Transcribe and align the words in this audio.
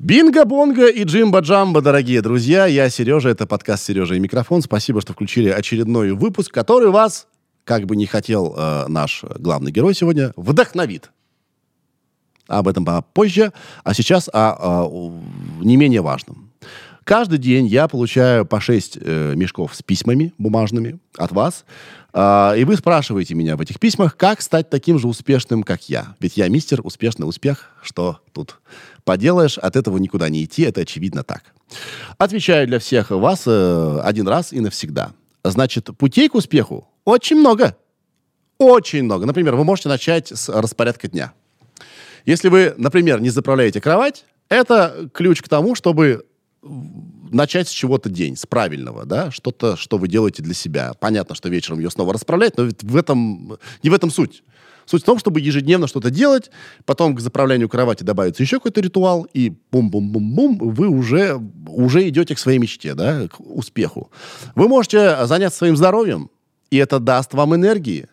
Бинго-бонго 0.00 0.88
и 0.88 1.04
джимба-джамба, 1.04 1.80
дорогие 1.82 2.20
друзья. 2.20 2.66
Я 2.66 2.90
Сережа, 2.90 3.28
это 3.28 3.46
подкаст 3.46 3.84
«Сережа 3.84 4.16
и 4.16 4.18
микрофон». 4.18 4.60
Спасибо, 4.60 5.00
что 5.00 5.12
включили 5.12 5.50
очередной 5.50 6.10
выпуск, 6.10 6.52
который 6.52 6.90
вас, 6.90 7.28
как 7.62 7.86
бы 7.86 7.94
не 7.94 8.06
хотел 8.06 8.56
э, 8.58 8.86
наш 8.88 9.22
главный 9.38 9.70
герой 9.70 9.94
сегодня, 9.94 10.32
вдохновит. 10.34 11.12
Об 12.48 12.66
этом 12.66 12.84
попозже. 12.84 13.52
А 13.84 13.94
сейчас 13.94 14.28
о, 14.32 14.56
о 14.58 15.12
не 15.60 15.76
менее 15.76 16.00
важном. 16.00 16.50
Каждый 17.04 17.38
день 17.38 17.68
я 17.68 17.86
получаю 17.86 18.44
по 18.44 18.60
6 18.60 18.98
э, 19.00 19.34
мешков 19.36 19.76
с 19.76 19.82
письмами 19.84 20.34
бумажными 20.38 20.98
от 21.16 21.30
вас. 21.30 21.64
Э, 22.16 22.54
и 22.56 22.64
вы 22.64 22.76
спрашиваете 22.76 23.34
меня 23.34 23.56
в 23.56 23.60
этих 23.60 23.78
письмах, 23.78 24.16
как 24.16 24.40
стать 24.40 24.70
таким 24.70 24.98
же 24.98 25.06
успешным, 25.06 25.62
как 25.62 25.88
я. 25.88 26.16
Ведь 26.18 26.36
я 26.38 26.48
мистер 26.48 26.80
успешный 26.82 27.28
успех. 27.28 27.70
Что 27.82 28.20
тут 28.32 28.58
поделаешь, 29.04 29.58
от 29.58 29.76
этого 29.76 29.98
никуда 29.98 30.28
не 30.30 30.44
идти, 30.44 30.62
это 30.62 30.80
очевидно 30.80 31.22
так. 31.22 31.44
Отвечаю 32.16 32.66
для 32.66 32.78
всех 32.78 33.10
вас 33.10 33.42
э, 33.46 34.00
один 34.02 34.26
раз 34.26 34.52
и 34.52 34.60
навсегда. 34.60 35.12
Значит, 35.44 35.90
путей 35.98 36.28
к 36.28 36.34
успеху 36.34 36.88
очень 37.04 37.36
много. 37.36 37.76
Очень 38.58 39.04
много. 39.04 39.26
Например, 39.26 39.54
вы 39.54 39.64
можете 39.64 39.90
начать 39.90 40.28
с 40.28 40.48
распорядка 40.48 41.08
дня. 41.08 41.34
Если 42.24 42.48
вы, 42.48 42.74
например, 42.78 43.20
не 43.20 43.28
заправляете 43.28 43.80
кровать, 43.80 44.24
это 44.48 45.10
ключ 45.12 45.42
к 45.42 45.48
тому, 45.48 45.74
чтобы 45.74 46.24
начать 47.36 47.68
с 47.68 47.70
чего-то 47.70 48.08
день, 48.08 48.36
с 48.36 48.46
правильного, 48.46 49.04
да, 49.04 49.30
что-то, 49.30 49.76
что 49.76 49.98
вы 49.98 50.08
делаете 50.08 50.42
для 50.42 50.54
себя. 50.54 50.92
Понятно, 50.98 51.34
что 51.34 51.48
вечером 51.48 51.78
ее 51.78 51.90
снова 51.90 52.12
расправлять, 52.12 52.56
но 52.56 52.64
ведь 52.64 52.82
в 52.82 52.96
этом, 52.96 53.58
не 53.82 53.90
в 53.90 53.94
этом 53.94 54.10
суть. 54.10 54.42
Суть 54.86 55.02
в 55.02 55.04
том, 55.04 55.18
чтобы 55.18 55.40
ежедневно 55.40 55.88
что-то 55.88 56.10
делать, 56.10 56.50
потом 56.84 57.16
к 57.16 57.20
заправлению 57.20 57.68
кровати 57.68 58.04
добавится 58.04 58.42
еще 58.42 58.58
какой-то 58.58 58.80
ритуал, 58.80 59.26
и 59.32 59.52
бум-бум-бум-бум, 59.72 60.58
вы 60.58 60.88
уже, 60.88 61.40
уже 61.66 62.08
идете 62.08 62.34
к 62.34 62.38
своей 62.38 62.58
мечте, 62.58 62.94
да, 62.94 63.26
к 63.28 63.40
успеху. 63.40 64.10
Вы 64.54 64.68
можете 64.68 65.26
заняться 65.26 65.58
своим 65.58 65.76
здоровьем, 65.76 66.30
и 66.70 66.76
это 66.76 67.00
даст 67.00 67.34
вам 67.34 67.54
энергии, 67.56 68.06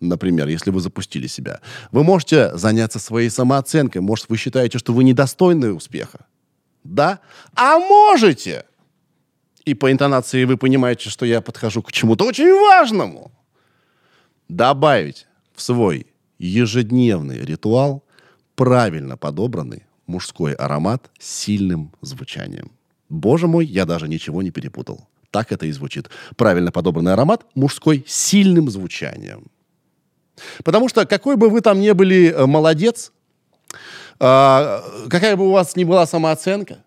например, 0.00 0.46
если 0.46 0.70
вы 0.70 0.80
запустили 0.80 1.26
себя. 1.26 1.60
Вы 1.90 2.04
можете 2.04 2.56
заняться 2.56 3.00
своей 3.00 3.28
самооценкой. 3.28 4.00
Может, 4.00 4.28
вы 4.28 4.36
считаете, 4.36 4.78
что 4.78 4.92
вы 4.92 5.02
недостойны 5.02 5.72
успеха. 5.72 6.26
Да? 6.84 7.18
А 7.54 7.78
можете! 7.78 8.64
И 9.64 9.74
по 9.74 9.92
интонации 9.92 10.44
вы 10.44 10.56
понимаете, 10.56 11.10
что 11.10 11.26
я 11.26 11.40
подхожу 11.40 11.82
к 11.82 11.92
чему-то 11.92 12.24
очень 12.24 12.52
важному. 12.52 13.30
Добавить 14.48 15.26
в 15.54 15.62
свой 15.62 16.06
ежедневный 16.38 17.44
ритуал 17.44 18.02
правильно 18.54 19.16
подобранный 19.16 19.84
мужской 20.06 20.54
аромат 20.54 21.10
с 21.18 21.26
сильным 21.26 21.92
звучанием. 22.00 22.72
Боже 23.08 23.46
мой, 23.46 23.66
я 23.66 23.84
даже 23.84 24.08
ничего 24.08 24.42
не 24.42 24.50
перепутал. 24.50 25.08
Так 25.30 25.52
это 25.52 25.66
и 25.66 25.72
звучит. 25.72 26.10
Правильно 26.36 26.72
подобранный 26.72 27.12
аромат 27.12 27.44
мужской 27.54 28.04
с 28.06 28.14
сильным 28.14 28.70
звучанием. 28.70 29.46
Потому 30.64 30.88
что 30.88 31.06
какой 31.06 31.36
бы 31.36 31.50
вы 31.50 31.60
там 31.60 31.80
ни 31.80 31.90
были 31.92 32.32
э, 32.32 32.46
молодец, 32.46 33.12
а, 34.18 34.82
какая 35.08 35.36
бы 35.36 35.48
у 35.48 35.50
вас 35.52 35.76
ни 35.76 35.84
была 35.84 36.06
самооценка, 36.06 36.78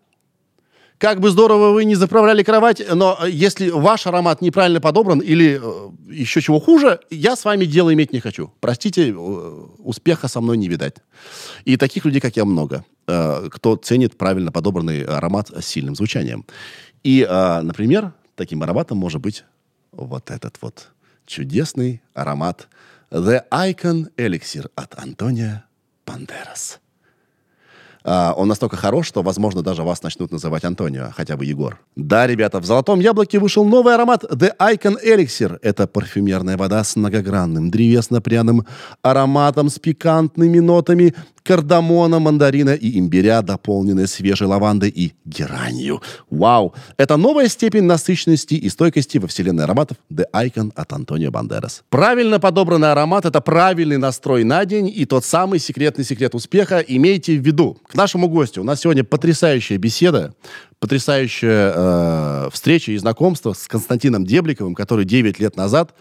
как 1.04 1.20
бы 1.20 1.32
здорово 1.32 1.72
вы 1.72 1.84
не 1.84 1.96
заправляли 1.96 2.44
кровать, 2.44 2.82
но 2.96 3.20
если 3.28 3.70
ваш 3.70 4.08
аромат 4.08 4.40
неправильно 4.40 4.80
подобран 4.80 5.20
или 5.20 5.60
э, 5.62 6.14
еще 6.14 6.40
чего 6.40 6.62
хуже, 6.62 7.02
я 7.10 7.36
с 7.36 7.44
вами 7.44 7.66
дело 7.66 7.94
иметь 7.94 8.14
не 8.14 8.22
хочу. 8.22 8.54
Простите, 8.62 9.10
э, 9.10 9.14
успеха 9.80 10.30
со 10.30 10.40
мной 10.40 10.56
не 10.56 10.70
видать. 10.70 10.96
И 11.66 11.76
таких 11.76 12.06
людей, 12.06 12.22
как 12.22 12.38
я, 12.38 12.46
много, 12.46 12.86
э, 13.06 13.50
кто 13.52 13.76
ценит 13.76 14.18
правильно 14.18 14.54
подобранный 14.54 15.04
аромат 15.04 15.50
с 15.50 15.66
сильным 15.66 15.94
звучанием. 15.94 16.46
И, 17.04 17.28
например, 17.30 18.14
таким 18.36 18.64
ароматом 18.64 18.98
может 18.98 19.20
быть 19.20 19.44
вот 19.92 20.32
этот 20.32 20.56
вот 20.62 20.88
чудесный 21.26 22.02
аромат 22.14 22.70
The 23.12 23.42
Icon 23.52 24.10
Elixir 24.16 24.72
от 24.76 24.98
Антония 24.98 25.66
Бандерас. 26.06 26.80
Uh, 28.04 28.34
он 28.36 28.50
настолько 28.50 28.76
хорош, 28.76 29.08
что, 29.08 29.22
возможно, 29.22 29.62
даже 29.62 29.84
вас 29.84 30.04
начнут 30.04 30.32
называть 30.32 30.66
Антонио, 30.66 31.12
хотя 31.16 31.38
бы 31.38 31.46
Егор. 31.46 31.80
Да, 31.96 32.28
ребята, 32.28 32.60
в 32.60 32.66
«Золотом 32.66 33.00
яблоке» 33.00 33.40
вышел 33.40 33.64
новый 33.64 33.96
аромат 33.96 34.26
The 34.26 34.52
Icon 34.60 34.98
Elixir. 35.06 35.58
Это 35.62 35.88
парфюмерная 35.88 36.58
вода 36.58 36.84
с 36.84 36.98
многогранным 36.98 37.72
древесно-пряным 37.72 38.66
ароматом, 39.02 39.70
с 39.70 39.80
пикантными 39.80 40.60
нотами, 40.60 41.14
кардамона, 41.44 42.20
мандарина 42.20 42.74
и 42.74 42.98
имбиря, 42.98 43.42
дополненные 43.42 44.08
свежей 44.08 44.48
лавандой 44.48 44.90
и 44.90 45.14
геранью. 45.26 46.02
Вау! 46.30 46.74
Это 46.98 47.18
новая 47.18 47.48
степень 47.48 47.84
насыщенности 47.84 48.56
и 48.56 48.70
стойкости 48.70 49.18
во 49.18 49.28
вселенной 49.28 49.66
ароматов 49.66 49.98
The 50.12 50.26
Icon 50.34 50.72
от 50.76 50.94
Антонио 50.94 51.32
Бандерас. 51.32 51.84
Правильно 51.90 52.40
подобранный 52.40 52.92
аромат— 52.92 53.26
это 53.26 53.42
правильный 53.42 53.98
настрой 53.98 54.44
на 54.44 54.66
день 54.66 54.92
и 54.94 55.06
тот 55.06 55.26
самый 55.26 55.60
секретный 55.60 56.06
секрет 56.06 56.34
успеха. 56.36 56.80
Имейте 56.80 57.38
в 57.38 57.46
виду. 57.46 57.78
К 57.88 57.96
нашему 57.96 58.28
гостю 58.28 58.62
у 58.62 58.64
нас 58.64 58.82
сегодня 58.82 59.04
потрясающая 59.04 59.78
беседа, 59.78 60.34
потрясающая 60.80 61.74
э, 61.76 62.50
встреча 62.52 62.92
и 62.92 62.98
знакомство 62.98 63.54
с 63.54 63.68
Константином 63.68 64.26
Дебликовым, 64.26 64.76
который 64.76 65.06
9 65.06 65.40
лет 65.40 65.56
назад 65.56 65.94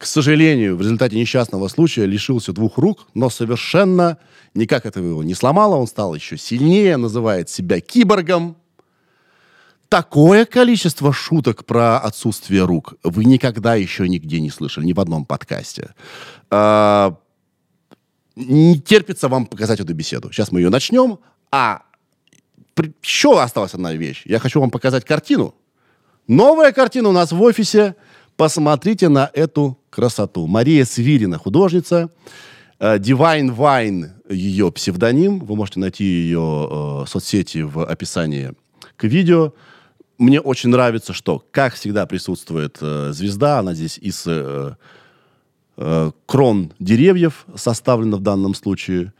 к 0.00 0.06
сожалению, 0.06 0.78
в 0.78 0.80
результате 0.80 1.16
несчастного 1.16 1.68
случая 1.68 2.06
лишился 2.06 2.54
двух 2.54 2.78
рук, 2.78 3.06
но 3.12 3.28
совершенно 3.28 4.16
никак 4.54 4.86
этого 4.86 5.06
его 5.06 5.22
не 5.22 5.34
сломало. 5.34 5.76
Он 5.76 5.86
стал 5.86 6.14
еще 6.14 6.38
сильнее, 6.38 6.96
называет 6.96 7.50
себя 7.50 7.80
киборгом. 7.80 8.56
Такое 9.90 10.46
количество 10.46 11.12
шуток 11.12 11.66
про 11.66 11.98
отсутствие 11.98 12.64
рук 12.64 12.94
вы 13.04 13.26
никогда 13.26 13.74
еще 13.74 14.08
нигде 14.08 14.40
не 14.40 14.48
слышали, 14.48 14.86
ни 14.86 14.94
в 14.94 15.00
одном 15.00 15.26
подкасте. 15.26 15.90
А, 16.48 17.18
не 18.36 18.80
терпится 18.80 19.28
вам 19.28 19.44
показать 19.44 19.80
эту 19.80 19.92
беседу. 19.92 20.32
Сейчас 20.32 20.50
мы 20.50 20.60
ее 20.60 20.70
начнем, 20.70 21.18
а 21.52 21.82
еще 23.02 23.38
осталась 23.38 23.74
одна 23.74 23.92
вещь. 23.92 24.22
Я 24.24 24.38
хочу 24.38 24.60
вам 24.62 24.70
показать 24.70 25.04
картину. 25.04 25.54
Новая 26.26 26.72
картина 26.72 27.10
у 27.10 27.12
нас 27.12 27.32
в 27.32 27.42
офисе. 27.42 27.96
Посмотрите 28.40 29.10
на 29.10 29.30
эту 29.34 29.76
красоту. 29.90 30.46
Мария 30.46 30.86
Свирина, 30.86 31.36
художница. 31.36 32.08
Э, 32.78 32.96
Divine 32.96 33.54
Wine 33.54 34.12
ее 34.30 34.72
псевдоним. 34.72 35.40
Вы 35.40 35.56
можете 35.56 35.78
найти 35.78 36.04
ее 36.04 36.68
э, 36.70 37.04
соцсети 37.06 37.58
в 37.58 37.84
описании 37.84 38.54
к 38.96 39.04
видео. 39.04 39.52
Мне 40.16 40.40
очень 40.40 40.70
нравится, 40.70 41.12
что, 41.12 41.44
как 41.50 41.74
всегда, 41.74 42.06
присутствует 42.06 42.78
э, 42.80 43.10
звезда. 43.12 43.58
Она 43.58 43.74
здесь 43.74 43.98
из 43.98 44.24
э, 44.26 44.74
э, 45.76 46.10
крон 46.24 46.72
деревьев 46.78 47.44
составлена 47.54 48.16
в 48.16 48.22
данном 48.22 48.54
случае. 48.54 49.12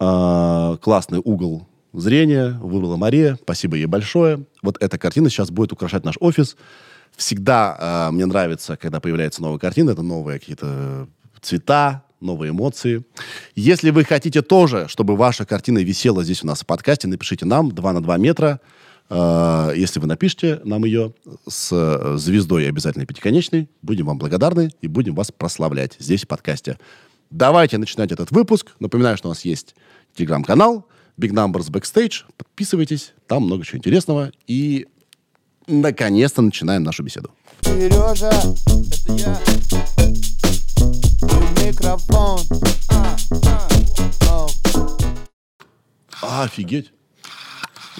Э, 0.00 0.78
классный 0.80 1.20
угол 1.22 1.68
зрения 1.92 2.58
выбрала 2.62 2.96
Мария. 2.96 3.38
Спасибо 3.42 3.76
ей 3.76 3.84
большое. 3.84 4.46
Вот 4.62 4.78
эта 4.80 4.96
картина 4.96 5.28
сейчас 5.28 5.50
будет 5.50 5.72
украшать 5.72 6.06
наш 6.06 6.14
офис. 6.20 6.56
Всегда 7.16 8.08
э, 8.08 8.12
мне 8.12 8.26
нравится, 8.26 8.76
когда 8.76 9.00
появляется 9.00 9.42
новая 9.42 9.58
картина, 9.58 9.90
это 9.90 10.02
новые 10.02 10.38
какие-то 10.38 11.08
цвета, 11.40 12.04
новые 12.20 12.50
эмоции. 12.50 13.04
Если 13.54 13.90
вы 13.90 14.04
хотите 14.04 14.42
тоже, 14.42 14.86
чтобы 14.88 15.16
ваша 15.16 15.44
картина 15.44 15.78
висела 15.78 16.24
здесь 16.24 16.42
у 16.42 16.46
нас 16.46 16.62
в 16.62 16.66
подкасте, 16.66 17.08
напишите 17.08 17.44
нам 17.44 17.70
2 17.70 17.92
на 17.92 18.02
2 18.02 18.16
метра. 18.18 18.60
Э, 19.10 19.72
если 19.76 20.00
вы 20.00 20.06
напишите 20.06 20.60
нам 20.64 20.84
ее 20.84 21.14
с 21.48 22.16
звездой 22.16 22.68
обязательно 22.68 23.06
пятиконечной, 23.06 23.68
будем 23.82 24.06
вам 24.06 24.18
благодарны 24.18 24.70
и 24.80 24.86
будем 24.86 25.14
вас 25.14 25.30
прославлять 25.30 25.96
здесь 25.98 26.24
в 26.24 26.28
подкасте. 26.28 26.78
Давайте 27.30 27.78
начинать 27.78 28.12
этот 28.12 28.30
выпуск. 28.30 28.72
Напоминаю, 28.78 29.16
что 29.16 29.28
у 29.28 29.30
нас 29.30 29.44
есть 29.44 29.74
телеграм-канал 30.14 30.86
Big 31.18 31.30
Numbers 31.30 31.70
Backstage. 31.70 32.24
Подписывайтесь, 32.36 33.14
там 33.26 33.44
много 33.44 33.64
чего 33.64 33.78
интересного. 33.78 34.32
И 34.46 34.86
наконец-то 35.66 36.42
начинаем 36.42 36.82
нашу 36.82 37.02
беседу. 37.02 37.30
Сережа, 37.62 38.28
это 38.28 39.12
я. 39.12 39.38
Микрофон. 41.64 42.40
А, 42.90 43.16
а, 44.28 44.46
а. 46.22 46.42
Офигеть. 46.44 46.92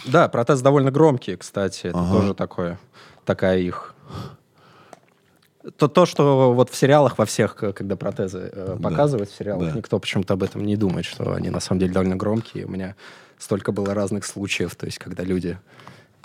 Да, 0.06 0.28
протезы 0.28 0.62
довольно 0.62 0.90
громкие, 0.90 1.36
кстати. 1.36 1.86
Это 1.86 1.98
ага. 1.98 2.12
тоже 2.12 2.34
такое, 2.34 2.78
такая 3.24 3.58
их 3.58 3.94
то, 5.76 5.88
то, 5.88 6.06
что 6.06 6.54
вот 6.54 6.70
в 6.70 6.76
сериалах 6.76 7.18
во 7.18 7.24
всех, 7.24 7.54
когда 7.54 7.96
протезы 7.96 8.50
э, 8.52 8.76
показывают 8.82 9.28
да, 9.28 9.34
в 9.34 9.38
сериалах, 9.38 9.70
да. 9.70 9.76
никто 9.76 9.98
почему-то 9.98 10.34
об 10.34 10.42
этом 10.42 10.64
не 10.64 10.76
думает, 10.76 11.04
что 11.04 11.34
они 11.34 11.50
на 11.50 11.60
самом 11.60 11.80
деле 11.80 11.92
довольно 11.92 12.16
громкие. 12.16 12.66
У 12.66 12.70
меня 12.70 12.96
столько 13.38 13.70
было 13.70 13.94
разных 13.94 14.24
случаев, 14.24 14.74
то 14.74 14.86
есть 14.86 14.98
когда 14.98 15.22
люди 15.22 15.58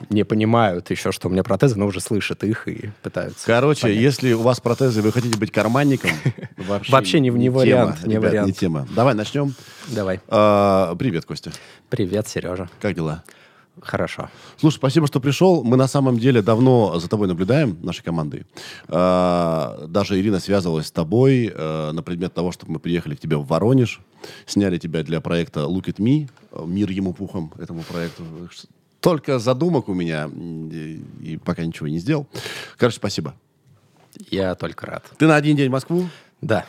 не 0.10 0.24
понимают 0.24 0.90
еще, 0.90 1.12
что 1.12 1.28
у 1.28 1.32
меня 1.32 1.44
протезы, 1.44 1.78
но 1.78 1.86
уже 1.86 2.00
слышат 2.00 2.44
их 2.44 2.68
и 2.68 2.92
пытаются. 3.02 3.46
Короче, 3.46 3.84
понять. 3.84 3.98
если 3.98 4.34
у 4.34 4.42
вас 4.42 4.60
протезы, 4.60 5.02
вы 5.02 5.12
хотите 5.12 5.38
быть 5.38 5.52
карманником, 5.52 6.12
вообще, 6.58 6.92
вообще 6.92 7.20
не, 7.20 7.30
не 7.30 7.50
вариант. 7.50 8.06
не, 8.06 8.16
ребят, 8.16 8.32
вариант. 8.32 8.48
не 8.48 8.54
тема. 8.54 8.88
Давай 8.96 9.14
начнем. 9.16 9.54
Давай. 9.88 10.20
А, 10.28 10.96
привет, 10.96 11.26
Костя. 11.26 11.52
Привет, 11.90 12.28
Сережа. 12.28 12.70
Как 12.80 12.96
дела? 12.96 13.24
Хорошо. 13.82 14.30
Слушай, 14.58 14.78
спасибо, 14.78 15.08
что 15.08 15.20
пришел. 15.20 15.64
Мы 15.64 15.78
на 15.78 15.88
самом 15.88 16.18
деле 16.18 16.42
давно 16.42 17.00
за 17.00 17.08
тобой 17.08 17.28
наблюдаем, 17.28 17.78
нашей 17.84 18.04
командой. 18.04 18.46
А, 18.88 19.86
даже 19.88 20.20
Ирина 20.20 20.40
связывалась 20.40 20.88
с 20.88 20.92
тобой 20.92 21.52
а, 21.54 21.92
на 21.92 22.02
предмет 22.02 22.34
того, 22.34 22.52
чтобы 22.52 22.74
мы 22.74 22.80
приехали 22.80 23.16
к 23.16 23.20
тебе 23.20 23.38
в 23.38 23.46
Воронеж, 23.46 24.02
сняли 24.46 24.78
тебя 24.78 25.04
для 25.04 25.22
проекта 25.22 25.62
Look 25.62 25.86
at 25.86 25.98
Me, 25.98 26.30
мир 26.66 26.90
ему 26.90 27.14
пухом 27.14 27.54
этому 27.60 27.84
проекту. 27.84 28.24
Только 29.00 29.40
задумок 29.40 29.90
у 29.90 29.94
меня, 29.94 30.30
и, 30.34 31.04
и 31.22 31.38
пока 31.38 31.64
ничего 31.64 31.88
не 31.88 32.00
сделал. 32.00 32.28
Короче, 32.78 32.98
спасибо. 32.98 33.36
Я 34.32 34.56
только 34.56 34.86
рад. 34.88 35.06
Ты 35.18 35.28
на 35.28 35.36
один 35.36 35.56
день 35.56 35.70
в 35.70 35.72
Москву? 35.72 36.10
Да 36.42 36.66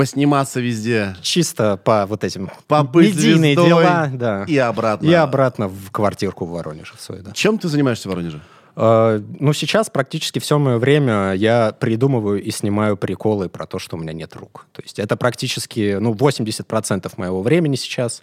посниматься 0.00 0.60
везде. 0.60 1.14
Чисто 1.20 1.76
по 1.76 2.06
вот 2.06 2.24
этим 2.24 2.50
Побыть 2.66 3.14
медийные 3.14 3.54
дела, 3.54 4.08
да. 4.10 4.44
И 4.44 4.56
обратно. 4.56 5.06
И 5.06 5.12
обратно 5.12 5.68
в 5.68 5.90
квартирку 5.90 6.46
в 6.46 6.52
Воронеже 6.52 6.94
в 6.96 7.02
свою, 7.02 7.22
да. 7.22 7.32
Чем 7.32 7.58
ты 7.58 7.68
занимаешься 7.68 8.08
в 8.08 8.12
Воронеже? 8.12 8.40
Uh, 8.76 9.22
ну, 9.38 9.52
сейчас 9.52 9.90
практически 9.90 10.38
все 10.38 10.58
мое 10.58 10.78
время 10.78 11.34
я 11.34 11.72
придумываю 11.78 12.42
и 12.42 12.50
снимаю 12.50 12.96
приколы 12.96 13.50
про 13.50 13.66
то, 13.66 13.78
что 13.78 13.96
у 13.96 14.00
меня 14.00 14.14
нет 14.14 14.34
рук. 14.36 14.66
То 14.72 14.80
есть 14.80 14.98
это 14.98 15.18
практически, 15.18 15.98
ну, 16.00 16.14
80% 16.14 17.12
моего 17.18 17.42
времени 17.42 17.76
сейчас. 17.76 18.22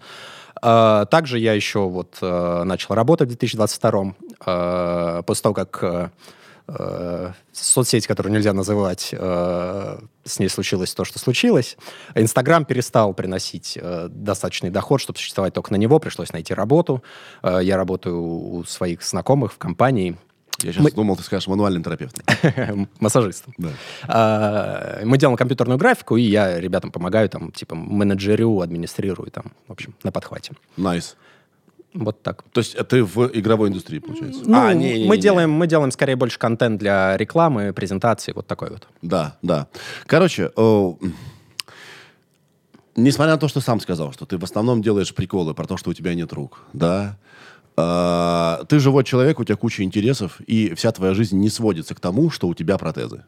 Э, 0.63 1.05
также 1.05 1.39
я 1.39 1.53
еще 1.53 1.87
вот 1.87 2.17
э, 2.21 2.63
начал 2.63 2.95
работать 2.95 3.27
в 3.27 3.31
2022 3.31 4.13
э, 4.45 5.23
после 5.23 5.43
того, 5.43 5.53
как 5.53 6.11
э, 6.67 7.31
соцсеть, 7.51 8.07
которую 8.07 8.33
нельзя 8.33 8.53
называть, 8.53 9.09
э, 9.11 9.99
с 10.25 10.39
ней 10.39 10.49
случилось 10.49 10.93
то, 10.93 11.05
что 11.05 11.19
случилось. 11.19 11.77
Инстаграм 12.15 12.65
перестал 12.65 13.13
приносить 13.13 13.77
э, 13.81 14.07
достаточный 14.09 14.69
доход, 14.69 15.01
чтобы 15.01 15.17
существовать 15.17 15.53
только 15.53 15.71
на 15.71 15.77
него. 15.77 15.99
Пришлось 15.99 16.33
найти 16.33 16.53
работу. 16.53 17.03
Э, 17.41 17.59
я 17.61 17.77
работаю 17.77 18.21
у 18.21 18.63
своих 18.65 19.03
знакомых 19.03 19.53
в 19.53 19.57
компании. 19.57 20.17
Я 20.63 20.71
сейчас 20.71 20.83
мы... 20.83 20.91
думал, 20.91 21.15
ты 21.15 21.23
скажешь 21.23 21.47
мануальным 21.47 21.83
терапевтом. 21.83 22.89
Массажистом. 22.99 23.53
Да. 23.57 23.69
А, 24.07 25.01
мы 25.03 25.17
делаем 25.17 25.37
компьютерную 25.37 25.77
графику, 25.77 26.17
и 26.17 26.23
я 26.23 26.59
ребятам 26.59 26.91
помогаю, 26.91 27.29
там, 27.29 27.51
типа, 27.51 27.75
менеджерю, 27.75 28.61
администрирую, 28.61 29.29
там, 29.29 29.51
в 29.67 29.71
общем, 29.71 29.93
на 30.03 30.11
подхвате. 30.11 30.53
Nice. 30.75 31.15
Nice. 31.15 31.27
Вот 31.93 32.21
так. 32.21 32.43
То 32.51 32.59
есть 32.59 32.77
ты 32.89 33.03
в 33.03 33.29
игровой 33.33 33.69
индустрии, 33.69 33.99
получается? 33.99 34.41
Ну, 34.45 34.57
а, 34.57 34.73
не, 34.73 34.99
не, 34.99 35.07
мы, 35.07 35.15
не, 35.15 35.21
делаем, 35.21 35.51
мы 35.51 35.67
делаем 35.67 35.91
скорее 35.91 36.15
больше 36.15 36.37
контент 36.37 36.79
для 36.79 37.17
рекламы, 37.17 37.73
презентации, 37.73 38.33
вот 38.33 38.45
такой 38.45 38.69
вот. 38.69 38.87
Да, 39.01 39.37
да. 39.41 39.67
Короче, 40.05 40.51
о, 40.55 40.97
несмотря 42.95 43.33
на 43.33 43.39
то, 43.39 43.47
что 43.47 43.61
сам 43.61 43.79
сказал, 43.79 44.13
что 44.13 44.25
ты 44.25 44.37
в 44.37 44.43
основном 44.43 44.81
делаешь 44.81 45.13
приколы 45.13 45.53
про 45.53 45.65
то, 45.65 45.77
что 45.77 45.89
у 45.89 45.93
тебя 45.93 46.13
нет 46.13 46.33
рук, 46.33 46.61
да, 46.73 47.17
э, 47.77 48.63
ты 48.67 48.79
живой 48.79 49.03
человек, 49.03 49.39
у 49.39 49.43
тебя 49.43 49.55
куча 49.55 49.83
интересов, 49.83 50.41
и 50.47 50.73
вся 50.75 50.91
твоя 50.91 51.13
жизнь 51.13 51.37
не 51.37 51.49
сводится 51.49 51.95
к 51.95 51.99
тому, 51.99 52.29
что 52.29 52.47
у 52.47 52.53
тебя 52.53 52.77
протезы. 52.77 53.23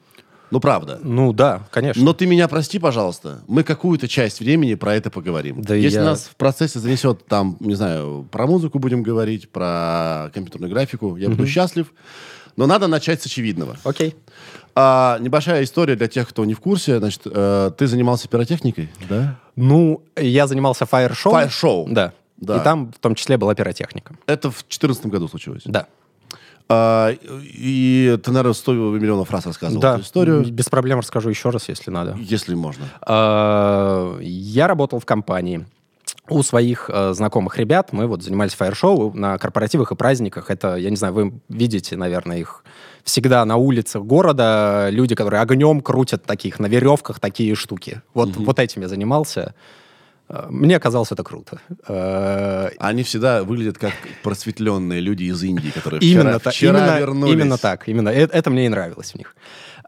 Ну, 0.51 0.60
правда. 0.60 1.00
Ну, 1.04 1.31
да, 1.31 1.62
конечно. 1.69 2.04
Но 2.04 2.13
ты 2.13 2.25
меня 2.25 2.48
прости, 2.48 2.80
пожалуйста. 2.80 3.42
Мы 3.48 3.63
какую-то 3.63 4.07
часть 4.07 4.40
времени 4.40 4.74
про 4.74 4.96
это 4.96 5.12
поговорим. 5.12 5.62
Да 5.62 5.75
Если 5.75 6.00
я... 6.00 6.04
нас 6.04 6.24
в 6.24 6.36
процессе 6.36 6.80
занесет 6.80 7.25
там, 7.28 7.56
не 7.60 7.75
знаю, 7.75 8.28
про 8.31 8.48
музыку 8.48 8.80
будем 8.80 9.04
говорить, 9.04 9.50
про 9.50 10.31
компьютерную 10.34 10.72
графику, 10.72 11.16
я 11.18 11.30
буду 11.30 11.45
счастлив. 11.45 11.94
Но 12.56 12.66
надо 12.66 12.88
начать 12.88 13.22
с 13.22 13.25
очевидного. 13.25 13.78
Окей. 13.84 14.16
А, 14.75 15.18
небольшая 15.19 15.63
история 15.63 15.95
для 15.95 16.07
тех, 16.07 16.28
кто 16.28 16.44
не 16.45 16.54
в 16.54 16.60
курсе. 16.60 17.00
Значит, 17.00 17.22
э, 17.25 17.72
ты 17.78 17.88
занимался 17.88 18.28
пиротехникой, 18.28 18.90
да? 19.07 19.38
Ну, 19.56 20.04
я 20.18 20.48
занимался 20.48 20.86
фаер-шоу. 20.86 21.31
Фаер-шоу. 21.31 21.88
Да. 21.90 22.13
Да. 22.40 22.58
И 22.58 22.64
там 22.64 22.92
в 22.92 23.00
том 23.00 23.16
числе 23.16 23.38
была 23.38 23.56
пиротехника. 23.56 24.16
Это 24.26 24.50
в 24.50 24.64
2014 24.64 25.06
году 25.08 25.28
случилось? 25.28 25.64
Да. 25.66 25.88
А, 26.72 27.12
и 27.12 28.18
ты, 28.24 28.32
наверное, 28.32 28.54
100 28.54 28.74
миллионов 28.74 29.32
раз 29.32 29.46
рассказывал 29.48 29.82
да, 29.82 29.96
эту 29.96 30.04
историю. 30.04 30.46
без 30.46 30.70
проблем 30.70 31.00
расскажу 31.00 31.30
еще 31.30 31.50
раз, 31.50 31.68
если 31.68 31.90
надо. 31.90 32.16
Если 32.20 32.54
можно. 32.54 32.86
А, 33.02 34.18
я 34.22 34.68
работал 34.68 35.00
в 35.00 35.06
компании. 35.06 35.66
У 36.28 36.44
своих 36.44 36.92
э, 36.94 37.14
знакомых 37.14 37.58
ребят 37.58 37.92
мы 37.92 38.06
вот 38.06 38.22
занимались 38.22 38.54
фаер-шоу 38.54 39.14
на 39.14 39.40
корпоративах 39.40 39.92
и 39.92 39.96
праздниках. 39.96 40.52
Это, 40.52 40.76
я 40.76 40.92
не 40.92 40.96
знаю, 40.96 41.14
вы 41.14 41.34
видите, 41.50 41.98
наверное, 41.98 42.38
их 42.38 42.64
всегда 43.04 43.44
на 43.46 43.58
улицах 43.58 44.04
города. 44.04 44.90
Люди, 44.92 45.16
которые 45.16 45.42
огнем 45.42 45.82
крутят 45.82 46.26
таких, 46.26 46.60
на 46.60 46.68
веревках 46.68 47.20
такие 47.20 47.56
штуки. 47.56 48.04
Вот, 48.14 48.30
mm-hmm. 48.30 48.46
вот 48.46 48.60
этим 48.60 48.84
я 48.84 48.88
занимался. 48.88 49.56
Мне 50.50 50.80
казалось 50.80 51.12
это 51.12 51.24
круто. 51.24 51.60
Э, 51.88 52.70
Они 52.78 53.02
всегда 53.04 53.44
выглядят 53.44 53.78
как 53.78 53.94
просветленные 54.24 55.00
люди 55.02 55.24
из 55.24 55.42
Индии, 55.44 55.72
которые 55.72 56.02
именно 56.02 56.38
вчера, 56.38 56.52
вчера 56.52 56.80
именно, 56.80 57.00
вернулись. 57.00 57.34
Именно 57.34 57.58
так, 57.58 57.88
именно. 57.90 58.10
Это, 58.10 58.38
это 58.38 58.50
мне 58.52 58.66
и 58.66 58.70
нравилось 58.70 59.12
в 59.14 59.16
них. 59.16 59.36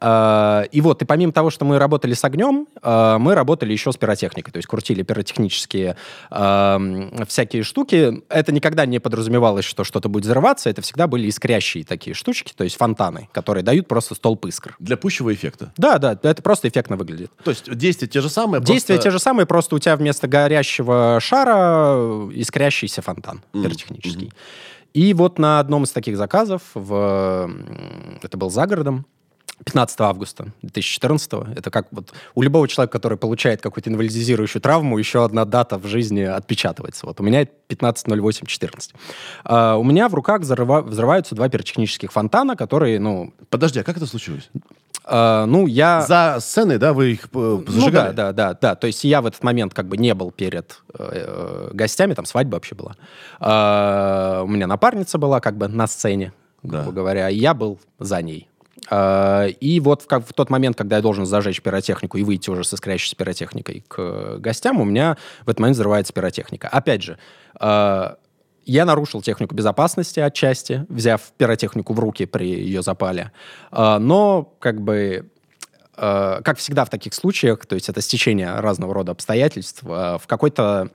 А, 0.04 0.64
и 0.72 0.82
вот, 0.82 1.02
и 1.04 1.06
помимо 1.06 1.32
того, 1.32 1.52
что 1.52 1.64
мы 1.64 1.78
работали 1.78 2.14
с 2.16 2.26
огнем, 2.26 2.68
а, 2.82 3.20
мы 3.20 3.36
работали 3.36 3.72
еще 3.72 3.92
с 3.92 3.98
пиротехникой, 3.98 4.52
то 4.52 4.58
есть 4.58 4.68
крутили 4.68 5.04
пиротехнические 5.04 5.96
а, 6.32 6.82
всякие 7.28 7.62
штуки. 7.62 8.24
Это 8.28 8.52
никогда 8.52 8.88
не 8.88 8.98
подразумевалось, 8.98 9.64
что 9.64 9.84
что-то 9.84 10.10
будет 10.10 10.26
взрываться, 10.26 10.72
это 10.72 10.82
всегда 10.82 11.06
были 11.06 11.30
искрящие 11.30 11.84
такие 11.84 12.16
штучки, 12.16 12.52
то 12.56 12.64
есть 12.64 12.78
фонтаны, 12.78 13.30
которые 13.32 13.64
дают 13.64 13.88
просто 13.88 14.16
столб 14.16 14.44
искр. 14.48 14.76
Для 14.80 14.98
пущего 14.98 15.32
эффекта? 15.32 15.72
Да, 15.78 16.00
да, 16.00 16.18
это 16.24 16.42
просто 16.42 16.68
эффектно 16.68 16.96
выглядит. 16.98 17.32
То 17.44 17.52
есть 17.52 17.72
действия 17.72 18.08
те 18.08 18.22
же 18.22 18.30
самые? 18.30 18.64
Действия 18.64 18.96
просто... 18.96 19.10
те 19.10 19.12
же 19.12 19.20
самые, 19.20 19.46
просто 19.46 19.76
у 19.76 19.80
тебя 19.80 19.96
вместо 19.96 20.28
горящего 20.28 21.20
шара 21.22 22.28
искрящийся 22.34 23.04
фонтан 23.04 23.44
mm. 23.54 23.64
пиротехнический. 23.64 24.28
Mm-hmm. 24.28 24.92
И 24.94 25.14
вот 25.14 25.38
на 25.38 25.60
одном 25.60 25.84
из 25.84 25.92
таких 25.92 26.18
заказов, 26.18 26.64
в... 26.74 27.50
это 28.22 28.38
был 28.38 28.50
за 28.50 28.66
городом, 28.66 29.06
15 29.66 30.02
августа 30.02 30.48
2014. 30.62 31.34
Это 31.56 31.70
как 31.70 31.88
вот 31.92 32.14
у 32.36 32.42
любого 32.42 32.68
человека, 32.68 32.94
который 32.94 33.18
получает 33.18 33.62
какую-то 33.62 33.90
инвалидизирующую 33.90 34.62
травму, 34.62 34.98
еще 34.98 35.24
одна 35.24 35.46
дата 35.46 35.78
в 35.78 35.86
жизни 35.86 36.22
отпечатывается. 36.22 37.06
Вот 37.06 37.20
у 37.20 37.24
меня 37.24 37.42
это 37.42 37.52
15.08.14. 37.70 38.96
А, 39.44 39.76
у 39.78 39.84
меня 39.84 40.10
в 40.10 40.16
руках 40.16 40.42
взрыва, 40.42 40.82
взрываются 40.82 41.36
два 41.36 41.50
пиротехнических 41.50 42.12
фонтана, 42.12 42.56
которые, 42.56 43.00
ну... 43.00 43.34
Подожди, 43.50 43.80
а 43.80 43.84
как 43.84 43.98
это 43.98 44.06
случилось? 44.06 44.50
А, 45.04 45.46
ну, 45.46 45.68
я... 45.68 46.02
За 46.02 46.38
сценой, 46.40 46.78
да, 46.78 46.94
вы 46.94 47.12
их 47.12 47.28
зажигали? 47.32 47.68
Э, 47.68 47.78
ну, 47.78 47.92
да, 47.92 48.12
да, 48.12 48.34
да, 48.34 48.58
да. 48.60 48.76
То 48.76 48.88
есть 48.88 49.04
я 49.04 49.22
в 49.22 49.26
этот 49.26 49.44
момент 49.44 49.74
как 49.74 49.88
бы 49.88 49.98
не 49.98 50.14
был 50.14 50.32
перед 50.32 50.82
э, 50.98 51.10
э 51.10 51.70
гостями, 51.74 52.14
там 52.14 52.26
свадьба 52.26 52.56
вообще 52.56 52.76
была. 52.76 52.96
А, 53.40 54.42
у 54.44 54.48
меня 54.48 54.68
напарница 54.68 55.18
была 55.18 55.40
как 55.40 55.58
бы 55.58 55.68
на 55.68 55.88
сцене, 55.88 56.34
грубо 56.64 56.86
да. 56.86 56.92
говоря, 56.92 57.30
и 57.30 57.38
я 57.38 57.54
был 57.54 57.80
за 58.00 58.22
ней. 58.22 58.48
А, 58.94 59.46
и 59.48 59.80
вот 59.80 60.02
в, 60.02 60.08
как, 60.08 60.28
в 60.28 60.34
тот 60.34 60.50
момент, 60.50 60.76
когда 60.76 60.98
я 60.98 61.02
должен 61.02 61.26
зажечь 61.26 61.62
пиротехнику 61.62 62.18
и 62.18 62.24
выйти 62.24 62.50
уже 62.50 62.66
со 62.66 62.76
искрящейся 62.76 63.16
пиротехникой 63.16 63.86
к 63.88 64.38
гостям, 64.40 64.82
у 64.82 64.84
меня 64.84 65.18
в 65.46 65.50
этот 65.50 65.62
момент 65.62 65.78
взрывается 65.78 66.12
пиротехника. 66.12 66.68
Опять 66.68 67.02
же, 67.02 67.18
а, 67.56 68.18
я 68.66 68.84
нарушил 68.84 69.22
технику 69.22 69.56
безопасности 69.56 70.20
отчасти, 70.20 70.86
взяв 70.90 71.22
пиротехнику 71.38 71.94
в 71.94 72.00
руки 72.00 72.26
при 72.26 72.50
ее 72.50 72.82
запале. 72.82 73.32
А, 73.72 73.98
но, 73.98 74.54
как 74.60 74.82
бы, 74.82 75.30
как 75.96 76.58
всегда 76.58 76.84
в 76.84 76.90
таких 76.90 77.14
случаях, 77.14 77.66
то 77.66 77.76
есть 77.76 77.88
это 77.88 78.02
стечение 78.02 78.56
разного 78.56 78.94
рода 78.94 79.12
обстоятельств, 79.12 79.84
в 79.84 80.22
какой-то 80.26 80.90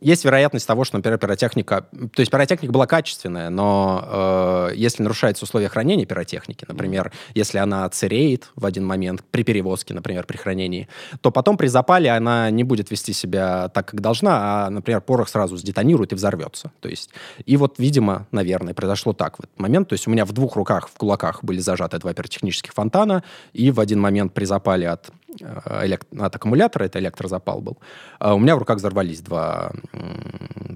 есть 0.00 0.24
вероятность 0.24 0.66
того, 0.66 0.84
что, 0.84 0.96
например, 0.96 1.18
пиротехника... 1.18 1.86
То 2.14 2.20
есть 2.20 2.30
пиротехника 2.30 2.72
была 2.72 2.86
качественная, 2.86 3.48
но 3.48 4.68
э, 4.70 4.76
если 4.76 5.02
нарушаются 5.02 5.44
условия 5.44 5.68
хранения 5.68 6.04
пиротехники, 6.04 6.64
например, 6.68 7.12
если 7.34 7.58
она 7.58 7.88
цереет 7.88 8.50
в 8.54 8.66
один 8.66 8.84
момент 8.84 9.24
при 9.30 9.44
перевозке, 9.44 9.94
например, 9.94 10.26
при 10.26 10.36
хранении, 10.36 10.88
то 11.20 11.30
потом 11.30 11.56
при 11.56 11.68
запале 11.68 12.10
она 12.10 12.50
не 12.50 12.64
будет 12.64 12.90
вести 12.90 13.12
себя 13.12 13.68
так, 13.68 13.88
как 13.88 14.00
должна, 14.00 14.66
а, 14.66 14.70
например, 14.70 15.00
порох 15.00 15.28
сразу 15.28 15.56
сдетонирует 15.56 16.12
и 16.12 16.14
взорвется. 16.14 16.70
То 16.80 16.88
есть, 16.88 17.10
и 17.44 17.56
вот, 17.56 17.78
видимо, 17.78 18.26
наверное, 18.32 18.74
произошло 18.74 19.12
так 19.14 19.38
в 19.38 19.40
этот 19.40 19.58
момент. 19.58 19.88
То 19.88 19.94
есть 19.94 20.06
у 20.06 20.10
меня 20.10 20.24
в 20.24 20.32
двух 20.32 20.56
руках, 20.56 20.88
в 20.88 20.98
кулаках 20.98 21.42
были 21.42 21.60
зажаты 21.60 21.98
два 21.98 22.12
пиротехнических 22.12 22.72
фонтана, 22.72 23.22
и 23.52 23.70
в 23.70 23.80
один 23.80 24.00
момент 24.00 24.34
при 24.34 24.44
запале 24.44 24.88
от, 24.88 25.10
элект... 25.40 26.06
от 26.18 26.34
аккумулятора, 26.34 26.84
это 26.84 26.98
электрозапал 26.98 27.60
был, 27.60 27.78
э, 28.20 28.32
у 28.32 28.38
меня 28.38 28.56
в 28.56 28.58
руках 28.58 28.78
взорвались 28.78 29.20
два 29.20 29.72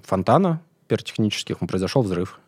фонтана 0.04 0.60
пиротехнических, 0.88 1.58
произошел 1.58 2.02
взрыв. 2.02 2.40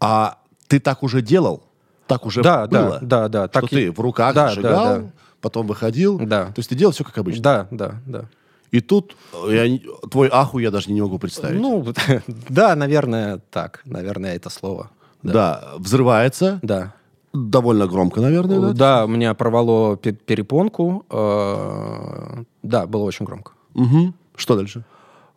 А 0.00 0.38
ты 0.66 0.80
так 0.80 1.02
уже 1.02 1.22
делал? 1.22 1.62
Так 2.06 2.26
уже 2.26 2.42
да, 2.42 2.66
было? 2.66 2.98
Да, 3.00 3.28
да, 3.28 3.28
да. 3.28 3.44
Что 3.44 3.60
так 3.60 3.70
ты 3.70 3.84
и... 3.84 3.88
в 3.90 4.00
руках 4.00 4.34
да, 4.34 4.48
сжигал, 4.48 4.84
да, 4.84 4.98
да. 4.98 5.10
потом 5.40 5.66
выходил? 5.66 6.18
Да. 6.18 6.46
То 6.46 6.58
есть 6.58 6.68
ты 6.68 6.74
делал 6.74 6.92
все 6.92 7.04
как 7.04 7.18
обычно? 7.18 7.42
Да, 7.42 7.68
да, 7.70 7.94
да. 8.06 8.24
И 8.70 8.80
тут 8.80 9.14
я, 9.48 9.78
твой 10.10 10.28
аху 10.32 10.58
я 10.58 10.70
даже 10.70 10.90
не 10.90 11.02
могу 11.02 11.18
представить. 11.18 11.60
Ну, 11.60 11.86
да, 12.48 12.74
наверное, 12.74 13.40
так. 13.50 13.82
Наверное, 13.84 14.34
это 14.34 14.48
слово. 14.48 14.90
Да, 15.22 15.74
взрывается. 15.76 16.58
Да. 16.62 16.94
Довольно 17.32 17.86
громко, 17.86 18.20
наверное, 18.20 18.60
да? 18.60 18.72
Да, 18.72 19.04
у 19.04 19.08
меня 19.08 19.34
порвало 19.34 19.96
пе- 19.96 20.12
перепонку. 20.12 21.04
Э, 21.10 22.42
Да, 22.62 22.86
было 22.86 23.02
очень 23.04 23.24
громко. 23.26 23.52
Угу. 23.74 24.12
Что 24.36 24.56
дальше? 24.56 24.84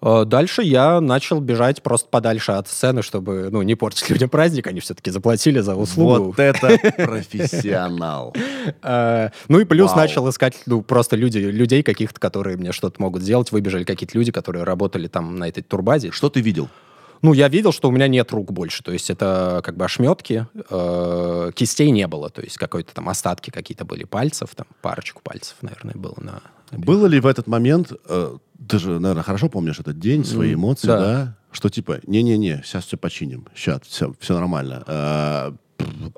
Э, 0.01 0.25
Дальше 0.25 0.61
я 0.61 0.99
начал 0.99 1.39
бежать 1.39 1.81
просто 1.81 2.09
подальше 2.09 2.51
от 2.51 2.67
сцены, 2.67 3.01
чтобы, 3.01 3.47
ну, 3.49 3.61
не 3.61 3.75
портить 3.75 4.09
людям 4.09 4.29
праздник. 4.29 4.67
Они 4.67 4.79
все-таки 4.81 5.09
заплатили 5.09 5.61
за 5.61 5.75
услугу. 5.75 6.23
Вот 6.25 6.39
это 6.39 6.77
профессионал. 6.97 8.33
Э, 8.83 9.29
Ну 9.47 9.59
и 9.59 9.63
плюс 9.65 9.95
начал 9.95 10.27
искать, 10.29 10.55
ну, 10.65 10.81
просто 10.81 11.15
люди, 11.15 11.37
людей 11.37 11.81
каких-то, 11.83 12.19
которые 12.19 12.57
мне 12.57 12.71
что-то 12.71 13.01
могут 13.01 13.21
сделать. 13.21 13.51
Выбежали 13.51 13.83
какие-то 13.83 14.17
люди, 14.17 14.31
которые 14.31 14.63
работали 14.63 15.07
там 15.07 15.37
на 15.37 15.47
этой 15.47 15.61
турбазе. 15.63 16.11
Что 16.11 16.29
ты 16.29 16.41
видел? 16.41 16.67
Ну, 17.21 17.33
я 17.33 17.47
видел, 17.47 17.71
что 17.71 17.89
у 17.89 17.91
меня 17.91 18.07
нет 18.07 18.31
рук 18.31 18.51
больше. 18.51 18.83
То 18.83 18.91
есть 18.91 19.09
это 19.09 19.61
как 19.63 19.75
бы 19.77 19.85
ошметки, 19.85 20.47
э, 20.69 21.51
кистей 21.53 21.91
не 21.91 22.07
было. 22.07 22.29
То 22.29 22.41
есть 22.41 22.57
какой-то 22.57 22.93
там 22.93 23.09
остатки 23.09 23.49
какие-то 23.49 23.85
были 23.85 24.03
пальцев, 24.03 24.49
там 24.55 24.67
парочку 24.81 25.21
пальцев, 25.23 25.55
наверное, 25.61 25.95
было 25.95 26.15
на... 26.17 26.41
Было 26.71 27.05
ли 27.05 27.19
в 27.19 27.25
этот 27.25 27.47
момент, 27.47 27.91
э, 28.07 28.37
ты 28.67 28.79
же, 28.79 28.99
наверное, 28.99 29.23
хорошо 29.23 29.49
помнишь 29.49 29.79
этот 29.79 29.99
день, 29.99 30.25
свои 30.25 30.53
эмоции, 30.53 30.87
да. 30.87 30.99
да? 30.99 31.37
Что 31.51 31.69
типа, 31.69 31.99
не-не-не, 32.05 32.61
сейчас 32.65 32.85
все 32.85 32.97
починим, 32.97 33.47
сейчас 33.55 33.81
все, 33.83 34.13
все 34.19 34.33
нормально. 34.33 34.83
Э, 34.87 35.51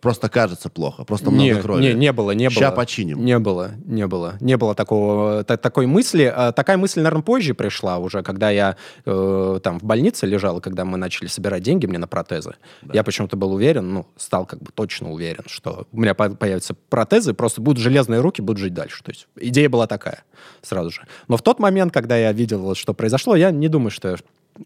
просто 0.02 0.30
кажется 0.30 0.70
плохо, 0.70 1.04
просто 1.04 1.32
много 1.32 1.44
не, 1.44 1.62
крови. 1.62 1.82
не, 1.82 1.94
не 1.94 2.12
было, 2.14 2.32
не 2.32 2.50
было. 2.50 2.60
Ща 2.60 2.72
починим. 2.72 3.24
Не 3.26 3.40
было, 3.40 3.72
не 3.86 4.06
было. 4.08 4.36
Не 4.40 4.58
было 4.58 4.76
такого, 4.76 5.44
та- 5.44 5.58
такой 5.58 5.88
мысли. 5.88 6.32
А, 6.34 6.52
Такая 6.52 6.78
мысль, 6.78 7.00
наверное, 7.02 7.24
позже 7.24 7.54
пришла 7.54 7.98
уже, 7.98 8.22
когда 8.24 8.50
я 8.50 8.76
э, 9.06 9.60
там 9.64 9.80
в 9.80 9.84
больнице 9.84 10.26
лежал, 10.26 10.62
когда 10.62 10.86
мы 10.86 10.98
начали 10.98 11.28
собирать 11.28 11.64
деньги 11.64 11.86
мне 11.86 11.98
на 11.98 12.08
протезы. 12.08 12.56
Я 12.94 13.04
почему-то 13.04 13.36
был 13.38 13.54
уверен, 13.54 13.94
ну, 13.94 14.06
стал 14.18 14.46
как 14.46 14.60
бы 14.62 14.72
точно 14.74 15.12
уверен, 15.12 15.44
что 15.48 15.88
у 15.92 16.00
меня 16.00 16.14
по- 16.14 16.30
появятся 16.30 16.76
протезы, 16.90 17.34
просто 17.34 17.62
будут 17.62 17.82
железные 17.82 18.22
руки, 18.22 18.42
будут 18.42 18.60
жить 18.60 18.74
дальше. 18.74 19.04
То 19.04 19.12
есть 19.12 19.28
идея 19.40 19.70
была 19.70 19.88
такая 19.88 20.24
сразу 20.62 20.92
же. 20.92 21.02
Но 21.28 21.38
в 21.38 21.42
тот 21.42 21.60
момент, 21.60 21.94
когда 21.94 22.16
я 22.18 22.32
видел, 22.32 22.62
вот, 22.62 22.78
что 22.78 22.94
произошло, 22.94 23.36
я 23.36 23.52
не 23.52 23.68
думаю, 23.68 23.92
что, 23.92 24.10
я, 24.10 24.16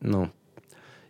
ну, 0.01 0.29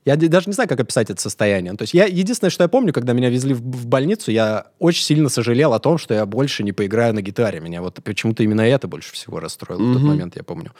я 0.05 0.15
даже 0.15 0.47
не 0.47 0.53
знаю, 0.53 0.67
как 0.67 0.79
описать 0.79 1.09
это 1.09 1.21
состояние. 1.21 1.73
То 1.73 1.83
есть 1.83 1.93
я 1.93 2.05
единственное, 2.05 2.49
что 2.49 2.63
я 2.63 2.67
помню, 2.67 2.91
когда 2.91 3.13
меня 3.13 3.29
везли 3.29 3.53
в, 3.53 3.61
в 3.61 3.85
больницу, 3.85 4.31
я 4.31 4.67
очень 4.79 5.03
сильно 5.03 5.29
сожалел 5.29 5.73
о 5.73 5.79
том, 5.79 5.97
что 5.97 6.13
я 6.13 6.25
больше 6.25 6.63
не 6.63 6.71
поиграю 6.71 7.13
на 7.13 7.21
гитаре. 7.21 7.59
Меня 7.59 7.81
вот 7.81 7.99
почему-то 8.03 8.43
именно 8.43 8.61
это 8.61 8.87
больше 8.87 9.13
всего 9.13 9.39
расстроило 9.39 9.81
в 9.81 9.93
тот 9.93 10.01
момент, 10.01 10.35
я 10.35 10.43
помню. 10.43 10.71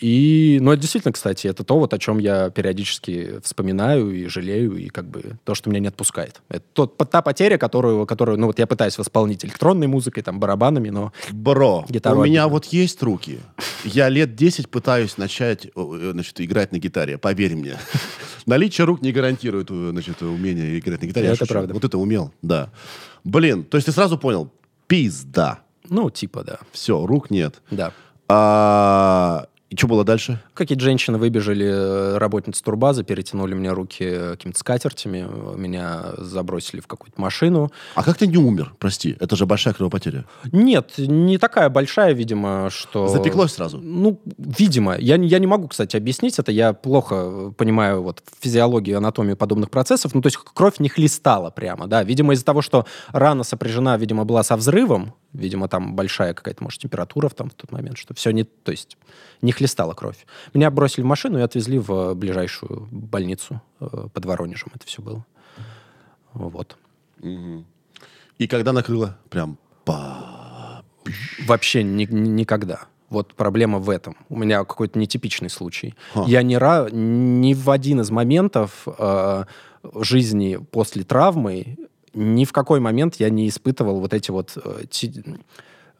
И, 0.00 0.58
ну, 0.60 0.72
это 0.72 0.80
действительно, 0.80 1.12
кстати, 1.12 1.46
это 1.46 1.64
то, 1.64 1.78
вот 1.78 1.92
о 1.92 1.98
чем 1.98 2.18
я 2.18 2.50
периодически 2.50 3.40
вспоминаю 3.42 4.10
и 4.10 4.26
жалею, 4.26 4.76
и 4.76 4.88
как 4.88 5.08
бы 5.08 5.38
то, 5.44 5.54
что 5.54 5.70
меня 5.70 5.80
не 5.80 5.88
отпускает. 5.88 6.40
Это 6.48 6.64
тот, 6.72 6.96
та 6.96 7.22
потеря, 7.22 7.58
которую, 7.58 8.06
которую, 8.06 8.38
ну, 8.38 8.46
вот 8.46 8.58
я 8.58 8.66
пытаюсь 8.66 8.96
восполнить 8.96 9.44
электронной 9.44 9.86
музыкой, 9.86 10.22
там, 10.22 10.40
барабанами, 10.40 10.88
но 10.88 11.12
Бро, 11.30 11.84
Гитару 11.88 12.20
у 12.20 12.24
меня 12.24 12.48
вот 12.48 12.66
есть 12.66 13.02
руки. 13.02 13.40
Я 13.84 14.08
лет 14.08 14.34
10 14.34 14.70
пытаюсь 14.70 15.18
начать 15.18 15.66
э, 15.66 16.10
значит, 16.12 16.40
играть 16.40 16.72
на 16.72 16.78
гитаре, 16.78 17.18
поверь 17.18 17.54
мне. 17.54 17.76
Наличие 18.46 18.84
рук 18.84 19.02
не 19.02 19.12
гарантирует 19.12 19.68
э, 19.70 19.88
значит, 19.90 20.22
умение 20.22 20.78
играть 20.78 21.00
на 21.02 21.06
гитаре. 21.06 21.28
Это 21.28 21.46
правда. 21.46 21.74
Вот 21.74 21.84
это 21.84 21.98
умел, 21.98 22.32
да. 22.42 22.70
Блин, 23.24 23.64
то 23.64 23.76
есть 23.76 23.86
ты 23.86 23.92
сразу 23.92 24.18
понял, 24.18 24.50
пизда. 24.86 25.60
ну, 25.88 26.10
типа, 26.10 26.44
да, 26.44 26.58
Все, 26.72 27.04
рук 27.06 27.30
нет. 27.30 27.62
да. 27.70 27.92
А, 28.28 29.46
и 29.70 29.76
что 29.76 29.88
было 29.88 30.04
дальше? 30.04 30.40
Какие-то 30.52 30.84
женщины 30.84 31.18
выбежали, 31.18 31.66
э, 31.66 32.18
работницы 32.18 32.62
турбазы, 32.62 33.02
перетянули 33.02 33.54
мне 33.54 33.72
руки 33.72 34.04
э, 34.04 34.30
какими-то 34.32 34.58
скатертями, 34.58 35.26
э, 35.26 35.54
меня 35.56 36.12
забросили 36.18 36.80
в 36.80 36.86
какую-то 36.86 37.20
машину. 37.20 37.72
А 37.94 38.04
как 38.04 38.18
ты 38.18 38.26
не 38.26 38.36
умер? 38.36 38.74
Прости, 38.78 39.16
это 39.18 39.36
же 39.36 39.46
большая 39.46 39.72
кровопотеря. 39.74 40.26
Нет, 40.52 40.92
не 40.98 41.38
такая 41.38 41.70
большая, 41.70 42.12
видимо, 42.12 42.68
что... 42.70 43.08
Запеклось 43.08 43.54
сразу? 43.54 43.78
Ну, 43.78 44.20
видимо. 44.36 44.96
Я, 44.98 45.16
я 45.16 45.38
не 45.38 45.46
могу, 45.46 45.66
кстати, 45.68 45.96
объяснить 45.96 46.38
это. 46.38 46.52
Я 46.52 46.74
плохо 46.74 47.52
понимаю 47.56 48.02
вот 48.02 48.22
физиологию, 48.40 48.98
анатомию 48.98 49.36
подобных 49.36 49.70
процессов. 49.70 50.14
Ну, 50.14 50.20
то 50.20 50.26
есть 50.26 50.36
кровь 50.36 50.78
не 50.78 50.90
хлестала 50.90 51.50
прямо, 51.50 51.86
да. 51.86 52.04
Видимо, 52.04 52.34
из-за 52.34 52.44
того, 52.44 52.60
что 52.60 52.86
рана 53.12 53.44
сопряжена, 53.44 53.96
видимо, 53.96 54.24
была 54.24 54.42
со 54.42 54.56
взрывом, 54.56 55.14
видимо, 55.34 55.68
там 55.68 55.94
большая 55.94 56.32
какая-то, 56.32 56.64
может, 56.64 56.80
температура 56.80 57.28
в, 57.28 57.34
там, 57.34 57.50
в 57.50 57.54
тот 57.54 57.70
момент, 57.72 57.98
что 57.98 58.14
все 58.14 58.30
не... 58.30 58.44
То 58.44 58.72
есть 58.72 58.96
не 59.42 59.52
хлестала 59.52 59.92
кровь. 59.92 60.26
Меня 60.54 60.70
бросили 60.70 61.02
в 61.02 61.06
машину 61.06 61.38
и 61.38 61.42
отвезли 61.42 61.78
в 61.78 61.92
э, 61.92 62.14
ближайшую 62.14 62.88
больницу 62.90 63.60
э, 63.80 64.08
под 64.12 64.24
Воронежем. 64.24 64.70
Это 64.74 64.86
все 64.86 65.02
было. 65.02 65.26
Вот. 66.32 66.76
И 68.38 68.46
когда 68.48 68.72
накрыло? 68.72 69.18
Прям 69.28 69.58
па. 69.84 70.82
Вообще 71.46 71.82
ни- 71.82 72.06
ни- 72.10 72.28
никогда. 72.28 72.86
Вот 73.10 73.34
проблема 73.34 73.78
в 73.78 73.90
этом. 73.90 74.16
У 74.28 74.36
меня 74.36 74.64
какой-то 74.64 74.98
нетипичный 74.98 75.50
случай. 75.50 75.94
Ха. 76.14 76.24
Я 76.26 76.42
ни, 76.42 76.56
ра- 76.56 76.90
ни 76.90 77.54
в 77.54 77.70
один 77.70 78.00
из 78.00 78.10
моментов 78.10 78.86
э, 78.86 79.44
жизни 80.00 80.58
после 80.70 81.04
травмы, 81.04 81.76
ни 82.14 82.44
в 82.44 82.52
какой 82.52 82.80
момент 82.80 83.16
я 83.16 83.28
не 83.30 83.48
испытывал 83.48 84.00
вот 84.00 84.12
эти 84.14 84.30
вот 84.30 84.56
э, 84.56 84.84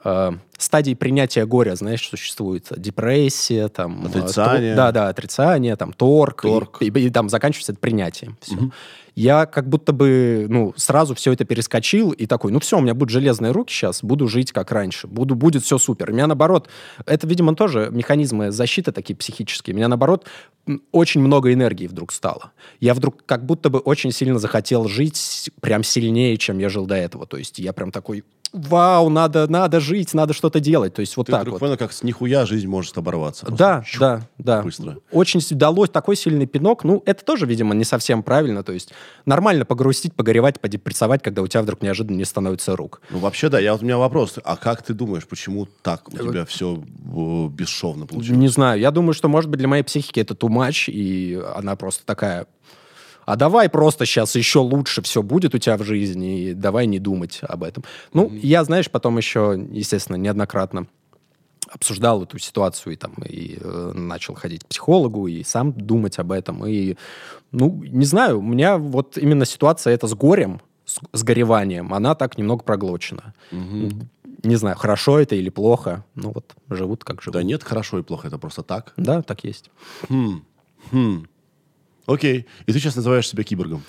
э, 0.04 0.33
стадии 0.59 0.94
принятия 0.94 1.47
горя, 1.47 1.75
знаешь, 1.76 2.06
существует 2.09 2.66
депрессия, 2.76 3.68
там... 3.68 4.04
э, 4.06 4.09
Отрицание. 4.09 4.73
то- 4.75 4.76
да, 4.76 4.92
да, 4.92 5.09
отрицание, 5.09 5.76
там, 5.76 5.92
торг. 5.92 6.42
Торг. 6.42 6.83
И, 6.83 6.87
и- 6.87 7.06
и 7.06 7.11
там 7.11 7.28
заканчивается 7.28 7.73
это 7.73 7.80
принятием. 7.80 8.37
Всё. 8.40 8.71
Я 9.14 9.47
как 9.47 9.68
будто 9.68 9.92
бы, 9.92 10.47
ну, 10.49 10.75
сразу 10.76 11.14
все 11.14 11.33
это 11.33 11.44
перескочил 11.44 12.11
и 12.11 12.26
такой, 12.26 12.50
ну 12.50 12.61
все, 12.61 12.78
у 12.78 12.80
меня 12.80 12.94
будут 12.94 13.11
железные 13.11 13.52
руки 13.52 13.73
сейчас, 13.73 14.02
буду 14.02 14.26
жить 14.28 14.52
как 14.52 14.73
раньше, 14.73 15.06
буду, 15.06 15.35
будет 15.35 15.62
все 15.62 15.78
супер. 15.78 16.11
У 16.11 16.12
меня 16.12 16.26
наоборот, 16.26 16.68
это, 17.06 17.26
видимо, 17.26 17.54
тоже 17.54 17.88
механизмы 17.92 18.50
защиты 18.50 18.92
такие 18.92 19.14
психические. 19.14 19.75
У 19.75 19.76
меня 19.76 19.88
наоборот 19.88 20.26
очень 20.92 21.21
много 21.21 21.52
энергии 21.52 21.87
вдруг 21.87 22.12
стало. 22.12 22.52
Я 22.80 22.94
вдруг 22.94 23.25
как 23.26 23.44
будто 23.44 23.71
бы 23.71 23.78
очень 23.78 24.12
сильно 24.12 24.38
захотел 24.38 24.88
жить 24.88 25.50
прям 25.61 25.85
сильнее, 25.85 26.37
чем 26.37 26.59
я 26.59 26.68
жил 26.68 26.87
до 26.87 26.97
этого. 26.97 27.26
То 27.26 27.37
есть 27.37 27.59
я 27.59 27.73
прям 27.73 27.92
такой, 27.92 28.25
вау, 28.54 29.11
надо, 29.11 29.47
надо 29.49 29.80
жить, 29.80 30.14
надо 30.14 30.33
что-то 30.33 30.61
делать. 30.61 30.94
То 30.94 31.00
есть 31.00 31.16
вот 31.16 31.26
Ты 31.26 31.33
так 31.33 31.42
вдруг 31.42 31.54
вот. 31.54 31.61
понял, 31.61 31.76
как 31.76 31.92
с 31.92 32.02
нихуя 32.02 32.47
жизнь 32.47 32.68
может 32.68 32.97
оборваться. 32.97 33.47
Да, 33.50 33.83
щух. 33.85 34.00
да, 34.00 34.28
да. 34.38 34.62
быстро. 34.62 34.97
Очень 35.11 35.40
далось 35.50 35.90
такой 35.90 36.16
сильный 36.16 36.47
пинок. 36.47 36.85
Ну, 36.85 37.02
это 37.04 37.25
тоже, 37.25 37.47
видимо, 37.47 37.75
не 37.75 37.85
совсем 37.85 38.23
правильно. 38.23 38.62
То 38.62 38.73
есть 38.73 38.92
нормально 39.26 39.64
погрустить, 39.64 40.14
погоревать, 40.14 40.61
подепрессовать, 40.61 41.23
когда 41.23 41.42
у 41.42 41.46
тебя 41.46 41.62
вдруг 41.62 41.82
неожиданно 41.82 42.16
не 42.16 42.25
становится 42.25 42.76
рук. 42.76 43.00
Ну, 43.11 43.18
вообще, 43.18 43.49
да. 43.49 43.58
Я, 43.58 43.73
вот 43.73 43.82
у 43.82 43.84
меня 43.84 43.99
вопрос. 43.99 44.38
А 44.44 44.56
как 44.56 44.82
ты 44.82 44.94
думаешь, 44.94 45.26
почему 45.26 45.66
так 45.82 46.08
у 46.08 46.12
тебя 46.16 46.44
все 46.44 46.82
бесшовно 47.50 48.06
получилось? 48.06 48.38
Не 48.38 48.49
знаю. 48.49 48.80
Я 48.80 48.90
думаю, 48.90 49.14
что, 49.14 49.28
может 49.28 49.50
быть, 49.50 49.58
для 49.58 49.68
моей 49.68 49.82
психики 49.82 50.20
это 50.20 50.34
too 50.34 50.49
much, 50.49 50.90
и 50.90 51.40
она 51.54 51.76
просто 51.76 52.04
такая... 52.04 52.46
А 53.26 53.37
давай 53.37 53.70
просто 53.70 54.04
сейчас 54.04 54.34
еще 54.37 54.58
лучше 54.58 55.00
все 55.00 55.23
будет 55.23 55.54
у 55.54 55.58
тебя 55.58 55.78
в 55.78 55.82
жизни, 55.82 56.40
и 56.40 56.52
давай 56.52 56.87
не 56.87 56.99
думать 56.99 57.38
об 57.40 57.62
этом. 57.64 57.82
Ну, 58.12 58.30
я, 58.42 58.64
знаешь, 58.64 58.90
потом 58.90 59.16
еще, 59.16 59.58
естественно, 59.70 60.16
неоднократно 60.16 60.87
обсуждал 61.74 62.22
эту 62.22 62.38
ситуацию 62.38 62.94
и 62.94 62.96
там 62.96 63.14
и 63.24 63.58
э, 63.60 63.92
начал 63.94 64.34
ходить 64.34 64.64
к 64.64 64.68
психологу 64.68 65.26
и 65.26 65.42
сам 65.42 65.72
думать 65.72 66.18
об 66.18 66.32
этом 66.32 66.64
и 66.66 66.96
ну 67.52 67.82
не 67.84 68.04
знаю 68.04 68.38
у 68.38 68.42
меня 68.42 68.78
вот 68.78 69.18
именно 69.18 69.44
ситуация 69.44 69.92
эта 69.92 70.06
с 70.06 70.14
горем 70.14 70.60
с, 70.84 71.00
с 71.12 71.22
гореванием 71.22 71.92
она 71.92 72.14
так 72.14 72.38
немного 72.38 72.62
проглочена 72.62 73.34
не 74.42 74.56
знаю 74.56 74.76
хорошо 74.76 75.18
это 75.18 75.34
или 75.34 75.50
плохо 75.50 76.04
ну 76.14 76.32
вот 76.32 76.54
живут 76.70 77.04
как 77.04 77.22
живут 77.22 77.34
Да 77.34 77.42
нет, 77.42 77.62
хорошо 77.62 77.98
и 77.98 78.02
плохо, 78.02 78.28
это 78.28 78.38
просто 78.38 78.62
так. 78.62 78.92
да 78.96 79.22
так 79.22 79.44
есть 79.44 79.70
Хм. 80.90 81.26
Окей. 82.06 82.46
И 82.66 82.72
ты 82.72 82.78
сейчас 82.78 82.96
называешь 82.96 83.28
себя 83.28 83.44
киборгом. 83.44 83.82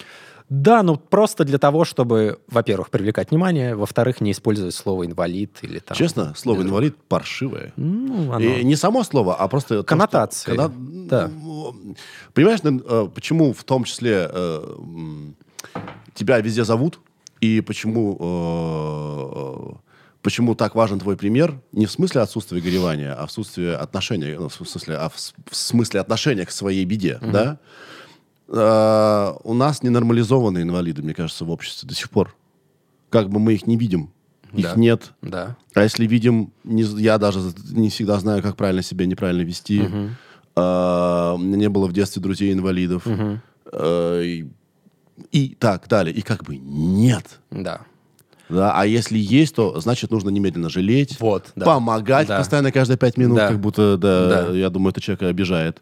Да 0.50 0.84
ну 0.84 0.96
просто 0.98 1.44
для 1.44 1.58
того 1.58 1.86
чтобы 1.86 2.40
во-первых 2.48 2.90
привлекать 2.92 3.32
внимание 3.32 3.76
во-вторых 3.76 4.22
не 4.22 4.32
использовать 4.32 4.76
слово 4.76 5.06
инвалид 5.06 5.58
или 5.64 5.80
там 5.80 5.98
Честно, 5.98 6.34
слово 6.36 6.62
инвалид 6.62 6.96
паршивое. 7.08 7.74
ну, 7.76 8.32
оно- 8.32 8.40
И 8.40 8.64
не 8.64 8.76
само 8.76 9.04
слово, 9.04 9.36
а 9.36 9.48
просто... 9.48 9.76
что- 9.76 9.84
Коннотации, 9.84 10.52
когда- 10.52 10.72
да. 10.76 11.32
Понимаешь, 12.34 12.60
э, 12.64 13.08
почему 13.14 13.54
в 13.54 13.64
том 13.64 13.84
числе 13.86 14.30
э, 14.32 14.76
тебя 16.14 16.40
везде 16.40 16.64
зовут, 16.64 17.00
и 17.42 17.62
почему, 17.62 18.18
э, 18.20 19.74
почему 20.22 20.56
так 20.56 20.76
важен 20.76 21.00
твой 21.00 21.18
пример, 21.18 21.60
не 21.72 21.86
в 21.86 21.92
смысле 21.92 22.22
отсутствия 22.22 22.62
горевания, 22.62 23.14
а 23.14 23.26
в 23.26 23.32
смысле 23.32 23.76
отношения, 23.76 24.38
ну, 24.40 24.50
в 24.50 24.54
смысле, 24.54 24.96
а 24.98 25.10
в, 25.10 25.16
смысле 25.56 26.00
отношения 26.02 26.46
к 26.46 26.52
своей 26.52 26.86
беде, 26.86 27.20
да? 27.22 27.58
Э, 28.48 29.34
у 29.44 29.54
нас 29.54 29.82
ненормализованные 29.84 30.64
инвалиды, 30.64 31.02
мне 31.02 31.14
кажется, 31.14 31.46
в 31.46 31.52
обществе 31.52 31.88
до 31.90 31.96
сих 31.96 32.10
пор. 32.10 32.36
Как 33.10 33.30
бы 33.30 33.40
мы 33.40 33.54
их 33.54 33.66
не 33.68 33.78
видим, 33.78 34.12
их 34.54 34.66
Да. 34.66 34.74
нет, 34.76 35.12
да 35.22 35.56
а 35.74 35.84
если 35.84 36.08
видим, 36.08 36.52
не 36.64 36.84
я 37.02 37.18
даже 37.18 37.40
не 37.72 37.90
всегда 37.90 38.18
знаю, 38.20 38.42
как 38.42 38.56
правильно 38.56 38.82
себя 38.82 39.06
неправильно 39.06 39.42
вести. 39.42 39.84
А, 40.56 41.34
у 41.34 41.38
меня 41.38 41.58
не 41.58 41.70
было 41.70 41.88
в 41.88 41.94
детстве 41.94 42.22
друзей-инвалидов. 42.22 43.04
А, 43.72 44.22
и 44.22 44.48
и 45.32 45.56
так 45.60 45.88
далее. 45.88 46.14
И 46.14 46.22
как 46.22 46.44
бы 46.44 46.58
нет. 46.58 47.40
Да. 47.52 47.82
Да, 48.50 48.74
а 48.80 48.86
если 48.86 49.18
есть, 49.18 49.56
то 49.56 49.80
значит 49.80 50.12
нужно 50.12 50.30
немедленно 50.30 50.70
жалеть, 50.70 51.20
Вот, 51.20 51.52
да. 51.56 51.66
помогать 51.66 52.28
Да. 52.28 52.38
постоянно 52.38 52.72
каждые 52.72 52.98
пять 52.98 53.18
минут, 53.18 53.38
Да. 53.38 53.48
как 53.48 53.60
будто, 53.60 53.98
да, 53.98 54.44
Да. 54.48 54.52
я 54.54 54.70
думаю, 54.70 54.92
это 54.92 55.02
человека 55.02 55.28
обижает. 55.30 55.82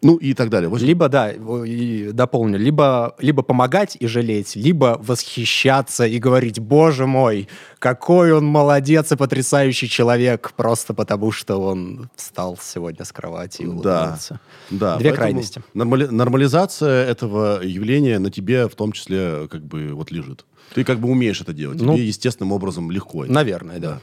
Ну 0.00 0.14
и 0.16 0.32
так 0.34 0.48
далее. 0.48 0.68
Вот 0.68 0.80
Либо, 0.80 1.08
да, 1.08 1.32
и 1.32 2.10
дополню, 2.12 2.56
либо, 2.58 3.16
либо 3.18 3.42
помогать 3.42 3.96
и 3.98 4.06
жалеть, 4.06 4.54
либо 4.54 4.96
восхищаться 5.02 6.06
и 6.06 6.18
говорить, 6.20 6.60
боже 6.60 7.06
мой, 7.06 7.48
какой 7.80 8.32
он 8.32 8.44
молодец 8.46 9.10
и 9.10 9.16
потрясающий 9.16 9.88
человек, 9.88 10.52
просто 10.56 10.94
потому 10.94 11.32
что 11.32 11.56
он 11.56 12.10
встал 12.14 12.56
сегодня 12.62 13.04
с 13.04 13.10
кровати 13.10 13.62
и 13.62 13.66
Да, 13.66 13.70
улыбнулся. 13.72 14.40
да. 14.70 14.96
Две 14.98 15.10
поэтому 15.10 15.16
крайности. 15.16 15.62
нормали- 15.74 16.06
нормализация 16.06 17.04
этого 17.06 17.60
явления 17.62 18.20
на 18.20 18.30
тебе 18.30 18.68
в 18.68 18.74
том 18.76 18.92
числе 18.92 19.48
как 19.50 19.64
бы 19.64 19.94
вот 19.94 20.12
лежит. 20.12 20.44
Ты 20.74 20.84
как 20.84 21.00
бы 21.00 21.08
умеешь 21.08 21.40
это 21.40 21.52
делать. 21.52 21.80
Ну, 21.80 21.94
Тебе 21.96 22.06
естественным 22.06 22.52
образом 22.52 22.90
легко. 22.92 23.24
это. 23.24 23.32
Наверное, 23.32 23.78
да. 23.80 24.00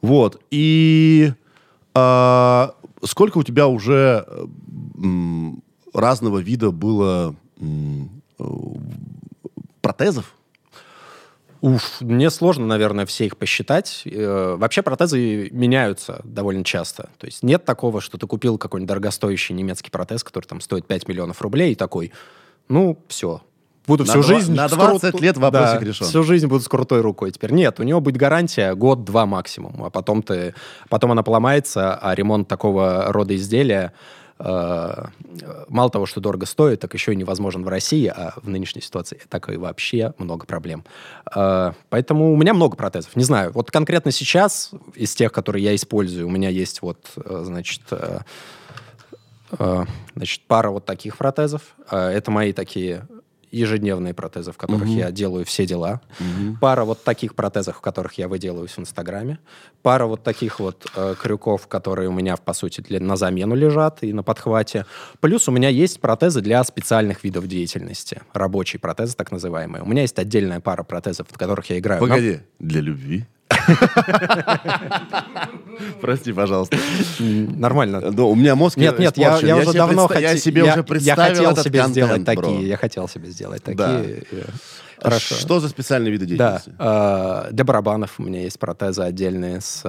Вот. 0.00 0.40
И 0.50 1.32
а, 1.94 2.74
сколько 3.04 3.38
у 3.38 3.42
тебя 3.42 3.66
уже 3.68 4.24
э, 4.26 4.46
разного 5.92 6.38
вида 6.38 6.70
было 6.70 7.34
э, 7.58 8.44
протезов? 9.80 10.34
Уф, 11.60 12.00
мне 12.00 12.28
сложно, 12.30 12.66
наверное, 12.66 13.06
все 13.06 13.26
их 13.26 13.36
посчитать. 13.36 14.02
Э, 14.04 14.56
Вообще 14.58 14.82
протезы 14.82 15.48
меняются 15.52 16.20
довольно 16.24 16.64
часто. 16.64 17.10
То 17.18 17.26
есть 17.26 17.44
нет 17.44 17.64
такого, 17.64 18.00
что 18.00 18.18
ты 18.18 18.26
купил 18.26 18.58
какой-нибудь 18.58 18.88
дорогостоящий 18.88 19.54
немецкий 19.54 19.90
протез, 19.90 20.24
который 20.24 20.46
там 20.46 20.60
стоит 20.60 20.86
5 20.86 21.06
миллионов 21.06 21.40
рублей, 21.40 21.72
и 21.72 21.74
такой, 21.76 22.12
ну, 22.68 22.98
все. 23.06 23.42
Буду 23.86 24.04
На 24.04 24.10
всю 24.12 24.22
два- 24.22 24.34
жизнь... 24.38 24.54
на 24.54 24.68
с 24.68 24.72
20 24.72 25.10
крут- 25.12 25.22
лет 25.22 25.36
вопросик 25.36 25.80
Да, 25.80 25.86
решен. 25.86 26.06
Всю 26.06 26.22
жизнь 26.24 26.46
буду 26.48 26.62
с 26.62 26.68
крутой 26.68 27.00
рукой. 27.00 27.30
Теперь 27.30 27.52
нет, 27.52 27.78
у 27.78 27.84
него 27.84 28.00
будет 28.00 28.16
гарантия 28.16 28.74
год-два 28.74 29.26
максимум, 29.26 29.84
а 29.84 29.90
потом 29.90 30.22
ты... 30.24 30.54
Потом 30.88 31.12
она 31.12 31.22
поломается, 31.22 31.94
а 31.94 32.14
ремонт 32.14 32.48
такого 32.48 33.06
рода 33.12 33.36
изделия 33.36 33.92
мало 34.42 35.90
того, 35.90 36.06
что 36.06 36.20
дорого 36.20 36.46
стоит, 36.46 36.80
так 36.80 36.92
еще 36.94 37.12
и 37.12 37.16
невозможен 37.16 37.64
в 37.64 37.68
России, 37.68 38.06
а 38.08 38.34
в 38.42 38.48
нынешней 38.48 38.82
ситуации 38.82 39.20
так 39.28 39.48
и 39.48 39.56
вообще 39.56 40.14
много 40.18 40.46
проблем. 40.46 40.84
Э, 41.34 41.72
Поэтому 41.90 42.32
у 42.32 42.36
меня 42.36 42.52
много 42.54 42.76
протезов. 42.76 43.14
Не 43.16 43.24
знаю, 43.24 43.52
вот 43.52 43.70
конкретно 43.70 44.10
сейчас 44.10 44.70
из 44.94 45.14
тех, 45.14 45.30
которые 45.30 45.64
я 45.64 45.74
использую, 45.74 46.26
у 46.26 46.30
меня 46.30 46.48
есть 46.48 46.82
вот, 46.82 46.98
э, 47.16 47.42
значит, 47.44 47.82
э, 47.90 48.20
э, 49.58 49.84
значит, 50.16 50.42
пара 50.48 50.70
вот 50.70 50.84
таких 50.86 51.16
протезов. 51.16 51.62
Э, 51.90 52.08
Это 52.08 52.30
мои 52.30 52.52
такие 52.52 53.06
ежедневные 53.52 54.14
протезы, 54.14 54.50
в 54.50 54.56
которых 54.56 54.88
я 54.88 55.12
делаю 55.12 55.44
все 55.44 55.66
дела. 55.66 56.00
Пара 56.60 56.84
вот 56.84 57.04
таких 57.04 57.34
протезов, 57.34 57.76
в 57.76 57.80
которых 57.80 58.14
я 58.14 58.26
выделываюсь 58.26 58.72
в 58.72 58.78
Инстаграме. 58.80 59.38
Пара 59.82 60.06
вот 60.06 60.22
таких 60.22 60.58
вот 60.58 60.86
э, 60.96 61.14
крюков, 61.20 61.68
которые 61.68 62.08
у 62.08 62.12
меня, 62.12 62.36
по 62.36 62.54
сути, 62.54 62.80
для, 62.80 62.98
на 63.00 63.16
замену 63.16 63.54
лежат 63.54 64.02
и 64.02 64.12
на 64.12 64.22
подхвате. 64.22 64.86
Плюс 65.20 65.48
у 65.48 65.52
меня 65.52 65.68
есть 65.68 66.00
протезы 66.00 66.40
для 66.40 66.64
специальных 66.64 67.24
видов 67.24 67.46
деятельности. 67.46 68.22
Рабочие 68.32 68.80
протезы, 68.80 69.14
так 69.16 69.30
называемые. 69.30 69.82
У 69.82 69.86
меня 69.86 70.02
есть 70.02 70.18
отдельная 70.18 70.60
пара 70.60 70.82
протезов, 70.82 71.26
в 71.30 71.36
которых 71.36 71.68
я 71.70 71.78
играю. 71.78 72.00
Погоди, 72.00 72.40
для 72.58 72.80
любви? 72.80 73.26
Прости, 76.00 76.32
пожалуйста. 76.32 76.76
Нормально. 77.18 78.00
Ну, 78.10 78.30
у 78.30 78.34
меня 78.34 78.54
мозг 78.54 78.76
Нет, 78.76 78.98
нет, 78.98 79.16
я, 79.16 79.38
я 79.38 79.56
уже 79.56 79.72
давно 79.72 80.06
предста- 80.06 80.20
Я 80.20 80.36
себе 80.36 80.64
уже 80.64 80.82
представил 80.82 81.42
Я 81.42 81.48
хотел 81.52 81.64
себе 81.64 81.86
сделать 81.88 82.24
такие, 82.24 82.68
я 82.68 82.76
хотел 82.76 83.08
себе 83.08 83.30
сделать 83.30 83.62
такие. 83.62 84.24
Да. 84.30 84.42
Хорошо. 85.00 85.34
Что 85.34 85.58
за 85.58 85.68
специальные 85.68 86.12
виды 86.12 86.26
Да, 86.36 86.52
деятельности? 86.52 86.72
э, 86.78 87.48
для 87.50 87.64
барабанов 87.64 88.20
у 88.20 88.22
меня 88.22 88.42
есть 88.42 88.56
протезы 88.60 89.02
отдельные 89.02 89.60
с, 89.60 89.82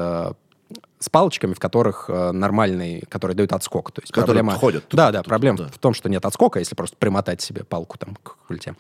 с 1.00 1.10
палочками, 1.12 1.54
в 1.54 1.60
которых 1.60 2.06
э, 2.08 2.32
нормальный, 2.32 3.04
которые 3.10 3.36
дают 3.36 3.54
отскок. 3.54 3.92
То 3.92 4.02
есть 4.02 4.12
Которые 4.12 4.38
проблема... 4.40 4.54
ходят 4.58 4.86
Да, 4.92 5.12
да, 5.12 5.22
проблема 5.22 5.60
да. 5.60 5.68
в 5.68 5.78
том, 5.78 5.94
что 5.94 6.10
нет 6.10 6.26
отскока, 6.26 6.58
если 6.58 6.74
просто 6.74 6.96
примотать 6.98 7.42
себе 7.42 7.64
палку 7.64 8.00
там 8.00 8.16
к 8.24 8.38
культе. 8.48 8.74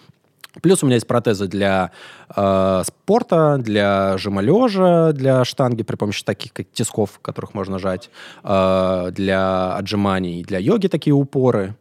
Плюс 0.62 0.84
у 0.84 0.86
меня 0.86 0.96
есть 0.96 1.08
протезы 1.08 1.48
для 1.48 1.92
э, 2.36 2.84
спорта, 2.86 3.58
для 3.58 4.18
жима-лежа, 4.18 5.12
для 5.12 5.44
штанги 5.46 5.84
при 5.84 5.96
помощи 5.96 6.24
таких 6.24 6.54
как 6.54 6.68
тисков, 6.72 7.20
которых 7.22 7.54
можно 7.56 7.80
жать, 7.80 8.12
э, 8.44 9.12
для 9.12 9.76
отжиманий, 9.76 10.44
для 10.44 10.60
йоги 10.60 10.88
такие 10.88 11.14
упоры. 11.14 11.76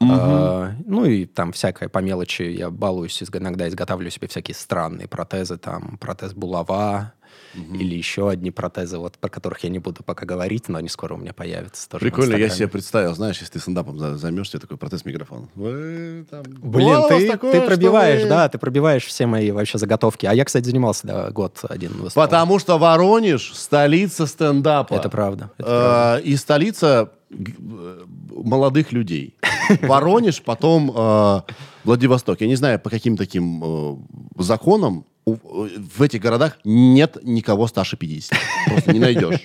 Э, 0.00 0.72
ну 0.86 1.04
и 1.04 1.26
там 1.26 1.52
всякое 1.52 1.88
по 1.88 1.98
мелочи. 1.98 2.42
Я 2.42 2.70
балуюсь, 2.70 3.22
иногда 3.22 3.68
изготавливаю 3.68 4.10
себе 4.10 4.28
всякие 4.28 4.54
странные 4.54 5.06
протезы, 5.06 5.58
там 5.58 5.98
протез 5.98 6.32
булава 6.32 7.12
или 7.54 7.94
еще 7.94 8.30
одни 8.30 8.50
протезы, 8.50 8.98
вот 8.98 9.16
про 9.18 9.28
которых 9.28 9.62
я 9.64 9.70
не 9.70 9.78
буду 9.78 10.02
пока 10.02 10.26
говорить, 10.26 10.68
но 10.68 10.78
они 10.78 10.88
скоро 10.88 11.14
у 11.14 11.16
меня 11.16 11.32
появятся. 11.32 11.88
Тоже 11.88 12.00
Прикольно, 12.04 12.36
я 12.36 12.48
себе 12.48 12.66
представил, 12.68 13.14
знаешь, 13.14 13.38
если 13.38 13.52
ты 13.54 13.58
стендапом 13.60 13.98
за- 13.98 14.16
займешься, 14.16 14.58
такой 14.58 14.76
протез-микрофон. 14.76 15.48
Вы 15.54 16.26
там- 16.30 16.42
Блин, 16.46 17.02
ты, 17.08 17.30
такое, 17.30 17.52
ты 17.52 17.60
пробиваешь, 17.60 18.22
вы- 18.22 18.28
да, 18.28 18.48
ты 18.48 18.58
пробиваешь 18.58 19.04
все 19.04 19.26
мои 19.26 19.50
вообще 19.50 19.78
заготовки. 19.78 20.26
А 20.26 20.34
я, 20.34 20.44
кстати, 20.44 20.64
занимался 20.64 21.06
да, 21.06 21.30
год 21.30 21.60
один. 21.68 21.92
выступал. 21.92 22.26
Потому 22.26 22.58
что 22.58 22.78
Воронеж— 22.78 23.52
столица 23.54 24.26
стендапа. 24.26 24.94
Это 24.94 25.08
правда. 25.08 25.50
это 25.58 25.66
правда. 25.66 26.18
Э, 26.18 26.22
И 26.24 26.36
столица 26.36 27.12
э, 27.30 28.04
молодых 28.30 28.92
людей. 28.92 29.36
Воронеж, 29.82 30.42
потом 30.42 30.92
э, 30.94 31.40
Владивосток. 31.84 32.40
Я 32.40 32.46
не 32.48 32.56
знаю, 32.56 32.80
по 32.80 32.90
каким 32.90 33.16
таким 33.16 33.62
э, 33.64 33.96
законам 34.38 35.04
в 35.26 36.02
этих 36.02 36.20
городах 36.20 36.58
нет 36.64 37.16
никого 37.22 37.66
старше 37.66 37.96
50. 37.96 38.38
Просто 38.68 38.92
не 38.92 38.98
найдешь. 39.00 39.40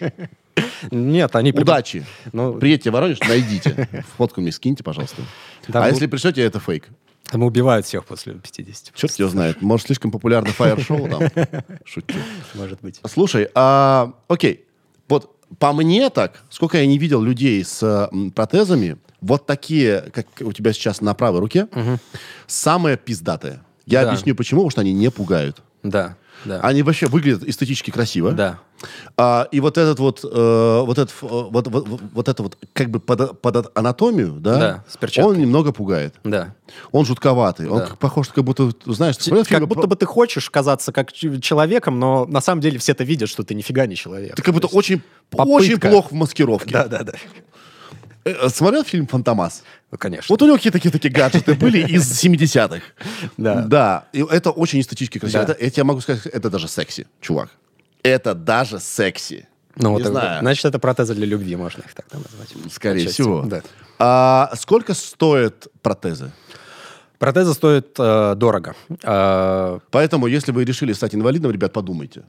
Нет, 0.91 1.35
они... 1.35 1.51
Удачи. 1.51 2.05
Ну, 2.33 2.53
Приедьте 2.53 2.89
в 2.89 2.93
Воронеж, 2.93 3.19
найдите. 3.21 3.87
Фотку 4.17 4.41
мне 4.41 4.51
скиньте, 4.51 4.83
пожалуйста. 4.83 5.21
Да, 5.67 5.79
а 5.79 5.83
ну- 5.87 5.89
если 5.93 6.07
пришлете, 6.07 6.41
это 6.41 6.59
фейк. 6.59 6.87
Там 7.25 7.43
убивают 7.43 7.85
всех 7.85 8.05
после 8.05 8.33
50. 8.33 8.93
Черт 8.95 9.15
его 9.19 9.29
знает. 9.29 9.61
Может, 9.61 9.85
слишком 9.87 10.09
популярно 10.11 10.49
фаер-шоу 10.49 11.07
там? 11.07 11.21
Шучу. 11.85 12.17
Может 12.55 12.81
быть. 12.81 12.99
Слушай, 13.07 13.49
а, 13.53 14.13
окей. 14.27 14.65
Вот 15.07 15.35
по 15.59 15.71
мне 15.73 16.09
так, 16.09 16.43
сколько 16.49 16.77
я 16.79 16.85
не 16.87 16.97
видел 16.97 17.21
людей 17.21 17.63
с 17.63 18.09
протезами, 18.35 18.97
вот 19.21 19.45
такие, 19.45 20.01
как 20.13 20.25
у 20.41 20.51
тебя 20.53 20.73
сейчас 20.73 21.01
на 21.01 21.13
правой 21.13 21.39
руке, 21.39 21.67
самые 22.47 22.97
пиздатые. 22.97 23.61
Я 23.85 24.03
Да. 24.03 24.09
объясню 24.11 24.35
почему, 24.35 24.61
потому 24.61 24.71
что 24.71 24.81
они 24.81 24.93
не 24.93 25.09
пугают. 25.11 25.61
Да, 25.83 26.15
да. 26.45 26.59
Они 26.61 26.83
вообще 26.83 27.07
выглядят 27.07 27.43
эстетически 27.43 27.91
красиво. 27.91 28.31
Да. 28.31 28.59
А, 29.17 29.47
и 29.51 29.59
вот 29.59 29.77
этот 29.77 29.99
вот, 29.99 30.23
э, 30.23 30.81
вот, 30.85 30.97
этот, 30.97 31.11
э, 31.21 31.25
вот, 31.27 31.67
вот, 31.67 31.87
вот- 31.87 32.01
вот 32.13 32.29
это 32.29 32.43
вот, 32.43 32.57
как 32.73 32.89
бы 32.89 32.99
под, 32.99 33.41
под 33.41 33.77
анатомию, 33.77 34.33
да, 34.39 34.83
Да, 35.01 35.23
он 35.25 35.37
немного 35.37 35.71
пугает. 35.73 36.15
Да. 36.23 36.53
Он 36.93 37.05
жутковатый. 37.05 37.67
Он 37.67 37.79
Да. 37.79 37.85
как- 37.87 37.97
похож, 37.97 38.29
как 38.29 38.43
будто, 38.45 38.71
знаешь, 38.85 39.17
смотрел 39.17 39.45
Как 39.45 39.67
будто 39.67 39.81
про- 39.81 39.87
бы 39.89 39.95
ты 39.97 40.05
хочешь 40.05 40.49
казаться 40.49 40.91
как 40.93 41.11
человеком, 41.13 41.99
но 41.99 42.25
на 42.25 42.39
самом 42.41 42.61
деле 42.61 42.77
все 42.79 42.93
это 42.93 43.03
видят, 43.03 43.29
что 43.29 43.43
ты 43.43 43.53
нифига 43.53 43.85
не 43.85 43.95
человек. 43.95 44.35
ты 44.35 44.41
как 44.41 44.53
будто 44.53 44.67
есть- 44.67 44.75
очень, 44.75 45.01
попытка. 45.29 45.51
очень 45.51 45.79
плох 45.79 46.11
в 46.11 46.13
маскировке. 46.15 46.71
Да, 46.71 46.87
да, 46.87 47.03
да. 47.03 47.13
Э, 47.13 47.17
Смотрел 48.49 48.83
фильм 48.83 49.07
«Фантомас»? 49.07 49.63
Ну, 49.91 49.97
конечно. 49.97 50.25
Вот 50.33 50.41
у 50.41 50.45
него 50.45 50.57
какие-то 50.57 50.77
такие, 50.77 50.91
такие 50.91 51.11
гаджеты 51.11 51.53
были 51.55 51.79
из 51.87 52.11
70-х. 52.25 52.81
Да. 53.37 53.61
Да. 53.63 54.07
И 54.13 54.23
это 54.23 54.51
очень 54.51 54.79
эстетически 54.81 55.19
красиво. 55.19 55.45
Да. 55.45 55.53
Это, 55.53 55.63
я 55.63 55.69
тебе 55.71 55.83
могу 55.83 56.01
сказать, 56.01 56.25
это 56.25 56.49
даже 56.49 56.67
секси, 56.67 57.07
чувак. 57.21 57.49
Это 58.03 58.33
даже 58.33 58.79
секси. 58.79 59.47
Ну, 59.75 59.91
вот, 59.91 60.03
знаю. 60.03 60.41
Значит, 60.41 60.65
это 60.65 60.79
протезы 60.79 61.15
для 61.15 61.25
любви, 61.25 61.55
можно 61.55 61.81
их 61.81 61.93
тогда 61.93 62.17
назвать. 62.17 62.73
Скорее 62.73 63.01
Отчасти. 63.01 63.21
всего. 63.21 63.43
Да. 63.43 63.61
А 63.97 64.51
сколько 64.57 64.93
стоят 64.93 65.67
протезы? 65.81 66.31
Протезы 67.17 67.53
стоят 67.53 67.87
э, 67.97 68.35
дорого. 68.35 68.75
Э, 69.03 69.79
Поэтому, 69.91 70.27
если 70.27 70.51
вы 70.51 70.65
решили 70.65 70.93
стать 70.93 71.15
инвалидом, 71.15 71.51
ребят, 71.51 71.73
подумайте. 71.73 72.23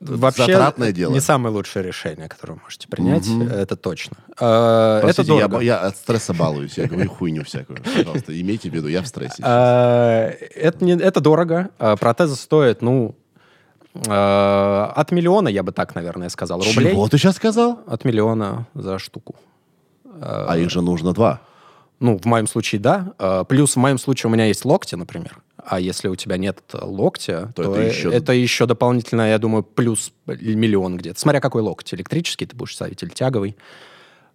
Вообще, 0.00 0.46
Затратное 0.46 0.92
дело. 0.92 1.12
не 1.12 1.20
самое 1.20 1.54
лучшее 1.54 1.82
решение, 1.84 2.28
которое 2.28 2.54
вы 2.54 2.60
можете 2.62 2.88
принять, 2.88 3.26
это 3.52 3.76
точно. 3.76 4.16
Э, 4.38 4.98
это 4.98 5.00
Простите, 5.02 5.32
я, 5.34 5.38
дорого. 5.42 5.56
бо- 5.56 5.62
я 5.62 5.78
от 5.80 5.96
стресса 5.96 6.34
балуюсь. 6.34 6.76
Я 6.78 6.86
говорю 6.86 7.08
хуйню 7.10 7.44
всякую. 7.44 7.78
Пожалуйста, 7.82 8.38
имейте 8.40 8.70
в 8.70 8.74
виду, 8.74 8.88
я 8.88 9.02
в 9.02 9.06
стрессе. 9.06 9.42
Э, 9.42 10.28
Это, 10.54 10.84
не, 10.84 10.92
это 10.92 11.20
дорого. 11.20 11.70
Протезы 12.00 12.36
стоят, 12.36 12.82
ну, 12.82 13.14
от 13.94 15.10
миллиона, 15.10 15.48
я 15.48 15.62
бы 15.62 15.72
так, 15.72 15.94
наверное, 15.94 16.28
сказал, 16.28 16.60
рублей. 16.62 16.90
Чего 16.92 17.08
ты 17.08 17.16
сейчас 17.18 17.36
сказал? 17.36 17.80
От 17.86 18.04
миллиона 18.04 18.66
за 18.74 18.98
штуку. 18.98 19.34
А 20.20 20.56
их 20.56 20.70
же 20.70 20.82
нужно 20.82 21.12
два. 21.12 21.40
Ну, 22.00 22.18
в 22.18 22.24
моем 22.26 22.46
случае, 22.46 22.80
да. 22.80 23.44
Плюс 23.48 23.74
в 23.74 23.78
моем 23.78 23.98
случае 23.98 24.30
у 24.30 24.34
меня 24.34 24.46
есть 24.46 24.64
локти, 24.64 24.94
например. 24.96 25.38
А 25.68 25.80
если 25.80 26.06
у 26.08 26.14
тебя 26.14 26.36
нет 26.36 26.60
локтя, 26.72 27.52
То 27.56 27.64
то, 27.64 27.74
это 27.74 27.82
еще- 27.82 28.12
это 28.12 28.32
еще 28.32 28.66
дополнительно, 28.66 29.28
я 29.28 29.38
думаю, 29.38 29.64
плюс 29.64 30.12
миллион 30.26 30.96
где-то. 30.96 31.18
Смотря 31.18 31.40
какой 31.40 31.62
локоть. 31.62 31.92
Электрический 31.92 32.46
ты 32.46 32.54
будешь 32.54 32.74
ставить 32.74 33.02
или 33.02 33.10
тяговый. 33.10 33.56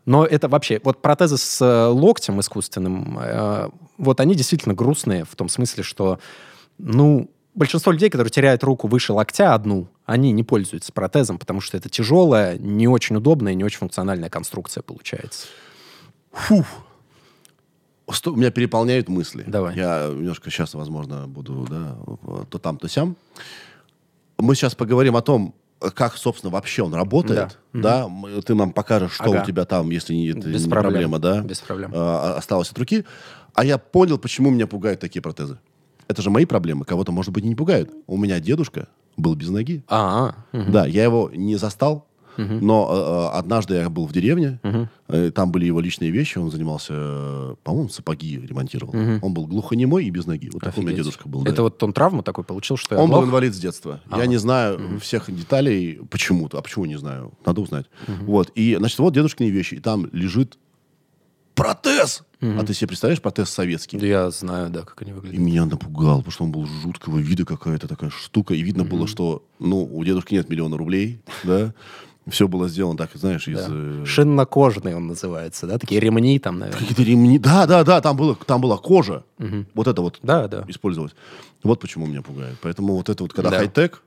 Но 0.06 0.26
это 0.26 0.50
вообще... 0.50 0.82
Вот 0.84 1.02
протезы 1.02 1.38
с 1.38 1.62
э, 1.62 1.86
локтем 1.88 2.40
искусственным, 2.40 3.18
э, 3.22 3.70
вот 3.98 4.20
они 4.20 4.36
действительно 4.36 4.74
грустные 4.74 5.24
в 5.26 5.36
том 5.36 5.48
смысле, 5.48 5.84
что, 5.84 6.20
ну, 6.80 7.30
большинство 7.54 7.92
людей, 7.92 8.10
которые 8.10 8.32
теряют 8.32 8.64
руку 8.64 8.88
выше 8.88 9.14
локтя 9.14 9.54
одну, 9.54 9.88
они 10.06 10.32
не 10.32 10.44
пользуются 10.44 10.92
протезом, 10.92 11.38
потому 11.38 11.62
что 11.62 11.78
это 11.78 11.88
тяжелая, 11.88 12.58
не 12.58 12.88
очень 12.88 13.16
удобная, 13.16 13.54
не 13.54 13.64
очень 13.64 13.78
функциональная 13.78 14.30
конструкция 14.30 14.82
получается. 14.82 15.48
Фух. 16.32 16.66
У 18.26 18.36
меня 18.36 18.52
переполняют 18.52 19.10
мысли. 19.10 19.44
Давай. 19.48 19.76
Я 19.76 20.10
немножко 20.14 20.50
сейчас, 20.50 20.74
возможно, 20.74 21.28
буду 21.28 21.68
да, 21.70 21.98
то 22.50 22.58
там, 22.58 22.78
то 22.78 22.88
сям. 22.88 23.16
Мы 24.38 24.56
сейчас 24.56 24.76
поговорим 24.76 25.16
о 25.16 25.22
том, 25.22 25.54
как, 25.90 26.16
собственно, 26.16 26.52
вообще 26.52 26.84
он 26.84 26.94
работает, 26.94 27.58
да, 27.74 28.08
да? 28.08 28.42
ты 28.46 28.54
нам 28.54 28.72
покажешь, 28.72 29.14
что 29.14 29.32
ага. 29.32 29.42
у 29.42 29.46
тебя 29.46 29.66
там, 29.66 29.90
если 29.90 30.14
не, 30.14 30.30
это 30.30 30.48
Без 30.48 30.66
не 30.66 30.70
проблем. 30.70 30.92
проблема, 30.92 31.20
да, 31.20 31.42
Без 31.42 31.60
проблем. 31.60 31.92
А, 31.96 32.36
осталось 32.38 32.70
от 32.70 32.78
руки. 32.78 33.04
А 33.54 33.66
я 33.66 33.78
понял, 33.78 34.18
почему 34.18 34.52
меня 34.52 34.68
пугают 34.68 35.00
такие 35.00 35.22
протезы. 35.22 35.58
Это 36.08 36.22
же 36.22 36.30
мои 36.30 36.46
проблемы, 36.46 36.86
кого-то, 36.86 37.12
может 37.12 37.32
быть, 37.32 37.44
и 37.46 37.48
не 37.48 37.56
пугают. 37.56 37.92
У 38.06 38.18
меня 38.18 38.40
дедушка 38.40 38.88
был 39.18 39.36
без 39.36 39.50
ноги. 39.50 39.84
А, 39.88 40.36
угу. 40.54 40.72
Да, 40.72 40.86
я 40.86 41.04
его 41.04 41.32
не 41.34 41.56
застал, 41.56 42.08
Угу. 42.38 42.54
Но 42.62 43.30
э, 43.34 43.38
однажды 43.38 43.76
я 43.76 43.90
был 43.90 44.06
в 44.06 44.14
деревне, 44.14 44.60
угу. 44.64 44.88
э, 45.08 45.32
там 45.32 45.52
были 45.52 45.66
его 45.66 45.80
личные 45.80 46.12
вещи, 46.12 46.38
он 46.38 46.52
занимался, 46.52 46.94
э, 46.96 47.56
по-моему, 47.64 47.90
сапоги 47.90 48.40
ремонтировал. 48.40 48.96
Угу. 48.96 49.26
Он 49.26 49.34
был 49.34 49.48
глухонемой 49.48 50.06
и 50.06 50.10
без 50.10 50.26
ноги. 50.26 50.50
Вот 50.52 50.64
Офигеть. 50.64 50.76
такой 50.76 50.84
у 50.84 50.88
меня 50.88 50.98
дедушка 50.98 51.28
был. 51.28 51.44
Это 51.44 51.56
да. 51.56 51.64
вот 51.64 51.82
он 51.84 51.94
травму 51.94 52.24
такой 52.24 52.44
получил, 52.44 52.78
что 52.78 52.98
Он 52.98 53.10
был 53.10 53.24
инвалид 53.24 53.54
с 53.54 53.60
детства. 53.60 54.02
Ага. 54.10 54.22
Я 54.22 54.28
не 54.28 54.38
знаю 54.38 54.76
угу. 54.76 55.00
всех 55.00 55.34
деталей 55.34 56.00
почему-то. 56.10 56.58
А 56.58 56.62
почему 56.62 56.86
не 56.86 56.98
знаю? 56.98 57.34
Надо 57.46 57.62
узнать. 57.62 57.86
Угу. 58.08 58.26
Вот. 58.26 58.52
И, 58.56 58.76
значит, 58.76 59.00
вот 59.00 59.14
дедушкины 59.14 59.50
вещи. 59.50 59.76
И 59.76 59.80
там 59.80 60.08
лежит 60.12 60.58
протез. 61.56 62.24
Угу. 62.42 62.60
А 62.60 62.64
ты 62.64 62.74
себе 62.74 62.88
представляешь 62.88 63.22
протез 63.22 63.50
советский? 63.50 63.98
Да 63.98 64.08
я 64.08 64.32
знаю, 64.32 64.70
да, 64.70 64.82
как 64.82 65.02
они 65.02 65.12
выглядят. 65.12 65.40
И 65.40 65.42
меня 65.42 65.66
напугал, 65.66 66.18
потому 66.18 66.32
что 66.32 66.44
он 66.46 66.52
был 66.52 66.66
жуткого 66.66 67.20
вида 67.20 67.46
какая-то 67.46 67.88
такая 67.88 68.10
штука. 68.10 68.54
И 68.54 68.62
видно 68.62 68.84
угу. 68.84 68.98
было, 68.98 69.08
что, 69.08 69.44
ну, 69.60 69.84
у 69.84 70.04
дедушки 70.04 70.34
нет 70.34 70.50
миллиона 70.50 70.78
рублей, 70.78 71.22
да. 71.44 71.74
Все 72.28 72.48
было 72.48 72.68
сделано 72.68 72.98
так, 72.98 73.10
знаешь, 73.16 73.48
из... 73.48 73.58
Да. 73.58 73.68
Э... 73.70 74.06
Шиннокожный 74.06 74.96
он 74.96 75.08
называется, 75.08 75.66
да? 75.66 75.80
Такие 75.80 76.00
ремни 76.00 76.38
там, 76.40 76.60
наверное. 76.60 76.80
Какие-то 76.80 77.04
ремни. 77.04 77.40
Да, 77.40 77.66
да, 77.66 77.84
да, 77.84 78.00
там, 78.02 78.16
было, 78.16 78.36
там 78.36 78.62
была 78.62 78.78
кожа. 78.78 79.24
Угу. 79.40 79.66
Вот 79.74 79.88
это 79.88 80.02
вот 80.02 80.20
да, 80.22 80.48
да. 80.48 80.64
использовалось. 80.68 81.16
Вот 81.64 81.80
почему 81.80 82.06
меня 82.06 82.22
пугает. 82.22 82.58
Поэтому 82.62 82.96
вот 82.96 83.10
это 83.10 83.24
вот, 83.24 83.34
когда 83.34 83.50
да. 83.50 83.58
хай-тек, 83.58 84.04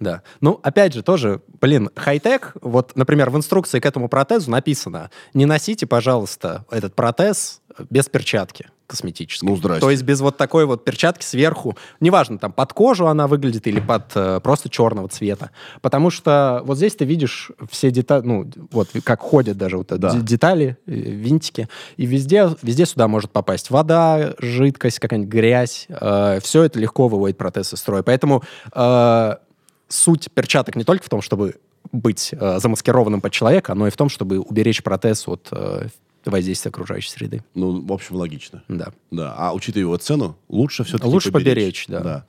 да. 0.00 0.22
Ну, 0.40 0.60
опять 0.62 0.94
же, 0.94 1.02
тоже, 1.02 1.42
блин, 1.60 1.90
хай-тек, 1.96 2.54
вот, 2.62 2.94
например, 2.94 3.30
в 3.30 3.36
инструкции 3.36 3.80
к 3.80 3.86
этому 3.86 4.08
протезу 4.08 4.50
написано, 4.50 5.10
не 5.34 5.44
носите, 5.44 5.86
пожалуйста, 5.86 6.64
этот 6.70 6.94
протез 6.94 7.60
без 7.90 8.08
перчатки 8.08 8.70
косметической. 8.88 9.48
Ну, 9.48 9.56
здрасте. 9.56 9.80
То 9.80 9.90
есть 9.90 10.02
без 10.02 10.20
вот 10.20 10.36
такой 10.36 10.64
вот 10.66 10.84
перчатки 10.84 11.22
сверху. 11.24 11.76
Неважно, 12.00 12.38
там 12.38 12.52
под 12.52 12.72
кожу 12.72 13.06
она 13.06 13.28
выглядит 13.28 13.66
или 13.66 13.78
под 13.78 14.10
э, 14.14 14.40
просто 14.42 14.70
черного 14.70 15.08
цвета. 15.08 15.50
Потому 15.82 16.10
что 16.10 16.62
вот 16.64 16.78
здесь 16.78 16.96
ты 16.96 17.04
видишь 17.04 17.52
все 17.70 17.90
детали, 17.90 18.22
ну, 18.24 18.50
вот 18.72 18.88
как 19.04 19.20
ходят 19.20 19.56
даже 19.56 19.76
вот 19.76 19.88
да. 19.88 20.14
детали, 20.18 20.78
э, 20.86 20.92
винтики. 20.92 21.68
И 21.96 22.06
везде, 22.06 22.50
везде 22.62 22.86
сюда 22.86 23.06
может 23.06 23.30
попасть 23.30 23.70
вода, 23.70 24.34
жидкость, 24.38 24.98
какая-нибудь 24.98 25.32
грязь. 25.32 25.86
Э, 25.90 26.40
все 26.42 26.62
это 26.64 26.80
легко 26.80 27.08
выводит 27.08 27.36
протез 27.36 27.74
из 27.74 27.78
строя. 27.78 28.02
Поэтому 28.02 28.42
э, 28.74 29.36
суть 29.88 30.28
перчаток 30.32 30.76
не 30.76 30.84
только 30.84 31.04
в 31.04 31.08
том, 31.10 31.20
чтобы 31.20 31.56
быть 31.92 32.30
э, 32.32 32.58
замаскированным 32.58 33.20
под 33.20 33.32
человека, 33.32 33.74
но 33.74 33.86
и 33.86 33.90
в 33.90 33.96
том, 33.96 34.08
чтобы 34.08 34.38
уберечь 34.38 34.82
протез 34.82 35.28
от 35.28 35.48
э, 35.52 35.88
воздействия 36.24 36.70
окружающей 36.70 37.10
среды. 37.10 37.42
Ну, 37.54 37.80
в 37.84 37.92
общем, 37.92 38.16
логично. 38.16 38.62
Да. 38.68 38.92
Да. 39.10 39.34
А 39.36 39.52
учитывая 39.54 39.82
его 39.82 39.96
цену, 39.96 40.36
лучше 40.48 40.84
все-таки 40.84 41.08
Лучше 41.08 41.32
поберечь. 41.32 41.86
поберечь, 41.86 41.86
да. 41.88 42.00
да. 42.00 42.26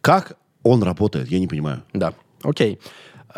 Как 0.00 0.36
он 0.62 0.82
работает, 0.82 1.28
я 1.28 1.38
не 1.38 1.48
понимаю. 1.48 1.82
Да. 1.92 2.14
Окей. 2.42 2.78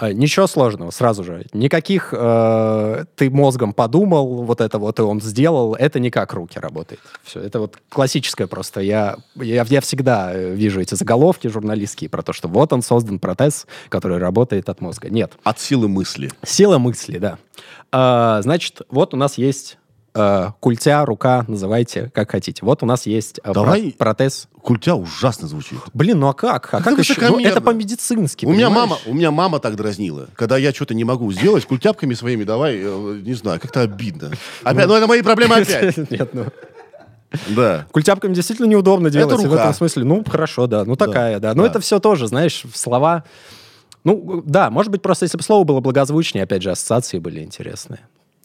Э, 0.00 0.12
ничего 0.12 0.46
сложного, 0.46 0.90
сразу 0.90 1.24
же. 1.24 1.44
Никаких 1.52 2.14
э, 2.16 3.04
ты 3.16 3.30
мозгом 3.30 3.72
подумал, 3.72 4.44
вот 4.44 4.61
это 4.61 4.78
вот 4.78 4.98
и 5.00 5.02
он 5.02 5.20
сделал, 5.20 5.74
это 5.74 5.98
не 5.98 6.11
как 6.11 6.32
руки 6.32 6.58
работает. 6.58 7.00
Все, 7.24 7.40
это 7.40 7.58
вот 7.58 7.78
классическое 7.88 8.46
просто. 8.46 8.80
Я, 8.80 9.16
я, 9.34 9.64
я 9.68 9.80
всегда 9.80 10.32
э, 10.32 10.54
вижу 10.54 10.80
эти 10.80 10.94
заголовки 10.94 11.48
журналистские 11.48 12.08
про 12.08 12.22
то, 12.22 12.32
что 12.32 12.46
вот 12.46 12.72
он 12.72 12.82
создан 12.82 13.18
протез, 13.18 13.66
который 13.88 14.18
работает 14.18 14.68
от 14.68 14.80
мозга. 14.80 15.11
Нет. 15.11 15.32
От 15.42 15.58
силы 15.58 15.88
мысли. 15.88 16.30
Сила 16.44 16.78
мысли, 16.78 17.18
да. 17.18 17.38
А, 17.90 18.40
значит, 18.42 18.82
вот 18.90 19.14
у 19.14 19.16
нас 19.16 19.37
есть 19.37 19.78
э, 20.18 20.52
культя, 20.61 21.04
рука, 21.04 21.44
называйте 21.48 22.11
как 22.14 22.31
хотите. 22.31 22.64
Вот 22.64 22.83
у 22.83 22.87
нас 22.87 23.07
есть 23.07 23.40
э, 23.42 23.52
Давай 23.52 23.94
протез. 23.96 24.48
Культя 24.62 24.94
ужасно 24.94 25.48
звучит. 25.48 25.78
Блин, 25.94 26.20
ну 26.20 26.28
а 26.28 26.35
как? 26.35 26.74
А 26.74 26.83
как 26.83 26.98
еще? 26.98 27.14
Ну, 27.20 27.40
это 27.40 27.61
по-медицински, 27.61 28.44
у 28.44 28.52
меня 28.52 28.70
мама, 28.70 28.98
У 29.07 29.14
меня 29.14 29.31
мама 29.31 29.61
так 29.61 29.76
дразнила. 29.76 30.28
Когда 30.35 30.57
я 30.59 30.72
что-то 30.72 30.94
не 30.94 31.04
могу 31.04 31.31
сделать, 31.33 31.64
культяпками 31.64 32.14
своими 32.14 32.44
давай, 32.44 32.76
э, 32.76 33.20
не 33.24 33.35
знаю, 33.35 33.61
как-то 33.61 33.83
обидно. 33.83 34.33
Опять, 34.62 34.87
ну, 34.87 34.92
ну 34.92 34.98
это 34.98 35.07
мои 35.07 35.22
проблемы 35.22 35.57
опять. 35.57 35.96
Нет, 36.11 36.35
ну... 36.35 36.46
Да. 37.48 37.87
Культяпками 37.92 38.35
действительно 38.35 38.66
неудобно 38.66 39.11
делать. 39.11 39.33
Это 39.33 39.42
рука. 39.42 39.48
В 39.48 39.61
этом 39.61 39.74
смысле, 39.74 40.04
ну, 40.04 40.24
хорошо, 40.24 40.66
да. 40.66 40.85
Ну, 40.85 40.96
такая, 40.96 41.38
да. 41.40 41.54
Но 41.54 41.62
да. 41.62 41.68
это 41.68 41.81
все 41.81 42.00
тоже, 42.00 42.26
знаешь, 42.26 42.64
слова... 42.74 43.24
Ну, 44.04 44.42
да, 44.46 44.70
может 44.70 44.90
быть, 44.90 45.02
просто 45.02 45.24
если 45.24 45.37
бы 45.37 45.42
слово 45.42 45.64
было 45.64 45.81
благозвучнее, 45.81 46.44
опять 46.44 46.62
же, 46.62 46.70
ассоциации 46.70 47.18
были 47.18 47.40
интересные. 47.42 48.00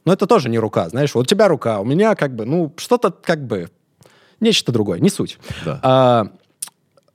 Но 0.06 0.13
это 0.13 0.28
тоже 0.28 0.50
не 0.50 0.60
рука, 0.60 0.89
знаешь, 0.89 1.16
вот 1.16 1.22
у 1.22 1.26
тебя 1.26 1.48
рука, 1.48 1.80
у 1.80 1.86
меня 1.86 2.16
как 2.16 2.36
бы, 2.36 2.46
ну, 2.46 2.74
что-то 2.78 3.12
как 3.12 3.46
бы, 3.46 3.70
нечто 4.39 4.72
другое, 4.72 5.00
не 5.00 5.10
суть. 5.10 5.39
Да. 5.66 5.80
А, 5.82 6.28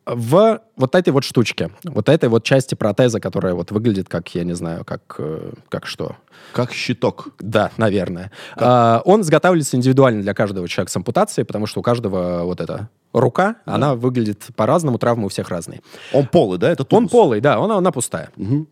в 0.09 0.62
вот 0.77 0.94
этой 0.94 1.11
вот 1.11 1.24
штучке, 1.24 1.70
вот 1.85 2.09
этой 2.09 2.29
вот 2.29 2.42
части 2.42 2.74
протеза, 2.74 3.20
которая 3.20 3.55
вот 3.55 3.70
выглядит 3.70 4.09
как, 4.09 4.35
я 4.35 4.44
не 4.44 4.55
знаю, 4.55 4.85
как, 4.85 5.16
э, 5.18 5.53
как 5.68 5.87
что? 5.87 6.16
Как 6.53 6.72
щиток. 6.72 7.29
Да, 7.38 7.70
наверное. 7.77 8.33
Как? 8.55 8.62
А, 8.62 9.03
он 9.05 9.20
изготавливается 9.20 9.77
индивидуально 9.77 10.22
для 10.22 10.33
каждого 10.33 10.66
человека 10.66 10.90
с 10.90 10.96
ампутацией, 10.96 11.44
потому 11.44 11.66
что 11.66 11.81
у 11.81 11.83
каждого 11.83 12.44
вот 12.44 12.61
эта 12.61 12.88
рука, 13.12 13.57
да. 13.66 13.74
она 13.74 13.94
выглядит 13.94 14.46
по-разному, 14.57 14.98
травмы 14.98 15.27
у 15.27 15.29
всех 15.29 15.51
разные. 15.51 15.83
Он 16.12 16.27
полый, 16.27 16.59
да? 16.59 16.70
Это 16.70 16.85
тубус? 16.85 17.05
Он 17.05 17.09
полый, 17.09 17.40
да, 17.40 17.61
он, 17.61 17.70
она 17.70 17.92
пустая. 17.92 18.31
Угу. 18.37 18.66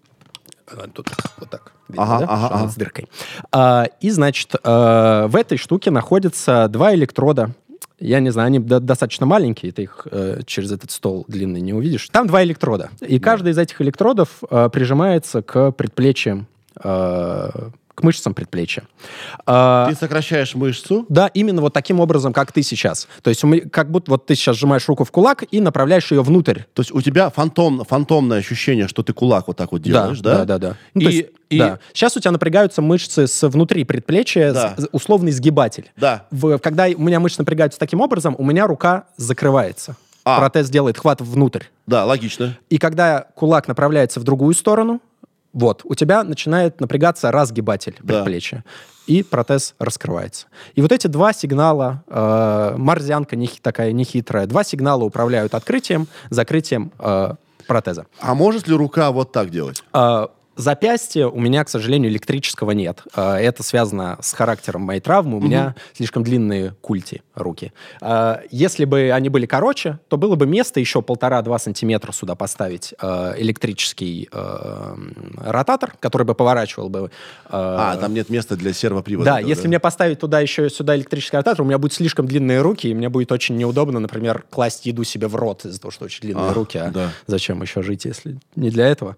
Тут 0.93 1.11
вот 1.39 1.51
так. 1.51 1.73
Видите, 1.89 2.03
ага, 2.03 2.19
да? 2.19 2.27
ага, 2.29 2.47
ага. 2.55 2.69
С 2.69 2.75
дыркой. 2.75 3.09
А, 3.53 3.87
и, 4.01 4.11
значит, 4.11 4.55
а, 4.65 5.29
в 5.29 5.37
этой 5.37 5.59
штуке 5.59 5.91
находятся 5.91 6.69
два 6.69 6.95
электрода. 6.95 7.51
Я 7.99 8.21
не 8.21 8.31
знаю, 8.31 8.49
они 8.49 8.59
до- 8.59 8.81
достаточно 8.81 9.25
маленькие, 9.25 9.73
ты 9.73 9.85
их 9.85 10.07
э, 10.11 10.41
через 10.45 10.71
этот 10.71 10.91
стол 10.91 11.25
длинный 11.29 11.63
не 11.63 11.73
увидишь. 11.73 12.09
Там 12.11 12.27
два 12.27 12.43
электрода. 12.45 12.91
И 13.01 13.19
каждый 13.19 13.53
из 13.53 13.59
этих 13.59 13.81
электродов 13.81 14.29
э, 14.51 14.69
прижимается 14.71 15.41
к 15.41 15.71
предплечьям 15.71 16.47
э, 16.83 17.51
к 17.97 18.03
мышцам 18.03 18.35
предплечья. 18.35 18.85
А, 19.47 19.89
ты 19.89 19.97
сокращаешь 19.97 20.55
мышцу? 20.55 21.07
Да, 21.09 21.29
именно 21.29 21.63
вот 21.63 21.73
таким 21.73 21.99
образом, 21.99 22.33
как 22.35 22.53
ты 22.53 22.63
сейчас. 22.63 23.09
То 23.23 23.31
есть 23.31 23.43
как 23.73 23.91
будто 23.91 24.11
вот 24.11 24.27
ты 24.27 24.35
сейчас 24.35 24.57
сжимаешь 24.57 24.87
руку 24.87 25.05
в 25.05 25.11
кулак 25.11 25.45
и 25.51 25.61
направляешь 25.61 26.13
ее 26.13 26.23
внутрь. 26.23 26.61
То 26.75 26.83
есть 26.83 26.93
у 26.93 27.01
тебя 27.01 27.31
фантом, 27.31 27.85
фантомное 27.85 28.39
ощущение, 28.39 28.87
что 28.87 29.03
ты 29.03 29.15
кулак 29.15 29.49
вот 29.49 29.57
так 29.57 29.73
вот 29.73 29.81
делаешь, 29.81 30.21
да? 30.21 30.39
Да, 30.39 30.45
да, 30.45 30.59
да. 30.59 30.69
да. 30.69 30.77
Ну, 30.95 31.01
и, 31.01 31.05
есть, 31.05 31.29
и... 31.49 31.59
да. 31.59 31.79
Сейчас 31.95 32.17
у 32.17 32.21
тебя 32.21 32.33
напрягаются 32.33 32.83
мышцы 32.83 33.27
с 33.27 33.49
внутри 33.49 33.85
предплечья, 33.85 34.53
да. 34.53 34.75
с, 34.77 34.89
условный 34.93 35.33
сгибатель. 35.33 35.91
Да. 35.97 36.27
В, 36.31 36.59
когда 36.59 36.87
у 36.87 37.03
меня 37.03 37.19
мышцы 37.19 37.41
напрягаются 37.41 37.79
таким 37.79 38.03
образом, 38.03 38.37
у 38.39 38.45
меня 38.45 38.67
рука 38.67 39.05
закрывается. 39.17 39.97
А. 40.25 40.39
Протез 40.39 40.69
делает 40.69 40.99
хват 40.99 41.21
внутрь. 41.21 41.63
Да, 41.87 42.05
логично. 42.05 42.59
И 42.69 42.79
когда 42.79 43.27
кулак 43.37 43.69
направляется 43.69 44.19
в 44.19 44.25
другую 44.25 44.55
сторону, 44.55 45.01
вот, 45.57 45.81
у 45.85 45.95
тебя 45.95 46.23
начинает 46.23 46.83
напрягаться 46.83 47.33
разгибатель 47.33 47.97
да. 48.03 48.17
предплечья, 48.17 48.63
и 49.07 49.23
протез 49.23 49.75
раскрывается. 49.79 50.49
И 50.75 50.83
вот 50.83 50.93
эти 50.93 51.07
два 51.07 51.33
сигнала, 51.33 52.05
э, 52.09 52.75
морзянка 52.77 53.37
не, 53.37 53.49
такая 53.63 53.93
нехитрая, 53.93 54.47
два 54.47 54.65
сигнала 54.65 55.05
управляют 55.05 55.55
открытием, 55.55 56.09
закрытием 56.29 56.93
э, 56.99 57.37
протеза. 57.67 58.07
А 58.21 58.35
может 58.35 58.69
ли 58.69 58.75
рука 58.75 59.11
вот 59.13 59.33
так 59.33 59.49
делать? 59.49 59.83
Э, 59.95 60.27
Запястье 60.57 61.29
у 61.29 61.39
меня, 61.39 61.63
к 61.65 61.69
сожалению, 61.69 62.11
электрического 62.11 62.71
нет. 62.71 63.03
А, 63.15 63.39
это 63.39 63.63
связано 63.63 64.17
с 64.23 64.33
характером 64.33 64.83
моей 64.83 65.01
травмы. 65.01 65.35
У 65.35 65.37
угу. 65.37 65.47
меня 65.47 65.75
слишком 65.93 66.25
длинные 66.25 66.75
культи 66.81 67.23
руки. 67.35 67.73
А, 68.01 68.41
если 68.51 68.87
бы 68.87 69.11
они 69.13 69.29
были 69.29 69.45
короче, 69.45 69.99
то 70.09 70.17
было 70.17 70.35
бы 70.35 70.47
место 70.47 70.81
еще 70.81 71.03
полтора-два 71.03 71.59
сантиметра 71.59 72.13
сюда 72.13 72.35
поставить 72.35 72.95
а, 72.99 73.35
электрический 73.37 74.29
ротатор, 75.37 75.95
который 76.01 76.27
бы 76.27 76.35
поворачивал 76.35 76.89
бы... 76.89 77.11
А, 77.49 77.97
там 77.97 78.15
нет 78.15 78.31
места 78.31 78.57
для 78.57 78.73
сервопривода. 78.73 79.33
Да, 79.33 79.39
если 79.39 79.65
да? 79.65 79.69
мне 79.69 79.81
поставить 79.81 80.21
туда 80.21 80.41
еще 80.41 80.71
сюда 80.71 80.97
электрический 80.97 81.37
ротатор, 81.37 81.63
у 81.63 81.65
меня 81.67 81.79
будет 81.79 81.93
слишком 81.93 82.27
длинные 82.27 82.63
руки, 82.63 82.89
и 82.89 82.95
мне 82.95 83.11
будет 83.11 83.31
очень 83.31 83.57
неудобно, 83.57 84.01
например, 84.01 84.45
класть 84.49 84.87
еду 84.87 85.05
себе 85.05 85.29
в 85.29 85.37
рот 85.37 85.67
из-за 85.67 85.81
того, 85.81 85.93
что 85.93 86.07
очень 86.07 86.23
длинные 86.23 86.51
а, 86.51 86.55
руки. 86.55 86.79
А 86.79 86.91
да. 86.91 87.11
зачем 87.27 87.61
еще 87.61 87.83
жить, 87.83 88.07
если 88.07 88.39
не 88.55 88.71
для 88.71 88.89
этого? 88.89 89.17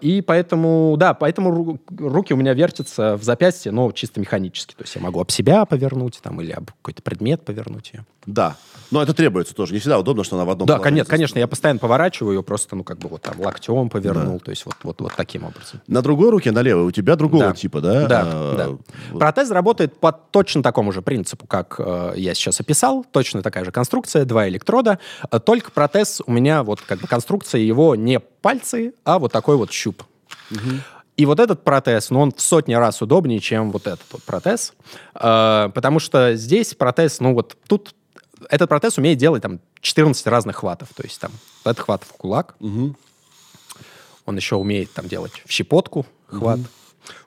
И 0.00 0.22
поэтому 0.26 0.33
поэтому, 0.34 0.96
да, 0.98 1.14
поэтому 1.14 1.78
руки 1.96 2.34
у 2.34 2.36
меня 2.36 2.54
вертятся 2.54 3.16
в 3.16 3.22
запястье, 3.22 3.70
но 3.70 3.92
чисто 3.92 4.18
механически. 4.18 4.74
То 4.74 4.82
есть 4.82 4.96
я 4.96 5.00
могу 5.00 5.20
об 5.20 5.30
себя 5.30 5.64
повернуть 5.64 6.18
там, 6.20 6.40
или 6.40 6.50
об 6.50 6.66
какой-то 6.66 7.02
предмет 7.02 7.44
повернуть 7.44 7.92
ее. 7.92 8.04
Да, 8.26 8.56
но 8.90 9.02
это 9.02 9.14
требуется 9.14 9.54
тоже. 9.54 9.74
Не 9.74 9.78
всегда 9.78 9.98
удобно, 9.98 10.24
что 10.24 10.34
она 10.34 10.44
в 10.44 10.50
одном 10.50 10.66
Да, 10.66 10.78
конечно, 10.78 11.08
конечно, 11.08 11.38
я 11.38 11.46
постоянно 11.46 11.78
поворачиваю 11.78 12.34
ее, 12.34 12.42
просто, 12.42 12.74
ну, 12.74 12.82
как 12.82 12.98
бы 12.98 13.08
вот 13.08 13.22
там 13.22 13.40
локтем 13.40 13.88
повернул, 13.90 14.38
да. 14.38 14.44
то 14.46 14.50
есть 14.50 14.66
вот, 14.66 14.74
вот, 14.82 15.00
вот 15.00 15.12
таким 15.16 15.44
образом. 15.44 15.80
На 15.86 16.02
другой 16.02 16.30
руке, 16.30 16.50
на 16.50 16.62
левой, 16.62 16.84
у 16.84 16.90
тебя 16.90 17.14
другого 17.14 17.48
да. 17.48 17.52
типа, 17.52 17.80
да? 17.80 18.06
Да, 18.06 18.22
а, 18.24 18.56
да. 18.56 18.68
Вот. 19.12 19.18
Протез 19.18 19.50
работает 19.50 19.96
по 19.98 20.10
точно 20.10 20.62
такому 20.62 20.90
же 20.90 21.02
принципу, 21.02 21.46
как 21.46 21.76
э, 21.78 22.14
я 22.16 22.34
сейчас 22.34 22.60
описал, 22.60 23.04
точно 23.10 23.42
такая 23.42 23.64
же 23.64 23.70
конструкция, 23.70 24.24
два 24.24 24.48
электрода, 24.48 24.98
э, 25.30 25.38
только 25.38 25.70
протез 25.70 26.20
у 26.26 26.32
меня 26.32 26.62
вот 26.62 26.80
как 26.80 27.00
бы 27.00 27.06
конструкция 27.06 27.60
его 27.60 27.94
не 27.94 28.18
пальцы, 28.20 28.94
а 29.04 29.18
вот 29.18 29.32
такой 29.32 29.56
вот 29.56 29.70
щуп. 29.70 30.02
Угу. 30.50 30.80
И 31.16 31.26
вот 31.26 31.38
этот 31.38 31.62
протез, 31.62 32.10
ну, 32.10 32.20
он 32.20 32.32
в 32.32 32.40
сотни 32.40 32.74
раз 32.74 33.00
удобнее, 33.00 33.38
чем 33.38 33.70
вот 33.70 33.86
этот 33.86 34.04
вот 34.10 34.22
протез, 34.24 34.74
э, 35.14 35.70
потому 35.72 36.00
что 36.00 36.34
здесь 36.34 36.74
протез, 36.74 37.20
ну, 37.20 37.34
вот 37.34 37.56
тут 37.68 37.94
этот 38.50 38.68
протез 38.68 38.98
умеет 38.98 39.18
делать 39.18 39.42
там 39.42 39.60
14 39.80 40.26
разных 40.26 40.56
хватов, 40.56 40.88
то 40.94 41.04
есть 41.04 41.20
там 41.20 41.30
этот 41.64 41.78
хват 41.80 42.02
в 42.02 42.12
кулак, 42.14 42.56
угу. 42.58 42.96
он 44.26 44.36
еще 44.36 44.56
умеет 44.56 44.92
там 44.92 45.06
делать 45.06 45.42
в 45.46 45.50
щепотку 45.52 46.04
хват, 46.26 46.58
угу. 46.58 46.68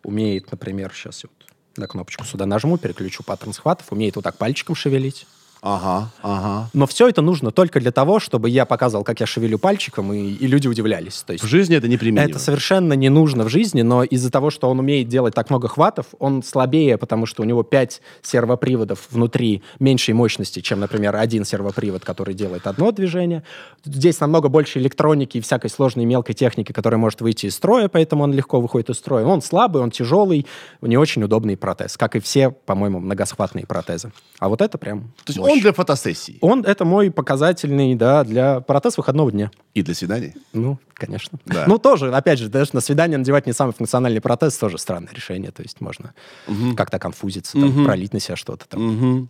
умеет, 0.03 0.51
например, 0.51 0.91
сейчас 0.93 1.23
вот 1.23 1.31
на 1.77 1.87
кнопочку 1.87 2.25
сюда 2.25 2.45
нажму, 2.45 2.77
переключу 2.77 3.23
паттерн 3.23 3.53
схватов, 3.53 3.91
умеет 3.91 4.15
вот 4.15 4.23
так 4.23 4.37
пальчиком 4.37 4.75
шевелить. 4.75 5.27
Ага, 5.61 6.11
ага. 6.21 6.69
Но 6.73 6.85
все 6.85 7.07
это 7.07 7.21
нужно 7.21 7.51
только 7.51 7.79
для 7.79 7.91
того, 7.91 8.19
чтобы 8.19 8.49
я 8.49 8.65
показывал, 8.65 9.03
как 9.03 9.19
я 9.19 9.25
шевелю 9.25 9.57
пальчиком, 9.57 10.13
и, 10.13 10.31
и 10.31 10.47
люди 10.47 10.67
удивлялись. 10.67 11.23
То 11.25 11.33
есть 11.33 11.43
в 11.43 11.47
жизни 11.47 11.75
это 11.75 11.87
не 11.87 11.97
применимо. 11.97 12.29
Это 12.29 12.39
совершенно 12.39 12.93
не 12.93 13.09
нужно 13.09 13.43
в 13.43 13.49
жизни, 13.49 13.81
но 13.81 14.03
из-за 14.03 14.31
того, 14.31 14.49
что 14.49 14.69
он 14.69 14.79
умеет 14.79 15.07
делать 15.07 15.33
так 15.33 15.49
много 15.49 15.67
хватов, 15.67 16.07
он 16.19 16.43
слабее, 16.43 16.97
потому 16.97 17.25
что 17.25 17.41
у 17.41 17.45
него 17.45 17.63
5 17.63 18.01
сервоприводов 18.21 19.07
внутри 19.11 19.63
меньшей 19.79 20.13
мощности, 20.13 20.61
чем, 20.61 20.79
например, 20.79 21.15
один 21.15 21.43
сервопривод, 21.43 22.05
который 22.05 22.33
делает 22.33 22.67
одно 22.67 22.91
движение. 22.91 23.43
Здесь 23.83 24.19
намного 24.19 24.49
больше 24.49 24.79
электроники 24.79 25.37
и 25.37 25.41
всякой 25.41 25.69
сложной 25.69 26.05
мелкой 26.05 26.35
техники, 26.35 26.71
которая 26.71 26.99
может 26.99 27.21
выйти 27.21 27.47
из 27.47 27.55
строя, 27.55 27.87
поэтому 27.87 28.23
он 28.23 28.33
легко 28.33 28.61
выходит 28.61 28.89
из 28.89 28.97
строя. 28.97 29.25
Он 29.25 29.41
слабый, 29.41 29.81
он 29.81 29.91
тяжелый, 29.91 30.45
не 30.81 30.97
очень 30.97 31.23
удобный 31.23 31.57
протез, 31.57 31.97
как 31.97 32.15
и 32.15 32.19
все, 32.19 32.51
по-моему, 32.51 32.99
многосхватные 32.99 33.65
протезы. 33.65 34.11
А 34.39 34.49
вот 34.49 34.61
это 34.61 34.77
прям... 34.77 35.13
То 35.25 35.33
есть 35.33 35.46
он 35.47 35.59
для 35.59 35.73
фотосессии. 35.73 36.37
Он 36.41 36.63
это 36.63 36.85
мой 36.85 37.11
показательный, 37.11 37.95
да, 37.95 38.23
для 38.23 38.59
протез 38.61 38.97
выходного 38.97 39.31
дня. 39.31 39.51
И 39.73 39.81
для 39.81 39.93
свиданий? 39.93 40.33
Ну, 40.53 40.79
конечно. 40.93 41.39
Да. 41.45 41.65
Ну, 41.67 41.77
тоже, 41.77 42.13
опять 42.13 42.39
же, 42.39 42.49
даже 42.49 42.71
на 42.73 42.81
свидание 42.81 43.17
надевать 43.17 43.45
не 43.45 43.53
самый 43.53 43.73
функциональный 43.73 44.21
протез, 44.21 44.57
тоже 44.57 44.77
странное 44.77 45.13
решение. 45.13 45.51
То 45.51 45.61
есть 45.61 45.81
можно 45.81 46.13
угу. 46.47 46.75
как-то 46.75 46.99
конфузиться, 46.99 47.53
там, 47.53 47.69
угу. 47.69 47.85
пролить 47.85 48.13
на 48.13 48.19
себя 48.19 48.35
что-то 48.35 48.67
там. 48.67 49.15
Угу. 49.15 49.27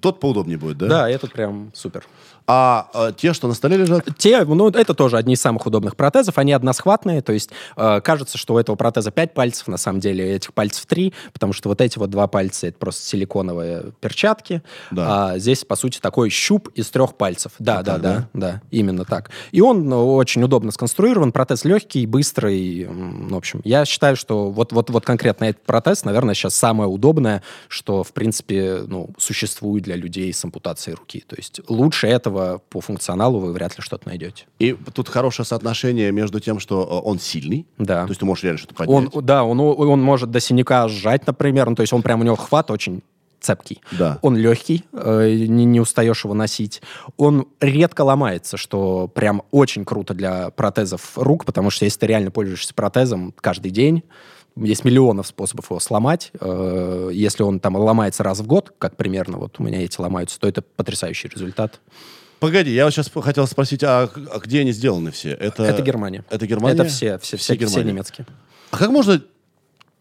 Тот 0.00 0.20
поудобнее 0.20 0.58
будет, 0.58 0.78
да? 0.78 0.86
Да, 0.86 1.10
этот 1.10 1.32
прям 1.32 1.70
супер. 1.74 2.04
А, 2.50 2.88
а 2.94 3.12
те, 3.12 3.34
что 3.34 3.46
на 3.46 3.52
столе 3.52 3.76
лежат? 3.76 4.08
Те, 4.16 4.42
ну, 4.44 4.70
это 4.70 4.94
тоже 4.94 5.18
одни 5.18 5.34
из 5.34 5.40
самых 5.40 5.66
удобных 5.66 5.96
протезов. 5.96 6.38
Они 6.38 6.52
односхватные, 6.52 7.20
то 7.20 7.34
есть 7.34 7.50
э, 7.76 8.00
кажется, 8.02 8.38
что 8.38 8.54
у 8.54 8.58
этого 8.58 8.74
протеза 8.74 9.10
5 9.10 9.34
пальцев, 9.34 9.68
на 9.68 9.76
самом 9.76 10.00
деле 10.00 10.34
этих 10.34 10.54
пальцев 10.54 10.86
3, 10.86 11.12
потому 11.34 11.52
что 11.52 11.68
вот 11.68 11.82
эти 11.82 11.98
вот 11.98 12.08
два 12.08 12.26
пальца— 12.26 12.66
это 12.68 12.78
просто 12.78 13.04
силиконовые 13.04 13.92
перчатки, 14.00 14.62
да. 14.90 15.32
а 15.32 15.38
здесь, 15.38 15.66
по 15.66 15.76
сути, 15.76 15.98
такой 16.00 16.30
щуп 16.30 16.68
из 16.68 16.88
трех 16.88 17.16
пальцев. 17.16 17.52
Да, 17.58 17.82
да, 17.82 17.98
да, 17.98 17.98
да, 17.98 18.28
да, 18.32 18.62
именно 18.70 19.04
так. 19.04 19.28
И 19.52 19.60
он 19.60 19.86
ну, 19.86 20.14
очень 20.14 20.42
удобно 20.42 20.70
сконструирован, 20.70 21.32
протез 21.32 21.66
легкий, 21.66 22.06
быстрый, 22.06 22.88
в 22.88 23.36
общем. 23.36 23.60
Я 23.64 23.84
считаю, 23.84 24.16
что 24.16 24.50
вот, 24.50 24.72
вот, 24.72 24.88
вот 24.88 25.04
конкретно 25.04 25.44
этот 25.44 25.64
протез, 25.64 26.02
наверное, 26.04 26.34
сейчас 26.34 26.54
самое 26.54 26.88
удобное, 26.88 27.42
что, 27.68 28.02
в 28.02 28.12
принципе, 28.12 28.84
ну, 28.86 29.10
существует 29.18 29.37
для 29.80 29.96
людей 29.96 30.32
с 30.32 30.44
ампутацией 30.44 30.96
руки. 30.96 31.24
То 31.26 31.36
есть 31.36 31.60
лучше 31.68 32.06
этого 32.06 32.28
этого 32.28 32.60
по 32.68 32.80
функционалу 32.80 33.38
вы 33.38 33.52
вряд 33.52 33.76
ли 33.76 33.82
что-то 33.82 34.08
найдете. 34.08 34.46
И 34.58 34.76
тут 34.92 35.08
хорошее 35.08 35.46
соотношение 35.46 36.12
между 36.12 36.40
тем, 36.40 36.60
что 36.60 36.82
э, 36.82 37.08
он 37.08 37.18
сильный, 37.18 37.66
да. 37.78 38.04
то 38.04 38.10
есть 38.10 38.20
ты 38.20 38.26
можешь 38.26 38.44
реально 38.44 38.58
что-то 38.58 38.74
поднять. 38.74 39.14
Он, 39.14 39.24
да, 39.24 39.44
он, 39.44 39.60
он 39.60 40.02
может 40.02 40.30
до 40.30 40.40
синяка 40.40 40.88
сжать, 40.88 41.26
например, 41.26 41.68
ну, 41.70 41.76
то 41.76 41.82
есть 41.82 41.92
он 41.92 42.02
прям, 42.02 42.20
у 42.20 42.24
него 42.24 42.36
хват 42.36 42.70
очень 42.70 43.02
цепкий. 43.40 43.80
Да. 43.92 44.18
Он 44.22 44.36
легкий, 44.36 44.84
э, 44.92 45.30
не, 45.48 45.64
не 45.64 45.80
устаешь 45.80 46.24
его 46.24 46.34
носить. 46.34 46.82
Он 47.16 47.46
редко 47.60 48.02
ломается, 48.02 48.56
что 48.56 49.08
прям 49.08 49.42
очень 49.52 49.84
круто 49.84 50.12
для 50.12 50.50
протезов 50.50 51.16
рук, 51.16 51.44
потому 51.44 51.70
что 51.70 51.84
если 51.84 52.00
ты 52.00 52.06
реально 52.06 52.30
пользуешься 52.30 52.74
протезом 52.74 53.32
каждый 53.40 53.70
день, 53.70 54.02
есть 54.64 54.84
миллионов 54.84 55.26
способов 55.26 55.70
его 55.70 55.80
сломать. 55.80 56.30
Э, 56.40 57.10
если 57.12 57.42
он 57.42 57.60
там 57.60 57.76
ломается 57.76 58.22
раз 58.22 58.40
в 58.40 58.46
год, 58.46 58.72
как 58.78 58.96
примерно 58.96 59.38
вот 59.38 59.58
у 59.58 59.62
меня 59.62 59.82
эти 59.82 60.00
ломаются, 60.00 60.38
то 60.38 60.48
это 60.48 60.62
потрясающий 60.62 61.28
результат. 61.28 61.80
Погоди, 62.40 62.72
я 62.72 62.84
вот 62.84 62.92
сейчас 62.92 63.10
хотел 63.12 63.46
спросить, 63.46 63.82
а, 63.82 64.08
а 64.32 64.38
где 64.38 64.60
они 64.60 64.72
сделаны 64.72 65.10
все? 65.10 65.30
Это, 65.30 65.64
это 65.64 65.82
Германия. 65.82 66.24
Это 66.30 66.46
Германия? 66.46 66.74
Это 66.74 66.84
все, 66.84 67.18
все, 67.18 67.36
все, 67.36 67.56
все, 67.56 67.66
все 67.66 67.82
немецкие. 67.82 68.26
А 68.70 68.76
как 68.76 68.90
можно 68.90 69.20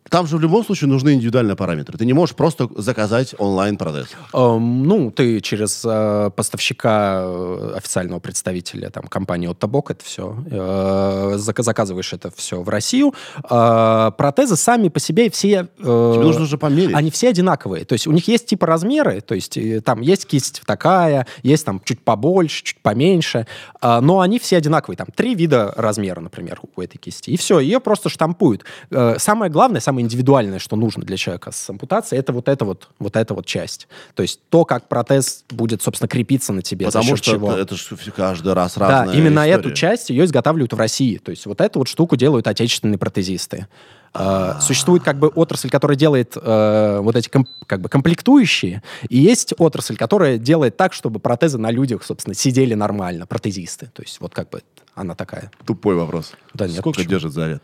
там 0.10 0.28
же 0.28 0.38
в 0.38 0.42
любом 0.42 0.64
случае 0.66 0.90
нужны 0.90 1.14
индивидуальные 1.14 1.56
параметры. 1.56 1.98
Ты 1.98 2.06
не 2.06 2.14
можешь 2.14 2.36
просто 2.36 2.70
заказать 2.76 3.36
онлайн-протез. 3.38 4.08
Эм, 4.34 4.84
ну, 4.84 5.12
ты 5.12 5.40
через 5.42 5.84
э, 5.86 6.32
поставщика, 6.36 7.22
э, 7.24 7.74
официального 7.78 8.20
представителя 8.20 8.90
там, 8.90 9.04
компании 9.04 9.50
Оттобок 9.50 9.92
это 9.92 10.04
все, 10.04 10.36
э, 10.50 11.34
заказываешь 11.38 12.14
это 12.14 12.32
все 12.36 12.62
в 12.62 12.70
Россию. 12.70 13.14
Э, 13.50 14.12
протезы 14.18 14.56
сами 14.56 14.90
по 14.90 15.00
себе 15.00 15.30
все... 15.30 15.68
Э, 15.80 16.12
Тебе 16.16 16.24
нужно 16.24 16.44
уже 16.44 16.58
померить. 16.58 16.96
Они 16.96 17.12
все 17.12 17.30
одинаковые. 17.30 17.86
То 17.86 17.94
есть 17.94 18.08
у 18.08 18.12
них 18.12 18.28
есть 18.28 18.48
типа 18.48 18.66
размеры, 18.66 19.22
то 19.22 19.36
есть 19.36 19.58
э, 19.58 19.82
там 19.82 20.02
есть 20.02 20.26
кисть 20.28 20.62
такая, 20.66 21.28
есть 21.44 21.66
там 21.66 21.82
чуть 21.84 22.02
побольше, 22.02 22.64
чуть 22.64 22.80
поменьше, 22.82 23.48
э, 23.82 24.00
но 24.00 24.20
они 24.22 24.40
все 24.40 24.58
одинаковые. 24.58 24.98
Там 24.98 25.08
три 25.16 25.36
вида 25.36 25.74
размера, 25.76 26.20
например, 26.20 26.60
у 26.76 26.82
этой 26.82 26.98
кисти. 26.98 27.30
И 27.32 27.38
все, 27.38 27.60
ее 27.60 27.80
просто 27.80 28.10
штампуют. 28.10 28.64
Э, 28.90 29.16
самое 29.20 29.52
главное, 29.52 29.82
самое 29.82 29.97
самое 29.98 30.06
индивидуальное, 30.06 30.60
что 30.60 30.76
нужно 30.76 31.04
для 31.04 31.18
человека 31.18 31.52
с 31.52 31.70
ампутацией, 31.70 32.20
это 32.20 32.34
вот 32.34 32.48
эта 32.48 32.66
вот, 32.66 32.90
вот 33.00 33.16
эта 33.16 33.34
вот 33.34 33.46
часть. 33.46 33.88
То 34.14 34.22
есть 34.22 34.40
то, 34.50 34.64
как 34.66 34.88
протез 34.88 35.44
будет, 35.50 35.82
собственно, 35.82 36.08
крепиться 36.08 36.54
на 36.54 36.62
тебе. 36.62 36.86
Потому 36.86 37.16
что 37.16 37.32
чего. 37.32 37.52
это, 37.52 37.62
это 37.62 37.76
же 37.76 38.12
каждый 38.16 38.54
раз 38.54 38.78
разная 38.78 39.06
Да, 39.08 39.14
именно 39.14 39.40
история. 39.40 39.54
эту 39.54 39.72
часть 39.72 40.10
ее 40.10 40.26
изготавливают 40.26 40.74
в 40.74 40.78
России. 40.78 41.18
То 41.18 41.32
есть 41.32 41.46
вот 41.46 41.62
эту 41.62 41.80
вот 41.80 41.88
штуку 41.88 42.16
делают 42.16 42.48
отечественные 42.48 42.98
протезисты. 42.98 43.68
Uh, 44.14 44.60
существует 44.62 45.04
как 45.04 45.20
бы 45.20 45.28
отрасль, 45.28 45.70
которая 45.70 45.96
делает 45.96 46.38
uh, 46.38 47.02
вот 47.02 47.16
эти 47.16 47.30
комп, 47.30 47.50
как 47.68 47.82
бы 47.82 47.90
комплектующие, 47.90 48.82
и 49.10 49.18
есть 49.18 49.54
отрасль, 49.60 49.96
которая 49.96 50.38
делает 50.38 50.76
так, 50.76 50.94
чтобы 50.94 51.20
протезы 51.20 51.58
на 51.58 51.72
людях, 51.72 52.04
собственно, 52.04 52.34
сидели 52.34 52.74
нормально, 52.74 53.28
протезисты. 53.28 53.88
То 53.94 54.02
есть 54.02 54.20
вот 54.20 54.34
как 54.34 54.50
бы 54.50 54.62
она 54.96 55.14
такая. 55.14 55.52
Тупой 55.66 55.96
вопрос. 55.96 56.32
Да 56.54 56.66
нет, 56.68 56.78
Сколько 56.80 57.00
почему? 57.00 57.12
держит 57.12 57.34
заряд? 57.34 57.62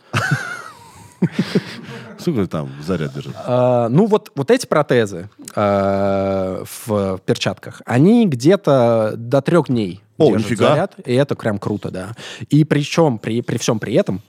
Сколько 2.17 2.47
там 2.47 2.71
заряд 2.81 3.13
держит? 3.13 3.33
А, 3.45 3.89
ну, 3.89 4.05
вот, 4.05 4.31
вот 4.35 4.51
эти 4.51 4.65
протезы 4.65 5.29
а, 5.55 6.63
в 6.85 7.19
перчатках, 7.25 7.81
они 7.85 8.27
где-то 8.27 9.13
до 9.17 9.41
трех 9.41 9.67
дней 9.67 10.01
О, 10.17 10.31
держат 10.31 10.51
нифига. 10.51 10.69
заряд, 10.69 10.95
и 11.05 11.13
это 11.13 11.35
прям 11.35 11.59
круто, 11.59 11.91
да. 11.91 12.13
И 12.49 12.63
причем, 12.63 13.17
при, 13.17 13.41
при 13.41 13.57
всем 13.57 13.79
при 13.79 13.93
этом, 13.95 14.21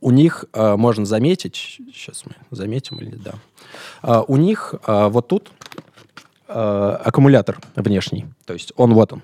у 0.00 0.10
них 0.10 0.46
а, 0.52 0.76
можно 0.76 1.04
заметить, 1.04 1.78
сейчас 1.94 2.24
мы 2.24 2.32
заметим 2.50 2.96
или 2.98 3.16
да, 3.16 4.22
у 4.22 4.36
них 4.36 4.74
вот 4.86 5.28
тут 5.28 5.50
аккумулятор 6.48 7.58
внешний, 7.76 8.26
то 8.44 8.52
есть 8.52 8.72
он 8.76 8.94
вот 8.94 9.12
он. 9.12 9.22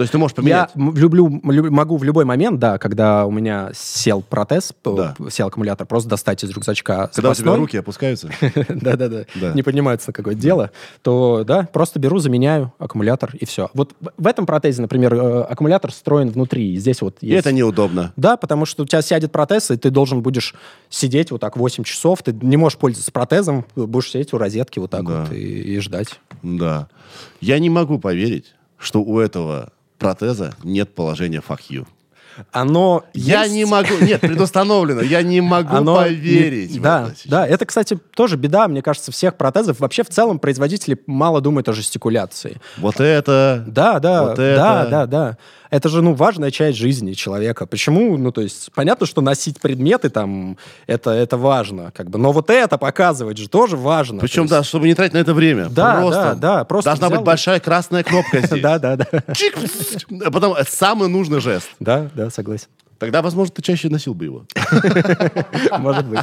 То 0.00 0.04
есть 0.04 0.12
ты 0.12 0.16
можешь 0.16 0.34
поменять? 0.34 0.70
Я 0.74 0.92
люблю, 0.92 1.28
могу 1.28 1.98
в 1.98 2.04
любой 2.04 2.24
момент, 2.24 2.58
да, 2.58 2.78
когда 2.78 3.26
у 3.26 3.30
меня 3.30 3.70
сел 3.74 4.22
протез, 4.22 4.72
да. 4.82 5.14
сел 5.28 5.48
аккумулятор, 5.48 5.86
просто 5.86 6.08
достать 6.08 6.42
из 6.42 6.48
рюкзачка 6.48 7.10
Когда 7.14 7.28
запасной. 7.28 7.32
у 7.32 7.34
тебя 7.34 7.56
руки 7.56 7.76
опускаются? 7.76 8.30
Да-да-да, 8.70 9.26
не 9.52 9.62
поднимаются 9.62 10.08
на 10.08 10.12
какое-то 10.14 10.40
дело, 10.40 10.70
то, 11.02 11.44
да, 11.46 11.68
просто 11.70 11.98
беру, 11.98 12.18
заменяю 12.18 12.72
аккумулятор, 12.78 13.34
и 13.38 13.44
все. 13.44 13.68
Вот 13.74 13.94
в 14.16 14.26
этом 14.26 14.46
протезе, 14.46 14.80
например, 14.80 15.12
э, 15.12 15.42
аккумулятор 15.42 15.92
встроен 15.92 16.30
внутри, 16.30 16.78
здесь 16.78 17.02
вот 17.02 17.18
есть... 17.20 17.34
И 17.34 17.36
это 17.36 17.52
неудобно. 17.52 18.14
Да, 18.16 18.38
потому 18.38 18.64
что 18.64 18.84
у 18.84 18.86
тебя 18.86 19.02
сядет 19.02 19.32
протез, 19.32 19.70
и 19.70 19.76
ты 19.76 19.90
должен 19.90 20.22
будешь 20.22 20.54
сидеть 20.88 21.30
вот 21.30 21.42
так 21.42 21.58
8 21.58 21.84
часов, 21.84 22.22
ты 22.22 22.32
не 22.32 22.56
можешь 22.56 22.78
пользоваться 22.78 23.12
протезом, 23.12 23.66
будешь 23.76 24.08
сидеть 24.08 24.32
у 24.32 24.38
розетки 24.38 24.78
вот 24.78 24.90
так 24.90 25.02
вот 25.02 25.30
и 25.30 25.78
ждать. 25.80 26.18
Да. 26.42 26.88
Я 27.42 27.58
не 27.58 27.68
могу 27.68 27.98
поверить, 27.98 28.54
что 28.78 29.02
у 29.02 29.18
этого 29.18 29.72
протеза 30.00 30.54
нет 30.64 30.92
положения 30.94 31.40
fuck 31.46 31.60
you. 31.70 31.86
оно 32.52 33.04
Я 33.12 33.42
есть. 33.42 33.54
не 33.54 33.64
могу... 33.66 33.94
Нет, 34.00 34.20
предустановлено. 34.22 35.02
Я 35.02 35.22
не 35.22 35.40
могу 35.40 35.76
Оно 35.76 35.98
не- 35.98 36.04
поверить 36.08 36.76
в 36.76 36.80
да, 36.80 37.08
это 37.12 37.28
да, 37.28 37.46
это, 37.46 37.66
кстати, 37.66 37.98
тоже 38.16 38.36
беда, 38.36 38.66
мне 38.66 38.82
кажется, 38.82 39.12
всех 39.12 39.36
протезов. 39.36 39.78
Вообще, 39.80 40.02
в 40.02 40.08
целом, 40.08 40.38
производители 40.38 40.98
мало 41.06 41.40
думают 41.40 41.68
о 41.68 41.72
жестикуляции. 41.74 42.60
Вот 42.78 42.98
это... 43.00 43.62
Да, 43.66 43.98
да, 44.00 44.22
Вот 44.24 44.36
да, 44.36 44.82
это- 44.82 44.88
да, 44.90 45.06
да. 45.06 45.36
Это 45.70 45.88
же, 45.88 46.02
ну, 46.02 46.14
важная 46.14 46.50
часть 46.50 46.76
жизни 46.78 47.12
человека. 47.12 47.64
Почему? 47.66 48.16
Ну, 48.18 48.32
то 48.32 48.40
есть, 48.40 48.70
понятно, 48.74 49.06
что 49.06 49.20
носить 49.20 49.60
предметы 49.60 50.10
там, 50.10 50.56
это, 50.86 51.10
это 51.10 51.36
важно, 51.36 51.92
как 51.94 52.10
бы. 52.10 52.18
Но 52.18 52.32
вот 52.32 52.50
это 52.50 52.76
показывать 52.76 53.38
же 53.38 53.48
тоже 53.48 53.76
важно. 53.76 54.20
Причем, 54.20 54.44
То 54.48 54.56
да, 54.56 54.62
чтобы 54.64 54.88
не 54.88 54.94
тратить 54.94 55.14
на 55.14 55.18
это 55.18 55.32
время. 55.32 55.68
Да, 55.68 56.00
просто 56.00 56.20
да, 56.20 56.34
да, 56.34 56.64
просто 56.64 56.90
Должна 56.90 57.06
взял 57.06 57.20
быть 57.20 57.26
большая 57.26 57.60
красная 57.60 58.02
кнопка 58.02 58.38
есть- 58.38 58.48
здесь. 58.50 58.62
Да, 58.62 58.78
да, 58.78 58.96
да. 58.96 59.06
А 60.24 60.30
потом 60.30 60.56
самый 60.68 61.08
нужный 61.08 61.40
жест. 61.40 61.68
Да, 61.78 62.10
да, 62.14 62.30
согласен. 62.30 62.66
Тогда, 63.00 63.22
возможно, 63.22 63.54
ты 63.54 63.62
чаще 63.62 63.88
носил 63.88 64.12
бы 64.12 64.26
его. 64.26 64.44
Может 65.78 66.04
быть. 66.06 66.20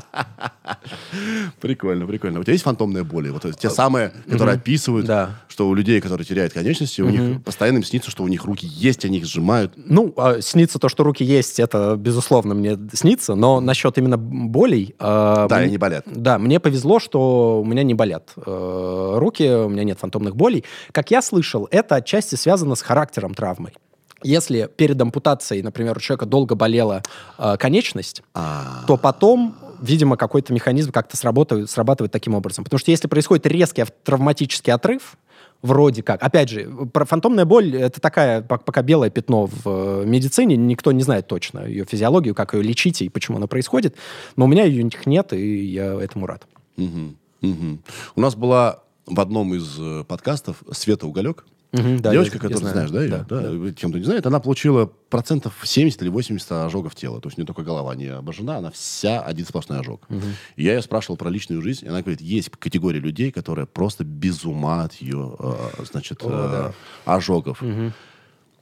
Прикольно, 1.59 2.05
прикольно. 2.05 2.39
У 2.39 2.43
тебя 2.43 2.53
есть 2.53 2.63
фантомные 2.63 3.03
боли? 3.03 3.29
Вот 3.29 3.45
те 3.57 3.71
самые, 3.71 4.13
которые 4.29 4.55
описывают, 4.57 5.09
что 5.47 5.67
у 5.67 5.73
людей, 5.73 5.99
которые 5.99 6.23
теряют 6.23 6.53
конечности, 6.53 7.01
у 7.01 7.09
них 7.09 7.43
постоянно 7.43 7.83
снится, 7.83 8.11
что 8.11 8.23
у 8.23 8.27
них 8.27 8.45
руки 8.45 8.67
есть, 8.67 9.05
они 9.05 9.17
их 9.17 9.25
сжимают. 9.25 9.73
Ну, 9.75 10.13
а, 10.17 10.39
снится 10.39 10.77
то, 10.77 10.87
что 10.87 11.03
руки 11.03 11.23
есть, 11.23 11.59
это, 11.59 11.95
безусловно, 11.97 12.53
мне 12.53 12.77
снится, 12.93 13.33
но 13.33 13.59
насчет 13.59 13.97
именно 13.97 14.17
болей... 14.19 14.93
а, 14.99 15.47
Да, 15.47 15.57
они 15.57 15.79
болят. 15.79 16.05
Да, 16.05 16.37
мне 16.37 16.59
повезло, 16.59 16.99
что 16.99 17.59
у 17.59 17.65
меня 17.65 17.81
не 17.81 17.95
болят 17.95 18.33
э, 18.35 19.15
руки, 19.17 19.49
у 19.49 19.69
меня 19.69 19.83
нет 19.83 19.97
фантомных 19.97 20.35
болей. 20.35 20.63
Как 20.91 21.09
я 21.09 21.23
слышал, 21.23 21.67
это 21.71 21.95
отчасти 21.95 22.35
связано 22.35 22.75
с 22.75 22.83
характером 22.83 23.33
травмы. 23.33 23.71
Если 24.23 24.69
перед 24.75 24.99
ампутацией, 25.01 25.61
например, 25.61 25.97
у 25.97 25.99
человека 25.99 26.25
долго 26.25 26.55
болела 26.55 27.03
э, 27.37 27.57
конечность, 27.57 28.23
А, 28.33 28.83
то 28.87 28.97
потом, 28.97 29.55
видимо, 29.81 30.17
какой-то 30.17 30.53
механизм 30.53 30.91
как-то 30.91 31.15
сработает, 31.17 31.69
срабатывает 31.69 32.11
таким 32.11 32.33
образом. 32.33 32.63
Потому 32.63 32.79
что 32.79 32.91
если 32.91 33.07
происходит 33.07 33.45
резкий 33.45 33.81
ав- 33.81 33.91
травматический 34.03 34.73
отрыв, 34.73 35.17
вроде 35.61 36.03
как, 36.03 36.21
опять 36.21 36.49
же, 36.49 36.69
про 36.93 37.05
фантомная 37.05 37.45
боль 37.45 37.75
это 37.75 37.99
такая 37.99 38.41
пок- 38.41 38.63
пока 38.63 38.81
белое 38.83 39.09
пятно 39.09 39.47
в 39.47 39.61
э, 39.65 40.03
медицине, 40.05 40.55
никто 40.55 40.91
не 40.91 41.03
знает 41.03 41.27
точно 41.27 41.65
ее 41.65 41.85
физиологию, 41.85 42.35
как 42.35 42.53
ее 42.53 42.61
лечить 42.61 43.01
и 43.01 43.09
почему 43.09 43.37
она 43.37 43.47
происходит, 43.47 43.95
но 44.35 44.45
у 44.45 44.47
меня 44.47 44.63
ее 44.65 44.87
нет, 45.05 45.33
и 45.33 45.65
я 45.65 45.93
этому 46.01 46.27
рад. 46.27 46.45
мгм, 46.75 47.17
мгм. 47.41 47.81
У 48.15 48.21
нас 48.21 48.35
была 48.35 48.81
в 49.07 49.19
одном 49.19 49.53
из 49.55 49.77
э, 49.79 50.03
подкастов 50.07 50.57
Света 50.71 51.07
Уголек, 51.07 51.45
Мгм, 51.73 51.99
да, 51.99 52.11
Девочка, 52.13 52.37
я- 52.37 52.43
я 52.43 52.49
которую 52.49 52.59
ты 52.59 52.69
знаю. 52.71 52.87
знаешь, 52.87 52.91
да, 52.91 53.03
ее? 53.17 53.25
Да, 53.67 53.71
Тем, 53.73 53.89
кто 53.89 53.99
не 53.99 54.05
знает, 54.05 54.25
она 54.25 54.39
получила 54.39 54.85
процентов 55.09 55.53
70 55.63 56.01
или 56.01 56.09
80 56.09 56.49
ожогов 56.65 56.95
тела. 56.95 57.19
То 57.19 57.27
есть 57.27 57.37
не 57.37 57.43
только 57.43 57.61
голова 57.63 57.93
не 57.93 58.05
обожжена, 58.07 58.57
она 58.57 58.71
вся 58.71 59.21
один 59.21 59.45
сплошной 59.45 59.79
ожог. 59.79 60.07
И 60.55 60.63
я 60.63 60.75
ее 60.75 60.81
спрашивал 60.81 61.17
про 61.17 61.29
личную 61.29 61.61
жизнь, 61.61 61.85
и 61.85 61.89
она 61.89 62.01
говорит, 62.01 62.21
есть 62.21 62.49
категория 62.57 62.99
людей, 62.99 63.31
которые 63.31 63.65
просто 63.67 64.05
без 64.05 64.45
ума 64.45 64.83
от 64.83 64.93
ее, 64.95 65.35
э, 65.39 65.83
значит, 65.91 66.19
э, 66.23 66.71
ожогов. 67.05 67.61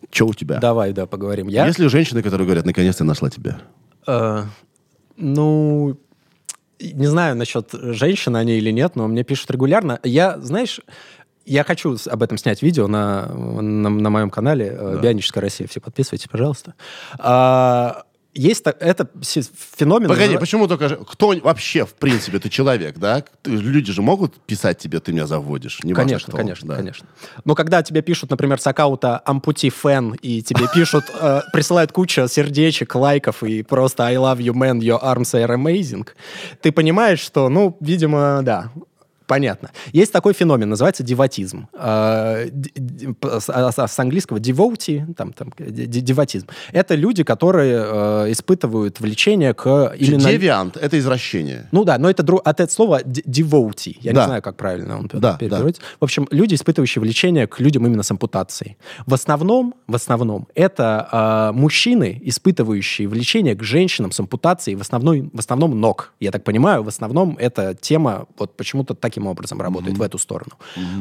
Че 0.10 0.26
у 0.28 0.34
тебя? 0.34 0.60
Давай, 0.60 0.92
да, 0.94 1.06
поговорим. 1.06 1.48
Я, 1.48 1.66
Есть 1.68 1.80
ли 1.80 1.88
женщины, 1.88 2.22
которые 2.24 2.46
говорят, 2.46 2.66
наконец-то 2.66 3.04
я 3.04 3.08
нашла 3.08 3.30
тебя? 3.30 3.60
э, 4.08 4.44
ну, 5.18 5.98
не 6.80 7.08
знаю 7.08 7.36
насчет 7.38 7.70
женщин 7.72 8.36
они 8.36 8.58
или 8.58 8.70
нет, 8.72 8.96
но 8.96 9.08
мне 9.08 9.24
пишут 9.24 9.50
регулярно. 9.52 10.00
Я, 10.04 10.38
знаешь, 10.40 10.82
я 11.46 11.64
хочу 11.64 11.98
об 12.08 12.24
этом 12.24 12.38
снять 12.38 12.62
видео 12.62 12.88
на, 12.88 13.28
на, 13.28 13.90
на 13.90 14.10
моем 14.10 14.30
канале 14.30 14.76
э, 14.78 15.00
«Бионическая 15.02 15.42
Россия». 15.42 15.68
Все 15.68 15.80
подписывайтесь, 15.80 16.28
пожалуйста. 16.28 16.74
А, 17.20 18.04
есть 18.34 18.64
это 18.66 19.10
феномен... 19.22 20.10
Погоди, 20.10 20.34
называ- 20.34 20.40
почему 20.40 20.68
только... 20.68 20.90
Кто 20.90 21.34
вообще, 21.42 21.86
в 21.86 21.94
принципе, 21.94 22.40
ты 22.40 22.50
человек, 22.50 22.98
да? 22.98 23.24
Люди 23.46 23.94
же 23.94 24.02
могут 24.02 24.36
писать 24.42 24.78
тебе, 24.78 25.00
ты 25.00 25.14
меня 25.14 25.26
заводишь. 25.26 25.80
неважно 25.84 26.08
Конечно, 26.10 26.28
кто, 26.28 26.38
конечно, 26.38 26.68
да. 26.68 26.76
конечно. 26.76 27.08
Но 27.46 27.56
когда 27.56 27.82
тебе 27.82 28.02
пишут, 28.02 28.32
например, 28.32 28.60
с 28.60 28.68
аккаунта 28.68 29.22
Ампути 29.24 29.70
Фэн, 29.70 30.16
и 30.22 30.42
тебе 30.42 30.66
пишут, 30.74 31.06
э, 31.14 31.42
присылают 31.54 31.94
кучу 31.94 32.28
сердечек, 32.28 32.94
лайков 32.96 33.42
и 33.44 33.64
просто 33.64 34.06
I 34.06 34.16
love 34.16 34.40
you, 34.40 34.54
man, 34.54 34.80
your 34.80 35.02
arms 35.02 35.34
are 35.34 35.56
amazing, 35.56 36.06
ты 36.62 36.74
понимаешь, 36.74 37.20
что, 37.20 37.48
ну, 37.48 37.78
видимо, 37.80 38.42
да, 38.44 38.72
Понятно. 39.28 39.72
Есть 39.94 40.12
такой 40.12 40.34
феномен, 40.34 40.70
называется 40.70 41.04
деватизм. 41.04 41.68
П- 41.74 43.40
С 43.40 43.50
а- 43.50 43.88
с 43.88 44.00
английского 44.00 44.38
devotee, 44.38 45.14
там, 45.14 45.34
там, 45.34 45.52
деватизм. 45.58 46.48
Это 46.72 46.96
люди, 46.96 47.24
которые 47.24 47.84
э, 47.86 48.32
испытывают 48.32 49.00
влечение 49.00 49.54
к 49.54 49.94
именно... 49.98 50.30
Девиант— 50.32 50.78
это 50.82 50.98
извращение. 51.00 51.68
Ну 51.72 51.84
да, 51.84 51.98
но 51.98 52.10
это 52.10 52.24
от 52.44 52.60
этого 52.60 52.72
слова 52.72 53.02
д- 53.04 53.22
devotee. 53.22 53.98
Я 54.02 54.14
Да. 54.14 54.22
не 54.22 54.26
знаю, 54.28 54.42
как 54.42 54.56
правильно 54.56 55.00
он 55.00 55.10
Да, 55.12 55.38
переводится. 55.38 55.82
В 56.00 56.04
общем, 56.04 56.28
люди, 56.32 56.56
испытывающие 56.56 57.02
влечение 57.02 57.48
к 57.48 57.60
людям 57.60 57.86
именно 57.86 58.04
с 58.04 58.12
ампутацией. 58.12 58.78
В 59.06 59.14
основном, 59.14 59.74
в 59.88 59.96
основном, 59.96 60.48
это 60.56 61.08
а, 61.12 61.52
мужчины, 61.52 62.22
испытывающие 62.24 63.08
влечение 63.08 63.56
к 63.56 63.64
женщинам 63.64 64.12
с 64.12 64.20
ампутацией, 64.20 64.76
в 64.76 64.82
основном, 64.82 65.30
в 65.34 65.40
основном 65.40 65.80
ног. 65.80 66.14
Я 66.20 66.32
так 66.32 66.44
понимаю, 66.44 66.84
в 66.84 66.88
основном 66.88 67.38
эта 67.40 67.74
тема 67.76 68.28
вот 68.38 68.56
почему-то 68.58 68.94
таким 69.16 69.28
образом 69.28 69.62
работает 69.62 69.98
в 69.98 70.02
эту 70.02 70.18
сторону. 70.18 70.52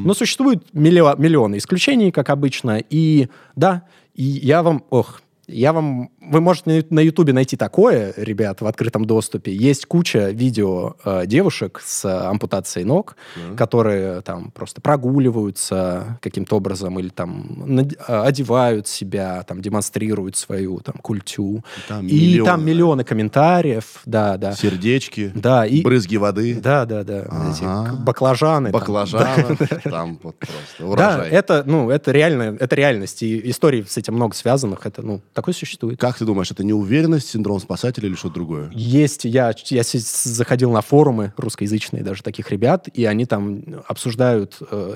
Но 0.04 0.14
существует 0.14 0.62
миллио- 0.72 1.16
миллионы 1.18 1.56
исключений, 1.56 2.10
как 2.12 2.30
обычно, 2.30 2.78
и 2.92 3.28
да, 3.56 3.82
и 4.14 4.22
я 4.22 4.62
вам, 4.62 4.84
ох, 4.90 5.20
я 5.48 5.72
вам... 5.72 6.10
Вы 6.30 6.40
можете 6.40 6.86
на 6.90 7.00
Ютубе 7.00 7.32
найти 7.32 7.56
такое, 7.56 8.14
ребят, 8.16 8.60
в 8.60 8.66
открытом 8.66 9.04
доступе. 9.04 9.54
Есть 9.54 9.86
куча 9.86 10.30
видео 10.30 10.94
э, 11.04 11.26
девушек 11.26 11.82
с 11.84 12.04
э, 12.04 12.08
ампутацией 12.26 12.84
ног, 12.86 13.16
которые 13.56 14.20
там 14.22 14.50
просто 14.50 14.80
прогуливаются 14.80 16.18
каким-то 16.20 16.56
образом 16.56 16.98
или 16.98 17.08
там 17.08 17.78
э, 17.78 17.86
одевают 18.06 18.86
себя, 18.88 19.42
там 19.42 19.60
демонстрируют 19.60 20.36
свою 20.36 20.80
там 20.80 20.94
культю. 21.02 21.64
Там 21.88 22.06
и 22.06 22.12
миллионы, 22.14 22.44
там 22.50 22.64
миллионы 22.64 23.04
комментариев, 23.04 24.00
да, 24.04 24.36
да. 24.36 24.52
Сердечки, 24.52 25.32
Да, 25.34 25.66
и... 25.66 25.82
брызги 25.82 26.16
воды, 26.16 26.54
Да, 26.54 26.84
да, 26.84 27.04
да. 27.04 27.20
Эти 27.50 27.64
Ага. 27.64 27.94
баклажаны. 27.96 28.70
там. 28.70 28.80
баклажаны, 28.80 29.56
там 29.84 30.18
вот 30.22 30.36
просто 30.38 30.56
Да, 30.78 30.86
урожай. 30.86 31.30
это, 31.30 31.62
ну, 31.66 31.90
это 31.90 32.12
реально, 32.12 32.56
это 32.58 32.74
реальность. 32.76 33.22
И 33.22 33.50
историй 33.50 33.84
с 33.86 33.96
этим 33.96 34.14
много 34.14 34.34
связанных. 34.34 34.86
Это, 34.86 35.02
ну, 35.02 35.20
такое 35.32 35.54
существует. 35.54 36.00
Как 36.00 36.13
ты 36.18 36.24
думаешь, 36.24 36.50
это 36.50 36.64
неуверенность, 36.64 37.30
синдром 37.30 37.60
спасателя 37.60 38.08
или 38.08 38.14
что-то 38.14 38.34
другое? 38.34 38.70
Есть, 38.74 39.24
я, 39.24 39.54
я 39.66 39.82
заходил 39.84 40.70
на 40.72 40.80
форумы 40.80 41.32
русскоязычные 41.36 42.02
даже 42.02 42.22
таких 42.22 42.50
ребят, 42.50 42.88
и 42.92 43.04
они 43.04 43.26
там 43.26 43.62
обсуждают, 43.86 44.58
э, 44.70 44.94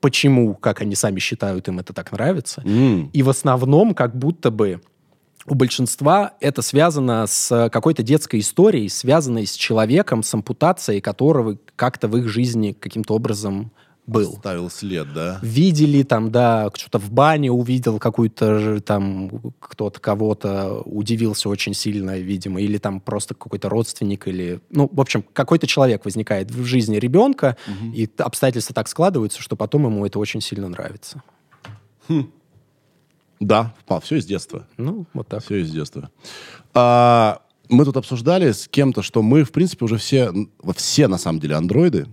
почему, 0.00 0.54
как 0.54 0.80
они 0.80 0.94
сами 0.94 1.18
считают, 1.20 1.68
им 1.68 1.78
это 1.78 1.92
так 1.92 2.12
нравится. 2.12 2.62
М, 2.64 3.10
И 3.12 3.22
в 3.22 3.28
основном 3.28 3.94
как 3.94 4.16
будто 4.16 4.50
бы 4.50 4.80
у 5.46 5.54
большинства 5.54 6.34
это 6.40 6.62
связано 6.62 7.26
с 7.26 7.68
какой-то 7.70 8.02
детской 8.02 8.40
историей, 8.40 8.88
связанной 8.88 9.46
с 9.46 9.52
человеком, 9.54 10.22
с 10.22 10.32
ампутацией, 10.34 11.00
которого 11.00 11.58
как-то 11.76 12.08
в 12.08 12.16
их 12.16 12.28
жизни 12.28 12.72
каким-то 12.78 13.14
образом 13.14 13.72
был. 14.06 14.32
Ставил 14.34 14.70
след, 14.70 15.12
да? 15.12 15.38
Видели 15.42 16.02
там, 16.02 16.30
да, 16.30 16.70
что-то 16.74 16.98
в 16.98 17.10
бане 17.10 17.52
увидел 17.52 17.98
какую-то 17.98 18.80
там 18.80 19.52
кто-то 19.60 20.00
кого-то 20.00 20.80
удивился 20.84 21.48
очень 21.48 21.74
сильно, 21.74 22.18
видимо, 22.18 22.60
или 22.60 22.78
там 22.78 23.00
просто 23.00 23.34
какой-то 23.34 23.68
родственник, 23.68 24.26
или, 24.26 24.60
ну, 24.70 24.88
в 24.92 25.00
общем, 25.00 25.24
какой-то 25.32 25.66
человек 25.66 26.04
возникает 26.04 26.50
в 26.50 26.64
жизни 26.64 26.96
ребенка, 26.96 27.56
и 27.94 28.06
т- 28.06 28.22
обстоятельства 28.22 28.74
так 28.74 28.88
складываются, 28.88 29.40
что 29.42 29.56
потом 29.56 29.86
ему 29.86 30.04
это 30.04 30.18
очень 30.18 30.40
сильно 30.40 30.68
нравится. 30.68 31.22
Да, 33.38 33.74
все 34.02 34.16
из 34.16 34.26
детства. 34.26 34.66
Ну, 34.76 35.06
вот 35.14 35.28
так. 35.28 35.42
Все 35.42 35.62
из 35.62 35.70
детства. 35.70 36.10
А, 36.74 37.40
мы 37.70 37.84
тут 37.84 37.96
обсуждали 37.96 38.52
с 38.52 38.68
кем-то, 38.68 39.02
что 39.02 39.22
мы, 39.22 39.44
в 39.44 39.52
принципе, 39.52 39.84
уже 39.84 39.96
все, 39.96 40.32
все 40.76 41.08
на 41.08 41.18
самом 41.18 41.40
деле 41.40 41.54
андроиды. 41.54 42.06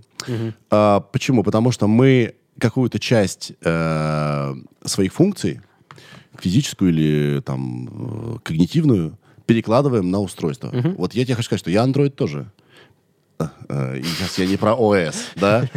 А, 0.69 1.01
почему? 1.01 1.43
Потому 1.43 1.71
что 1.71 1.87
мы 1.87 2.35
какую-то 2.59 2.99
часть 2.99 3.53
э, 3.61 4.53
своих 4.83 5.13
функций, 5.13 5.61
физическую 6.39 6.91
или 6.91 7.41
там 7.41 7.89
э, 8.35 8.39
когнитивную, 8.43 9.17
перекладываем 9.45 10.09
на 10.11 10.19
устройство. 10.19 10.71
Вот 10.97 11.13
я 11.13 11.23
тебе 11.25 11.35
хочу 11.35 11.47
сказать, 11.47 11.61
что 11.61 11.71
я 11.71 11.83
андроид 11.83 12.15
тоже. 12.15 12.51
Э, 13.39 13.47
э, 13.69 14.01
сейчас 14.03 14.37
я 14.37 14.45
не 14.45 14.57
про 14.57 14.75
ОС, 14.75 15.15
да? 15.35 15.69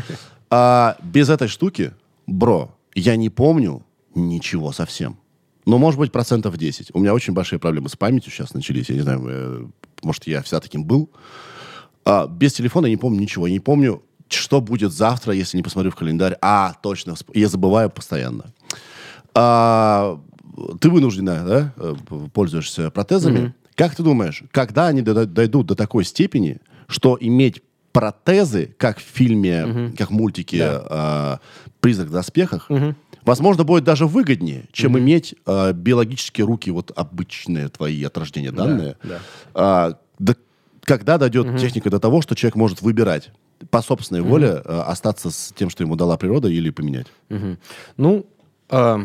А 0.51 0.97
без 1.03 1.29
этой 1.29 1.49
штуки, 1.49 1.93
бро, 2.27 2.75
я 2.95 3.17
не 3.17 3.31
помню 3.31 3.83
ничего 4.15 4.73
совсем. 4.73 5.19
Ну, 5.67 5.79
может 5.79 5.99
быть, 5.99 6.13
процентов 6.13 6.57
10. 6.57 6.91
У 6.95 6.99
меня 6.99 7.15
очень 7.15 7.33
большие 7.33 7.59
проблемы 7.59 7.89
с 7.89 7.97
памятью 7.97 8.33
сейчас 8.33 8.55
начались. 8.55 8.89
Я 8.89 8.95
не 8.95 9.03
знаю, 9.03 9.23
э, 9.27 9.67
может, 10.03 10.27
я 10.27 10.43
всегда 10.43 10.61
таким 10.61 10.85
был. 10.85 11.11
А, 12.05 12.27
без 12.27 12.55
телефона 12.55 12.87
я 12.87 12.93
не 12.93 12.97
помню 12.97 13.21
ничего. 13.21 13.47
Я 13.47 13.53
не 13.53 13.61
помню, 13.61 14.03
что 14.29 14.61
будет 14.61 14.93
завтра, 14.93 15.35
если 15.35 15.57
не 15.57 15.63
посмотрю 15.63 15.91
в 15.91 15.97
календарь. 15.97 16.37
А, 16.41 16.75
точно, 16.83 17.15
я 17.35 17.49
забываю 17.49 17.91
постоянно. 17.91 18.53
А, 19.35 20.21
ты 20.81 20.89
вынуждена, 20.89 21.45
да, 21.47 21.75
э, 21.77 21.95
пользуешься 22.33 22.91
протезами. 22.91 23.39
Mm-hmm. 23.39 23.53
Как 23.77 23.95
ты 23.95 24.03
думаешь, 24.03 24.43
когда 24.51 24.89
они 24.89 25.03
дойдут 25.03 25.67
до 25.67 25.75
такой 25.75 26.05
степени, 26.05 26.61
что 26.87 27.17
иметь 27.21 27.63
протезы, 27.93 28.75
как 28.79 28.99
в 28.99 29.03
фильме, 29.03 29.65
угу. 29.65 29.97
как 29.97 30.11
в 30.11 30.13
мультике 30.13 30.59
да. 30.59 31.41
э, 31.65 31.71
«Призрак 31.81 32.09
в 32.09 32.13
доспехах», 32.13 32.67
угу. 32.69 32.95
Возможно, 33.31 33.63
будет 33.63 33.85
даже 33.85 34.07
выгоднее, 34.07 34.65
чем 34.73 34.93
угу. 34.93 34.99
иметь 34.99 35.37
э, 35.47 35.73
биологические 35.73 36.45
руки, 36.45 36.73
вот 36.73 36.91
обычные 36.97 37.69
твои 37.69 38.03
от 38.03 38.19
рождения 38.19 38.51
данные. 38.51 38.97
Да, 39.05 39.21
да. 39.55 39.91
Э, 39.91 39.95
до, 40.19 40.35
когда 40.83 41.17
дойдет 41.17 41.47
угу. 41.47 41.57
техника 41.57 41.91
до 41.91 42.01
того, 42.01 42.23
что 42.23 42.35
человек 42.35 42.57
может 42.57 42.83
выбирать 42.83 43.31
по 43.71 43.83
собственной 43.83 44.23
угу. 44.23 44.31
воле 44.31 44.61
э, 44.65 44.81
остаться 44.81 45.31
с 45.31 45.53
тем, 45.55 45.71
что 45.71 45.85
ему 45.85 45.95
дала 45.95 46.17
природа, 46.17 46.49
или 46.49 46.71
поменять? 46.71 47.07
Угу. 47.31 47.57
Ну, 47.99 48.27
э, 48.69 48.99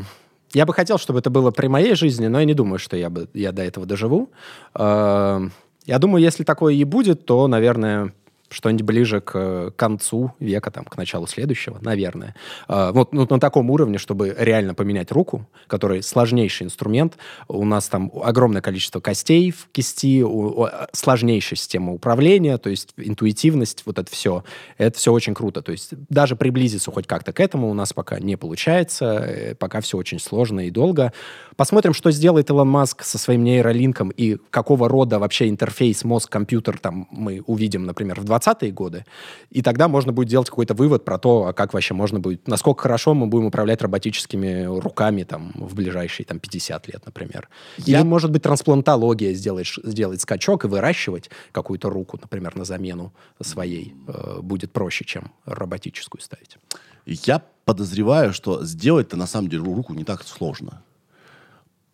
я 0.53 0.65
бы 0.65 0.73
хотел, 0.73 0.97
чтобы 0.97 1.19
это 1.19 1.29
было 1.29 1.51
при 1.51 1.67
моей 1.67 1.93
жизни, 1.93 2.25
но 2.25 2.39
я 2.39 2.45
не 2.45 2.55
думаю, 2.55 2.79
что 2.79 2.97
я, 2.97 3.11
бы, 3.11 3.29
я 3.35 3.51
до 3.51 3.61
этого 3.61 3.85
доживу. 3.85 4.31
Э, 4.73 5.49
я 5.85 5.99
думаю, 5.99 6.23
если 6.23 6.43
такое 6.43 6.73
и 6.73 6.83
будет, 6.83 7.27
то, 7.27 7.47
наверное, 7.47 8.11
что-нибудь 8.49 8.83
ближе 8.83 9.21
к 9.21 9.71
концу 9.75 10.33
века, 10.39 10.71
там, 10.71 10.85
к 10.85 10.97
началу 10.97 11.27
следующего, 11.27 11.79
наверное. 11.81 12.35
А, 12.67 12.91
вот 12.91 13.13
ну, 13.13 13.27
на 13.29 13.39
таком 13.39 13.69
уровне, 13.69 13.97
чтобы 13.97 14.35
реально 14.37 14.73
поменять 14.73 15.11
руку, 15.11 15.47
который 15.67 16.03
сложнейший 16.03 16.65
инструмент. 16.65 17.17
У 17.47 17.65
нас 17.65 17.87
там 17.87 18.11
огромное 18.23 18.61
количество 18.61 18.99
костей 18.99 19.51
в 19.51 19.67
кисти, 19.71 20.23
у, 20.23 20.67
сложнейшая 20.93 21.57
система 21.57 21.93
управления, 21.93 22.57
то 22.57 22.69
есть 22.69 22.93
интуитивность, 22.97 23.83
вот 23.85 23.99
это 23.99 24.11
все. 24.11 24.43
Это 24.77 24.97
все 24.97 25.11
очень 25.11 25.33
круто. 25.33 25.61
То 25.61 25.71
есть 25.71 25.91
даже 26.09 26.35
приблизиться 26.35 26.91
хоть 26.91 27.07
как-то 27.07 27.33
к 27.33 27.39
этому 27.39 27.69
у 27.69 27.73
нас 27.73 27.93
пока 27.93 28.19
не 28.19 28.35
получается, 28.35 29.05
э, 29.05 29.55
пока 29.55 29.81
все 29.81 29.97
очень 29.97 30.19
сложно 30.19 30.67
и 30.67 30.71
долго. 30.71 31.13
Посмотрим, 31.55 31.93
что 31.93 32.11
сделает 32.11 32.49
Илон 32.49 32.67
Маск 32.67 33.03
со 33.03 33.17
своим 33.17 33.43
нейролинком 33.43 34.09
и 34.09 34.37
какого 34.49 34.89
рода 34.89 35.19
вообще 35.19 35.47
интерфейс 35.47 36.03
мозг-компьютер 36.03 36.77
там 36.79 37.07
мы 37.11 37.41
увидим, 37.45 37.85
например, 37.85 38.19
в 38.19 38.25
20-е 38.25 38.71
годы. 38.71 39.05
И 39.51 39.61
тогда 39.61 39.87
можно 39.87 40.11
будет 40.11 40.27
делать 40.27 40.49
какой-то 40.49 40.73
вывод 40.73 41.05
про 41.05 41.17
то, 41.17 41.45
а 41.45 41.53
как 41.53 41.73
вообще 41.73 41.93
можно 41.93 42.19
будет, 42.19 42.45
насколько 42.47 42.81
хорошо 42.81 43.13
мы 43.13 43.27
будем 43.27 43.45
управлять 43.45 43.81
роботическими 43.81 44.65
руками 44.65 45.23
там 45.23 45.53
в 45.55 45.75
ближайшие 45.75 46.25
там 46.25 46.39
50 46.39 46.87
лет, 46.87 47.05
например. 47.05 47.47
Я... 47.77 47.99
Или, 47.99 48.05
может 48.05 48.31
быть, 48.31 48.43
трансплантология 48.43 49.33
сделать, 49.33 49.67
сделать 49.83 50.21
скачок 50.21 50.65
и 50.65 50.67
выращивать 50.67 51.29
какую-то 51.53 51.89
руку, 51.89 52.19
например, 52.21 52.57
на 52.57 52.65
замену 52.65 53.13
своей 53.41 53.95
э, 54.07 54.39
будет 54.41 54.73
проще, 54.73 55.05
чем 55.05 55.31
роботическую 55.45 56.21
ставить. 56.21 56.57
Я 57.05 57.41
подозреваю, 57.63 58.33
что 58.33 58.65
сделать-то 58.65 59.15
на 59.15 59.27
самом 59.27 59.49
деле 59.49 59.63
руку 59.63 59.93
не 59.93 60.03
так 60.03 60.23
сложно 60.23 60.81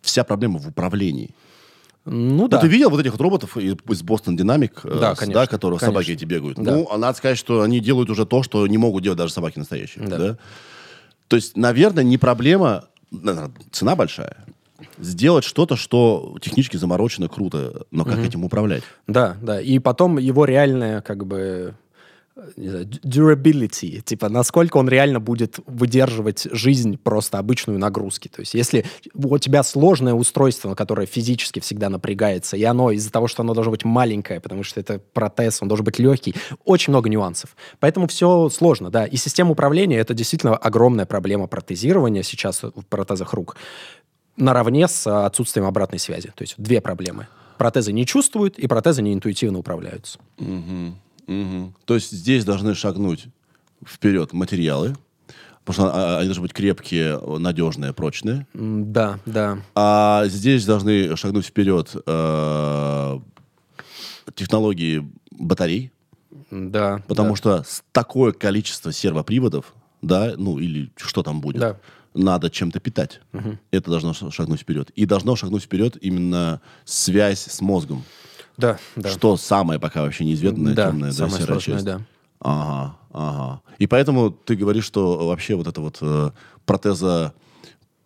вся 0.01 0.23
проблема 0.23 0.59
в 0.59 0.67
управлении. 0.67 1.35
Ну 2.05 2.47
да. 2.47 2.57
Ну, 2.57 2.61
ты 2.61 2.67
видел 2.67 2.89
вот 2.89 2.99
этих 2.99 3.11
вот 3.11 3.21
роботов 3.21 3.57
из 3.57 4.01
Boston 4.01 4.35
Dynamic, 4.35 4.71
э, 4.83 4.99
да, 4.99 5.15
конечно, 5.15 5.41
да, 5.41 5.47
которые 5.47 5.79
конечно. 5.79 5.93
собаки 5.93 6.11
эти 6.11 6.25
бегают? 6.25 6.57
Да. 6.57 6.71
Ну, 6.71 6.97
надо 6.97 7.15
сказать, 7.17 7.37
что 7.37 7.61
они 7.61 7.79
делают 7.79 8.09
уже 8.09 8.25
то, 8.25 8.41
что 8.41 8.65
не 8.65 8.77
могут 8.79 9.03
делать 9.03 9.19
даже 9.19 9.31
собаки 9.31 9.59
настоящие. 9.59 10.07
Да. 10.07 10.17
да? 10.17 10.37
То 11.27 11.35
есть, 11.35 11.55
наверное, 11.55 12.03
не 12.03 12.17
проблема, 12.17 12.85
цена 13.71 13.95
большая. 13.95 14.45
Сделать 14.97 15.43
что-то, 15.43 15.75
что 15.75 16.37
технически 16.41 16.77
заморочено, 16.77 17.29
круто, 17.29 17.85
но 17.91 18.03
как 18.03 18.15
угу. 18.15 18.23
этим 18.23 18.43
управлять? 18.43 18.83
Да, 19.07 19.37
да. 19.39 19.61
И 19.61 19.77
потом 19.77 20.17
его 20.17 20.45
реальная, 20.45 21.01
как 21.01 21.27
бы, 21.27 21.75
durability, 22.57 24.01
типа 24.01 24.29
насколько 24.29 24.77
он 24.77 24.89
реально 24.89 25.19
будет 25.19 25.59
выдерживать 25.65 26.47
жизнь 26.51 26.97
просто 26.97 27.39
обычную 27.39 27.79
нагрузки. 27.79 28.27
То 28.27 28.41
есть 28.41 28.53
если 28.53 28.85
у 29.13 29.37
тебя 29.37 29.63
сложное 29.63 30.13
устройство, 30.13 30.75
которое 30.75 31.07
физически 31.07 31.59
всегда 31.59 31.89
напрягается, 31.89 32.57
и 32.57 32.63
оно 32.63 32.91
из-за 32.91 33.11
того, 33.11 33.27
что 33.27 33.43
оно 33.43 33.53
должно 33.53 33.71
быть 33.71 33.85
маленькое, 33.85 34.39
потому 34.39 34.63
что 34.63 34.79
это 34.79 34.99
протез, 35.13 35.61
он 35.61 35.67
должен 35.67 35.85
быть 35.85 35.99
легкий, 35.99 36.35
очень 36.65 36.91
много 36.91 37.09
нюансов. 37.09 37.55
Поэтому 37.79 38.07
все 38.07 38.49
сложно, 38.49 38.89
да. 38.89 39.05
И 39.05 39.17
система 39.17 39.51
управления— 39.51 39.97
это 39.99 40.13
действительно 40.13 40.55
огромная 40.55 41.05
проблема 41.05 41.47
протезирования 41.47 42.23
сейчас 42.23 42.63
в 42.63 42.85
протезах 42.89 43.33
рук 43.33 43.55
наравне 44.37 44.87
с 44.87 45.25
отсутствием 45.25 45.67
обратной 45.67 45.99
связи. 45.99 46.31
То 46.35 46.43
есть 46.43 46.55
две 46.57 46.81
проблемы. 46.81 47.27
Протезы 47.57 47.91
не 47.91 48.05
чувствуют, 48.05 48.57
и 48.57 48.67
протезы 48.67 49.01
не 49.03 49.13
интуитивно 49.13 49.59
управляются. 49.59 50.19
Угу. 50.39 50.95
Угу. 51.27 51.73
То 51.85 51.95
есть 51.95 52.11
здесь 52.11 52.45
должны 52.45 52.75
шагнуть 52.75 53.27
вперед 53.85 54.33
материалы, 54.33 54.95
потому 55.63 55.89
что 55.89 55.95
а, 55.95 56.17
они 56.17 56.27
должны 56.27 56.43
быть 56.43 56.53
крепкие, 56.53 57.19
надежные, 57.39 57.93
прочные. 57.93 58.47
Да, 58.53 59.19
да. 59.25 59.59
А 59.75 60.23
здесь 60.27 60.65
должны 60.65 61.15
шагнуть 61.15 61.45
вперед 61.45 61.95
э, 62.05 63.19
технологии 64.35 65.09
батарей. 65.31 65.91
Да. 66.49 67.01
Потому 67.07 67.31
да. 67.31 67.35
что 67.35 67.63
такое 67.91 68.33
количество 68.33 68.91
сервоприводов, 68.91 69.73
да, 70.01 70.33
ну 70.37 70.59
или 70.59 70.91
что 70.95 71.23
там 71.23 71.41
будет, 71.41 71.61
да. 71.61 71.77
надо 72.13 72.49
чем-то 72.49 72.79
питать. 72.79 73.21
Угу. 73.33 73.57
Это 73.71 73.89
должно 73.89 74.13
шагнуть 74.13 74.61
вперед. 74.61 74.89
И 74.91 75.05
должно 75.05 75.35
шагнуть 75.35 75.63
вперед 75.63 75.97
именно 76.01 76.61
связь 76.85 77.45
с 77.45 77.61
мозгом. 77.61 78.03
Да, 78.57 78.77
да. 78.95 79.09
Что 79.09 79.37
самое 79.37 79.79
пока 79.79 80.01
вообще 80.01 80.25
неизведанное, 80.25 80.73
да, 80.73 80.87
темное, 80.87 81.09
да, 81.09 81.29
серая 81.29 81.29
сложное, 81.29 81.59
часть. 81.59 81.85
Да. 81.85 82.01
Ага, 82.39 82.97
ага. 83.13 83.61
И 83.77 83.87
поэтому 83.87 84.31
ты 84.31 84.55
говоришь, 84.55 84.85
что 84.85 85.27
вообще 85.27 85.55
вот 85.55 85.67
эта 85.67 85.79
вот 85.81 85.97
э, 86.01 86.31
протеза 86.65 87.33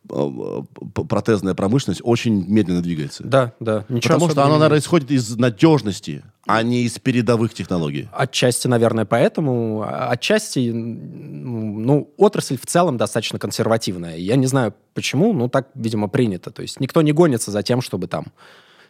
э, 0.09 0.61
протезная 1.07 1.53
промышленность 1.53 2.01
очень 2.03 2.45
медленно 2.47 2.81
двигается. 2.81 3.23
Да, 3.23 3.53
да. 3.59 3.85
Ничего 3.89 4.15
Потому 4.15 4.31
что 4.31 4.43
она, 4.43 4.55
наверное, 4.55 4.79
исходит 4.79 5.11
из 5.11 5.37
надежности, 5.37 6.23
а 6.45 6.61
не 6.63 6.83
из 6.83 6.99
передовых 6.99 7.53
технологий. 7.53 8.07
Отчасти, 8.11 8.67
наверное, 8.67 9.05
поэтому. 9.05 9.83
А, 9.83 10.11
отчасти, 10.11 10.69
ну, 10.71 12.13
отрасль 12.17 12.57
в 12.57 12.65
целом 12.65 12.97
достаточно 12.97 13.39
консервативная. 13.39 14.17
Я 14.17 14.35
не 14.35 14.47
знаю 14.47 14.73
почему, 14.93 15.33
но 15.33 15.49
так, 15.49 15.69
видимо, 15.75 16.07
принято. 16.07 16.51
То 16.51 16.61
есть 16.61 16.79
никто 16.79 17.01
не 17.01 17.13
гонится 17.13 17.51
за 17.51 17.63
тем, 17.63 17.81
чтобы 17.81 18.07
там 18.07 18.25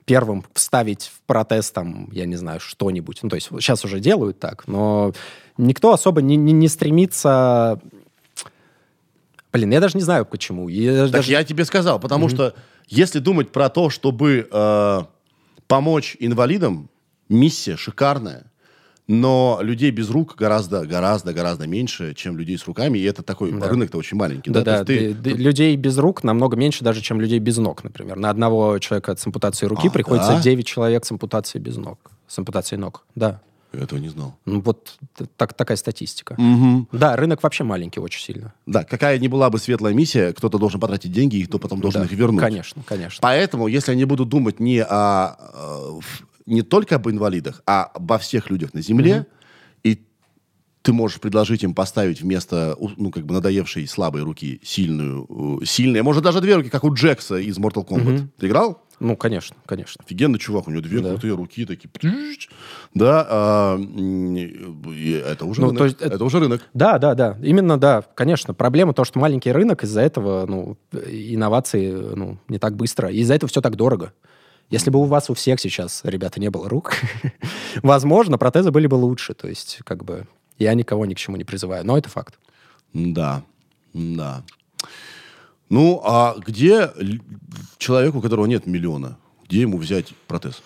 первым 0.06 0.45
вставить 0.53 1.12
в 1.14 1.22
протез 1.26 1.72
там, 1.72 2.10
я 2.12 2.26
не 2.26 2.36
знаю, 2.36 2.60
что-нибудь. 2.60 3.20
Ну, 3.24 3.30
то 3.30 3.36
есть 3.36 3.49
сейчас 3.49 3.84
уже 3.84 3.99
делают 3.99 4.39
так, 4.39 4.68
но 4.68 5.14
никто 5.58 5.91
особо 5.93 6.22
не, 6.22 6.36
не, 6.36 6.53
не 6.53 6.68
стремится... 6.68 7.80
Блин, 9.51 9.72
я 9.72 9.80
даже 9.80 9.97
не 9.97 10.03
знаю, 10.03 10.26
почему. 10.26 10.68
Я 10.68 11.03
так 11.03 11.12
даже... 11.12 11.32
я 11.32 11.43
тебе 11.43 11.66
сказал, 11.66 11.99
потому 11.99 12.28
mm-hmm. 12.28 12.36
что 12.36 12.56
если 12.88 13.20
думать 13.20 13.51
про 13.51 13.70
то, 13.70 13.89
чтобы 13.89 14.47
э, 14.51 15.01
помочь 15.68 16.18
инвалидам, 16.20 16.89
миссия 17.30 17.78
шикарная 17.78 18.51
но 19.08 19.60
людей 19.62 19.91
без 19.91 20.10
рук 20.10 20.36
гораздо, 20.36 20.86
гораздо, 20.86 21.34
гораздо 21.34 21.68
меньше, 21.68 22.14
чем 22.16 22.38
людей 22.38 22.58
с 22.58 22.66
руками, 22.66 22.97
и 22.97 23.03
это 23.03 23.22
такой 23.22 23.51
да. 23.51 23.68
рынок-то 23.68 23.97
очень 23.97 24.18
маленький. 24.18 24.49
Да, 24.49 24.62
да. 24.62 24.80
да. 24.80 24.86
Ты, 24.86 25.14
ты... 25.14 25.32
Людей 25.32 25.76
без 25.76 25.97
рук 25.97 26.24
намного 26.24 26.58
меньше 26.58 26.84
даже, 26.84 27.01
чем 27.01 27.22
людей 27.22 27.39
без 27.39 27.58
ног, 27.58 27.84
например. 27.84 28.18
На 28.18 28.30
одного 28.30 28.80
человека 28.80 29.16
с 29.16 29.26
ампутацией 29.26 29.70
руки 29.70 29.88
а, 29.88 29.91
приходится 29.91 30.34
да? 30.34 30.41
9 30.41 30.66
человек 30.66 31.06
с 31.06 31.12
ампутацией 31.12 31.64
без 31.64 31.78
ног, 31.78 31.99
с 32.28 32.38
ампутацией 32.39 32.80
ног, 32.80 33.06
да. 33.16 33.41
Я 33.74 33.84
этого 33.84 33.99
не 33.99 34.10
знал. 34.10 34.36
Ну, 34.45 34.62
вот 34.62 34.97
так, 35.36 35.53
такая 35.53 35.78
статистика. 35.78 36.34
Угу. 36.38 36.88
Да, 36.93 37.16
рынок 37.16 37.43
вообще 37.43 37.64
маленький 37.64 37.99
очень 37.99 38.22
сильно. 38.22 38.53
Да, 38.66 38.84
какая 38.84 39.20
ни 39.20 39.28
была 39.28 39.49
бы 39.49 39.60
светлая 39.60 39.93
миссия, 39.93 40.34
кто-то 40.34 40.58
должен 40.58 40.80
потратить 40.80 41.12
деньги, 41.12 41.38
и 41.38 41.45
кто 41.45 41.60
потом 41.60 41.82
должен 41.82 42.01
да, 42.01 42.06
их 42.06 42.14
вернуть. 42.14 42.39
Конечно, 42.39 42.84
конечно. 42.86 43.20
Поэтому, 43.22 43.68
если 43.68 43.91
они 43.91 44.06
будут 44.06 44.30
думать 44.30 44.60
не 44.60 44.82
о, 44.82 45.36
э, 45.53 45.99
не 46.46 46.62
только 46.62 46.96
об 46.96 47.10
инвалидах, 47.10 47.62
а 47.66 47.84
обо 47.84 48.18
всех 48.18 48.50
людях 48.50 48.74
на 48.74 48.82
Земле, 48.82 49.20
угу 49.20 49.28
ты 50.86 50.93
можешь 50.93 51.20
предложить 51.20 51.64
им 51.64 51.74
поставить 51.74 52.22
вместо, 52.22 52.78
ну, 52.98 53.10
как 53.10 53.26
бы 53.26 53.34
надоевшей 53.34 53.88
слабой 53.88 54.22
руки 54.22 54.62
сильную, 54.64 55.60
э, 55.62 55.66
сильные, 55.66 56.04
может, 56.04 56.24
даже 56.24 56.41
две 56.41 56.56
руки, 56.56 56.70
как 56.70 56.84
у 56.84 56.93
Джекса 56.93 57.38
из 57.38 57.58
Mortal 57.58 57.88
Kombat. 57.88 58.20
Угу. 58.20 58.28
Ты 58.38 58.48
играл? 58.48 58.84
Ну, 59.00 59.18
конечно, 59.18 59.56
конечно. 59.66 60.04
Офигенный 60.06 60.38
чувак, 60.38 60.68
у 60.68 60.72
него 60.72 60.82
две 60.82 61.00
да. 61.00 61.10
крутые 61.10 61.34
руки 61.34 61.66
такие. 61.66 61.89
Да, 62.93 63.26
а, 63.28 63.78
это 63.78 65.46
уже 65.46 65.62
ну, 65.62 65.68
рынок. 65.70 65.78
То 65.80 65.86
есть, 65.86 66.02
это, 66.02 66.16
это 66.16 66.24
уже 66.24 66.39
рынок. 66.39 66.62
Да, 66.76 67.00
да, 67.00 67.16
да. 67.16 67.36
Именно, 67.41 67.80
да, 67.80 68.04
конечно. 68.14 68.54
Проблема 68.54 68.93
то, 68.93 69.06
что 69.06 69.18
маленький 69.18 69.52
рынок, 69.52 69.84
из-за 69.84 70.02
этого 70.02 70.46
ну, 70.46 70.78
инновации 70.93 71.91
ну, 71.91 72.38
не 72.48 72.60
так 72.60 72.76
быстро. 72.76 73.10
Из-за 73.10 73.34
этого 73.34 73.50
все 73.50 73.60
так 73.60 73.76
дорого. 73.76 74.14
Если 74.70 74.89
бы 74.89 74.99
у 74.99 75.03
вас 75.03 75.30
у 75.30 75.34
всех 75.34 75.59
сейчас, 75.59 76.01
ребята, 76.03 76.39
не 76.39 76.49
было 76.49 76.68
рук, 76.68 76.93
возможно, 77.84 78.38
протезы 78.38 78.72
были 78.72 78.88
бы 78.88 78.95
лучше. 78.95 79.34
То 79.34 79.47
есть, 79.47 79.80
как 79.84 80.03
бы, 80.03 80.28
я 80.57 80.74
никого 80.74 81.05
ни 81.05 81.13
к 81.13 81.18
чему 81.18 81.38
не 81.38 81.43
призываю, 81.43 81.86
но 81.86 81.97
это 81.97 82.09
факт. 82.09 82.39
Да, 82.93 83.43
да. 83.93 84.43
Ну, 85.70 86.01
а 86.03 86.36
где 86.45 86.91
человеку, 87.78 88.20
у 88.20 88.22
которого 88.22 88.45
нет 88.45 88.66
миллиона, 88.66 89.18
где 89.47 89.61
ему 89.61 89.78
взять 89.78 90.13
протез? 90.28 90.61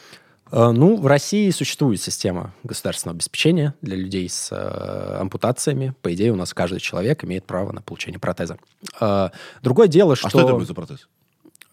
Э, 0.52 0.72
ну, 0.72 0.98
в 0.98 1.06
России 1.08 1.50
существует 1.52 2.02
система 2.02 2.54
государственного 2.64 3.16
обеспечения 3.16 3.74
для 3.82 3.96
людей 3.96 4.30
с 4.30 4.50
э, 4.52 5.18
ампутациями. 5.20 5.94
По 6.02 6.14
идее, 6.14 6.32
у 6.32 6.36
нас 6.36 6.54
каждый 6.54 6.80
человек 6.80 7.24
имеет 7.24 7.46
право 7.46 7.72
на 7.72 7.82
получение 7.82 8.20
протеза. 8.20 8.58
Э, 9.00 9.30
другое 9.62 9.88
дело, 9.88 10.16
что... 10.16 10.28
А 10.28 10.30
что 10.30 10.42
это 10.42 10.54
будет 10.54 10.68
за 10.68 10.74
протез? 10.74 11.08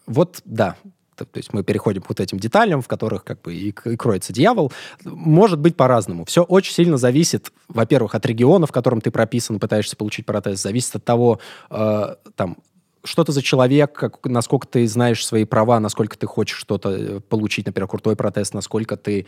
Вот, 0.05 0.41
да, 0.45 0.77
то, 1.25 1.37
есть 1.37 1.53
мы 1.53 1.63
переходим 1.63 2.01
к 2.01 2.09
вот 2.09 2.19
этим 2.19 2.39
деталям, 2.39 2.81
в 2.81 2.87
которых 2.87 3.23
как 3.23 3.41
бы 3.41 3.53
и, 3.53 3.69
и 3.69 3.95
кроется 3.97 4.33
дьявол. 4.33 4.71
Может 5.03 5.59
быть 5.59 5.75
по-разному. 5.75 6.25
Все 6.25 6.43
очень 6.43 6.73
сильно 6.73 6.97
зависит, 6.97 7.51
во-первых, 7.67 8.15
от 8.15 8.25
региона, 8.25 8.67
в 8.67 8.71
котором 8.71 9.01
ты 9.01 9.11
прописан, 9.11 9.59
пытаешься 9.59 9.95
получить 9.95 10.25
протез, 10.25 10.61
зависит 10.61 10.95
от 10.95 11.05
того, 11.05 11.39
э, 11.69 12.15
там, 12.35 12.57
что 13.03 13.23
ты 13.23 13.31
за 13.31 13.41
человек, 13.41 13.93
как, 13.93 14.25
насколько 14.25 14.67
ты 14.67 14.87
знаешь 14.87 15.25
свои 15.25 15.45
права, 15.45 15.79
насколько 15.79 16.17
ты 16.17 16.27
хочешь 16.27 16.57
что-то 16.57 16.89
э, 16.91 17.19
получить, 17.21 17.65
например, 17.65 17.87
крутой 17.87 18.15
протез, 18.15 18.53
насколько 18.53 18.97
ты 18.97 19.25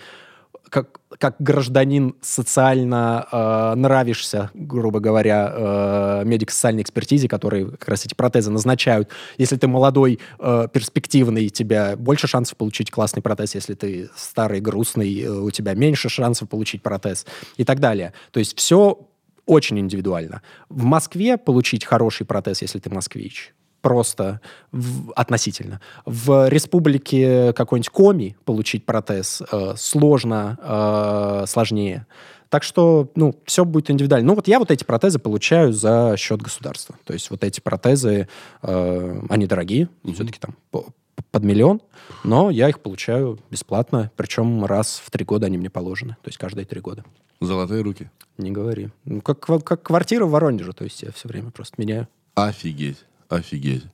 как, 0.70 1.00
как 1.18 1.36
гражданин 1.40 2.16
социально 2.22 3.28
э, 3.32 3.76
нравишься, 3.76 4.52
грубо 4.54 5.00
говоря, 5.00 5.52
э, 5.52 6.24
медико-социальной 6.26 6.84
экспертизе, 6.84 7.28
которые 7.28 7.72
как 7.72 7.90
раз 7.90 8.06
эти 8.06 8.14
протезы 8.14 8.52
назначают. 8.52 9.10
Если 9.38 9.58
ты 9.58 9.68
молодой, 9.68 10.20
э, 10.40 10.68
перспективный, 10.72 11.50
тебя 11.50 11.96
больше 11.98 12.28
шансов 12.28 12.58
получить 12.58 12.92
классный 12.92 13.22
протез. 13.22 13.56
Если 13.56 13.74
ты 13.74 14.10
старый, 14.16 14.62
грустный, 14.62 15.22
э, 15.22 15.30
у 15.30 15.52
тебя 15.52 15.74
меньше 15.74 16.10
шансов 16.10 16.50
получить 16.50 16.82
протез 16.82 17.26
и 17.58 17.64
так 17.64 17.80
далее. 17.80 18.14
То 18.32 18.40
есть 18.40 18.58
все 18.58 19.00
очень 19.46 19.80
индивидуально. 19.80 20.42
В 20.70 20.84
Москве 20.84 21.38
получить 21.38 21.84
хороший 21.84 22.26
протез, 22.26 22.62
если 22.62 22.78
ты 22.80 22.90
москвич, 22.92 23.54
просто 23.82 24.42
в, 24.72 25.12
относительно. 25.16 25.82
В 26.06 26.50
республике 26.50 27.54
какой-нибудь 27.54 27.90
Коми 27.90 28.38
получить 28.46 28.86
протез 28.86 29.42
э, 29.52 29.74
сложно, 29.78 30.58
э, 30.62 31.46
сложнее. 31.48 32.06
Так 32.50 32.64
что, 32.64 33.12
ну, 33.16 33.36
все 33.46 33.64
будет 33.64 33.92
индивидуально. 33.92 34.28
Ну, 34.28 34.36
вот 34.36 34.48
я 34.48 34.58
вот 34.58 34.72
эти 34.72 34.84
протезы 34.84 35.20
получаю 35.20 35.72
за 35.72 36.16
счет 36.18 36.42
государства. 36.42 36.96
То 37.06 37.14
есть 37.14 37.30
вот 37.30 37.44
эти 37.44 37.60
протезы, 37.60 38.28
э, 38.64 39.22
они 39.30 39.46
дорогие, 39.46 39.90
mm-hmm. 40.04 40.14
все-таки 40.14 40.40
там 40.40 40.56
по, 40.72 40.86
под 41.32 41.44
миллион, 41.44 41.82
но 42.24 42.50
я 42.50 42.70
их 42.70 42.80
получаю 42.80 43.40
бесплатно, 43.52 44.12
причем 44.16 44.66
раз 44.66 45.02
в 45.04 45.12
три 45.12 45.26
года 45.26 45.46
они 45.46 45.58
мне 45.58 45.70
положены, 45.70 46.18
то 46.24 46.30
есть 46.30 46.38
каждые 46.38 46.66
три 46.66 46.82
года. 46.82 47.04
Золотые 47.40 47.84
руки. 47.84 48.10
Не 48.38 48.52
говори. 48.52 48.90
Ну, 49.06 49.22
как, 49.22 49.40
как 49.40 49.84
квартира 49.84 50.26
в 50.26 50.32
Воронеже, 50.32 50.74
то 50.74 50.84
есть 50.84 51.04
я 51.04 51.12
все 51.12 51.28
время 51.28 51.52
просто 51.52 51.76
меняю. 51.78 52.08
Офигеть. 52.36 53.06
Офигеть. 53.30 53.86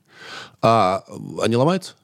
А 0.62 1.04
они 1.42 1.56
ломаются? 1.56 1.94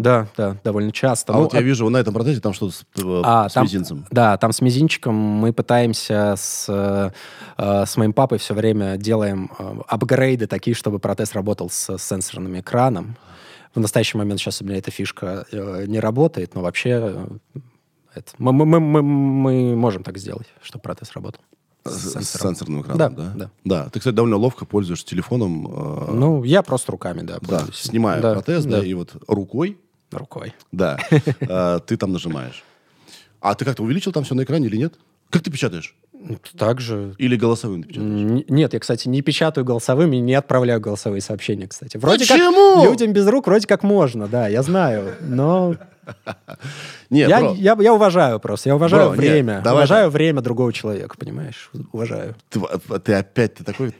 Да, 0.00 0.28
да, 0.36 0.56
довольно 0.64 0.92
часто. 0.92 1.32
А 1.32 1.36
ну, 1.36 1.42
вот 1.42 1.52
я 1.52 1.58
а... 1.58 1.62
вижу, 1.62 1.88
на 1.90 1.98
этом 1.98 2.14
протезе 2.14 2.40
там 2.40 2.54
что-то 2.54 2.72
с, 2.72 2.84
э, 2.96 3.22
а, 3.22 3.48
с 3.48 3.52
там, 3.52 3.64
мизинцем. 3.64 4.06
Да, 4.10 4.38
там 4.38 4.52
с 4.52 4.62
мизинчиком 4.62 5.14
мы 5.14 5.52
пытаемся 5.52 6.34
с, 6.38 6.64
э, 6.68 7.84
с 7.84 7.96
моим 7.98 8.14
папой 8.14 8.38
все 8.38 8.54
время 8.54 8.96
делаем 8.96 9.50
э, 9.58 9.76
апгрейды 9.86 10.46
такие, 10.46 10.74
чтобы 10.74 11.00
протез 11.00 11.34
работал 11.34 11.68
с, 11.68 11.98
сенсорным 11.98 12.58
экраном. 12.58 13.16
В 13.74 13.80
настоящий 13.80 14.16
момент 14.16 14.40
сейчас 14.40 14.62
у 14.62 14.64
меня 14.64 14.78
эта 14.78 14.90
фишка 14.90 15.44
э, 15.52 15.84
не 15.86 16.00
работает, 16.00 16.54
но 16.54 16.62
вообще 16.62 16.90
э, 17.54 17.60
это, 18.14 18.32
мы, 18.38 18.52
мы, 18.52 18.80
мы, 18.80 19.02
мы 19.02 19.76
можем 19.76 20.02
так 20.02 20.16
сделать, 20.16 20.46
чтобы 20.62 20.82
протез 20.82 21.12
работал. 21.12 21.42
С, 21.84 22.24
с 22.24 22.40
сенсорным 22.40 22.82
экраном, 22.82 22.98
да, 22.98 23.08
да? 23.08 23.32
Да. 23.34 23.50
Да. 23.64 23.88
Ты, 23.90 24.00
кстати, 24.00 24.14
довольно 24.14 24.36
ловко 24.36 24.64
пользуешься 24.66 25.06
телефоном. 25.06 25.66
Э... 25.66 26.12
Ну, 26.12 26.44
я 26.44 26.62
просто 26.62 26.92
руками, 26.92 27.22
да, 27.22 27.38
Да, 27.40 27.64
снимаю 27.72 28.20
да, 28.22 28.34
протез, 28.34 28.64
да. 28.64 28.80
да, 28.80 28.86
и 28.86 28.92
вот 28.94 29.14
рукой. 29.26 29.78
Рукой. 30.10 30.54
Да. 30.72 30.98
Э, 31.40 31.80
ты 31.86 31.96
там 31.96 32.12
нажимаешь. 32.12 32.64
А 33.40 33.54
ты 33.54 33.64
как-то 33.64 33.82
увеличил 33.82 34.12
там 34.12 34.24
все 34.24 34.34
на 34.34 34.42
экране 34.42 34.66
или 34.66 34.76
нет? 34.76 34.94
Как 35.30 35.42
ты 35.42 35.50
печатаешь? 35.50 35.94
Так 36.58 36.80
же. 36.80 37.14
Или 37.18 37.36
голосовым 37.36 37.82
печатаешь? 37.82 38.44
Нет, 38.48 38.74
я, 38.74 38.80
кстати, 38.80 39.08
не 39.08 39.22
печатаю 39.22 39.64
голосовым 39.64 40.12
и 40.12 40.18
не 40.18 40.34
отправляю 40.34 40.80
голосовые 40.80 41.22
сообщения, 41.22 41.66
кстати. 41.66 41.96
Вроде 41.96 42.26
Почему? 42.26 42.82
Как 42.82 42.90
людям 42.90 43.12
без 43.12 43.26
рук 43.26 43.46
вроде 43.46 43.66
как 43.66 43.82
можно, 43.82 44.28
да, 44.28 44.48
я 44.48 44.62
знаю, 44.62 45.14
но... 45.22 45.76
Нет, 47.10 47.28
я, 47.28 47.40
бро. 47.40 47.54
я, 47.54 47.76
я 47.80 47.94
уважаю 47.94 48.38
просто, 48.40 48.68
я 48.68 48.76
уважаю 48.76 49.08
Бро, 49.10 49.16
время, 49.16 49.54
нет, 49.54 49.62
давай 49.62 49.80
уважаю 49.82 50.06
так. 50.06 50.12
время 50.14 50.40
другого 50.42 50.72
человека, 50.72 51.16
понимаешь? 51.18 51.70
Уважаю. 51.92 52.34
Ты, 52.48 52.60
ты 53.04 53.14
опять, 53.14 53.54
ты 53.54 53.64
такой, 53.64 53.92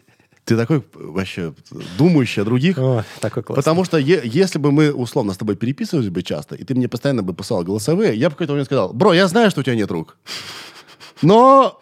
ты 0.44 0.56
такой 0.56 0.82
вообще 0.94 1.52
думающий 1.98 2.42
о 2.42 2.44
других. 2.44 2.78
О, 2.78 3.04
такой 3.20 3.42
классный. 3.42 3.60
Потому 3.62 3.84
что 3.84 3.98
е- 3.98 4.22
если 4.24 4.58
бы 4.58 4.70
мы 4.72 4.92
условно 4.92 5.32
с 5.32 5.36
тобой 5.38 5.56
переписывались 5.56 6.08
бы 6.08 6.22
часто, 6.22 6.54
и 6.54 6.64
ты 6.64 6.74
мне 6.74 6.88
постоянно 6.88 7.22
бы 7.22 7.34
писал 7.34 7.62
голосовые, 7.64 8.14
я 8.14 8.28
бы 8.28 8.34
какой-то 8.34 8.52
момент 8.52 8.66
сказал, 8.66 8.92
бро, 8.92 9.12
я 9.12 9.26
знаю, 9.28 9.50
что 9.50 9.60
у 9.60 9.62
тебя 9.64 9.74
нет 9.76 9.90
рук, 9.90 10.16
но 11.22 11.80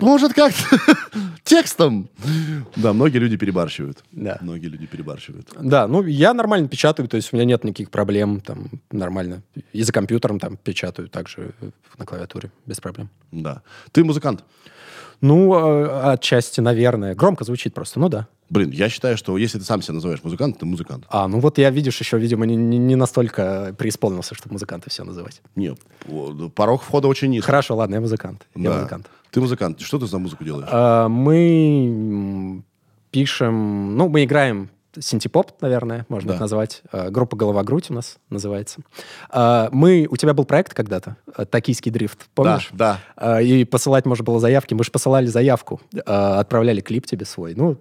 может, 0.00 0.32
как-то 0.34 0.78
текстом. 1.44 2.08
Да, 2.76 2.92
многие 2.92 3.18
люди 3.18 3.36
перебарщивают. 3.36 4.02
Да. 4.12 4.38
Многие 4.40 4.66
люди 4.66 4.86
перебарщивают. 4.86 5.48
Да, 5.60 5.86
ну, 5.86 6.02
я 6.04 6.34
нормально 6.34 6.68
печатаю, 6.68 7.08
то 7.08 7.16
есть 7.16 7.32
у 7.32 7.36
меня 7.36 7.44
нет 7.44 7.64
никаких 7.64 7.90
проблем, 7.90 8.40
там, 8.40 8.68
нормально. 8.90 9.42
И 9.72 9.82
за 9.82 9.92
компьютером 9.92 10.38
там 10.40 10.56
печатаю 10.56 11.08
также 11.08 11.52
на 11.98 12.04
клавиатуре, 12.04 12.50
без 12.66 12.80
проблем. 12.80 13.10
Да. 13.30 13.62
Ты 13.92 14.04
музыкант? 14.04 14.44
Ну, 15.22 15.54
э, 15.54 16.12
отчасти, 16.12 16.60
наверное. 16.60 17.14
Громко 17.14 17.44
звучит 17.44 17.72
просто, 17.72 17.98
ну 18.00 18.08
да. 18.10 18.28
Блин, 18.50 18.70
я 18.70 18.88
считаю, 18.90 19.16
что 19.16 19.38
если 19.38 19.58
ты 19.58 19.64
сам 19.64 19.80
себя 19.80 19.94
называешь 19.94 20.22
музыкантом, 20.22 20.60
ты 20.60 20.66
музыкант. 20.66 21.04
А, 21.08 21.26
ну 21.26 21.40
вот 21.40 21.56
я, 21.58 21.70
видишь, 21.70 21.98
еще, 21.98 22.18
видимо, 22.18 22.44
не, 22.44 22.54
не 22.56 22.96
настолько 22.96 23.74
преисполнился, 23.78 24.34
чтобы 24.34 24.52
музыканты 24.54 24.90
все 24.90 25.04
называть. 25.04 25.40
Нет, 25.54 25.78
порог 26.54 26.82
входа 26.82 27.08
очень 27.08 27.30
низкий. 27.30 27.46
Хорошо, 27.46 27.76
ладно, 27.76 27.94
я 27.94 28.00
музыкант. 28.02 28.46
Я 28.54 28.70
Да. 28.70 28.76
музыкант. 28.76 29.06
Ты 29.36 29.40
музыкант. 29.42 29.82
Что 29.82 29.98
ты 29.98 30.06
за 30.06 30.16
музыку 30.18 30.44
делаешь? 30.44 30.66
А, 30.72 31.08
мы 31.10 32.62
пишем, 33.10 33.94
ну, 33.94 34.08
мы 34.08 34.24
играем 34.24 34.70
синтепоп, 34.98 35.60
наверное, 35.60 36.06
можно 36.08 36.28
Да. 36.28 36.34
это 36.36 36.40
назвать. 36.40 36.80
А, 36.90 37.10
Группа 37.10 37.36
«Голова-грудь» 37.36 37.90
у 37.90 37.92
нас 37.92 38.16
называется. 38.30 38.80
А, 39.28 39.68
Мы, 39.72 40.06
у 40.10 40.16
тебя 40.16 40.32
был 40.32 40.46
проект 40.46 40.72
когда-то, 40.72 41.18
а, 41.34 41.44
«Токийский 41.44 41.90
дрифт», 41.90 42.30
помнишь? 42.34 42.70
Да, 42.72 42.98
А, 43.14 43.42
И 43.42 43.64
посылать 43.64 44.06
можно 44.06 44.24
было 44.24 44.40
заявки. 44.40 44.72
Мы 44.72 44.84
же 44.84 44.90
посылали 44.90 45.26
заявку, 45.26 45.82
а, 46.06 46.40
отправляли 46.40 46.80
клип 46.80 47.04
тебе 47.04 47.26
свой. 47.26 47.54
Ну, 47.54 47.76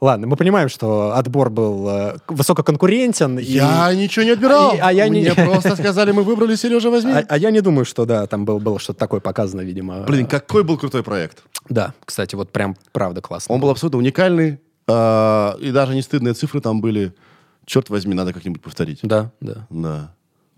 ладно, 0.00 0.26
мы 0.26 0.36
понимаем, 0.36 0.68
что 0.68 1.12
отбор 1.14 1.50
был 1.50 1.88
э, 1.88 2.16
высококонкурентен. 2.28 3.38
и- 3.38 3.42
Я 3.44 3.94
ничего 3.94 4.24
не 4.24 4.30
отбирал. 4.32 4.74
И- 4.74 4.78
а 4.78 4.92
я 4.92 5.08
не- 5.08 5.20
Мне 5.20 5.34
просто 5.46 5.76
сказали, 5.76 6.12
мы 6.12 6.22
выбрали 6.22 6.54
Сережа, 6.56 6.90
возьми. 6.90 7.12
А, 7.12 7.24
а 7.28 7.36
я 7.38 7.50
не 7.50 7.60
думаю, 7.60 7.84
что 7.84 8.04
да, 8.06 8.26
там 8.26 8.44
был, 8.44 8.58
было 8.60 8.78
что-то 8.78 8.98
такое 8.98 9.20
показано, 9.20 9.60
видимо. 9.62 10.00
Блин, 10.04 10.26
какой 10.26 10.64
был 10.64 10.78
крутой 10.78 11.02
проект. 11.02 11.42
Да, 11.68 11.94
кстати, 12.04 12.34
вот 12.34 12.50
прям 12.50 12.76
правда 12.92 13.20
классно. 13.20 13.54
Он 13.54 13.60
был 13.60 13.70
абсолютно 13.70 13.98
уникальный. 13.98 14.58
а, 14.88 15.56
И 15.60 15.70
даже 15.70 15.94
не 15.94 16.02
стыдные 16.02 16.34
цифры 16.34 16.60
там 16.60 16.80
были. 16.80 17.12
Черт 17.66 17.90
возьми, 17.90 18.14
надо 18.14 18.32
как-нибудь 18.32 18.62
повторить. 18.62 18.98
Да, 19.02 19.30
да. 19.40 19.66
Да. 19.70 20.14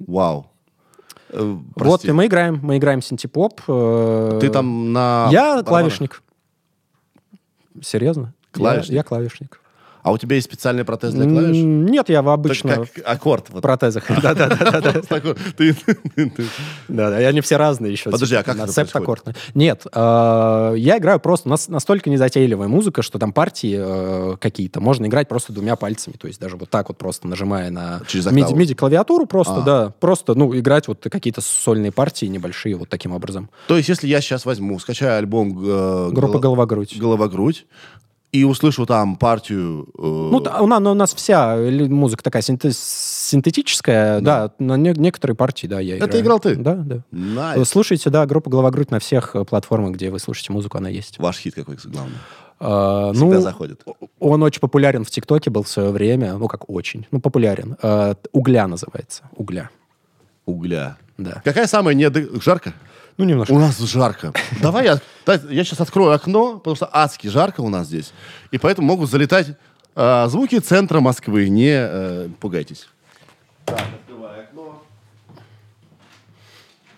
Вау. 0.07 0.47
Э, 1.31 1.57
Вот, 1.77 2.05
и 2.05 2.13
мы 2.13 2.27
играем, 2.27 2.59
мы 2.63 2.77
играем 2.79 3.03
синтепоп. 3.03 3.61
э, 3.69 4.39
Ты 4.41 4.49
там 4.51 4.93
на... 4.93 5.29
Я 5.31 5.41
барабанах? 5.43 5.65
клавишник. 5.67 6.23
Серьезно? 7.83 8.35
Клавишник? 8.53 8.91
Я, 8.91 8.97
я 8.97 9.03
клавишник. 9.03 9.59
А 10.05 10.11
у 10.11 10.19
тебя 10.19 10.35
есть 10.35 10.49
специальный 10.49 10.85
протез 10.85 11.13
для 11.15 11.27
клавиш? 11.31 11.57
Нет, 11.59 12.09
я 12.09 12.23
в 12.23 12.29
обычно 12.29 12.75
как 12.79 12.89
аккорд. 13.05 13.51
в 13.51 13.53
вот. 13.53 13.63
протезах. 13.63 14.03
Да-да-да. 14.23 14.57
Просто 14.93 15.03
такой, 15.07 15.35
ты- 15.57 15.75
ты- 15.75 16.45
Да, 16.89 17.21
и 17.21 17.25
они 17.25 17.41
все 17.41 17.57
разные 17.57 17.93
еще. 17.93 18.11
Подожди, 18.11 18.35
типа, 18.35 18.41
а 18.41 18.43
как 18.43 18.57
на 18.57 18.63
это 18.65 18.73
септаккорд. 18.73 19.37
Нет, 19.55 19.87
э, 19.93 20.75
я 20.77 20.99
играю 20.99 21.21
просто... 21.21 21.49
У 21.49 21.51
нас 21.51 21.69
настолько 21.69 22.11
незатейливая 22.11 22.67
музыка, 22.67 23.03
что 23.03 23.21
там 23.21 23.33
партии 23.33 23.77
э, 23.79 24.37
какие-то 24.41 24.81
можно 24.81 25.07
играть 25.07 25.29
просто 25.29 25.53
двумя 25.53 25.77
пальцами. 25.77 26.15
То 26.17 26.27
есть 26.27 26.41
даже 26.41 26.57
вот 26.57 26.69
так 26.69 26.89
вот 26.89 26.99
просто 26.99 27.29
нажимая 27.29 27.71
на 27.71 28.01
Через 28.09 28.27
миди- 28.27 28.43
октаву? 28.47 28.61
MIDI-клавиатуру 28.61 29.27
просто, 29.27 29.59
А. 29.59 29.61
да. 29.63 29.93
Просто, 30.01 30.35
ну, 30.35 30.53
играть 30.59 30.89
вот 30.89 31.07
какие-то 31.09 31.41
сольные 31.43 31.93
партии 31.93 32.27
небольшие 32.27 32.75
вот 32.75 32.89
таким 32.89 33.13
образом. 33.13 33.51
То 33.69 33.77
есть, 33.77 33.89
если 33.89 34.09
я 34.09 34.21
сейчас 34.21 34.47
возьму, 34.47 34.81
скачаю 34.81 35.19
альбом 35.19 35.51
э, 35.65 36.11
Группа 36.11 36.39
Голо- 36.39 36.41
«Голова-грудь». 36.41 36.99
«Голова-грудь» 36.99 37.67
и 38.33 38.45
услышу 38.45 38.87
там 38.87 39.17
партию... 39.17 39.87
э, 39.99 40.01
Ну, 40.03 40.41
да, 40.41 40.61
у 40.63 40.67
нас, 40.67 40.81
у 40.81 40.95
нас 40.95 41.15
вся 41.15 41.55
музыка 41.57 42.23
такая 42.25 42.43
синте- 42.43 42.73
синтетическая, 42.73 44.21
да, 44.21 44.53
на 44.59 44.77
не- 44.77 44.95
некоторые 44.99 45.37
партии, 45.37 45.67
да, 45.67 45.81
я 45.81 45.97
Это 45.97 46.07
играю. 46.07 46.23
играл 46.23 46.41
ты? 46.41 46.57
Да, 46.57 46.75
да. 46.75 47.03
найс. 47.11 47.69
Слушайте, 47.69 48.09
да, 48.11 48.25
группа 48.27 48.49
«Голова-грудь» 48.51 48.91
на 48.91 48.99
всех 49.01 49.37
э, 49.37 49.45
платформах, 49.45 49.93
где 49.93 50.11
вы 50.11 50.19
слушаете 50.19 50.53
музыку, 50.53 50.79
она 50.79 50.89
есть. 50.89 51.19
Ваш 51.19 51.39
хит 51.39 51.55
какой 51.55 51.77
главный? 51.85 52.17
А, 52.59 53.13
Всегда 53.13 53.35
ну, 53.37 53.41
заходит. 53.43 53.85
он 54.19 54.43
очень 54.43 54.61
популярен 54.61 55.05
в 55.05 55.11
ТикТоке 55.11 55.51
был 55.51 55.63
в 55.65 55.69
свое 55.69 55.91
время, 55.91 56.35
ну, 56.35 56.49
как 56.49 56.71
очень, 56.71 57.07
ну, 57.11 57.21
популярен. 57.21 57.77
А, 57.83 58.15
«Угля» 58.33 58.67
называется, 58.67 59.25
«Угля», 59.37 59.69
Угля. 60.47 60.97
да. 61.19 61.43
Какая 61.45 61.67
самая 61.67 61.95
не... 61.95 62.11
Жарко? 62.41 62.73
Ну, 63.19 63.25
немножко. 63.25 63.53
У 63.53 63.59
нас 63.59 63.79
жарко. 63.79 64.33
Давай 64.61 64.87
я, 64.87 65.01
я 65.27 65.65
сейчас 65.65 65.81
открою 65.81 66.13
окно, 66.13 66.59
потому 66.59 66.77
что 66.77 66.89
адски 66.93 67.29
жарко 67.29 67.61
у 67.61 67.69
нас 67.69 67.87
здесь. 67.87 68.13
И 68.51 68.59
поэтому 68.59 68.89
могут 68.89 69.11
залетать 69.11 69.57
а, 69.95 70.29
звуки 70.29 70.59
центра 70.59 71.01
Москвы. 71.01 71.49
Не 71.49 71.75
э, 71.75 72.29
пугайтесь. 72.41 72.89
Так, 73.67 73.81
открываю 73.81 74.43
окно. 74.43 74.83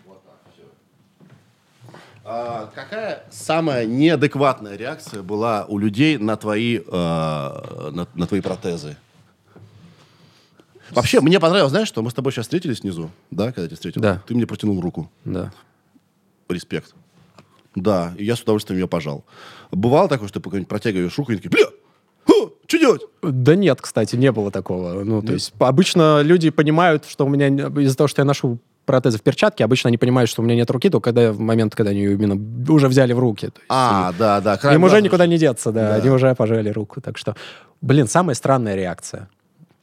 Вот 0.07 0.23
так, 0.25 0.53
все. 0.55 0.63
А, 2.25 2.71
какая 2.75 3.25
самая 3.31 3.85
неадекватная 3.85 4.77
реакция 4.77 5.23
была 5.23 5.65
у 5.67 5.79
людей 5.79 6.17
на 6.19 6.37
твои, 6.37 6.79
э, 6.79 6.83
на, 6.91 8.07
на 8.15 8.27
твои 8.27 8.41
протезы? 8.41 8.97
Вообще, 10.91 11.21
мне 11.21 11.41
понравилось, 11.41 11.71
знаешь, 11.71 11.89
что 11.89 12.03
мы 12.03 12.11
с 12.11 12.15
тобой 12.15 12.31
сейчас 12.31 12.45
встретились 12.45 12.81
внизу, 12.81 13.11
да, 13.33 13.47
когда 13.47 13.67
тебя 13.67 13.75
встретил? 13.75 14.01
Да. 14.01 14.23
Ты 14.27 14.35
мне 14.35 14.47
протянул 14.47 14.81
руку. 14.81 15.11
Да. 15.25 15.51
Респект. 16.49 16.95
Да, 17.75 18.15
и 18.17 18.25
я 18.25 18.37
с 18.37 18.43
удовольствием 18.43 18.79
ее 18.79 18.89
пожал. 18.89 19.25
Бывало 19.73 20.09
такое, 20.09 20.29
что 20.29 20.41
ты 20.41 20.65
протягиваешь 20.65 21.19
руку 21.19 21.33
и 21.33 21.37
такие, 21.37 21.51
бля, 21.51 21.67
что 22.67 22.79
делать? 22.79 23.03
Да 23.23 23.57
нет, 23.57 23.81
кстати, 23.81 24.17
не 24.17 24.33
было 24.33 24.51
такого. 24.51 25.05
Ну, 25.05 25.23
то 25.23 25.33
есть 25.33 25.53
обычно 25.59 26.23
люди 26.23 26.51
понимают, 26.51 27.05
что 27.07 27.27
у 27.27 27.29
меня 27.29 27.49
из-за 27.49 27.97
того, 27.97 28.09
что 28.09 28.23
я 28.23 28.25
ношу 28.25 28.59
протезы 28.85 29.19
в 29.19 29.23
перчатке, 29.23 29.65
обычно 29.65 29.89
они 29.89 29.99
понимают, 29.99 30.31
что 30.31 30.43
у 30.43 30.45
меня 30.45 30.57
нет 30.57 30.71
руки, 30.71 30.91
только 30.91 31.11
когда 31.11 31.33
в 31.33 31.39
момент, 31.39 31.75
когда 31.75 31.91
они 31.91 32.01
ее 32.01 32.15
именно 32.15 32.39
уже 32.71 32.89
взяли 32.89 33.13
в 33.13 33.19
руки. 33.19 33.47
То 33.47 33.61
есть, 33.61 33.67
а, 33.69 34.13
и, 34.15 34.19
да, 34.19 34.41
да. 34.41 34.75
Им 34.75 34.85
уже 34.85 35.01
никуда 35.01 35.27
не 35.27 35.39
деться, 35.39 35.73
да, 35.73 35.89
да. 35.89 35.95
Они 35.97 36.11
уже 36.11 36.35
пожали 36.35 36.69
руку. 36.69 37.01
Так 37.01 37.19
что, 37.19 37.35
блин, 37.81 38.09
самая 38.09 38.35
странная 38.35 38.75
реакция. 38.75 39.29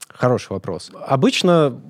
Хороший 0.09 0.51
вопрос. 0.51 0.91
Обычно 1.07 1.82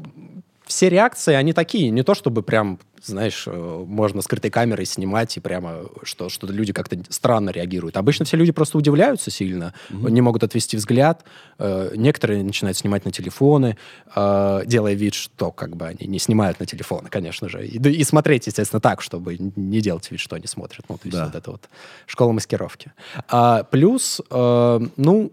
все 0.72 0.90
реакции, 0.90 1.34
они 1.34 1.52
такие, 1.52 1.90
не 1.90 2.02
то 2.02 2.16
чтобы 2.16 2.44
прям, 2.44 2.80
знаешь, 3.04 3.44
э, 3.46 3.84
можно 3.88 4.22
скрытой 4.22 4.50
камерой 4.50 4.86
снимать 4.86 5.36
и 5.36 5.42
прямо, 5.42 5.82
что, 6.04 6.30
что 6.30 6.48
люди 6.48 6.72
как-то 6.72 6.98
странно 7.10 7.50
реагируют. 7.50 7.98
Обычно 7.98 8.24
все 8.24 8.38
люди 8.38 8.54
просто 8.54 8.78
удивляются 8.78 9.32
сильно, 9.32 9.74
mm-hmm. 9.90 10.12
не 10.12 10.22
могут 10.22 10.44
отвести 10.44 10.78
взгляд. 10.78 11.26
Э, 11.60 11.92
некоторые 11.96 12.42
начинают 12.44 12.78
снимать 12.78 13.04
на 13.04 13.12
телефоны, 13.12 13.78
э, 14.16 14.62
делая 14.66 14.94
вид, 14.94 15.14
что 15.14 15.52
как 15.52 15.76
бы 15.76 15.88
они 15.88 16.08
не 16.08 16.20
снимают 16.20 16.62
на 16.62 16.66
телефоны, 16.66 17.10
конечно 17.10 17.50
же. 17.50 17.68
И, 17.68 17.78
и 17.78 18.04
смотреть, 18.06 18.48
естественно, 18.48 18.80
так, 18.80 19.02
чтобы 19.02 19.38
не 19.38 19.82
делать 19.82 20.10
вид, 20.10 20.22
что 20.22 20.38
они 20.38 20.48
смотрят. 20.48 20.86
Ну, 20.88 20.96
то 20.96 21.02
есть 21.06 21.18
да. 21.18 21.26
вот 21.26 21.36
это 21.36 21.52
вот 21.52 21.70
школа 22.06 22.32
маскировки. 22.32 22.94
А, 23.28 23.64
плюс, 23.64 24.22
ну, 24.30 25.32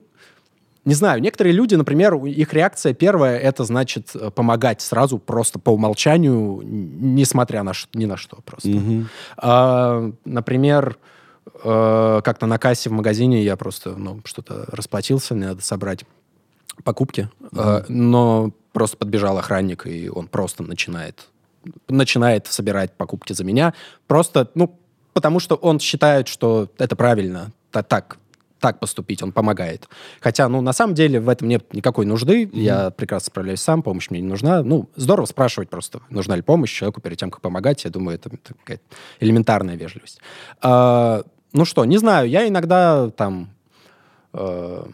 не 0.89 0.95
знаю, 0.95 1.20
некоторые 1.20 1.53
люди, 1.53 1.74
например, 1.74 2.14
их 2.14 2.55
реакция 2.55 2.95
первая, 2.95 3.39
это 3.39 3.64
значит 3.64 4.16
помогать 4.34 4.80
сразу 4.80 5.18
просто 5.18 5.59
по 5.59 5.68
умолчанию, 5.68 6.62
несмотря 6.64 7.62
на 7.62 7.72
ни 7.93 8.07
на 8.07 8.16
что 8.16 8.39
просто. 8.43 8.70
Угу. 8.70 9.05
А, 9.36 10.11
например, 10.24 10.97
э, 11.62 12.20
как-то 12.24 12.47
на 12.47 12.59
кассе 12.59 12.89
в 12.89 12.93
магазине 12.95 13.45
я 13.45 13.59
просто 13.59 13.97
ну, 13.99 14.22
что-то 14.24 14.64
расплатился, 14.68 15.34
мне 15.34 15.49
надо 15.49 15.61
собрать 15.61 16.07
покупки, 16.84 17.28
э, 17.53 17.82
но 17.89 18.53
просто 18.72 18.97
подбежал 18.97 19.36
охранник, 19.36 19.86
и 19.86 20.09
он 20.09 20.26
просто 20.26 20.62
начинает 20.62 21.28
начинает 21.89 22.47
собирать 22.47 22.93
покупки 22.97 23.34
за 23.34 23.45
меня, 23.45 23.74
просто, 24.07 24.51
ну, 24.55 24.74
потому 25.12 25.39
что 25.39 25.55
он 25.55 25.80
считает, 25.80 26.28
что 26.28 26.70
это 26.78 26.97
правильно, 26.97 27.53
так, 27.72 28.16
так 28.61 28.80
поступить, 28.80 29.22
он 29.22 29.32
помогает. 29.32 29.88
Хотя, 30.20 30.48
ну, 30.48 30.61
на 30.61 30.72
самом 30.72 30.94
деле 30.94 31.20
в 31.20 31.28
этом 31.28 31.48
нет 31.48 31.72
никакой 31.72 32.06
нужды. 32.06 32.44
Mm-hmm. 32.44 32.61
Я 32.61 32.90
прекрасно 32.90 33.26
справляюсь 33.26 33.61
сам, 33.61 33.82
помощь 33.82 34.11
мне 34.11 34.20
не 34.20 34.28
нужна. 34.28 34.62
Ну, 34.62 34.88
здорово 34.96 35.26
спрашивать 35.26 35.70
просто, 35.70 36.00
нужна 36.11 36.36
ли 36.36 36.42
помощь 36.42 36.72
человеку 36.72 37.00
перед 37.00 37.18
тем, 37.18 37.30
как 37.30 37.40
помогать. 37.40 37.84
Я 37.84 37.90
думаю, 37.90 38.16
это, 38.16 38.30
это 38.30 38.54
какая-то 38.54 38.84
элементарная 39.20 39.76
вежливость. 39.76 40.20
А, 40.61 41.22
ну 41.52 41.64
что, 41.64 41.84
не 41.84 41.98
знаю, 41.98 42.28
я 42.28 42.46
иногда 42.48 43.11
там... 43.11 43.50
Э, 44.32 44.84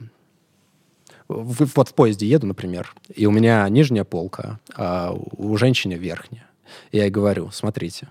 в, 1.28 1.76
вот 1.76 1.88
в 1.88 1.94
поезде 1.94 2.26
еду, 2.26 2.46
например, 2.46 2.94
и 3.14 3.26
у 3.26 3.30
меня 3.30 3.68
нижняя 3.68 4.04
полка, 4.04 4.60
а 4.76 5.12
у 5.12 5.56
женщины 5.56 5.94
верхняя. 5.94 6.46
Я 6.92 7.04
ей 7.04 7.10
говорю, 7.10 7.50
смотрите, 7.50 8.08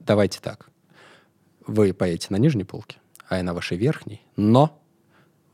давайте 0.00 0.40
так. 0.40 0.68
Вы 1.66 1.92
поедете 1.92 2.28
на 2.30 2.36
нижней 2.36 2.64
полке, 2.64 2.98
а 3.28 3.36
я 3.36 3.42
на 3.42 3.54
вашей 3.54 3.76
верхней, 3.76 4.22
но 4.36 4.82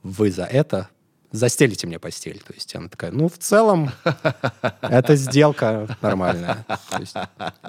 вы 0.02 0.30
за 0.30 0.44
это 0.44 0.88
застелите 1.32 1.86
мне 1.86 1.98
постель. 1.98 2.40
То 2.46 2.52
есть 2.52 2.74
она 2.76 2.88
такая, 2.88 3.10
ну, 3.10 3.28
в 3.28 3.38
целом, 3.38 3.90
это 4.82 5.16
сделка 5.16 5.96
нормальная. 6.00 6.64
Есть, 6.98 7.16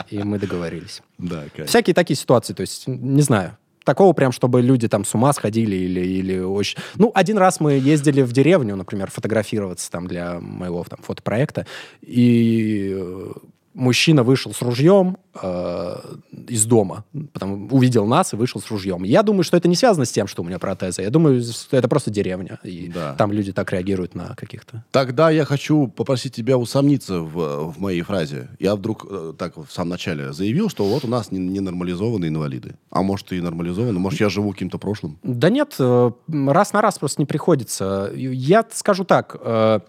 и 0.10 0.22
мы 0.22 0.38
договорились. 0.38 1.02
Да, 1.18 1.44
конечно. 1.44 1.66
Всякие 1.68 1.94
такие 1.94 2.18
ситуации, 2.18 2.54
то 2.54 2.62
есть, 2.62 2.88
не 2.88 3.22
знаю, 3.22 3.58
такого 3.84 4.14
прям, 4.14 4.32
чтобы 4.32 4.62
люди 4.62 4.88
там 4.88 5.06
с 5.06 5.14
ума 5.14 5.34
сходили 5.34 5.76
или, 5.76 6.02
или 6.02 6.40
очень... 6.40 6.78
Ну, 6.96 7.12
один 7.14 7.38
раз 7.38 7.60
мы 7.60 7.74
ездили 7.74 8.22
в 8.22 8.32
деревню, 8.32 8.76
например, 8.76 9.10
фотографироваться 9.12 9.90
там 9.92 10.08
для 10.08 10.40
моего 10.40 10.84
там 10.84 11.00
фотопроекта, 11.02 11.66
и 12.02 12.98
мужчина 13.74 14.24
вышел 14.24 14.54
с 14.54 14.62
ружьем 14.62 15.18
э, 15.42 15.96
из 16.48 16.66
дома, 16.66 17.06
потом 17.34 17.72
увидел 17.72 18.06
нас 18.06 18.34
и 18.34 18.36
вышел 18.36 18.62
с 18.62 18.70
ружьем. 18.70 19.04
Я 19.04 19.24
думаю, 19.24 19.44
что 19.44 19.58
это 19.58 19.68
не 19.68 19.76
связано 19.76 20.06
с 20.06 20.12
тем, 20.12 20.28
что 20.28 20.42
у 20.42 20.46
меня 20.46 20.60
протезы. 20.60 21.02
Я 21.02 21.10
думаю, 21.10 21.42
что 21.42 21.78
это 21.78 21.88
просто 21.88 22.12
деревня, 22.12 22.60
и 22.64 22.92
да. 22.94 23.16
там 23.16 23.32
люди 23.32 23.52
так 23.52 23.72
реагируют 23.72 24.16
на 24.16 24.36
каких-то. 24.36 24.84
Тогда 24.92 25.30
я 25.30 25.46
хочу 25.46 25.88
попросить 25.88 26.34
тебя 26.34 26.58
усомниться 26.58 27.20
в, 27.20 27.72
в 27.72 27.80
моей 27.80 28.02
фразе. 28.02 28.50
Я 28.60 28.76
вдруг 28.76 29.06
э, 29.10 29.34
так 29.38 29.58
в 29.58 29.72
самом 29.72 29.90
начале 29.90 30.34
заявил, 30.34 30.70
что 30.70 30.86
вот 30.86 31.04
у 31.04 31.08
нас 31.08 31.32
ненормализованные 31.32 32.30
инвалиды. 32.30 32.76
А 32.90 33.02
может 33.02 33.32
и 33.34 33.42
нормализованы, 33.42 34.00
может 34.00 34.20
я 34.20 34.30
живу 34.30 34.52
каким-то 34.52 34.78
прошлым? 34.78 35.18
Да 35.24 35.50
нет, 35.50 35.76
э, 35.80 36.12
раз 36.30 36.74
на 36.74 36.82
раз 36.82 37.00
просто 37.00 37.22
не 37.22 37.26
приходится. 37.26 38.12
Я 38.16 38.66
скажу 38.72 39.04
так, 39.04 39.36
э, 39.40 39.80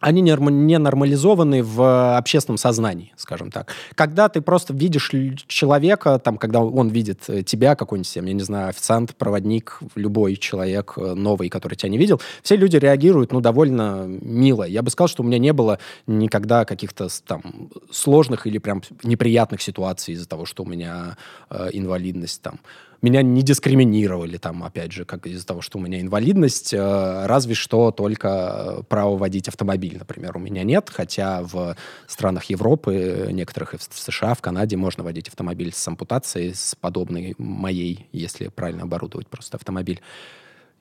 они 0.00 0.20
не 0.20 0.78
нормализованы 0.78 1.62
в 1.62 2.16
общественном 2.16 2.58
сознании, 2.58 3.12
скажем 3.16 3.50
так. 3.50 3.74
Когда 3.94 4.28
ты 4.28 4.40
просто 4.40 4.72
видишь 4.72 5.10
человека, 5.46 6.18
там, 6.18 6.38
когда 6.38 6.60
он 6.60 6.88
видит 6.88 7.24
э, 7.28 7.42
тебя, 7.42 7.74
какой-нибудь, 7.74 8.16
я 8.16 8.22
не 8.22 8.42
знаю, 8.42 8.68
официант, 8.68 9.16
проводник, 9.16 9.80
любой 9.94 10.36
человек 10.36 10.94
э, 10.96 11.14
новый, 11.14 11.48
который 11.48 11.74
тебя 11.74 11.90
не 11.90 11.98
видел, 11.98 12.20
все 12.42 12.56
люди 12.56 12.76
реагируют, 12.76 13.32
ну, 13.32 13.40
довольно 13.40 14.04
мило. 14.06 14.64
Я 14.64 14.82
бы 14.82 14.90
сказал, 14.90 15.08
что 15.08 15.22
у 15.22 15.26
меня 15.26 15.38
не 15.38 15.52
было 15.52 15.78
никогда 16.06 16.64
каких-то 16.64 17.08
там 17.26 17.70
сложных 17.90 18.46
или 18.46 18.58
прям 18.58 18.82
неприятных 19.02 19.62
ситуаций 19.62 20.14
из-за 20.14 20.28
того, 20.28 20.44
что 20.44 20.62
у 20.62 20.66
меня 20.66 21.16
э, 21.50 21.70
инвалидность 21.72 22.42
там 22.42 22.60
меня 23.02 23.22
не 23.22 23.42
дискриминировали 23.42 24.36
там, 24.38 24.64
опять 24.64 24.92
же, 24.92 25.04
как 25.04 25.26
из-за 25.26 25.46
того, 25.46 25.60
что 25.60 25.78
у 25.78 25.80
меня 25.80 26.00
инвалидность, 26.00 26.74
э, 26.74 27.26
разве 27.26 27.54
что 27.54 27.90
только 27.90 28.84
право 28.88 29.16
водить 29.16 29.48
автомобиль, 29.48 29.96
например, 29.98 30.36
у 30.36 30.40
меня 30.40 30.64
нет, 30.64 30.90
хотя 30.92 31.42
в 31.42 31.76
странах 32.06 32.44
Европы, 32.44 33.28
некоторых 33.30 33.74
и 33.74 33.76
в 33.78 33.98
США, 33.98 34.34
в 34.34 34.42
Канаде 34.42 34.76
можно 34.76 35.04
водить 35.04 35.28
автомобиль 35.28 35.72
с 35.72 35.86
ампутацией, 35.86 36.54
с 36.54 36.74
подобной 36.74 37.34
моей, 37.38 38.08
если 38.12 38.48
правильно 38.48 38.82
оборудовать 38.82 39.28
просто 39.28 39.56
автомобиль. 39.56 40.00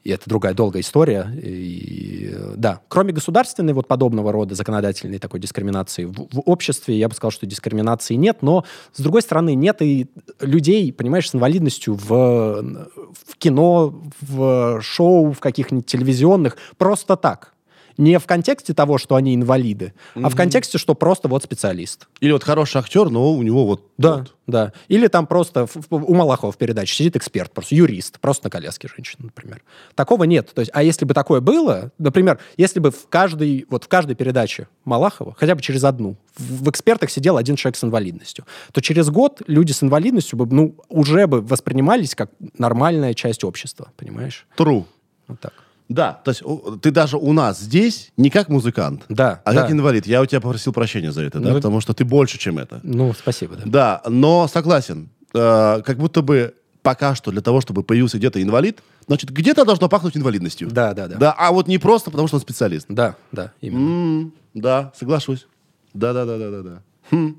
И 0.03 0.11
это 0.11 0.29
другая 0.29 0.53
долгая 0.53 0.81
история. 0.81 1.29
И, 1.41 2.33
да, 2.55 2.81
кроме 2.87 3.11
государственной 3.11 3.73
вот 3.73 3.87
подобного 3.87 4.31
рода 4.31 4.55
законодательной 4.55 5.19
такой 5.19 5.39
дискриминации 5.39 6.05
в, 6.05 6.13
в 6.13 6.41
обществе, 6.45 6.97
я 6.97 7.09
бы 7.09 7.15
сказал, 7.15 7.31
что 7.31 7.45
дискриминации 7.45 8.13
нет, 8.13 8.37
но, 8.41 8.63
с 8.93 9.01
другой 9.01 9.21
стороны, 9.21 9.53
нет 9.53 9.81
и 9.81 10.07
людей, 10.39 10.93
понимаешь, 10.93 11.29
с 11.29 11.35
инвалидностью 11.35 11.95
в, 11.95 12.09
в 12.09 13.37
кино, 13.37 14.01
в 14.21 14.81
шоу, 14.81 15.33
в 15.33 15.39
каких-нибудь 15.39 15.85
телевизионных, 15.85 16.57
просто 16.77 17.17
так 17.17 17.53
не 17.97 18.19
в 18.19 18.25
контексте 18.25 18.73
того, 18.73 18.97
что 18.97 19.15
они 19.15 19.35
инвалиды, 19.35 19.93
mm-hmm. 20.15 20.21
а 20.23 20.29
в 20.29 20.35
контексте, 20.35 20.77
что 20.77 20.93
просто 20.93 21.27
вот 21.27 21.43
специалист. 21.43 22.07
Или 22.19 22.31
вот 22.31 22.43
хороший 22.43 22.77
актер, 22.77 23.09
но 23.09 23.31
у 23.33 23.41
него 23.43 23.65
вот... 23.65 23.83
Да, 23.97 24.17
вот. 24.17 24.35
да. 24.45 24.73
Или 24.87 25.07
там 25.07 25.25
просто 25.25 25.67
у 25.89 26.13
Малахова 26.13 26.51
в 26.51 26.57
передаче 26.57 26.95
сидит 26.95 27.15
эксперт, 27.15 27.51
просто 27.51 27.75
юрист, 27.75 28.19
просто 28.19 28.45
на 28.45 28.49
коляске 28.49 28.87
женщина, 28.93 29.25
например. 29.25 29.63
Такого 29.95 30.25
нет. 30.25 30.51
То 30.53 30.61
есть, 30.61 30.71
а 30.73 30.83
если 30.83 31.05
бы 31.05 31.13
такое 31.13 31.41
было, 31.41 31.91
например, 31.97 32.39
если 32.57 32.79
бы 32.79 32.91
в 32.91 33.07
каждой, 33.09 33.65
вот 33.69 33.85
в 33.85 33.87
каждой 33.87 34.15
передаче 34.15 34.67
Малахова, 34.85 35.35
хотя 35.37 35.55
бы 35.55 35.61
через 35.61 35.83
одну, 35.83 36.17
в, 36.35 36.65
в 36.65 36.69
экспертах 36.69 37.09
сидел 37.09 37.37
один 37.37 37.55
человек 37.55 37.77
с 37.77 37.83
инвалидностью, 37.83 38.45
то 38.71 38.81
через 38.81 39.09
год 39.09 39.41
люди 39.47 39.71
с 39.71 39.81
инвалидностью 39.81 40.37
бы, 40.37 40.45
ну, 40.53 40.75
уже 40.89 41.25
бы 41.27 41.41
воспринимались 41.41 42.13
как 42.15 42.31
нормальная 42.57 43.13
часть 43.13 43.43
общества, 43.43 43.91
понимаешь? 43.97 44.45
True. 44.55 44.85
Вот 45.27 45.39
так. 45.39 45.53
Да, 45.89 46.19
то 46.23 46.31
есть 46.31 46.43
ты 46.81 46.91
даже 46.91 47.17
у 47.17 47.31
нас 47.31 47.59
здесь 47.59 48.11
не 48.17 48.29
как 48.29 48.49
музыкант, 48.49 49.03
да, 49.07 49.41
а 49.45 49.53
да. 49.53 49.61
как 49.61 49.71
инвалид. 49.71 50.05
Я 50.05 50.21
у 50.21 50.25
тебя 50.25 50.41
попросил 50.41 50.73
прощения 50.73 51.11
за 51.11 51.23
это, 51.23 51.39
да, 51.39 51.49
ну, 51.49 51.55
потому 51.55 51.79
что 51.79 51.93
ты 51.93 52.03
больше, 52.03 52.37
чем 52.37 52.57
это. 52.57 52.81
Ну, 52.83 53.13
спасибо, 53.13 53.55
да. 53.55 53.63
Да, 53.65 54.01
но 54.09 54.47
согласен, 54.47 55.09
э, 55.33 55.81
как 55.85 55.97
будто 55.97 56.21
бы 56.21 56.53
пока 56.81 57.15
что 57.15 57.31
для 57.31 57.41
того, 57.41 57.61
чтобы 57.61 57.83
появился 57.83 58.17
где-то 58.17 58.41
инвалид, 58.41 58.79
значит, 59.07 59.29
где-то 59.29 59.63
должно 59.63 59.87
пахнуть 59.87 60.17
инвалидностью. 60.17 60.69
Да, 60.69 60.93
да, 60.93 61.07
да. 61.07 61.17
Да, 61.17 61.35
а 61.37 61.51
вот 61.51 61.67
не 61.67 61.77
просто 61.77 62.11
потому, 62.11 62.27
что 62.27 62.35
он 62.35 62.41
специалист. 62.41 62.85
Да, 62.89 63.15
да, 63.31 63.53
именно. 63.61 63.79
М-м, 63.79 64.33
да, 64.53 64.91
соглашусь. 64.95 65.47
Да, 65.93 66.13
да, 66.13 66.25
да, 66.25 66.37
да, 66.37 66.49
да, 66.51 66.61
да. 66.63 66.81
Хм. 67.11 67.37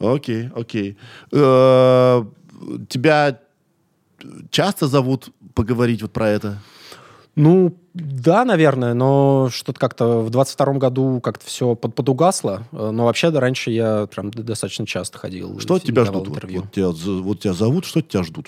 Окей, 0.00 0.50
окей. 0.54 0.96
Э-э- 1.32 2.24
тебя 2.88 3.40
часто 4.50 4.88
зовут 4.88 5.30
поговорить 5.54 6.02
вот 6.02 6.12
про 6.12 6.28
это? 6.28 6.58
Ну, 7.38 7.72
Да, 8.00 8.44
наверное, 8.44 8.94
но 8.94 9.48
что-то 9.52 9.78
как-то 9.78 10.20
в 10.20 10.30
22 10.30 10.74
году 10.74 11.20
как-то 11.20 11.44
все 11.44 11.74
под, 11.74 11.94
подугасло. 11.94 12.62
Э, 12.72 12.90
но 12.90 13.04
вообще 13.04 13.30
да, 13.30 13.40
раньше 13.40 13.70
я 13.70 14.06
прям 14.06 14.30
достаточно 14.30 14.86
часто 14.86 15.18
ходил. 15.18 15.58
Что 15.58 15.78
тебя 15.78 16.04
ждут? 16.04 16.28
Интервью. 16.28 16.60
Вот, 16.60 16.64
вот, 16.66 16.72
тебя, 16.72 17.22
вот 17.22 17.40
тебя 17.40 17.52
зовут, 17.52 17.84
что 17.84 18.00
тебя 18.00 18.22
ждут? 18.22 18.46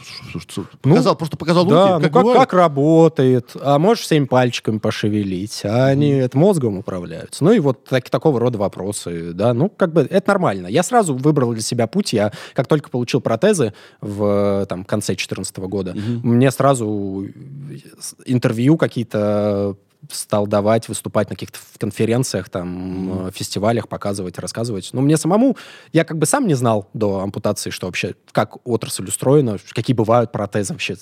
Показал, 0.82 1.12
ну, 1.12 1.18
просто 1.18 1.36
показал 1.36 1.64
да, 1.66 2.00
как, 2.00 2.12
ну, 2.12 2.32
как, 2.32 2.36
как 2.36 2.52
работает. 2.52 3.56
А 3.60 3.78
можешь 3.78 4.04
всеми 4.04 4.24
пальчиками 4.24 4.78
пошевелить. 4.78 5.62
А 5.64 5.86
они 5.86 6.12
mm. 6.12 6.20
это 6.20 6.38
мозгом 6.38 6.78
управляются. 6.78 7.44
Ну 7.44 7.52
и 7.52 7.58
вот 7.58 7.84
так, 7.84 8.08
такого 8.08 8.38
рода 8.40 8.58
вопросы. 8.58 9.32
Да, 9.32 9.52
ну 9.54 9.68
как 9.68 9.92
бы 9.92 10.02
это 10.02 10.28
нормально. 10.28 10.68
Я 10.68 10.82
сразу 10.82 11.14
выбрал 11.14 11.52
для 11.52 11.62
себя 11.62 11.86
путь. 11.86 12.12
Я 12.12 12.32
как 12.54 12.66
только 12.66 12.90
получил 12.90 13.20
протезы 13.20 13.74
в 14.00 14.66
там, 14.68 14.84
конце 14.84 15.12
2014 15.12 15.56
года, 15.58 15.92
mm-hmm. 15.92 16.20
мне 16.22 16.50
сразу 16.50 17.26
интервью 18.24 18.76
какие-то 18.76 19.39
Э, 19.40 19.74
стал 20.10 20.46
давать, 20.46 20.88
выступать 20.88 21.30
на 21.30 21.36
каких-то 21.36 21.58
конференциях, 21.78 22.48
там, 22.48 23.26
mm-hmm. 23.26 23.34
фестивалях, 23.34 23.88
показывать, 23.88 24.38
рассказывать. 24.38 24.90
Но 24.92 25.00
мне 25.00 25.16
самому, 25.16 25.56
я 25.92 26.04
как 26.04 26.18
бы 26.18 26.26
сам 26.26 26.46
не 26.46 26.54
знал 26.54 26.88
до 26.94 27.20
ампутации, 27.20 27.70
что 27.70 27.86
вообще, 27.86 28.14
как 28.32 28.56
отрасль 28.66 29.04
устроена, 29.04 29.58
какие 29.72 29.94
бывают 29.94 30.32
протезы 30.32 30.72
вообще. 30.72 30.96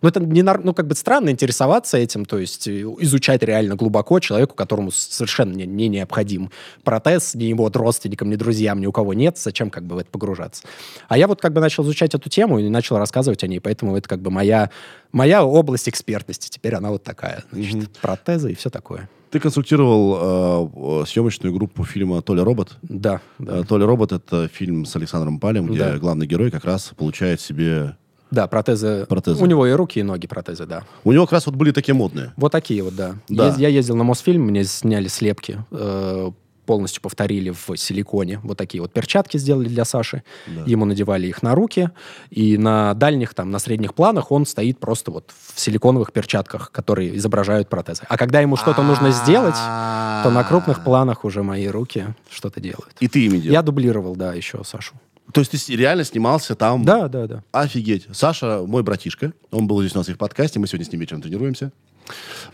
Ну, 0.00 0.08
это 0.08 0.20
не, 0.20 0.42
ну, 0.42 0.74
как 0.74 0.86
бы 0.86 0.94
странно 0.94 1.30
интересоваться 1.30 1.98
этим, 1.98 2.24
то 2.24 2.38
есть 2.38 2.68
э, 2.68 2.82
изучать 3.00 3.42
реально 3.42 3.74
глубоко 3.74 4.20
человеку, 4.20 4.54
которому 4.54 4.90
совершенно 4.90 5.52
не, 5.52 5.66
не 5.66 5.88
необходим 5.88 6.50
протез, 6.84 7.34
ни 7.34 7.44
его 7.44 7.70
родственникам, 7.72 8.30
ни 8.30 8.36
друзьям, 8.36 8.80
ни 8.80 8.86
у 8.86 8.92
кого 8.92 9.12
нет, 9.12 9.38
зачем 9.38 9.70
как 9.70 9.84
бы 9.84 9.96
в 9.96 9.98
это 9.98 10.10
погружаться. 10.10 10.62
А 11.08 11.18
я 11.18 11.26
вот 11.26 11.40
как 11.40 11.52
бы 11.52 11.60
начал 11.60 11.82
изучать 11.82 12.14
эту 12.14 12.30
тему 12.30 12.58
и 12.58 12.68
начал 12.68 12.96
рассказывать 12.96 13.42
о 13.44 13.48
ней, 13.48 13.60
поэтому 13.60 13.96
это 13.96 14.08
как 14.08 14.20
бы 14.20 14.30
моя 14.30 14.70
моя 15.12 15.44
область 15.44 15.88
экспертности. 15.88 16.48
Теперь 16.48 16.74
она 16.74 16.90
вот 16.90 17.02
такая. 17.02 17.44
Значит, 17.50 17.74
mm 17.74 17.88
протезы 18.00 18.52
и 18.52 18.54
все 18.54 18.70
такое. 18.70 19.08
Ты 19.30 19.40
консультировал 19.40 21.02
э, 21.02 21.06
съемочную 21.06 21.52
группу 21.52 21.84
фильма 21.84 22.22
«Толя 22.22 22.44
робот». 22.44 22.76
Да. 22.82 23.20
да. 23.38 23.58
Э, 23.58 23.64
«Толя 23.64 23.86
робот»— 23.86 24.12
это 24.12 24.48
фильм 24.48 24.84
с 24.84 24.94
Александром 24.96 25.40
Палем, 25.40 25.66
где 25.66 25.78
да. 25.78 25.98
главный 25.98 26.26
герой 26.26 26.50
как 26.50 26.64
раз 26.64 26.92
получает 26.96 27.40
себе 27.40 27.96
да, 28.30 28.48
протезы. 28.48 29.06
протезы. 29.08 29.42
У 29.42 29.46
него 29.46 29.66
и 29.66 29.72
руки, 29.72 30.00
и 30.00 30.02
ноги 30.02 30.26
протезы, 30.26 30.66
да. 30.66 30.84
У 31.04 31.12
него 31.12 31.26
как 31.26 31.32
раз 31.32 31.46
вот 31.46 31.54
были 31.54 31.70
такие 31.70 31.94
модные. 31.94 32.32
Вот 32.36 32.52
такие 32.52 32.82
вот, 32.82 32.94
да. 32.94 33.16
да. 33.28 33.48
Я, 33.48 33.54
я 33.56 33.68
ездил 33.68 33.96
на 33.96 34.04
Мосфильм, 34.04 34.42
мне 34.42 34.64
сняли 34.64 35.08
слепки 35.08 35.58
э, 35.70 36.30
полностью 36.66 37.00
повторили 37.00 37.50
в 37.50 37.76
силиконе. 37.76 38.40
Вот 38.42 38.58
такие 38.58 38.82
вот 38.82 38.92
перчатки 38.92 39.38
сделали 39.38 39.68
для 39.68 39.84
Саши. 39.84 40.22
Да. 40.46 40.64
Ему 40.66 40.84
надевали 40.84 41.28
их 41.28 41.42
на 41.42 41.54
руки. 41.54 41.90
И 42.30 42.58
на 42.58 42.94
дальних, 42.94 43.32
там, 43.34 43.50
на 43.50 43.58
средних 43.58 43.94
планах 43.94 44.30
он 44.32 44.44
стоит 44.44 44.78
просто 44.78 45.10
вот 45.10 45.32
в 45.54 45.58
силиконовых 45.58 46.12
перчатках, 46.12 46.70
которые 46.72 47.16
изображают 47.16 47.68
протезы. 47.68 48.02
А 48.08 48.18
когда 48.18 48.40
ему 48.40 48.56
что-то 48.56 48.82
нужно 48.82 49.12
сделать, 49.12 49.54
то 49.54 50.30
на 50.30 50.44
крупных 50.44 50.84
планах 50.84 51.24
уже 51.24 51.42
мои 51.42 51.68
руки 51.68 52.14
что-то 52.30 52.60
делают. 52.60 52.94
И 53.00 53.08
ты 53.08 53.24
ими 53.24 53.38
делал? 53.38 53.52
Я 53.52 53.62
дублировал, 53.62 54.16
да, 54.16 54.34
еще 54.34 54.62
Сашу. 54.64 54.94
То 55.32 55.40
есть 55.40 55.50
ты 55.50 55.76
реально 55.76 56.04
снимался 56.04 56.54
там? 56.54 56.84
Да, 56.84 57.08
да, 57.08 57.26
да. 57.26 57.44
Офигеть. 57.52 58.06
Саша 58.12 58.62
мой 58.66 58.82
братишка. 58.82 59.32
Он 59.50 59.66
был 59.66 59.80
здесь 59.80 59.94
у 59.94 59.98
нас 59.98 60.08
и 60.08 60.12
в 60.12 60.18
подкасте. 60.18 60.58
Мы 60.58 60.66
сегодня 60.66 60.86
с 60.86 60.92
ним 60.92 61.00
вечером 61.00 61.22
тренируемся. 61.22 61.72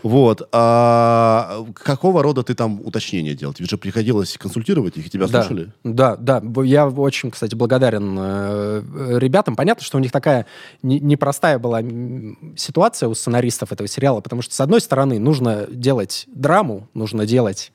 Вот. 0.01 0.47
А 0.51 1.65
какого 1.75 2.23
рода 2.23 2.43
ты 2.43 2.53
там 2.53 2.81
уточнения 2.83 3.33
делал? 3.33 3.53
Тебе 3.53 3.67
же 3.67 3.77
приходилось 3.77 4.37
консультировать 4.37 4.97
их, 4.97 5.07
и 5.07 5.09
тебя 5.09 5.27
да, 5.27 5.43
слушали? 5.43 5.71
Да, 5.83 6.15
да. 6.15 6.41
Я 6.63 6.87
очень, 6.87 7.31
кстати, 7.31 7.55
благодарен 7.55 8.17
э, 8.19 9.17
ребятам. 9.19 9.55
Понятно, 9.55 9.83
что 9.83 9.97
у 9.97 10.01
них 10.01 10.11
такая 10.11 10.45
не, 10.81 10.99
непростая 10.99 11.59
была 11.59 11.81
ситуация 12.55 13.09
у 13.09 13.15
сценаристов 13.15 13.71
этого 13.71 13.87
сериала, 13.87 14.21
потому 14.21 14.41
что, 14.41 14.53
с 14.53 14.59
одной 14.59 14.81
стороны, 14.81 15.19
нужно 15.19 15.67
делать 15.69 16.25
драму, 16.27 16.87
нужно 16.93 17.25
делать 17.25 17.71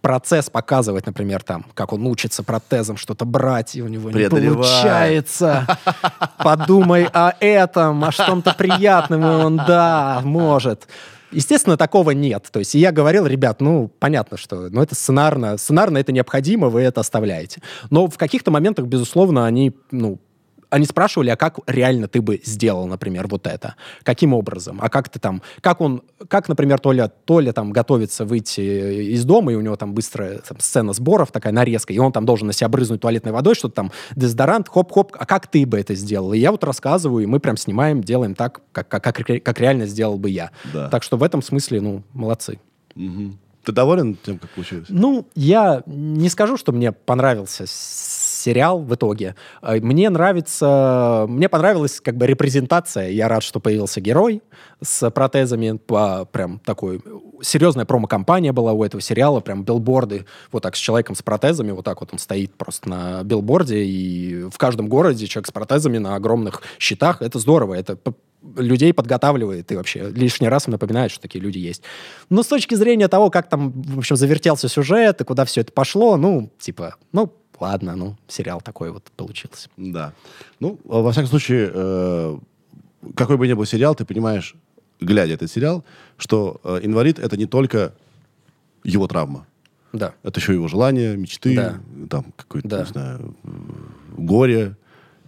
процесс 0.00 0.50
показывать, 0.50 1.06
например, 1.06 1.42
там, 1.42 1.66
как 1.74 1.92
он 1.92 2.06
учится 2.06 2.42
протезом 2.42 2.96
что-то 2.96 3.24
брать, 3.24 3.76
и 3.76 3.82
у 3.82 3.88
него 3.88 4.10
не 4.10 4.28
получается. 4.28 5.66
Подумай 6.38 7.06
о 7.12 7.34
этом, 7.40 8.04
о 8.04 8.12
чем-то 8.12 8.54
приятном, 8.54 9.22
и 9.22 9.44
он, 9.44 9.56
да, 9.56 10.20
может. 10.24 10.86
Естественно, 11.32 11.76
такого 11.76 12.10
нет. 12.10 12.48
То 12.50 12.58
есть 12.58 12.74
я 12.74 12.90
говорил, 12.90 13.26
ребят, 13.26 13.60
ну, 13.60 13.90
понятно, 13.98 14.36
что 14.36 14.68
ну, 14.68 14.82
это 14.82 14.94
сценарно, 14.94 15.56
сценарно 15.58 15.98
это 15.98 16.12
необходимо, 16.12 16.68
вы 16.68 16.82
это 16.82 17.00
оставляете. 17.00 17.62
Но 17.90 18.08
в 18.08 18.18
каких-то 18.18 18.50
моментах, 18.50 18.86
безусловно, 18.86 19.46
они, 19.46 19.72
ну, 19.90 20.18
они 20.70 20.86
спрашивали, 20.86 21.30
а 21.30 21.36
как 21.36 21.58
реально 21.66 22.08
ты 22.08 22.22
бы 22.22 22.40
сделал, 22.44 22.86
например, 22.86 23.26
вот 23.26 23.46
это? 23.46 23.74
Каким 24.02 24.32
образом? 24.32 24.78
А 24.80 24.88
как 24.88 25.08
ты 25.08 25.18
там, 25.18 25.42
как 25.60 25.80
он, 25.80 26.02
как, 26.28 26.48
например, 26.48 26.78
Толя, 26.78 27.08
Толя 27.08 27.52
там 27.52 27.72
готовится 27.72 28.24
выйти 28.24 28.60
из 29.12 29.24
дома, 29.24 29.52
и 29.52 29.56
у 29.56 29.60
него 29.60 29.76
там 29.76 29.92
быстрая 29.92 30.38
там, 30.38 30.58
сцена 30.60 30.92
сборов, 30.92 31.32
такая 31.32 31.52
нарезка, 31.52 31.92
и 31.92 31.98
он 31.98 32.12
там 32.12 32.24
должен 32.24 32.46
на 32.46 32.52
себя 32.52 32.68
брызнуть 32.68 33.00
туалетной 33.00 33.32
водой, 33.32 33.54
что-то 33.54 33.74
там, 33.74 33.92
дезодорант, 34.14 34.68
хоп-хоп, 34.68 35.14
а 35.18 35.26
как 35.26 35.48
ты 35.48 35.66
бы 35.66 35.78
это 35.78 35.94
сделал? 35.94 36.32
И 36.32 36.38
я 36.38 36.52
вот 36.52 36.64
рассказываю, 36.64 37.24
и 37.24 37.26
мы 37.26 37.40
прям 37.40 37.56
снимаем, 37.56 38.02
делаем 38.02 38.34
так, 38.34 38.60
как, 38.72 38.88
как, 38.88 39.02
как, 39.02 39.42
как 39.42 39.60
реально 39.60 39.86
сделал 39.86 40.18
бы 40.18 40.30
я. 40.30 40.50
Да. 40.72 40.88
Так 40.88 41.02
что 41.02 41.16
в 41.16 41.22
этом 41.22 41.42
смысле, 41.42 41.80
ну, 41.80 42.02
молодцы. 42.12 42.60
Угу. 42.94 43.32
Ты 43.64 43.72
доволен 43.72 44.16
тем, 44.16 44.38
как 44.38 44.50
получилось? 44.50 44.86
Ну, 44.88 45.26
я 45.34 45.82
не 45.86 46.28
скажу, 46.30 46.56
что 46.56 46.72
мне 46.72 46.92
понравился 46.92 47.64
сериал 48.40 48.80
в 48.80 48.94
итоге. 48.94 49.34
Э, 49.62 49.80
мне 49.80 50.10
нравится, 50.10 51.26
мне 51.28 51.48
понравилась 51.48 52.00
как 52.00 52.16
бы 52.16 52.26
репрезентация. 52.26 53.08
Я 53.10 53.28
рад, 53.28 53.42
что 53.42 53.60
появился 53.60 54.00
герой 54.00 54.42
с 54.82 55.10
протезами. 55.10 55.78
По, 55.78 56.24
прям 56.30 56.58
такой 56.60 57.00
серьезная 57.42 57.84
промо-компания 57.84 58.52
была 58.52 58.72
у 58.72 58.84
этого 58.84 59.00
сериала, 59.00 59.40
прям 59.40 59.64
билборды, 59.64 60.26
вот 60.52 60.62
так 60.62 60.76
с 60.76 60.78
человеком 60.78 61.14
с 61.14 61.22
протезами, 61.22 61.72
вот 61.72 61.84
так 61.84 62.00
вот 62.00 62.10
он 62.12 62.18
стоит 62.18 62.54
просто 62.54 62.88
на 62.88 63.22
билборде, 63.22 63.84
и 63.84 64.44
в 64.50 64.58
каждом 64.58 64.88
городе 64.88 65.26
человек 65.26 65.46
с 65.46 65.52
протезами 65.52 65.98
на 65.98 66.16
огромных 66.16 66.62
щитах. 66.78 67.22
Это 67.22 67.38
здорово, 67.38 67.74
это 67.74 67.98
людей 68.56 68.92
подготавливает 68.92 69.70
и 69.70 69.76
вообще 69.76 70.10
лишний 70.10 70.48
раз 70.48 70.66
напоминает, 70.66 71.10
что 71.10 71.20
такие 71.20 71.42
люди 71.42 71.58
есть. 71.58 71.82
Но 72.30 72.42
с 72.42 72.46
точки 72.46 72.74
зрения 72.74 73.08
того, 73.08 73.30
как 73.30 73.48
там, 73.48 73.72
в 73.72 73.98
общем, 73.98 74.16
завертелся 74.16 74.68
сюжет 74.68 75.20
и 75.20 75.24
куда 75.24 75.44
все 75.44 75.60
это 75.60 75.72
пошло, 75.72 76.16
ну, 76.16 76.50
типа, 76.58 76.96
ну, 77.12 77.32
ладно, 77.60 77.96
ну, 77.96 78.16
сериал 78.28 78.60
такой 78.60 78.90
вот 78.90 79.04
получился. 79.16 79.68
Да. 79.76 80.12
Ну, 80.58 80.78
во 80.84 81.10
всяком 81.12 81.28
случае, 81.28 81.70
э, 81.72 82.38
какой 83.14 83.36
бы 83.36 83.46
ни 83.46 83.52
был 83.52 83.64
сериал, 83.64 83.94
ты 83.94 84.04
понимаешь, 84.04 84.54
глядя 85.00 85.34
этот 85.34 85.50
сериал, 85.50 85.84
что 86.16 86.60
э, 86.64 86.80
инвалид— 86.82 87.18
это 87.20 87.36
не 87.36 87.46
только 87.46 87.94
его 88.84 89.06
травма. 89.06 89.46
Да. 89.92 90.14
Это 90.22 90.40
еще 90.40 90.54
его 90.54 90.68
желания, 90.68 91.16
мечты, 91.16 91.54
да. 91.56 91.80
там, 92.08 92.26
какое-то, 92.36 92.68
да. 92.68 92.80
не 92.80 92.86
знаю, 92.86 93.34
горе, 94.16 94.76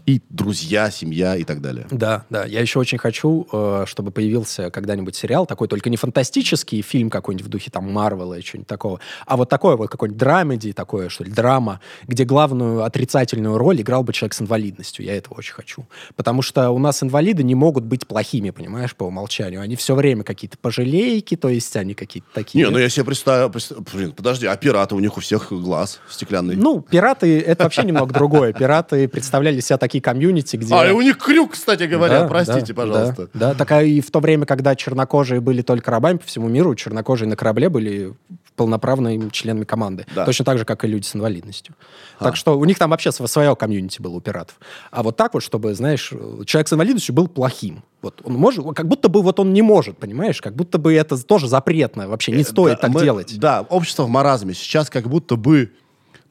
и 0.07 0.21
друзья, 0.29 0.91
семья 0.91 1.37
и 1.37 1.45
так 1.45 1.61
далее. 1.61 1.87
Да, 1.91 2.25
да. 2.31 2.45
Я 2.45 2.61
еще 2.61 2.79
очень 2.79 2.99
хочу, 2.99 3.47
э, 3.53 3.85
чтобы 3.87 4.11
появился 4.11 4.71
когда-нибудь 4.71 5.15
сериал, 5.15 5.47
такой 5.47 5.69
только 5.69 5.91
не 5.91 5.97
фантастический 5.97 6.83
фильм 6.83 7.11
какой-нибудь 7.11 7.47
в 7.47 7.49
духе 7.49 7.71
там 7.71 7.91
Марвела 7.93 8.35
или 8.35 8.43
чего-нибудь 8.43 8.69
такого, 8.69 9.01
а 9.27 9.37
вот 9.37 9.49
такой 9.49 9.77
вот 9.77 9.91
какой-нибудь 9.91 10.19
драмеди, 10.19 10.73
такое, 10.73 11.09
что 11.09 11.25
ли, 11.25 11.31
драма, 11.31 11.81
где 12.07 12.25
главную 12.25 12.83
отрицательную 12.83 13.59
роль 13.59 13.81
играл 13.81 14.03
бы 14.03 14.13
человек 14.13 14.35
с 14.35 14.41
инвалидностью. 14.41 15.05
Я 15.05 15.17
этого 15.17 15.39
очень 15.39 15.55
хочу. 15.55 15.87
Потому 16.17 16.43
что 16.43 16.71
у 16.71 16.79
нас 16.79 17.03
инвалиды 17.03 17.43
не 17.43 17.55
могут 17.55 17.85
быть 17.85 18.07
плохими, 18.07 18.51
понимаешь, 18.51 18.95
по 18.97 19.05
умолчанию. 19.05 19.61
Они 19.61 19.77
все 19.77 19.95
время 19.95 20.25
какие-то 20.25 20.59
пожалейки, 20.59 21.37
то 21.37 21.49
есть 21.49 21.77
они 21.77 21.95
какие-то 21.95 22.29
такие... 22.35 22.65
Не, 22.65 22.71
ну 22.71 22.79
я 22.79 22.89
себе 22.89 23.05
представляю... 23.05 23.53
Блин, 23.93 24.13
подожди, 24.13 24.47
а 24.47 24.57
пираты 24.57 24.95
у 24.95 25.01
них 25.01 25.17
у 25.17 25.21
всех 25.21 25.53
глаз 25.53 26.01
стеклянный? 26.09 26.57
Ну, 26.57 26.81
пираты— 26.81 27.41
это 27.47 27.65
вообще 27.65 27.85
немного 27.85 28.13
другое. 28.13 28.53
Пираты 28.53 29.07
представляли 29.09 29.61
себя 29.61 29.79
такие 29.79 29.92
комьюнити, 30.01 30.57
где... 30.57 30.75
А, 30.75 30.87
и 30.87 30.93
у 30.93 31.01
них 31.01 31.19
крюк, 31.19 31.53
кстати 31.53 31.85
говоря, 31.85 32.23
да, 32.23 32.29
простите, 32.29 32.73
да, 32.73 32.83
пожалуйста. 32.83 33.29
Да, 33.35 33.49
да, 33.51 33.55
такая 33.55 33.87
и 33.87 34.01
в 34.01 34.11
то 34.11 34.21
время, 34.21 34.47
когда 34.47 34.75
чернокожие 34.75 35.41
были 35.41 35.63
только 35.63 35.91
рабами 35.91 36.19
по 36.19 36.27
всему 36.27 36.49
миру, 36.49 36.75
чернокожие 36.75 37.29
на 37.29 37.37
корабле 37.37 37.69
были 37.69 38.15
полноправными 38.57 39.31
членами 39.31 39.65
команды. 39.65 40.07
Да. 40.15 40.25
Точно 40.25 40.45
так 40.45 40.59
же, 40.59 40.65
как 40.65 40.85
и 40.85 40.89
люди 40.89 41.07
с 41.07 41.17
инвалидностью. 41.17 41.75
А. 42.19 42.25
Так 42.25 42.37
что 42.37 42.59
у 42.59 42.65
них 42.65 42.79
там 42.79 42.91
вообще 42.91 43.13
свое 43.13 43.57
комьюнити 43.57 44.01
было 44.01 44.15
у 44.15 44.21
пиратов. 44.21 44.59
А 44.91 45.03
вот 45.03 45.17
так 45.17 45.35
вот, 45.35 45.43
чтобы, 45.43 45.75
знаешь, 45.75 46.13
человек 46.47 46.69
с 46.69 46.73
инвалидностью 46.73 47.15
был 47.15 47.29
плохим. 47.29 47.83
Вот 48.03 48.21
он 48.25 48.35
может, 48.35 48.65
как 48.75 48.89
будто 48.89 49.09
бы 49.09 49.23
вот 49.23 49.39
он 49.39 49.53
не 49.53 49.63
может, 49.63 49.97
понимаешь? 49.97 50.41
Как 50.43 50.55
будто 50.55 50.79
бы 50.79 50.93
это 50.93 51.17
тоже 51.23 51.49
запретно, 51.49 52.09
вообще 52.09 52.33
не 52.33 52.43
э, 52.43 52.45
стоит 52.45 52.75
да, 52.75 52.81
так 52.83 52.91
мы, 52.91 53.01
делать. 53.01 53.39
Да, 53.39 53.63
общество 53.63 54.05
в 54.05 54.09
маразме. 54.09 54.55
Сейчас 54.55 54.91
как 54.91 55.09
будто 55.09 55.37
бы 55.37 55.73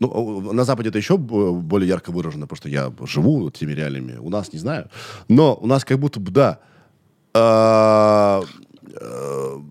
ну, 0.02 0.52
на 0.52 0.64
Западе 0.64 0.89
это 0.89 0.97
еще 0.97 1.16
более 1.18 1.88
ярко 1.88 2.12
выражено, 2.12 2.47
потому 2.47 2.58
что 2.58 2.70
я 2.70 2.91
живу 3.06 3.52
теми 3.52 3.74
реалиями. 3.74 4.18
У 4.20 4.30
нас 4.30 4.52
не 4.52 4.58
знаю. 4.60 4.89
Но 5.28 5.56
у 5.62 5.68
нас 5.68 5.86
как 5.86 5.99
будто 5.99 6.20
бы, 6.20 6.32
да, 6.32 6.58
а, 7.34 8.41
а, 8.99 9.62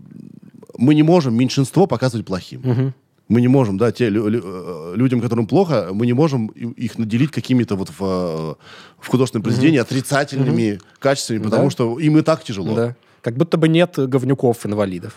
мы 0.79 0.95
не 0.95 1.03
можем 1.03 1.35
меньшинство 1.35 1.87
показывать 1.87 2.27
плохим. 2.27 2.61
Угу. 2.61 2.93
Мы 3.29 3.41
не 3.41 3.49
можем, 3.49 3.77
да, 3.77 3.91
те 3.91 4.09
лю- 4.09 4.29
лю- 4.29 4.95
людям, 4.95 5.21
которым 5.21 5.47
плохо, 5.47 5.91
мы 5.93 6.07
не 6.07 6.13
можем 6.13 6.47
их 6.47 6.99
наделить 6.99 7.33
какими-то 7.33 7.75
вот 7.75 7.91
в, 7.91 8.57
в 8.99 9.07
художественном 9.07 9.43
произведении 9.43 9.79
mm 9.79 9.83
отрицательными 9.83 10.63
mm 10.63 10.83
качествами, 11.01 11.39
потому 11.39 11.65
да. 11.65 11.71
что 11.71 11.99
им 11.99 12.19
и 12.19 12.23
так 12.23 12.45
тяжело. 12.45 12.75
Да. 12.75 12.97
Как 13.21 13.37
будто 13.37 13.57
бы 13.57 13.69
нет 13.69 13.95
говнюков-инвалидов. 13.99 15.15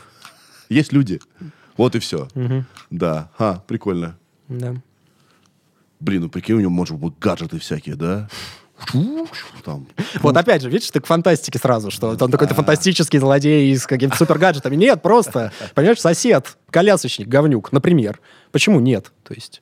Есть 0.70 0.92
люди. 0.92 1.20
Вот 1.78 1.96
и 1.96 2.00
все. 2.00 2.28
Да. 2.90 3.30
А, 3.38 3.64
прикольно. 3.68 4.16
Да. 4.48 4.76
Блин, 6.04 6.24
ну 6.24 6.30
прикинь, 6.30 6.56
у 6.56 6.60
него, 6.60 6.70
может 6.70 6.98
быть, 6.98 7.14
гаджеты 7.18 7.60
всякие, 7.60 7.96
да? 7.96 8.28
Там. 9.64 9.88
Вот 10.22 10.36
опять 10.36 10.62
же, 10.62 10.70
видишь, 10.70 10.92
ты 10.92 11.00
к 11.00 11.06
фантастике 11.06 11.58
сразу, 11.58 11.92
что 11.92 12.10
он 12.10 12.32
какой-то 12.32 12.54
фантастический 12.54 13.20
злодей 13.20 13.74
с 13.78 13.88
какими-то 13.88 14.18
супергаджетами. 14.18 14.76
Нет, 14.76 15.02
просто, 15.02 15.54
понимаешь, 15.74 16.02
сосед, 16.02 16.58
колясочник, 16.70 17.30
говнюк, 17.30 17.72
например. 17.72 18.20
Почему 18.52 18.82
нет? 18.82 19.14
То 19.24 19.34
есть, 19.34 19.62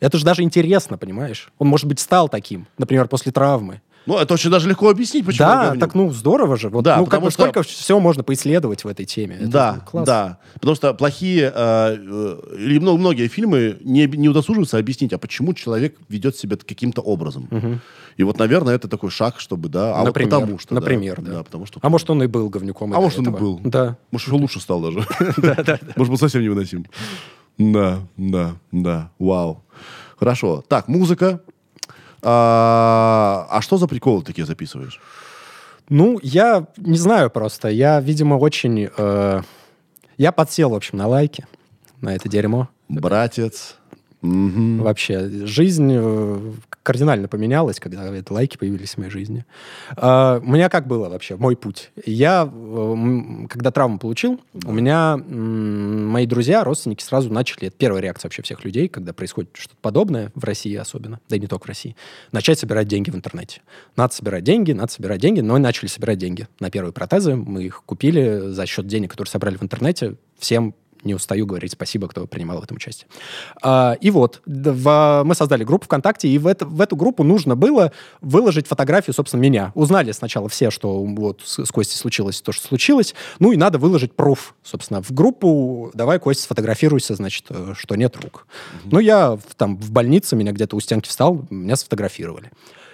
это 0.00 0.18
же 0.18 0.26
даже 0.26 0.42
интересно, 0.42 0.98
понимаешь? 0.98 1.50
Он, 1.58 1.68
может 1.68 1.86
быть, 1.86 1.98
стал 1.98 2.28
таким, 2.28 2.66
например, 2.76 3.08
после 3.08 3.32
травмы. 3.32 3.80
Ну, 4.06 4.18
это 4.18 4.34
очень 4.34 4.50
даже 4.50 4.68
легко 4.68 4.88
объяснить, 4.88 5.26
почему 5.26 5.46
Да, 5.46 5.74
так 5.76 5.94
ну 5.94 6.10
здорово 6.10 6.56
же. 6.56 6.68
Вот, 6.70 6.82
Да, 6.84 6.96
ну, 6.96 7.04
как 7.04 7.10
потому 7.10 7.26
бы 7.26 7.30
что- 7.30 7.42
сколько 7.42 7.62
всего 7.62 8.00
можно 8.00 8.22
поисследовать 8.22 8.82
в 8.84 8.88
этой 8.88 9.04
теме. 9.04 9.36
Это 9.36 9.48
Да, 9.48 9.80
класс. 9.90 10.06
да. 10.06 10.38
Потому 10.54 10.74
что 10.74 10.94
плохие 10.94 11.52
э, 11.54 11.96
э, 11.98 12.40
или 12.58 12.78
мно- 12.78 12.96
многие 12.96 13.28
фильмы 13.28 13.76
не, 13.82 14.06
не 14.06 14.28
удосуживаются 14.28 14.78
объяснить, 14.78 15.12
а 15.12 15.18
почему 15.18 15.52
человек 15.54 15.96
ведет 16.08 16.36
себя 16.36 16.56
каким-то 16.56 17.02
образом. 17.02 17.48
И 18.16 18.22
вот, 18.22 18.38
наверное, 18.38 18.74
это 18.74 18.88
такой 18.88 19.10
шаг, 19.10 19.38
чтобы, 19.38 19.68
да, 19.68 19.96
а 19.98 20.04
Например, 20.04 20.30
вот 20.34 20.40
потому 20.40 20.58
что. 20.58 20.74
да, 20.74 20.80
например, 20.80 21.20
да. 21.22 21.42
потому 21.44 21.66
что. 21.66 21.78
А 21.82 21.88
может, 21.88 22.10
он 22.10 22.22
и 22.22 22.26
был 22.26 22.48
говнюком. 22.48 22.92
А 22.94 23.00
может, 23.00 23.18
он 23.18 23.26
и 23.26 23.28
этого. 23.28 23.40
был. 23.40 23.60
Да. 23.64 23.96
Может, 24.10 24.26
еще 24.28 24.36
лучше 24.36 24.60
стал 24.60 24.80
даже. 24.80 24.98
Может, 25.96 26.10
был 26.10 26.18
совсем 26.18 26.42
невыносим. 26.42 26.86
Да, 27.58 28.00
да, 28.16 28.56
да. 28.72 29.10
Вау. 29.18 29.62
Хорошо. 30.18 30.64
Так, 30.68 30.88
музыка. 30.88 31.40
А 32.22 33.46
а 33.50 33.60
что 33.62 33.76
за 33.76 33.86
приколы 33.86 34.22
такие 34.22 34.46
записываешь? 34.46 35.00
Ну, 35.88 36.18
я 36.22 36.66
не 36.76 36.98
знаю 36.98 37.30
просто. 37.30 37.68
Я, 37.68 38.00
видимо, 38.00 38.34
очень... 38.34 38.88
э, 38.96 39.42
я 40.18 40.32
подсел, 40.32 40.70
в 40.70 40.74
общем, 40.74 40.98
на 40.98 41.08
лайки, 41.08 41.46
на 42.00 42.14
это 42.14 42.28
дерьмо. 42.28 42.68
Братец. 42.88 43.76
Мгм. 44.22 44.82
Вообще, 44.82 45.46
жизнь 45.46 45.90
э, 45.94 46.52
кардинально 46.82 47.26
поменялась, 47.26 47.80
когда 47.80 48.14
эти 48.14 48.30
лайки 48.30 48.58
появились 48.58 48.94
в 48.94 48.98
моей 48.98 49.10
жизни. 49.10 49.46
А, 49.96 50.38
У 50.44 50.50
меня 50.50 50.68
как 50.68 50.86
было 50.86 51.08
вообще, 51.08 51.36
мой 51.36 51.56
путь? 51.56 51.90
Я, 52.04 52.48
э, 52.52 53.46
когда 53.48 53.70
травму 53.70 53.98
получил, 53.98 54.40
у 54.64 54.72
меня 54.72 55.18
мои 56.10 56.26
друзья, 56.26 56.62
родственники 56.64 57.02
сразу 57.02 57.32
начали, 57.32 57.68
это 57.68 57.76
первая 57.76 58.02
реакция 58.02 58.28
вообще 58.28 58.42
всех 58.42 58.64
людей, 58.64 58.88
когда 58.88 59.12
происходит 59.12 59.50
что-то 59.54 59.76
подобное, 59.80 60.32
в 60.34 60.44
России 60.44 60.74
особенно, 60.74 61.20
да 61.28 61.36
и 61.36 61.40
не 61.40 61.46
только 61.46 61.64
в 61.64 61.68
России, 61.68 61.96
начать 62.32 62.58
собирать 62.58 62.88
деньги 62.88 63.10
в 63.10 63.16
интернете. 63.16 63.62
Надо 63.96 64.14
собирать 64.14 64.44
деньги, 64.44 64.72
надо 64.72 64.92
собирать 64.92 65.20
деньги, 65.20 65.40
но 65.40 65.56
и 65.56 65.60
начали 65.60 65.88
собирать 65.88 66.18
деньги 66.18 66.48
на 66.58 66.70
первые 66.70 66.92
протезы. 66.92 67.34
Мы 67.36 67.64
их 67.64 67.82
купили 67.84 68.50
за 68.50 68.66
счет 68.66 68.86
денег, 68.86 69.10
которые 69.12 69.30
собрали 69.30 69.56
в 69.56 69.62
интернете. 69.62 70.16
Всем 70.38 70.74
не 71.04 71.14
устаю 71.14 71.46
говорить 71.46 71.72
спасибо, 71.72 72.08
кто 72.08 72.26
принимал 72.26 72.60
в 72.60 72.64
этом 72.64 72.76
участие. 72.76 73.08
А, 73.62 73.96
и 74.00 74.10
вот, 74.10 74.42
в- 74.46 75.22
мы 75.24 75.34
создали 75.34 75.64
группу 75.64 75.84
ВКонтакте, 75.86 76.28
и 76.28 76.38
в, 76.38 76.46
это- 76.46 76.66
в 76.66 76.80
эту 76.80 76.96
группу 76.96 77.22
нужно 77.22 77.56
было 77.56 77.92
выложить 78.20 78.66
фотографию, 78.66 79.14
собственно, 79.14 79.40
меня. 79.40 79.72
Узнали 79.74 80.12
сначала 80.12 80.48
все, 80.48 80.70
что 80.70 81.02
вот 81.02 81.40
с, 81.44 81.64
с 81.64 81.70
Костей 81.70 81.96
случилось 81.96 82.40
то, 82.40 82.52
что 82.52 82.66
случилось. 82.68 83.14
Ну 83.38 83.52
и 83.52 83.56
надо 83.56 83.78
выложить 83.78 84.12
пруф, 84.14 84.54
собственно, 84.62 85.02
в 85.02 85.10
группу. 85.12 85.90
Давай, 85.94 86.18
Костя, 86.18 86.44
сфотографируйся, 86.44 87.14
значит, 87.14 87.46
э, 87.50 87.74
что 87.76 87.94
нет 87.96 88.16
рук. 88.16 88.46
Ну, 88.84 88.98
я 88.98 89.38
там 89.56 89.76
в 89.76 89.90
больнице, 89.90 90.36
меня 90.36 90.52
где-то 90.52 90.76
у 90.76 90.80
стенки 90.80 91.08
встал, 91.08 91.44
меня 91.50 91.76
сфотографировали. 91.76 92.50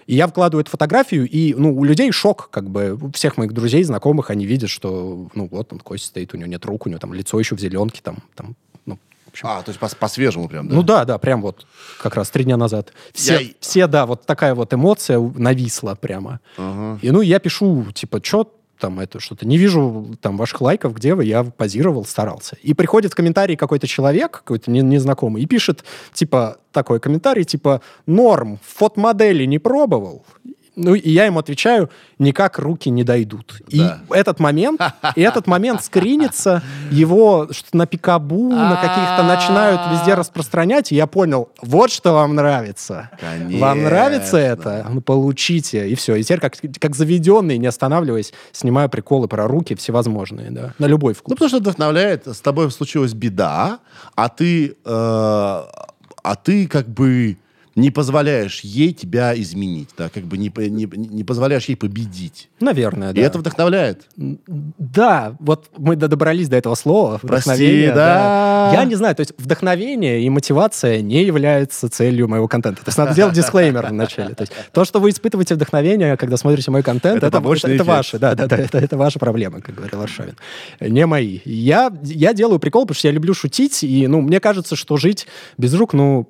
И 0.06 0.14
я 0.14 0.26
вкладываю 0.28 0.62
эту 0.62 0.70
фотографию, 0.70 1.28
и 1.28 1.52
ну, 1.54 1.76
у 1.76 1.82
людей 1.84 2.10
шок, 2.12 2.48
как 2.50 2.70
бы, 2.70 2.94
у 3.00 3.10
всех 3.12 3.36
моих 3.38 3.52
друзей, 3.52 3.82
знакомых, 3.82 4.30
они 4.30 4.46
видят, 4.46 4.70
что, 4.70 5.28
ну, 5.34 5.48
вот 5.50 5.72
он, 5.72 5.80
Костя 5.80 6.08
стоит, 6.08 6.32
у 6.32 6.36
него 6.36 6.48
нет 6.48 6.64
рук, 6.64 6.86
у 6.86 6.88
него 6.88 6.98
там 7.00 7.12
лицо 7.12 7.38
еще 7.38 7.56
в 7.56 7.60
зеленке, 7.60 8.00
там, 8.02 8.18
там 8.36 8.54
ну, 8.86 8.98
общем, 9.28 9.48
А, 9.48 9.62
то 9.62 9.70
есть 9.70 9.80
по- 9.80 9.88
по-свежему 9.96 10.48
прям, 10.48 10.68
да? 10.68 10.74
ну 10.76 10.82
да, 10.84 11.04
да, 11.04 11.18
прям 11.18 11.42
вот 11.42 11.66
как 12.00 12.14
раз 12.14 12.30
три 12.30 12.44
дня 12.44 12.56
назад. 12.56 12.92
Все, 13.12 13.38
Я- 13.40 13.50
все 13.60 13.86
да, 13.88 14.06
вот 14.06 14.24
такая 14.26 14.54
вот 14.54 14.72
эмоция 14.72 15.18
нависла 15.18 15.96
прямо. 15.96 16.38
Ага. 16.56 16.98
И 17.02 17.10
ну 17.10 17.20
я 17.20 17.38
пишу, 17.40 17.86
типа, 17.92 18.20
что 18.22 18.52
там 18.78 19.00
это 19.00 19.20
что-то, 19.20 19.46
не 19.46 19.58
вижу 19.58 20.16
там 20.20 20.36
ваших 20.36 20.60
лайков, 20.60 20.94
где 20.94 21.14
вы, 21.14 21.24
я 21.24 21.44
позировал, 21.44 22.04
старался. 22.04 22.56
И 22.62 22.74
приходит 22.74 23.12
в 23.12 23.14
комментарий 23.14 23.56
какой-то 23.56 23.86
человек, 23.86 24.32
какой-то 24.32 24.70
не- 24.70 24.82
незнакомый, 24.82 25.42
и 25.42 25.46
пишет, 25.46 25.84
типа, 26.12 26.58
такой 26.72 27.00
комментарий, 27.00 27.44
типа, 27.44 27.80
норм, 28.06 28.58
фотомодели 28.62 29.44
не 29.44 29.58
пробовал. 29.58 30.24
Ну, 30.76 30.94
и 30.94 31.10
я 31.10 31.24
ему 31.24 31.38
отвечаю, 31.38 31.88
никак 32.18 32.58
руки 32.58 32.90
не 32.90 33.02
дойдут. 33.02 33.60
И 33.68 33.78
Да. 33.78 33.98
этот 34.10 34.38
момент, 34.40 34.78
и 35.14 35.22
этот 35.22 35.46
момент 35.46 35.82
скринится, 35.82 36.62
его 36.90 37.48
на 37.72 37.86
пикабу, 37.86 38.50
на 38.50 38.76
каких-то 38.76 39.22
начинают 39.22 39.80
везде 39.92 40.12
распространять, 40.14 40.92
и 40.92 40.94
я 40.94 41.06
понял, 41.06 41.48
вот 41.62 41.90
что 41.90 42.12
вам 42.12 42.34
нравится. 42.34 43.08
Вам 43.58 43.84
нравится 43.84 44.32
Конечно. 44.32 44.68
это? 44.70 44.86
Ну, 44.90 45.00
получите. 45.00 45.88
И 45.88 45.94
все. 45.94 46.14
И 46.16 46.22
теперь, 46.22 46.40
как, 46.40 46.54
как 46.78 46.94
заведенный, 46.94 47.56
не 47.56 47.66
останавливаясь, 47.66 48.34
снимаю 48.52 48.90
приколы 48.90 49.28
про 49.28 49.48
руки 49.48 49.74
всевозможные, 49.74 50.50
да. 50.50 50.74
На 50.78 50.84
любой 50.86 51.14
Ну, 51.14 51.18
вкус. 51.20 51.32
потому 51.34 51.48
что 51.48 51.58
вдохновляет, 51.58 52.26
с 52.26 52.40
тобой 52.42 52.70
случилась 52.70 53.14
беда, 53.14 53.78
а 54.14 54.28
ты, 54.28 54.68
э, 54.70 54.74
а 54.84 56.34
ты 56.42 56.66
как 56.68 56.86
бы 56.88 57.38
не 57.76 57.90
позволяешь 57.90 58.60
ей 58.60 58.92
тебя 58.94 59.38
изменить, 59.38 59.90
да, 59.98 60.08
как 60.08 60.24
бы 60.24 60.38
не, 60.38 60.50
не, 60.56 60.86
не 60.86 61.24
позволяешь 61.24 61.66
ей 61.66 61.76
победить. 61.76 62.48
Наверное, 62.58 63.12
да. 63.12 63.20
И 63.20 63.22
это 63.24 63.38
вдохновляет. 63.38 64.06
Да, 64.16 65.36
вот 65.38 65.70
мы 65.76 65.94
до- 65.94 66.08
добрались 66.08 66.48
до 66.48 66.56
этого 66.56 66.74
слова. 66.74 67.18
Прости, 67.22 67.50
Вдохновение. 67.50 67.92
да. 67.94 68.70
Я 68.72 68.84
не 68.84 68.94
знаю, 68.94 69.14
то 69.14 69.20
есть 69.20 69.34
вдохновение 69.36 70.22
и 70.22 70.30
мотивация 70.30 71.02
не 71.02 71.22
являются 71.22 71.88
целью 71.90 72.28
моего 72.28 72.48
контента. 72.48 72.82
То 72.82 72.88
есть 72.88 72.98
надо 72.98 73.12
сделать 73.12 73.34
дисклеймер 73.34 73.86
вначале. 73.90 74.34
То 74.34 74.42
есть 74.42 74.52
то, 74.72 74.84
что 74.86 74.98
вы 74.98 75.10
испытываете 75.10 75.54
вдохновение, 75.54 76.16
когда 76.16 76.38
смотрите 76.38 76.70
мой 76.70 76.82
контент, 76.82 77.22
Это 77.22 77.26
это, 77.26 77.38
это, 77.38 77.68
это 77.68 77.84
ваши, 77.84 78.18
да, 78.18 78.34
да, 78.34 78.46
да, 78.46 78.56
это, 78.56 78.78
это 78.78 78.96
ваша 78.96 79.18
проблема, 79.18 79.60
как 79.60 79.74
говорил 79.74 80.00
Аршавин. 80.00 80.34
Не 80.80 81.04
мои. 81.04 81.40
Я, 81.44 81.92
я 82.02 82.32
делаю 82.32 82.58
прикол, 82.58 82.82
потому 82.86 82.96
что 82.96 83.08
я 83.08 83.12
люблю 83.12 83.34
шутить, 83.34 83.84
и, 83.84 84.06
ну, 84.06 84.22
мне 84.22 84.40
кажется, 84.40 84.76
что 84.76 84.96
жить 84.96 85.26
без 85.58 85.74
рук, 85.74 85.92
ну, 85.92 86.28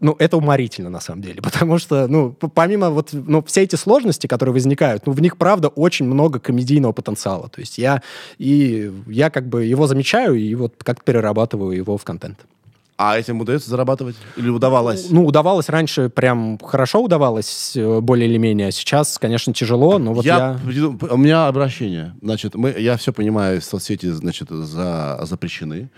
ну, 0.00 0.16
это 0.18 0.36
уморительно, 0.36 0.90
на 0.90 1.00
самом 1.00 1.22
деле, 1.22 1.42
потому 1.42 1.78
что, 1.78 2.06
ну, 2.08 2.32
помимо 2.32 2.90
вот, 2.90 3.10
ну, 3.12 3.42
все 3.42 3.62
эти 3.62 3.76
сложности, 3.76 4.26
которые 4.26 4.52
возникают, 4.52 5.06
ну, 5.06 5.12
в 5.12 5.20
них, 5.20 5.36
правда, 5.36 5.68
очень 5.68 6.06
много 6.06 6.38
комедийного 6.38 6.92
потенциала. 6.92 7.48
То 7.48 7.60
есть 7.60 7.78
я, 7.78 8.02
и 8.38 8.92
я 9.06 9.30
как 9.30 9.48
бы 9.48 9.64
его 9.64 9.86
замечаю 9.86 10.34
и 10.34 10.54
вот 10.54 10.74
как 10.82 11.04
перерабатываю 11.04 11.76
его 11.76 11.96
в 11.96 12.04
контент. 12.04 12.38
А 12.96 13.18
этим 13.18 13.40
удается 13.40 13.70
зарабатывать? 13.70 14.14
Или 14.36 14.48
удавалось? 14.48 15.10
Ну, 15.10 15.26
удавалось 15.26 15.68
раньше, 15.68 16.08
прям 16.08 16.58
хорошо 16.58 17.02
удавалось, 17.02 17.72
э, 17.74 18.00
более 18.00 18.28
или 18.28 18.38
менее. 18.38 18.70
Сейчас, 18.70 19.18
конечно, 19.18 19.52
тяжело, 19.52 19.98
но 19.98 20.14
вот 20.14 20.24
я... 20.24 20.60
приду- 20.64 20.96
У 21.10 21.16
меня 21.16 21.48
обращение. 21.48 22.14
Значит, 22.22 22.54
мы, 22.54 22.72
я 22.78 22.96
все 22.96 23.12
понимаю, 23.12 23.60
соцсети, 23.60 24.06
значит, 24.06 24.48
за, 24.50 25.18
запрещены. 25.22 25.90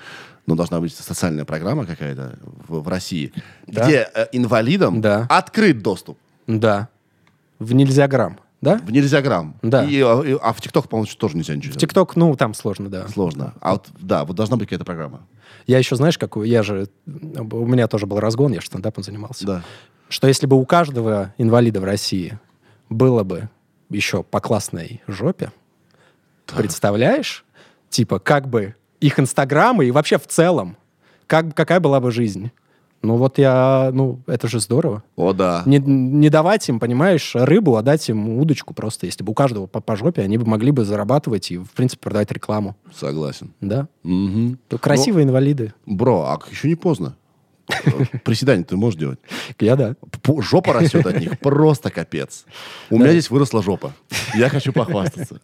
Но 0.47 0.55
должна 0.55 0.81
быть 0.81 0.95
социальная 0.95 1.45
программа 1.45 1.87
какая-то 1.87 2.39
в, 2.69 2.81
в 2.83 2.89
России, 2.89 3.33
Да. 3.67 3.85
где 3.85 4.09
э, 4.15 4.27
инвалидам 4.33 5.01
Да. 5.01 5.27
открыт 5.29 5.83
доступ 5.83 6.19
Да. 6.47 6.89
В 7.59 7.73
нельзя 7.75 8.07
грамм, 8.07 8.39
да? 8.61 8.77
в 8.77 8.91
нельзя 8.93 9.23
грамм. 9.23 9.57
Да. 9.63 9.85
И, 9.85 10.01
а, 10.03 10.21
и- 10.23 10.39
а 10.41 10.53
в 10.53 10.61
ТикТок, 10.61 10.89
по-моему, 10.89 11.11
тоже 11.19 11.37
нельзя 11.37 11.57
ничего. 11.57 11.73
В 11.73 11.77
ТикТок, 11.79 12.15
ну, 12.17 12.37
там 12.37 12.55
сложно, 12.55 12.89
да. 12.91 13.09
Сложно. 13.09 13.55
А 13.61 13.73
вот, 13.73 13.89
да, 14.01 14.25
вот 14.25 14.37
должна 14.37 14.57
быть 14.57 14.67
какая-то 14.69 14.85
программа. 14.85 15.23
Я 15.67 15.79
еще, 15.79 15.97
знаешь, 15.97 16.19
какую... 16.19 16.47
Я 16.49 16.63
же... 16.63 16.89
У 17.07 17.67
меня 17.67 17.89
тоже 17.89 18.07
был 18.07 18.21
разгон, 18.21 18.53
я 18.53 18.61
же 18.61 18.67
стендапом 18.67 19.03
занимался. 19.03 19.47
Да. 19.47 19.63
что 20.09 20.29
если 20.29 20.47
бы 20.47 20.57
у 20.57 20.65
каждого 20.67 21.35
инвалида 21.39 21.81
в 21.81 21.85
России 21.85 22.39
было 22.89 23.25
бы 23.25 23.49
еще 23.91 24.23
по 24.23 24.41
классной 24.41 25.03
жопе, 25.09 25.51
представляешь? 26.55 27.45
Типа, 27.89 28.19
как 28.19 28.49
бы 28.49 28.75
их 29.01 29.19
инстаграмы 29.19 29.87
и 29.87 29.91
вообще 29.91 30.19
в 30.19 30.27
целом, 30.27 30.77
как, 31.27 31.55
какая 31.55 31.81
была 31.81 32.01
бы 32.01 32.11
жизнь? 32.11 32.51
Ну 33.03 33.17
вот 33.17 33.39
я, 33.39 33.91
ну 33.93 34.21
это 34.27 34.49
же 34.49 34.59
здорово. 34.59 35.03
О, 35.17 35.33
да. 35.33 35.63
Не, 35.67 35.79
не 35.79 36.29
давать 36.29 36.69
им, 36.69 36.81
понимаешь, 36.81 37.33
рыбу, 37.35 37.77
а 37.77 37.83
дать 37.83 38.09
им 38.09 38.39
удочку 38.39 38.75
просто. 38.75 39.07
Если 39.07 39.23
бы 39.23 39.33
у 39.33 39.35
каждого 39.35 39.67
по, 39.67 39.81
по 39.81 39.97
жопе, 39.97 40.23
они 40.23 40.39
бы 40.39 40.47
могли 40.47 40.73
бы 40.73 40.85
зарабатывать 40.85 41.51
и, 41.51 41.59
в 41.59 41.71
принципе, 41.71 42.01
продавать 42.03 42.33
рекламу. 42.33 42.77
Согласен. 42.95 43.53
Да? 43.61 43.89
То 44.03 44.79
красивые 44.79 45.25
инвалиды. 45.25 45.73
Бро, 45.85 46.25
а 46.25 46.39
еще 46.51 46.69
не 46.69 46.75
поздно. 46.75 47.17
Приседание 48.25 48.65
ты 48.65 48.77
можешь 48.77 48.99
делать. 48.99 49.19
Я 49.59 49.77
да. 49.77 49.95
Жопа 50.39 50.73
растет 50.73 51.07
от 51.07 51.21
них. 51.21 51.39
Просто 51.39 51.91
капец. 51.91 52.45
У 52.91 52.99
меня 52.99 53.11
здесь 53.11 53.31
выросла 53.31 53.63
жопа. 53.63 53.93
Я 54.35 54.49
хочу 54.49 54.73
похвастаться. 54.73 55.41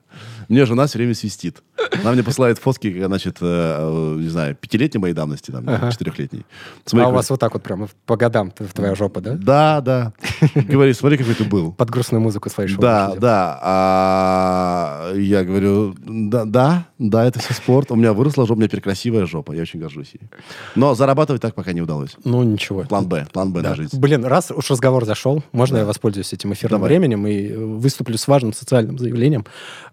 Мне 0.48 0.66
жена 0.66 0.86
все 0.86 0.98
время 0.98 1.14
свистит. 1.14 1.62
Она 2.00 2.12
мне 2.12 2.22
посылает 2.22 2.58
фотки, 2.58 3.04
значит, 3.04 3.38
э, 3.40 4.16
не 4.18 4.28
знаю, 4.28 4.54
пятилетней 4.54 5.00
моей 5.00 5.14
давности, 5.14 5.50
там, 5.50 5.66
четырехлетней. 5.90 6.44
а 6.92 7.08
у 7.08 7.12
вас 7.12 7.30
вот 7.30 7.40
так 7.40 7.54
вот 7.54 7.62
прямо 7.62 7.88
по 8.06 8.16
годам 8.16 8.50
твоя 8.50 8.94
жопа, 8.94 9.20
да? 9.20 9.34
Да, 9.34 9.80
да. 9.80 10.12
Говорит, 10.54 10.96
смотри, 10.96 11.18
какой 11.18 11.34
ты 11.34 11.44
был. 11.44 11.72
Под 11.72 11.90
грустную 11.90 12.20
музыку 12.20 12.50
своей 12.50 12.68
шоу. 12.68 12.80
Да, 12.80 13.14
да. 13.16 13.58
А 13.62 15.14
я 15.14 15.44
говорю, 15.44 15.94
да, 15.98 16.44
да, 16.44 16.86
да, 16.98 17.24
это 17.24 17.38
все 17.38 17.54
спорт. 17.54 17.90
У 17.90 17.96
меня 17.96 18.12
выросла 18.12 18.44
жопа, 18.44 18.54
у 18.54 18.56
меня 18.56 18.68
теперь 18.68 18.82
красивая 18.82 19.26
жопа. 19.26 19.52
Я 19.52 19.62
очень 19.62 19.80
горжусь 19.80 20.12
ей. 20.14 20.28
Но 20.74 20.94
зарабатывать 20.94 21.42
так 21.42 21.54
пока 21.54 21.72
не 21.72 21.80
удалось. 21.80 22.11
Ну, 22.24 22.42
ничего. 22.42 22.82
План 22.84 23.08
Б, 23.08 23.26
план 23.32 23.52
Б 23.52 23.62
на 23.62 23.74
жизнь. 23.74 23.98
Блин, 23.98 24.24
раз 24.24 24.50
уж 24.50 24.70
разговор 24.70 25.04
зашел, 25.04 25.42
можно 25.52 25.78
я 25.78 25.84
воспользуюсь 25.84 26.32
этим 26.32 26.52
эфирным 26.52 26.82
временем 26.82 27.26
и 27.26 27.52
выступлю 27.52 28.16
с 28.16 28.28
важным 28.28 28.52
социальным 28.52 28.98
заявлением. 28.98 29.44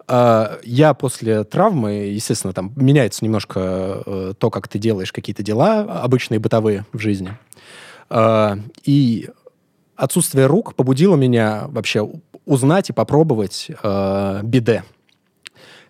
А, 0.07 0.59
я 0.63 0.93
после 0.93 1.43
травмы, 1.43 1.91
естественно, 1.91 2.53
там 2.53 2.71
меняется 2.75 3.23
немножко 3.23 4.03
э, 4.05 4.33
то, 4.37 4.49
как 4.49 4.67
ты 4.67 4.79
делаешь 4.79 5.11
какие-то 5.11 5.43
дела, 5.43 5.81
обычные 5.81 6.39
бытовые 6.39 6.85
в 6.93 6.99
жизни. 6.99 7.37
А, 8.09 8.57
и 8.83 9.29
отсутствие 9.95 10.47
рук 10.47 10.75
побудило 10.75 11.15
меня 11.15 11.65
вообще 11.67 12.09
узнать 12.45 12.89
и 12.89 12.93
попробовать 12.93 13.67
э, 13.83 14.39
биде. 14.43 14.83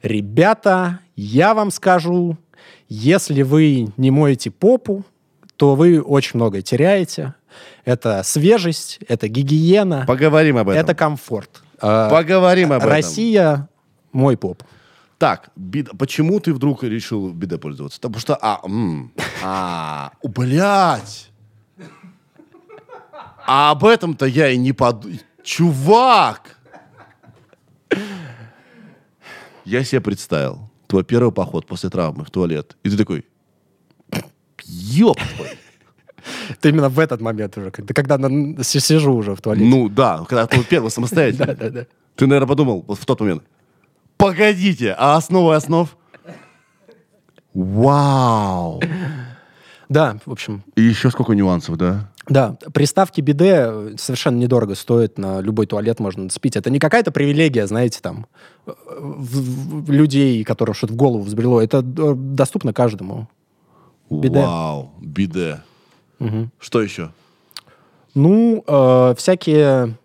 Ребята, 0.02 1.00
я 1.16 1.54
вам 1.54 1.72
скажу, 1.72 2.38
если 2.88 3.42
вы 3.44 3.88
не 3.98 4.12
моете 4.12 4.52
попу, 4.52 5.06
то 5.60 5.76
вы 5.76 6.01
очень 6.01 6.38
многое 6.38 6.62
теряете. 6.62 7.36
Это 7.84 8.24
свежесть, 8.24 8.97
это 9.10 9.28
гигиена. 9.28 10.05
Поговорим 10.07 10.55
об 10.55 10.70
этом. 10.70 10.82
Это 10.82 10.95
комфорт. 10.95 11.62
А, 11.82 12.10
Поговорим 12.10 12.72
об 12.72 12.80
этом. 12.80 12.89
Россия 12.89 13.70
мой 14.14 14.38
поп. 14.38 14.64
Так, 15.18 15.49
бид... 15.57 15.89
почему 15.97 16.39
ты 16.39 16.53
вдруг 16.53 16.84
решил 16.84 17.34
биде 17.34 17.57
пользоваться? 17.57 17.99
Потому 17.99 18.22
что, 18.22 18.38
а, 18.41 18.62
м, 18.64 19.12
а, 19.43 20.14
блядь. 20.24 21.30
А 23.45 23.72
об 23.72 23.84
этом-то 23.84 24.28
я 24.28 24.47
и 24.47 24.57
не 24.57 24.72
подумал. 24.72 25.18
Чувак! 25.43 26.57
Я 29.66 29.84
себе 29.84 29.99
представил 29.99 30.70
твой 30.88 31.03
первый 31.03 31.34
поход 31.34 31.68
после 31.68 31.89
травмы 31.89 32.24
в 32.24 32.32
туалет. 32.32 32.78
И 32.84 32.89
ты 32.89 32.95
такой, 32.95 33.26
ёб 34.70 35.17
твой. 35.36 35.49
Ты 36.59 36.70
именно 36.70 36.89
в 36.89 36.99
этот 36.99 37.22
момент 37.22 37.57
уже, 37.57 37.72
когда, 37.72 37.93
когда 37.93 38.17
на, 38.17 38.63
сижу 38.63 39.13
уже 39.13 39.36
в 39.36 39.41
туалете. 39.41 39.65
Ну 39.65 39.89
да, 39.89 40.26
когда 40.28 40.47
ты 40.47 40.63
первый 40.63 40.91
самостоятельно. 40.91 41.88
Ты, 42.15 42.28
наверное, 42.28 42.49
подумал 42.49 42.84
в 42.86 43.05
тот 43.05 43.22
момент, 43.22 43.43
погодите, 44.17 44.93
а 44.97 45.15
основа 45.15 45.55
основ? 45.55 45.95
Вау! 47.53 48.82
Да, 49.88 50.17
в 50.26 50.32
общем. 50.32 50.63
И 50.76 50.82
еще 50.82 51.09
сколько 51.11 51.34
нюансов, 51.34 51.78
да? 51.78 52.11
Да, 52.28 52.57
приставки 52.74 53.22
биде 53.22 53.95
совершенно 53.97 54.38
недорого 54.38 54.76
стоят, 54.76 55.17
на 55.17 55.41
любой 55.41 55.65
туалет 55.65 55.99
можно 55.99 56.30
спить. 56.30 56.55
Это 56.55 56.70
не 56.70 56.78
какая-то 56.78 57.11
привилегия, 57.11 57.65
знаете, 57.65 57.99
там, 58.01 58.28
в, 58.67 59.86
в 59.86 59.91
людей, 59.91 60.43
которым 60.43 60.76
что-то 60.76 60.93
в 60.93 60.95
голову 60.95 61.24
взбрело. 61.24 61.59
Это 61.59 61.82
доступно 61.82 62.72
каждому. 62.72 63.28
Биде. 64.10 64.39
Вау, 64.39 64.91
биде. 65.01 65.62
Угу. 66.20 66.49
Что 66.60 66.82
еще? 66.82 67.12
Ну, 68.16 68.64
э, 68.66 69.14
всякие, 69.18 69.95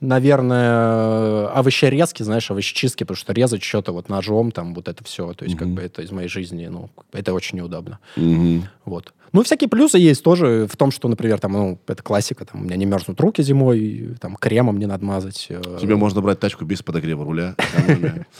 наверное, 0.00 1.48
овощерезки, 1.48 2.22
знаешь, 2.22 2.50
овощечистки, 2.50 3.04
потому 3.04 3.16
что 3.16 3.32
резать 3.32 3.62
что-то 3.62 3.92
вот 3.92 4.08
ножом, 4.08 4.50
там, 4.50 4.74
вот 4.74 4.88
это 4.88 5.04
все, 5.04 5.32
то 5.32 5.44
есть, 5.44 5.56
угу. 5.56 5.64
как 5.64 5.74
бы, 5.74 5.82
это 5.82 6.02
из 6.02 6.10
моей 6.10 6.28
жизни, 6.28 6.66
ну, 6.66 6.90
это 7.12 7.32
очень 7.32 7.58
неудобно. 7.58 7.98
Угу. 8.16 8.62
Вот. 8.84 9.14
Ну, 9.32 9.42
всякие 9.42 9.68
плюсы 9.68 9.98
есть 9.98 10.22
тоже 10.24 10.66
в 10.70 10.76
том, 10.76 10.90
что, 10.90 11.06
например, 11.08 11.38
там, 11.38 11.52
ну, 11.52 11.78
это 11.86 12.02
классика, 12.02 12.44
там, 12.44 12.62
у 12.62 12.64
меня 12.64 12.76
не 12.76 12.86
мерзнут 12.86 13.20
руки 13.20 13.42
зимой, 13.42 14.16
там, 14.20 14.36
кремом 14.36 14.78
не 14.78 14.86
надо 14.86 15.04
мазать. 15.04 15.46
Э. 15.50 15.78
Тебе 15.80 15.96
можно 15.96 16.20
брать 16.22 16.40
тачку 16.40 16.64
без 16.64 16.82
подогрева 16.82 17.24
руля. 17.24 17.54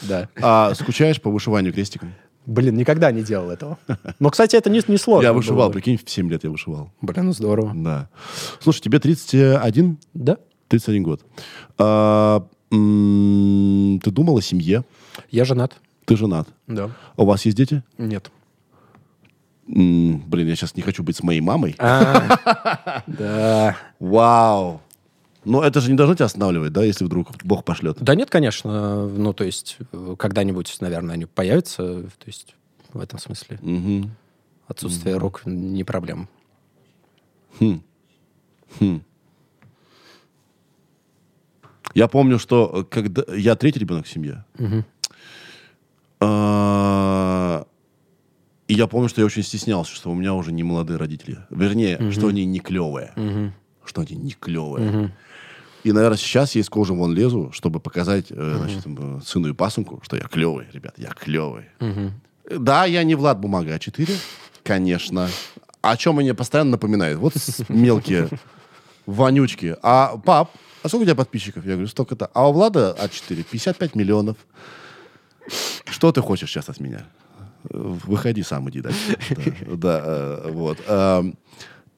Да. 0.01 0.29
А 0.41 0.73
скучаешь 0.73 1.21
по 1.21 1.29
вышиванию 1.29 1.73
крестиком? 1.73 2.13
Блин, 2.49 2.75
никогда 2.77 3.11
не 3.11 3.21
делал 3.21 3.51
этого. 3.51 3.77
Но, 4.19 4.31
кстати, 4.31 4.55
это 4.55 4.71
не, 4.71 4.81
не 4.87 4.97
сложно. 4.97 5.27
Я 5.27 5.33
вышивал, 5.33 5.67
было. 5.67 5.73
прикинь, 5.73 5.99
в 6.03 6.09
7 6.09 6.31
лет 6.31 6.43
я 6.43 6.49
вышивал. 6.49 6.91
Блин, 6.99 7.27
ну 7.27 7.31
здорово. 7.31 7.73
Да. 7.75 8.09
Слушай, 8.59 8.81
тебе 8.81 8.99
31? 8.99 9.99
Да. 10.15 10.37
31 10.67 11.03
год. 11.03 11.21
А, 11.77 12.43
ты 12.71 14.11
думал 14.11 14.37
о 14.37 14.41
семье? 14.41 14.83
Я 15.29 15.45
женат. 15.45 15.77
Ты 16.05 16.17
женат? 16.17 16.47
Да. 16.65 16.89
А 17.15 17.21
у 17.21 17.25
вас 17.27 17.45
есть 17.45 17.55
дети? 17.55 17.83
Нет. 17.99 18.31
Блин, 19.67 20.47
я 20.47 20.55
сейчас 20.55 20.75
не 20.75 20.81
хочу 20.81 21.03
быть 21.03 21.17
с 21.17 21.21
моей 21.21 21.41
мамой. 21.41 21.75
А, 21.77 23.03
да. 23.05 23.77
Вау. 23.99 24.81
Но 25.49 25.63
это 25.63 25.81
же 25.81 25.89
не 25.89 25.97
должно 25.97 26.13
тебя 26.13 26.27
останавливать, 26.27 26.71
да, 26.71 26.83
если 26.83 27.03
вдруг 27.03 27.31
Бог 27.43 27.63
пошлет? 27.63 27.97
Да 27.99 28.13
нет, 28.13 28.29
конечно. 28.29 29.07
Ну, 29.07 29.33
то 29.33 29.43
есть, 29.43 29.79
когда-нибудь, 30.19 30.77
наверное, 30.79 31.15
они 31.15 31.25
появятся. 31.25 32.03
То 32.03 32.27
есть, 32.27 32.55
в 32.93 32.99
этом 32.99 33.17
смысле. 33.17 33.57
Угу. 33.61 34.11
Отсутствие 34.67 35.15
угу. 35.15 35.23
рук 35.23 35.41
не 35.45 35.83
проблема. 35.83 36.29
Хм. 37.59 37.81
Хм. 38.79 39.01
Я 41.95 42.07
помню, 42.07 42.37
что 42.37 42.71
э, 42.71 42.83
когда 42.83 43.23
я 43.35 43.55
третий 43.55 43.79
ребенок 43.79 44.05
в 44.05 44.09
семье, 44.09 44.45
угу. 44.59 44.85
и 48.67 48.73
я 48.75 48.85
помню, 48.85 49.09
что 49.09 49.21
я 49.21 49.25
очень 49.25 49.41
стеснялся, 49.41 49.95
что 49.95 50.11
у 50.11 50.13
меня 50.13 50.35
уже 50.35 50.51
не 50.51 50.61
молодые 50.61 50.97
родители. 50.97 51.39
Вернее, 51.49 51.97
угу. 51.97 52.11
что 52.11 52.27
они 52.27 52.45
не 52.45 52.59
клевые. 52.59 53.13
Угу. 53.15 53.53
Что 53.85 54.01
они 54.01 54.15
не 54.15 54.33
клевые. 54.33 54.89
Угу. 54.89 55.11
И, 55.83 55.91
наверное, 55.91 56.17
сейчас 56.17 56.55
я 56.55 56.61
из 56.61 56.69
кожи 56.69 56.93
вон 56.93 57.13
лезу, 57.13 57.51
чтобы 57.53 57.79
показать 57.79 58.27
э, 58.29 58.55
значит, 58.57 58.83
э, 58.85 59.19
сыну 59.25 59.49
и 59.49 59.53
пасынку, 59.53 60.01
что 60.03 60.17
я 60.17 60.23
клевый, 60.23 60.67
ребят, 60.73 60.95
я 60.97 61.09
клевый. 61.09 61.65
Угу. 61.79 62.59
Да, 62.59 62.85
я 62.85 63.03
не 63.03 63.15
Влад 63.15 63.39
Бумага 63.39 63.75
А4, 63.75 64.11
конечно. 64.63 65.29
О 65.81 65.95
чем 65.95 66.15
мне 66.15 66.33
постоянно 66.33 66.71
напоминает. 66.71 67.17
Вот 67.17 67.33
мелкие 67.69 68.29
вонючки. 69.05 69.77
А, 69.81 70.17
пап, 70.17 70.51
а 70.83 70.87
сколько 70.87 71.03
у 71.03 71.05
тебя 71.05 71.15
подписчиков? 71.15 71.65
Я 71.65 71.73
говорю, 71.73 71.87
столько-то. 71.87 72.29
А 72.33 72.49
у 72.49 72.53
Влада 72.53 72.95
А4 72.99 73.45
55 73.49 73.95
миллионов. 73.95 74.37
Что 75.85 76.11
ты 76.11 76.21
хочешь 76.21 76.49
сейчас 76.49 76.69
от 76.69 76.79
меня? 76.79 77.05
Выходи 77.63 78.43
сам, 78.43 78.69
иди 78.69 78.81
дальше. 78.81 79.17
Да, 79.67 79.75
да 79.75 80.01
э, 80.03 80.51
вот. 80.51 80.77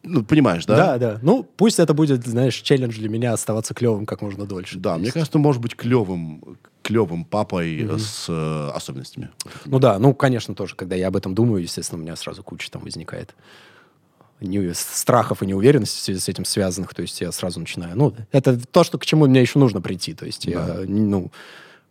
Ну, 0.03 0.23
понимаешь, 0.23 0.65
да? 0.65 0.75
Да, 0.75 0.97
да. 0.97 1.19
Ну, 1.21 1.43
пусть 1.43 1.79
это 1.79 1.93
будет, 1.93 2.25
знаешь, 2.25 2.55
челлендж 2.55 2.97
для 2.97 3.09
меня 3.09 3.33
оставаться 3.33 3.73
клевым 3.73 4.05
как 4.05 4.21
можно 4.21 4.45
дольше. 4.45 4.79
Да, 4.79 4.97
мне 4.97 5.11
кажется, 5.11 5.33
ты 5.33 5.37
можешь 5.37 5.61
быть 5.61 5.75
клевым, 5.75 6.57
клевым 6.81 7.23
папой 7.23 7.81
mm-hmm. 7.81 7.99
с 7.99 8.25
э, 8.27 8.71
особенностями. 8.75 9.29
Ну 9.65 9.79
да, 9.79 9.99
ну, 9.99 10.13
конечно, 10.13 10.55
тоже, 10.55 10.75
когда 10.75 10.95
я 10.95 11.07
об 11.07 11.15
этом 11.15 11.35
думаю, 11.35 11.61
естественно, 11.61 11.99
у 11.99 12.03
меня 12.03 12.15
сразу 12.15 12.43
куча 12.43 12.71
там 12.71 12.81
возникает 12.81 13.35
не, 14.39 14.73
страхов 14.73 15.43
и 15.43 15.45
неуверенности 15.45 16.13
с 16.13 16.27
этим 16.27 16.45
связанных, 16.45 16.93
то 16.93 17.03
есть 17.03 17.21
я 17.21 17.31
сразу 17.31 17.59
начинаю. 17.59 17.95
Ну, 17.95 18.13
это 18.31 18.59
то, 18.59 18.83
что 18.83 18.97
к 18.97 19.05
чему 19.05 19.27
мне 19.27 19.41
еще 19.41 19.59
нужно 19.59 19.81
прийти, 19.81 20.13
то 20.13 20.25
есть 20.25 20.45
да. 20.45 20.79
я, 20.79 20.85
ну, 20.87 21.31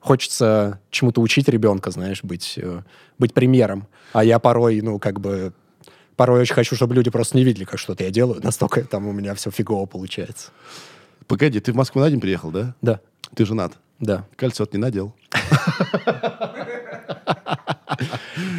хочется 0.01 0.81
чему-то 0.91 1.21
учить 1.21 1.49
ребенка, 1.49 1.91
знаешь, 1.91 2.25
быть, 2.25 2.59
э, 2.61 2.83
быть 3.19 3.35
примером. 3.35 3.87
А 4.13 4.25
я 4.25 4.39
порой, 4.41 4.81
ну, 4.81 4.99
как 4.99 5.21
бы 5.21 5.53
порой 6.21 6.43
очень 6.43 6.53
хочу, 6.53 6.77
чтобы 6.77 6.95
люди 6.95 7.09
просто 7.09 7.35
не 7.39 7.45
видели, 7.45 7.65
как 7.65 7.79
что-то 7.79 8.05
я 8.05 8.11
делаю. 8.11 8.43
Настолько 8.45 8.85
там 8.85 9.07
у 9.07 9.13
меня 9.13 9.35
все 9.35 9.51
фигово 9.51 9.87
получается. 9.87 10.51
Погоди, 11.27 11.61
ты 11.61 11.73
в 11.73 11.77
Москву 11.77 12.03
на 12.03 12.11
день 12.11 12.21
приехал, 12.21 12.51
да? 12.51 12.75
Да. 12.83 13.01
Ты 13.35 13.47
женат? 13.47 13.73
Да. 14.01 14.27
Кольцо 14.37 14.69
не 14.71 14.79
надел? 14.79 15.15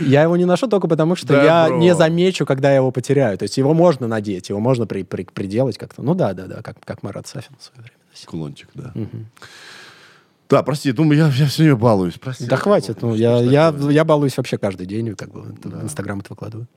Я 0.02 0.24
его 0.24 0.36
не 0.38 0.46
ношу 0.46 0.68
только 0.68 0.88
потому, 0.88 1.16
что 1.16 1.28
да, 1.28 1.44
я 1.44 1.68
бро. 1.68 1.78
не 1.78 1.94
замечу, 1.94 2.48
когда 2.48 2.72
я 2.72 2.78
его 2.78 2.90
потеряю. 2.90 3.38
То 3.38 3.44
есть 3.44 3.60
его 3.60 3.76
можно 3.76 4.08
надеть, 4.08 4.50
его 4.50 4.60
можно 4.60 4.88
при, 4.88 5.04
при, 5.04 5.26
приделать 5.26 5.78
как-то. 5.78 6.02
Ну 6.02 6.16
да, 6.16 6.34
да, 6.34 6.48
да, 6.48 6.64
как, 6.64 6.84
как 6.84 7.04
Марат 7.04 7.28
Сафин 7.28 7.56
в 7.60 7.64
свое 7.64 7.82
время. 7.82 7.98
Кулончик, 8.26 8.70
да. 8.74 8.92
Угу. 8.96 9.26
Да, 10.50 10.64
прости, 10.64 10.92
думаю, 10.92 11.20
я, 11.20 11.28
я 11.28 11.46
все 11.46 11.62
время 11.62 11.76
балуюсь. 11.76 12.16
Прости, 12.20 12.46
да 12.48 12.56
хватит, 12.56 13.04
ну, 13.04 13.14
я, 13.14 13.38
я, 13.38 13.72
я 13.92 14.04
балуюсь 14.04 14.36
вообще 14.36 14.58
каждый 14.58 14.88
день, 14.88 15.16
как 15.16 15.32
бы 15.32 15.56
да. 15.64 15.78
в 15.78 15.84
Инстаграм 15.84 16.22
это 16.22 16.30
выкладываю. 16.32 16.68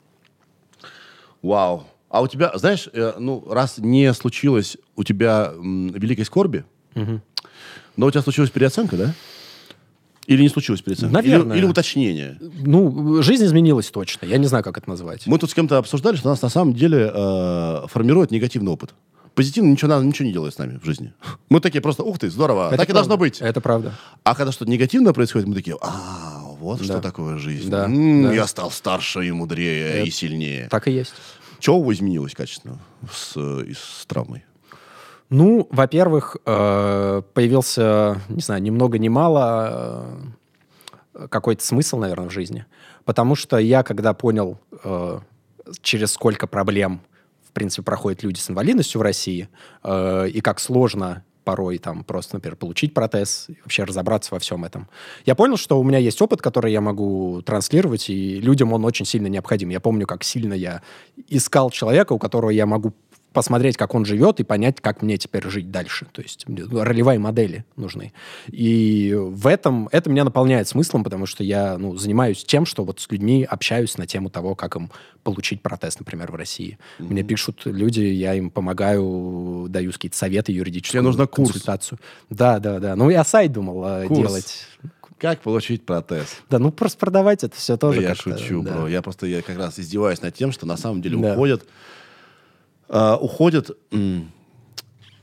Вау. 1.45 1.85
А 2.09 2.23
у 2.23 2.29
тебя, 2.29 2.53
знаешь, 2.55 2.89
э, 2.93 3.15
ну, 3.19 3.45
раз 3.51 3.77
не 3.79 4.15
случилось 4.15 4.79
у 4.97 5.05
тебя 5.05 5.53
м, 5.55 5.89
великой 5.89 6.25
скорби, 6.25 6.65
угу. 6.95 7.21
но 7.97 8.07
у 8.07 8.11
тебя 8.11 8.23
случилась 8.23 8.51
переоценка, 8.51 8.97
да? 8.97 9.15
Или 10.27 10.41
не 10.41 10.49
случилось 10.49 10.81
переоценка? 10.81 11.13
Наверное. 11.13 11.57
Или, 11.57 11.65
или 11.65 11.71
уточнение? 11.71 12.39
Ну, 12.41 13.23
жизнь 13.23 13.45
изменилась 13.45 13.91
точно. 13.91 14.25
Я 14.25 14.39
не 14.39 14.47
знаю, 14.47 14.65
как 14.65 14.79
это 14.79 14.89
назвать. 14.89 15.27
Мы 15.27 15.39
тут 15.39 15.51
с 15.51 15.55
кем-то 15.55 15.77
обсуждали, 15.77 16.17
что 16.17 16.31
нас 16.31 16.41
на 16.41 16.49
самом 16.49 16.73
деле 16.73 17.11
э, 17.13 17.87
формирует 17.89 18.31
негативный 18.31 18.73
опыт. 18.73 18.95
Позитивно 19.35 19.69
ничего, 19.69 19.89
надо, 19.89 20.07
ничего 20.07 20.27
не 20.27 20.33
делает 20.33 20.55
с 20.55 20.59
нами 20.59 20.79
в 20.79 20.87
жизни. 20.87 21.13
Мы 21.51 21.61
такие 21.61 21.83
просто, 21.83 22.05
ух 22.05 22.19
ты, 22.19 22.31
здорово, 22.31 22.69
это 22.69 22.79
так 22.79 22.87
правда. 22.87 22.93
и 22.93 22.95
должно 22.95 23.17
быть. 23.19 23.41
Это 23.41 23.61
правда. 23.61 23.93
А 24.23 24.35
когда 24.35 24.51
что-то 24.53 24.71
негативное 24.71 25.13
происходит, 25.13 25.49
мы 25.49 25.55
такие, 25.55 25.77
а, 25.83 26.44
вот 26.65 26.79
Да. 26.79 26.85
что 26.85 27.01
такое 27.01 27.39
жизнь. 27.39 27.71
Да, 27.71 27.85
М, 27.87 28.25
да. 28.25 28.33
Я 28.33 28.47
стал 28.47 28.71
старше 28.71 29.27
и 29.27 29.31
мудрее, 29.31 29.89
Это- 30.01 30.07
и 30.09 30.11
сильнее. 30.11 30.69
Так 30.71 30.89
и 30.89 30.93
есть. 30.93 31.15
Чего 31.61 31.93
изменилось 31.93 32.35
качественно 32.35 32.79
с, 33.11 33.37
с 33.37 34.07
травмой? 34.07 34.45
Ну, 35.31 35.67
во-первых, 35.71 36.37
э, 36.45 37.23
появился, 37.33 38.21
не 38.29 38.43
знаю, 38.43 38.63
ни 38.63 38.71
много 38.71 38.99
ни 38.99 39.09
мало 39.09 40.05
э, 41.15 41.27
какой-то 41.29 41.65
смысл, 41.65 41.99
наверное, 41.99 42.29
в 42.29 42.33
жизни. 42.33 42.67
Потому 43.05 43.35
что 43.35 43.57
я, 43.59 43.83
когда 43.83 44.13
понял, 44.15 44.59
э, 44.85 45.21
через 45.81 46.13
сколько 46.13 46.47
проблем, 46.47 47.01
в 47.49 47.53
принципе, 47.53 47.83
проходят 47.83 48.23
люди 48.23 48.39
с 48.39 48.51
инвалидностью 48.51 48.99
в 48.99 49.03
России, 49.03 49.49
и 49.87 50.41
как 50.43 50.59
сложно 50.61 51.25
порой 51.45 51.79
там 51.79 52.05
просто, 52.05 52.37
например, 52.37 52.57
получить 52.57 52.95
протез 52.95 53.47
и 53.49 53.57
вообще 53.63 53.85
разобраться 53.85 54.35
во 54.35 54.39
всем 54.39 54.65
этом. 54.65 54.89
Я 55.27 55.35
понял, 55.35 55.57
что 55.57 55.79
у 55.79 55.85
меня 55.85 55.99
есть 55.99 56.21
опыт, 56.21 56.43
который 56.43 56.73
я 56.73 56.81
могу 56.81 57.43
транслировать, 57.43 58.11
и 58.11 58.41
людям 58.41 58.73
он 58.73 58.85
очень 58.85 59.07
сильно 59.07 59.27
необходим. 59.29 59.69
Я 59.69 59.81
помню, 59.81 60.07
как 60.07 60.25
сильно 60.25 60.55
я 60.55 60.83
искал 61.29 61.71
человека, 61.71 62.13
у 62.13 62.19
которого 62.19 62.51
я 62.51 62.67
могу 62.67 62.93
посмотреть, 63.35 63.77
как 63.77 63.95
он 63.95 64.07
живет, 64.07 64.41
и 64.41 64.45
понять, 64.45 64.81
как 64.81 65.03
мне 65.03 65.19
теперь 65.19 65.47
жить 65.49 65.71
дальше. 65.71 66.07
То 66.13 66.23
есть 66.23 66.47
ролевые 66.47 67.19
модели 67.19 67.65
нужны. 67.77 68.13
И 68.47 69.15
в 69.15 69.47
этом 69.47 69.89
это 69.93 70.09
меня 70.09 70.25
наполняет 70.25 70.69
смыслом, 70.69 71.05
потому 71.05 71.27
что 71.27 71.45
я 71.45 71.77
ну, 71.77 71.97
занимаюсь 71.97 72.45
тем, 72.45 72.65
что 72.65 72.85
вот 72.85 73.01
с 73.01 73.11
людьми 73.11 73.45
общаюсь 73.45 73.99
на 73.99 74.07
тему 74.07 74.31
того, 74.31 74.55
как 74.55 74.77
им 74.77 74.91
получить 75.23 75.61
протез, 75.61 75.99
например, 75.99 76.31
в 76.31 76.37
России. 76.37 76.79
Мне 76.99 77.23
пишут 77.23 77.63
люди, 77.65 78.01
я 78.01 78.35
им 78.35 78.51
помогаю, 78.51 79.67
даю 79.69 79.93
какие-то 79.93 80.17
советы 80.17 80.53
юридические. 80.53 81.01
Тебе 81.01 81.03
нужно 81.03 81.27
курс. 81.27 81.51
консультацию. 81.51 81.99
Да, 82.31 82.59
да, 82.61 82.79
да. 82.79 82.97
Ну, 82.97 83.11
я 83.11 83.25
сайт 83.25 83.53
думал 83.53 83.85
э, 83.85 84.07
Курс. 84.07 84.21
делать. 84.21 84.67
Как 85.19 85.41
получить 85.41 85.85
протез? 85.87 86.37
Да, 86.51 86.59
ну 86.59 86.71
просто 86.71 86.99
продавать 86.99 87.45
это 87.45 87.57
все 87.57 87.77
тоже 87.77 88.03
я 88.03 88.09
как-то, 88.15 88.37
шучу, 88.39 88.63
да. 88.63 88.73
бро. 88.73 88.89
Я 88.89 89.03
просто 89.03 89.27
я 89.27 89.43
как 89.43 89.57
раз 89.59 89.79
издеваюсь 89.79 90.21
над 90.23 90.35
тем, 90.35 90.53
что 90.53 90.67
на 90.67 90.77
самом 90.77 91.03
деле 91.03 91.17
Да. 91.17 91.33
уходят... 91.33 91.65
а, 92.89 93.17
уходят... 93.17 93.71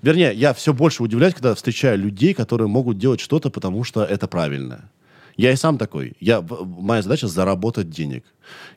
Вернее, 0.02 0.34
я 0.34 0.54
все 0.56 0.74
больше 0.74 1.04
удивляюсь, 1.04 1.36
когда 1.36 1.54
встречаю 1.54 2.00
людей, 2.00 2.34
которые 2.34 2.68
могут 2.68 2.98
делать 2.98 3.20
что-то, 3.20 3.52
потому 3.52 3.84
что 3.84 4.04
это 4.04 4.28
правильно. 4.28 4.90
Я 5.38 5.52
и 5.52 5.56
сам 5.56 5.78
такой. 5.78 6.14
Я, 6.20 6.42
моя 6.42 7.02
задача 7.02 7.28
заработать 7.28 7.90
денег. 7.90 8.26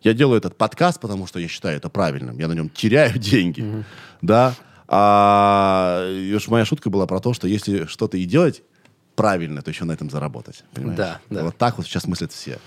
Я 0.02 0.12
делаю 0.12 0.36
этот 0.38 0.56
подкаст, 0.56 1.00
потому 1.00 1.26
что 1.26 1.38
я 1.38 1.48
считаю 1.48 1.76
это 1.76 1.88
правильным. 1.88 2.38
Я 2.38 2.48
на 2.48 2.52
нем 2.52 2.68
теряю 2.68 3.18
деньги. 3.18 3.84
Да. 4.20 4.54
А 4.86 6.06
уж 6.34 6.48
моя 6.48 6.64
шутка 6.64 6.90
была 6.90 7.06
про 7.06 7.20
то, 7.20 7.32
что 7.32 7.48
если 7.48 7.86
что-то 7.86 8.18
и 8.18 8.24
делать 8.24 8.62
правильно, 9.16 9.62
то 9.62 9.70
еще 9.70 9.84
на 9.84 9.92
этом 9.92 10.10
заработать. 10.10 10.64
понимаешь? 10.74 10.98
Да, 10.98 11.20
да. 11.30 11.44
Вот 11.44 11.56
так 11.56 11.78
вот 11.78 11.86
сейчас 11.86 12.06
мыслят 12.06 12.32
все. 12.32 12.58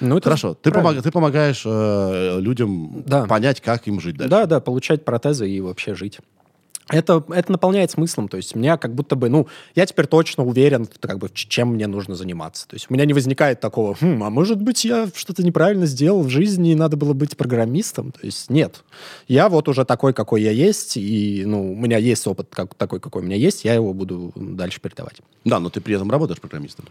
Ну, 0.00 0.16
это 0.18 0.24
Хорошо, 0.30 0.54
ты, 0.54 0.70
помог- 0.70 1.00
ты 1.02 1.10
помогаешь 1.10 1.62
э, 1.64 2.38
людям 2.40 3.02
Да. 3.06 3.26
понять, 3.26 3.60
как 3.60 3.86
им 3.88 4.00
жить 4.00 4.16
дальше. 4.16 4.30
Да, 4.30 4.46
да, 4.46 4.60
получать 4.60 5.04
протезы 5.04 5.48
и 5.48 5.60
вообще 5.60 5.94
жить. 5.94 6.18
Это, 6.88 7.24
это 7.30 7.50
наполняет 7.50 7.90
смыслом, 7.90 8.28
то 8.28 8.36
есть 8.36 8.54
меня 8.54 8.76
как 8.76 8.94
будто 8.94 9.16
бы, 9.16 9.28
ну, 9.28 9.48
я 9.74 9.86
теперь 9.86 10.06
точно 10.06 10.44
уверен, 10.44 10.86
как 11.00 11.18
бы, 11.18 11.28
чем 11.34 11.70
мне 11.74 11.88
нужно 11.88 12.14
заниматься. 12.14 12.68
То 12.68 12.74
есть 12.76 12.86
у 12.88 12.94
меня 12.94 13.04
не 13.04 13.12
возникает 13.12 13.58
такого, 13.58 13.96
«Хм, 14.00 14.22
а 14.22 14.30
может 14.30 14.62
быть, 14.62 14.84
я 14.84 15.08
что-то 15.12 15.42
неправильно 15.42 15.86
сделал 15.86 16.22
в 16.22 16.28
жизни, 16.28 16.70
и 16.70 16.74
надо 16.76 16.96
было 16.96 17.12
быть 17.12 17.36
программистом. 17.36 18.12
То 18.12 18.20
есть 18.22 18.50
нет. 18.50 18.84
Я 19.26 19.48
вот 19.48 19.68
уже 19.68 19.84
такой, 19.84 20.12
какой 20.12 20.42
я 20.42 20.52
есть, 20.52 20.96
и, 20.96 21.42
ну, 21.44 21.72
у 21.72 21.74
меня 21.74 21.98
есть 21.98 22.24
опыт 22.28 22.50
как, 22.52 22.76
такой, 22.76 23.00
какой 23.00 23.22
у 23.22 23.24
меня 23.24 23.36
есть, 23.36 23.64
я 23.64 23.74
его 23.74 23.92
буду 23.92 24.32
дальше 24.36 24.80
передавать. 24.80 25.16
Да, 25.44 25.58
но 25.58 25.70
ты 25.70 25.80
при 25.80 25.96
этом 25.96 26.08
работаешь 26.08 26.40
программистом. 26.40 26.84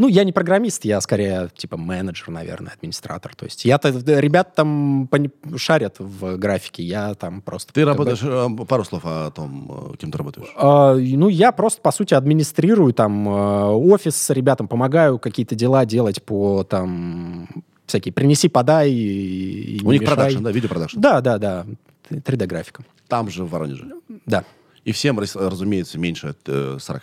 Ну, 0.00 0.08
я 0.08 0.24
не 0.24 0.32
программист, 0.32 0.86
я 0.86 0.98
скорее, 1.02 1.50
типа, 1.54 1.76
менеджер, 1.76 2.30
наверное, 2.30 2.72
администратор. 2.72 3.34
То 3.36 3.44
есть 3.44 3.66
я-то, 3.66 3.90
ребят 3.90 4.54
там 4.54 5.10
шарят 5.58 5.96
в 5.98 6.38
графике, 6.38 6.82
я 6.82 7.12
там 7.12 7.42
просто... 7.42 7.74
Ты 7.74 7.84
работаешь, 7.84 8.20
э, 8.22 8.64
пару 8.64 8.82
слов 8.84 9.02
о 9.04 9.30
том, 9.30 9.92
э, 9.92 9.96
кем 9.98 10.10
ты 10.10 10.16
работаешь. 10.16 10.48
А, 10.56 10.94
ну, 10.94 11.28
я 11.28 11.52
просто, 11.52 11.82
по 11.82 11.92
сути, 11.92 12.14
администрирую 12.14 12.94
там 12.94 13.28
э, 13.28 13.64
офис 13.72 14.30
ребятам, 14.30 14.68
помогаю 14.68 15.18
какие-то 15.18 15.54
дела 15.54 15.84
делать 15.84 16.22
по 16.22 16.64
там 16.64 17.46
всякие 17.84 18.14
принеси, 18.14 18.48
подай 18.48 18.90
и, 18.90 19.76
и 19.76 19.84
У 19.84 19.92
них 19.92 20.00
мешай. 20.00 20.16
продакшн, 20.16 20.42
да, 20.42 20.50
видеопродакшн. 20.50 20.98
Да, 20.98 21.20
да, 21.20 21.36
да. 21.36 21.66
3D-графика. 22.08 22.84
Там 23.06 23.28
же 23.28 23.44
в 23.44 23.50
Воронеже. 23.50 23.86
Да, 24.24 24.44
И 24.86 24.92
всем, 24.92 25.18
разумеется, 25.18 25.98
меньше 25.98 26.34
э, 26.46 26.78
40. 26.80 27.02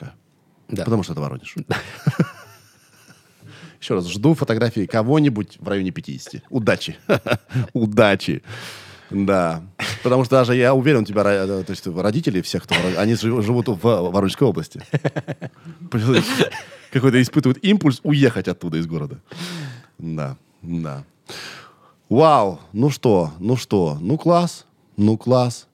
да. 0.70 0.84
Потому 0.84 1.04
что 1.04 1.12
это 1.14 1.22
Воронеж. 1.22 1.54
Еще 3.82 3.94
раз, 3.94 4.08
жду 4.08 4.34
фотографии 4.34 4.86
кого-нибудь 4.86 5.58
в 5.60 5.68
районе 5.68 5.92
50. 5.92 6.44
Удачи. 6.50 6.98
Удачи. 7.74 8.42
Да. 9.10 9.62
Потому 10.04 10.26
что 10.26 10.36
даже 10.38 10.56
я 10.56 10.74
уверен, 10.74 11.02
у 11.02 11.06
тебя 11.06 11.22
ро- 11.22 11.62
э, 11.62 11.64
то 11.64 11.72
есть 11.72 11.88
родители 11.88 12.42
всех, 12.42 12.64
кто 12.64 12.76
они 12.98 13.16
жив- 13.16 13.44
живут 13.46 13.68
в 13.68 13.80
Воронежской 13.82 14.48
области. 14.48 14.82
Какой-то 16.92 17.22
испытывают 17.22 17.64
импульс 17.64 18.00
уехать 18.04 18.48
оттуда 18.48 18.78
из 18.78 18.88
города. 18.88 19.20
Да, 19.98 20.38
да. 20.62 21.04
Вау, 22.10 22.60
ну 22.74 22.90
что, 22.90 23.32
ну 23.40 23.58
что, 23.58 23.98
ну 24.02 24.18
класс, 24.18 24.66
ну 24.96 25.18
класс. 25.18 25.68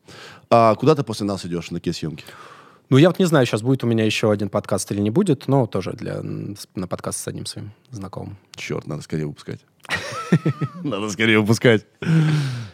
А 0.49 0.75
куда 0.75 0.95
ты 0.95 1.03
после 1.03 1.25
нас 1.25 1.45
идешь 1.45 1.71
на 1.71 1.79
какие 1.79 1.93
съемки? 1.93 2.23
Ну, 2.89 2.97
я 2.97 3.09
вот 3.09 3.19
не 3.19 3.25
знаю, 3.25 3.45
сейчас 3.45 3.61
будет 3.61 3.83
у 3.83 3.87
меня 3.87 4.05
еще 4.05 4.31
один 4.31 4.49
подкаст 4.49 4.91
или 4.91 5.01
не 5.01 5.09
будет, 5.09 5.47
но 5.47 5.65
тоже 5.65 5.93
для, 5.93 6.21
на 6.21 6.87
подкаст 6.87 7.19
с 7.19 7.27
одним 7.27 7.45
своим 7.45 7.71
знакомым. 7.89 8.37
Черт, 8.55 8.87
надо 8.87 9.01
скорее 9.01 9.25
выпускать. 9.25 9.61
Надо 10.83 11.09
скорее 11.09 11.39
выпускать. 11.39 11.85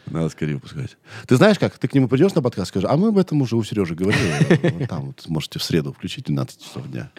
Надо 0.05 0.29
скорее 0.29 0.55
выпускать. 0.55 0.97
Ты 1.27 1.35
знаешь 1.37 1.57
как? 1.57 1.77
Ты 1.77 1.87
к 1.87 1.93
нему 1.93 2.07
придешь 2.07 2.35
на 2.35 2.41
подкаст, 2.41 2.69
скажешь, 2.69 2.89
а 2.89 2.95
мы 2.97 3.07
об 3.07 3.17
этом 3.17 3.41
уже 3.41 3.55
у 3.55 3.63
Сережи 3.63 3.95
говорили. 3.95 4.85
Там 4.85 5.07
вот 5.07 5.27
можете 5.27 5.57
в 5.57 5.63
среду 5.63 5.91
включить 5.91 6.25
12 6.25 6.63
часов 6.63 6.87
дня. 6.87 7.11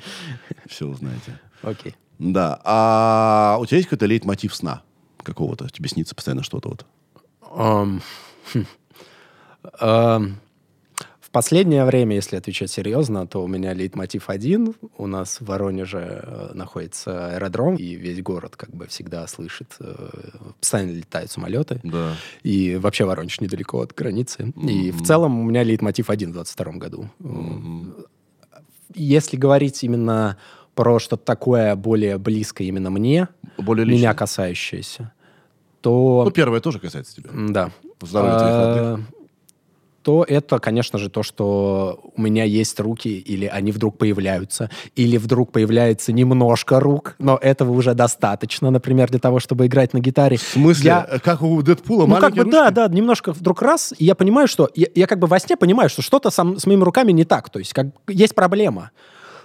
Все 0.69 0.87
узнаете. 0.87 1.41
Окей. 1.63 1.97
Да. 2.19 2.61
А 2.65 3.59
у 3.61 3.67
тебя 3.67 3.79
есть 3.79 3.89
какой-то 3.89 4.07
лейтмотив 4.07 4.55
сна 4.55 4.83
какого-то? 5.23 5.69
Тебе 5.69 5.89
снится 5.89 6.15
постоянно 6.15 6.43
что-то 6.43 6.69
вот? 6.69 6.87
В 11.31 11.33
последнее 11.33 11.85
время, 11.85 12.17
если 12.17 12.35
отвечать 12.35 12.73
серьезно, 12.73 13.25
то 13.25 13.45
у 13.45 13.47
меня 13.47 13.73
лейтмотив 13.73 14.29
один. 14.29 14.75
У 14.99 15.07
нас 15.07 15.41
в 15.41 15.45
Воронеже 15.47 16.25
э, 16.25 16.51
находится 16.55 17.37
аэродром, 17.37 17.77
и 17.77 17.95
весь 17.95 18.21
город 18.21 18.57
как 18.57 18.71
бы 18.71 18.89
всегда 18.89 19.25
слышит, 19.29 19.77
э, 19.79 20.09
постоянно 20.59 20.91
летают 20.91 21.31
самолеты. 21.31 21.79
Да. 21.85 22.17
И 22.43 22.75
вообще 22.75 23.05
Воронеж 23.05 23.41
недалеко 23.41 23.81
от 23.81 23.95
границы. 23.95 24.53
И 24.57 24.91
в 24.91 25.05
целом 25.05 25.39
у 25.39 25.45
меня 25.45 25.63
лейтмотив 25.63 26.11
один 26.11 26.31
в 26.31 26.33
22 26.33 26.73
году. 26.73 27.09
Если 28.97 29.37
говорить 29.37 29.85
именно 29.85 30.37
про 30.75 30.99
что-то 30.99 31.25
такое 31.25 31.77
более 31.77 32.19
близкое 32.19 32.65
именно 32.65 32.91
мне, 32.91 33.29
Более 33.57 33.87
меня 33.87 34.15
касающееся, 34.15 35.13
то... 35.81 36.23
Ну, 36.25 36.31
первое 36.33 36.59
тоже 36.59 36.81
касается 36.81 37.15
тебя. 37.15 37.31
Да. 37.33 37.71
Здоровье 38.01 38.37
твоих 38.37 38.55
родных. 38.57 39.20
То 40.03 40.25
это, 40.27 40.59
конечно 40.59 40.99
же, 40.99 41.11
то, 41.11 41.23
что 41.23 42.01
у 42.17 42.21
меня 42.23 42.45
есть 42.45 42.81
руки, 42.81 43.19
или 43.19 43.45
они 43.45 43.71
вдруг 43.71 43.99
появляются, 43.99 44.71
или 44.97 45.19
вдруг 45.19 45.53
появляется 45.53 46.13
немножко 46.13 46.81
рук, 46.81 47.17
но 47.19 47.37
этого 47.41 47.73
уже 47.73 47.93
достаточно, 47.95 48.71
например, 48.71 49.11
для 49.11 49.19
того, 49.19 49.41
чтобы 49.41 49.67
играть 49.67 49.93
на 49.93 49.99
гитаре. 50.01 50.39
В 50.39 50.43
смысле, 50.43 50.87
Я- 50.87 51.19
как 51.23 51.43
у 51.43 51.61
Дэдпула, 51.61 52.07
ну, 52.07 52.17
как 52.17 52.35
бы, 52.35 52.45
да, 52.51 52.65
ручки? 52.65 52.75
да, 52.75 52.89
немножко 52.89 53.33
вдруг 53.33 53.61
раз, 53.61 53.93
и 53.99 54.05
я 54.07 54.15
понимаю, 54.15 54.49
что... 54.49 54.71
Я, 54.75 54.87
я 54.95 55.07
как 55.07 55.19
бы 55.19 55.27
во 55.27 55.39
сне 55.39 55.57
понимаю, 55.59 55.91
что 55.91 56.01
что-то 56.01 56.31
сам- 56.31 56.59
с 56.59 56.67
моими 56.67 56.83
руками 56.83 57.13
не 57.13 57.25
так, 57.25 57.51
то 57.51 57.59
есть 57.59 57.75
как, 57.75 57.89
есть 58.09 58.35
проблема. 58.35 58.93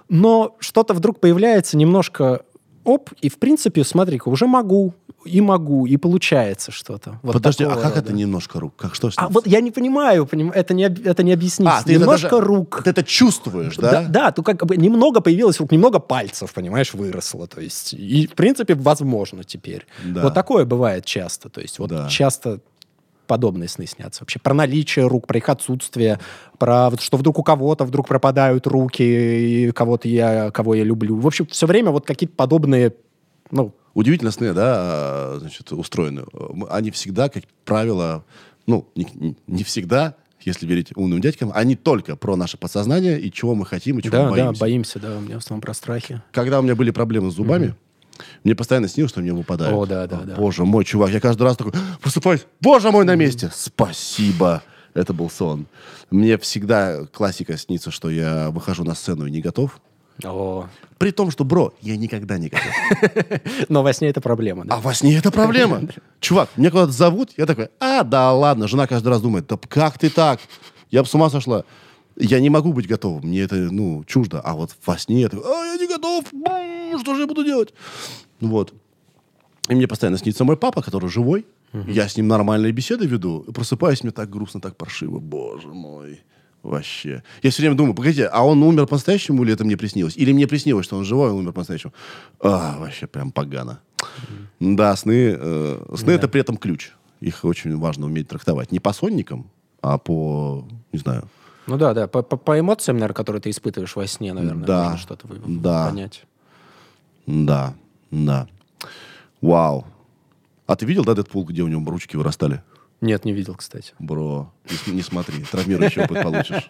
Но 0.07 0.55
что-то 0.59 0.93
вдруг 0.93 1.19
появляется 1.19 1.75
немножко... 1.77 2.43
Оп, 2.85 3.09
и 3.19 3.29
в 3.29 3.37
принципе, 3.39 3.83
смотри-ка, 3.83 4.29
уже 4.29 4.45
могу, 4.47 4.93
и 5.25 5.41
могу, 5.41 5.87
и 5.87 5.97
получается 5.97 6.71
что-то. 6.71 7.19
Вот 7.23 7.33
Подожди, 7.33 7.63
а 7.63 7.69
как 7.75 7.83
рода. 7.95 7.99
это 7.99 8.13
немножко 8.13 8.59
рук? 8.59 8.75
Как 8.77 8.93
что? 8.95 9.09
А 9.17 9.27
вот 9.27 9.47
я 9.47 9.59
не 9.59 9.71
понимаю, 9.71 10.25
поним- 10.25 10.51
это 10.53 10.73
не, 10.75 10.83
это 10.83 11.23
не 11.23 11.33
объяснить. 11.33 11.67
А, 11.67 11.81
ты 11.83 11.93
это 11.93 12.01
немножко 12.01 12.29
даже- 12.29 12.41
рук. 12.43 12.81
Ты 12.83 12.91
это 12.91 13.03
чувствуешь, 13.03 13.75
Да, 13.77 13.91
да? 13.91 14.05
да, 14.07 14.31
тут 14.31 14.45
как 14.45 14.63
бы 14.65 14.77
немного 14.77 15.21
появилось 15.21 15.59
рук, 15.59 15.71
немного 15.71 15.97
пальцев, 15.99 16.53
понимаешь, 16.53 16.93
выросло. 16.93 17.47
То 17.47 17.59
есть, 17.59 17.93
и, 17.93 18.27
в 18.27 18.33
принципе, 18.33 18.75
возможно 18.75 19.43
теперь. 19.43 19.87
Да. 20.03 20.21
Вот 20.21 20.33
такое 20.35 20.63
бывает 20.65 21.05
часто. 21.05 21.49
То 21.49 21.61
есть, 21.61 21.79
вот 21.79 21.89
Да. 21.89 22.07
часто 22.07 22.59
подобные 23.25 23.67
сны 23.67 23.85
снятся. 23.85 24.23
Вообще 24.23 24.39
про 24.39 24.53
наличие 24.53 25.07
рук, 25.07 25.27
про 25.27 25.37
их 25.37 25.49
отсутствие, 25.49 26.19
про 26.57 26.89
вот, 26.89 27.01
что 27.01 27.17
вдруг 27.17 27.39
у 27.39 27.43
кого-то 27.43 27.85
вдруг 27.85 28.07
пропадают 28.07 28.67
руки, 28.67 29.03
и 29.03 29.71
кого-то 29.71 30.07
я, 30.07 30.51
кого 30.51 30.75
я 30.75 30.83
люблю. 30.83 31.17
В 31.17 31.27
общем, 31.27 31.45
все 31.47 31.67
время 31.67 31.91
вот 31.91 32.05
какие-то 32.05 32.35
подобные, 32.35 32.93
ну, 33.51 33.73
Удивительно 33.95 34.31
сны, 34.31 34.53
да, 34.53 34.73
а, 34.75 35.37
значит, 35.39 35.71
устроены. 35.71 36.25
Они 36.69 36.91
всегда, 36.91 37.29
как 37.29 37.43
правило, 37.63 38.25
ну, 38.67 38.89
не, 38.93 39.37
не- 39.47 39.63
всегда, 39.63 40.15
если 40.41 40.67
верить 40.67 40.91
умным 40.97 41.21
дядькам, 41.21 41.49
они 41.55 41.77
только 41.77 42.17
про 42.17 42.35
наше 42.35 42.57
подсознание 42.57 43.17
и 43.17 43.31
чего 43.31 43.55
мы 43.55 43.65
хотим, 43.65 43.99
и 43.99 44.03
чего 44.03 44.11
да, 44.11 44.29
мы 44.29 44.35
да, 44.35 44.43
боимся. 44.43 44.59
боимся, 44.59 44.99
да, 44.99 45.17
у 45.17 45.21
меня 45.21 45.35
в 45.35 45.37
основном 45.37 45.61
про 45.61 45.73
страхи. 45.73 46.21
Когда 46.33 46.59
у 46.59 46.61
меня 46.61 46.75
были 46.75 46.91
проблемы 46.91 47.31
с 47.31 47.35
зубами, 47.35 47.73
Мне 48.43 48.55
постоянно 48.55 48.87
снилось, 48.87 49.11
что 49.11 49.21
мне 49.21 49.33
выпадает. 49.33 49.73
О, 49.73 49.85
да, 49.85 50.07
да, 50.07 50.21
да. 50.21 50.35
Боже 50.35 50.63
мой, 50.65 50.85
чувак, 50.85 51.11
я 51.11 51.19
каждый 51.19 51.43
раз 51.43 51.57
такой 51.57 51.73
просыпаюсь. 52.01 52.45
Боже 52.61 52.91
мой, 52.91 53.05
на 53.05 53.15
месте. 53.15 53.51
Спасибо. 53.53 54.63
Это 54.93 55.13
был 55.13 55.29
сон. 55.29 55.67
Мне 56.09 56.37
всегда 56.37 57.05
классика 57.11 57.57
снится, 57.57 57.91
что 57.91 58.09
я 58.09 58.49
выхожу 58.51 58.83
на 58.83 58.95
сцену 58.95 59.25
и 59.25 59.31
не 59.31 59.41
готов. 59.41 59.79
О. 60.23 60.67
При 60.97 61.11
том, 61.11 61.29
что, 61.29 61.43
бро, 61.43 61.73
я 61.81 61.97
никогда 61.97 62.37
не 62.37 62.47
готов. 62.47 62.71
Но 63.69 63.83
во 63.83 63.91
сне 63.91 64.07
это 64.07 64.21
проблема, 64.21 64.63
да? 64.63 64.75
А 64.75 64.79
во 64.79 64.93
сне 64.93 65.17
это 65.17 65.31
проблема. 65.31 65.81
Чувак, 66.21 66.49
меня 66.55 66.71
куда-то 66.71 66.93
зовут, 66.93 67.31
я 67.35 67.45
такой, 67.45 67.69
а, 67.79 68.03
да 68.03 68.31
ладно. 68.31 68.67
Жена 68.67 68.87
каждый 68.87 69.09
раз 69.09 69.21
думает, 69.21 69.47
да 69.47 69.57
как 69.67 69.97
ты 69.97 70.09
так? 70.09 70.39
Я 70.89 71.03
бы 71.03 71.09
с 71.09 71.13
ума 71.13 71.29
сошла. 71.29 71.65
Я 72.15 72.39
не 72.39 72.49
могу 72.49 72.71
быть 72.71 72.87
готовым, 72.87 73.27
мне 73.27 73.41
это, 73.41 73.55
ну, 73.55 74.05
чуждо. 74.05 74.39
А 74.39 74.53
вот 74.53 74.71
во 74.85 74.97
сне 74.97 75.21
я 75.21 75.29
такой, 75.29 75.45
а, 75.45 75.65
я 75.73 75.77
не 75.77 75.87
готов, 75.87 76.23
что 76.99 77.15
же 77.15 77.21
я 77.21 77.27
буду 77.27 77.43
делать? 77.43 77.73
Вот. 78.41 78.73
И 79.69 79.75
мне 79.75 79.87
постоянно 79.87 80.17
снится 80.17 80.43
мой 80.43 80.57
папа, 80.57 80.81
который 80.81 81.09
живой. 81.09 81.45
Я 81.87 82.07
с 82.07 82.15
ним 82.15 82.27
нормальные 82.27 82.71
беседы 82.71 83.05
веду. 83.05 83.41
Просыпаюсь, 83.53 84.01
мне 84.03 84.11
так 84.13 84.29
грустно, 84.29 84.61
так 84.61 84.77
паршиво. 84.77 85.19
Боже 85.19 85.67
мой. 85.67 86.21
Вообще. 86.63 87.21
Я 87.43 87.51
все 87.51 87.61
время 87.61 87.75
думаю, 87.75 87.93
погодите, 87.93 88.25
а 88.27 88.43
он 88.43 88.63
умер 88.63 88.87
по-настоящему 88.87 89.43
или 89.43 89.53
это 89.53 89.63
мне 89.65 89.75
приснилось? 89.77 90.15
Или 90.17 90.31
мне 90.31 90.47
приснилось, 90.47 90.85
что 90.85 90.97
он 90.97 91.03
живой, 91.05 91.29
он 91.31 91.35
умер 91.39 91.51
по-настоящему? 91.51 91.93
А, 92.39 92.77
вообще 92.79 93.07
прям 93.07 93.31
погано. 93.31 93.81
Да, 94.59 94.95
сны, 94.95 95.35
э, 95.37 95.95
сны 95.97 96.11
это 96.11 96.27
при 96.27 96.41
этом 96.41 96.57
ключ. 96.57 96.91
Их 97.19 97.43
очень 97.45 97.77
важно 97.77 98.05
уметь 98.05 98.27
трактовать. 98.29 98.71
Не 98.71 98.79
по 98.79 98.93
сонникам, 98.93 99.49
а 99.81 99.97
по, 99.97 100.65
не 100.91 100.99
знаю, 100.99 101.27
Ну 101.67 101.77
да, 101.77 101.93
да, 101.93 102.07
по, 102.07 102.21
по- 102.23 102.37
по 102.37 102.59
эмоциям, 102.59 102.97
наверное, 102.97 103.15
которые 103.15 103.41
ты 103.41 103.49
испытываешь 103.49 103.95
во 103.95 104.07
сне, 104.07 104.33
наверное, 104.33 104.65
Да, 104.65 104.83
можно 104.83 104.97
что-то 104.99 105.27
вы- 105.27 105.39
да. 105.45 105.87
понять. 105.89 106.23
Да, 107.27 107.75
да. 108.11 108.47
Вау. 109.41 109.85
А 110.67 110.75
ты 110.75 110.85
видел, 110.85 111.03
да, 111.05 111.13
Дэдпул, 111.13 111.45
где 111.45 111.61
у 111.61 111.67
него 111.67 111.89
ручки 111.91 112.15
вырастали? 112.15 112.63
Нет, 113.01 113.25
не 113.25 113.33
видел, 113.33 113.55
кстати. 113.55 113.93
Бро, 113.99 114.51
не, 114.87 114.93
не 114.93 115.01
смотри, 115.01 115.43
травмирующий 115.43 116.03
опыт 116.03 116.23
получишь. 116.23 116.67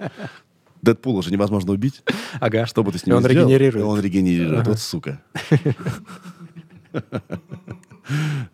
Дэдпула 0.81 1.23
же 1.23 1.31
невозможно 1.31 1.73
убить. 1.73 2.03
Ага. 2.39 2.65
Что 2.65 2.83
бы 2.83 2.91
ты 2.91 2.99
с 2.99 3.05
ним 3.05 3.15
он 3.15 3.23
сделал, 3.23 3.47
регенерирует. 3.47 3.85
Он 3.85 3.99
регенерирует. 3.99 4.67
Вот 4.67 4.79
сука. 4.79 5.21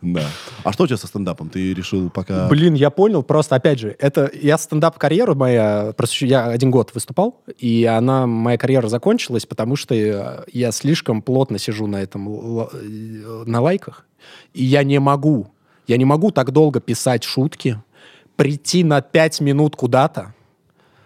Да. 0.01 0.25
А 0.63 0.71
что 0.71 0.83
у 0.83 0.87
тебя 0.87 0.97
со 0.97 1.07
стендапом? 1.07 1.49
Ты 1.49 1.73
решил 1.73 2.09
пока... 2.09 2.47
Блин, 2.47 2.73
я 2.73 2.89
понял, 2.89 3.23
просто, 3.23 3.55
опять 3.55 3.79
же, 3.79 3.95
это 3.99 4.31
я 4.33 4.57
стендап-карьеру 4.57 5.35
моя, 5.35 5.93
просто 5.95 6.25
я 6.25 6.45
один 6.45 6.71
год 6.71 6.93
выступал, 6.93 7.41
и 7.57 7.85
она, 7.85 8.27
моя 8.27 8.57
карьера 8.57 8.87
закончилась, 8.87 9.45
потому 9.45 9.75
что 9.75 9.93
я, 9.93 10.43
я 10.51 10.71
слишком 10.71 11.21
плотно 11.21 11.57
сижу 11.57 11.87
на 11.87 12.01
этом, 12.01 12.29
э, 12.29 13.43
на 13.45 13.61
лайках, 13.61 14.05
и 14.53 14.63
я 14.63 14.83
не 14.83 14.99
могу, 14.99 15.51
я 15.87 15.97
не 15.97 16.05
могу 16.05 16.31
так 16.31 16.51
долго 16.51 16.79
писать 16.79 17.23
шутки, 17.23 17.81
прийти 18.35 18.83
на 18.83 19.01
пять 19.01 19.41
минут 19.41 19.75
куда-то, 19.75 20.33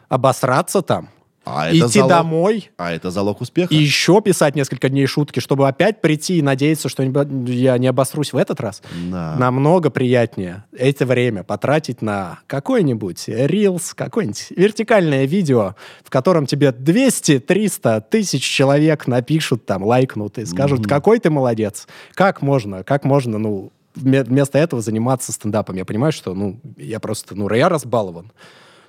обосраться 0.08 0.82
там, 0.82 1.10
А 1.46 1.70
идти 1.72 2.00
залог- 2.00 2.08
домой, 2.10 2.72
А 2.78 2.92
это 2.92 3.12
залог 3.12 3.42
успеха? 3.42 3.74
и 3.74 3.78
еще 3.78 4.22
писать 4.22 4.56
несколько 4.56 4.90
дней 4.90 5.06
шутки, 5.06 5.40
чтобы 5.40 5.68
опять 5.68 6.02
прийти 6.02 6.38
и 6.40 6.42
надеяться, 6.42 6.90
что 6.90 7.04
я 7.04 7.78
не 7.78 7.88
обосрусь 7.88 8.34
в 8.34 8.38
этот 8.38 8.60
раз. 8.60 8.82
Да. 9.12 9.36
Намного 9.38 9.90
приятнее 9.90 10.64
это 10.78 11.06
время 11.06 11.44
потратить 11.44 12.02
на 12.02 12.40
какой-нибудь 12.48 13.26
рилс, 13.28 13.94
какое-нибудь 13.94 14.48
вертикальное 14.50 15.26
видео, 15.26 15.76
в 16.04 16.10
котором 16.10 16.46
тебе 16.48 16.72
200-300 16.72 18.04
тысяч 18.10 18.44
человек 18.44 19.08
напишут, 19.08 19.66
там, 19.66 19.84
лайкнут 19.84 20.38
и 20.38 20.46
скажут, 20.46 20.88
какой 20.88 21.20
ты 21.20 21.30
молодец. 21.30 21.88
Как 22.14 22.42
можно, 22.42 22.84
как 22.84 23.04
можно, 23.04 23.38
ну, 23.38 23.72
вме- 23.96 24.24
вместо 24.24 24.58
этого 24.58 24.82
заниматься 24.82 25.32
стендапом? 25.32 25.76
Я 25.76 25.86
понимаю, 25.86 26.12
что, 26.12 26.34
ну, 26.34 26.60
я 26.78 27.00
просто, 27.00 27.36
ну, 27.36 27.50
я 27.54 27.70
разбалован. 27.70 28.32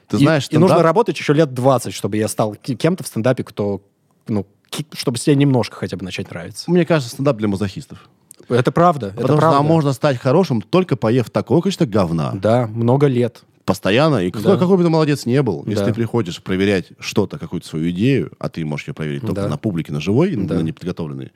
Ты 0.09 0.17
И- 0.19 0.21
знаешь, 0.21 0.47
и, 0.51 0.59
нужно 0.59 0.77
стендап- 0.77 0.83
работать 0.83 1.19
еще 1.19 1.33
лет 1.33 1.53
20, 1.53 1.93
чтобы 1.93 2.17
я 2.17 2.29
стал 2.29 2.55
кем-то 2.55 3.03
в 3.05 3.07
стендапе, 3.07 3.43
кто, 3.45 3.83
ну, 4.29 4.47
чтобы 4.93 5.19
тебе 5.19 5.35
немножко 5.37 5.77
хотя 5.77 5.97
бы 5.97 6.05
начать 6.05 6.31
нравиться. 6.31 6.71
Мне 6.71 6.85
кажется, 6.85 7.13
стендап 7.13 7.37
для 7.39 7.49
мазохистов. 7.49 8.09
Это 8.49 8.71
правда, 8.71 9.09
это 9.09 9.17
Потому 9.23 9.39
что 9.41 9.49
правда. 9.51 9.63
можно 9.63 9.93
стать 9.93 10.19
хорошим, 10.19 10.63
только 10.63 10.97
поев 10.97 11.31
такое 11.31 11.61
количество 11.61 11.87
говна. 11.87 12.33
Да, 12.35 12.67
много 12.69 13.07
лет. 13.07 13.43
Постоянно. 13.65 14.19
И 14.19 14.31
какой, 14.31 14.53
Да. 14.53 14.57
какой 14.59 14.77
бы 14.77 14.85
ты 14.85 14.89
молодец 14.91 15.27
не 15.27 15.43
был, 15.43 15.65
если 15.67 15.81
Да. 15.81 15.87
ты 15.87 15.95
приходишь 15.95 16.41
проверять 16.41 16.91
что-то, 17.01 17.37
какую-то 17.39 17.67
свою 17.67 17.91
идею, 17.91 18.31
а 18.39 18.49
ты 18.49 18.65
можешь 18.65 18.87
ее 18.87 18.95
проверить 18.95 19.23
только 19.23 19.43
Да. 19.43 19.49
на 19.49 19.57
публике, 19.57 19.93
на 19.93 20.01
живой, 20.01 20.37
Да. 20.37 20.55
на 20.55 20.61
неподготовленной. 20.61 21.33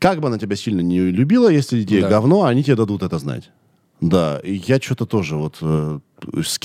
Как 0.00 0.18
бы 0.20 0.26
она 0.26 0.38
тебя 0.38 0.56
сильно 0.56 0.80
не 0.80 0.98
любила, 0.98 1.48
если 1.48 1.80
идея 1.82 2.02
Да. 2.02 2.08
говно, 2.08 2.44
они 2.44 2.64
тебе 2.64 2.74
дадут 2.74 3.02
это 3.04 3.18
знать. 3.20 3.50
Да, 4.00 4.40
и 4.42 4.54
я 4.66 4.80
что-то 4.80 5.06
тоже 5.06 5.36
вот 5.36 5.58
э, 5.60 6.00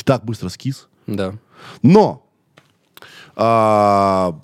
так 0.03 0.25
быстро 0.25 0.49
скис. 0.49 0.87
Да. 1.07 1.35
Но, 1.81 2.25
а, 3.35 4.39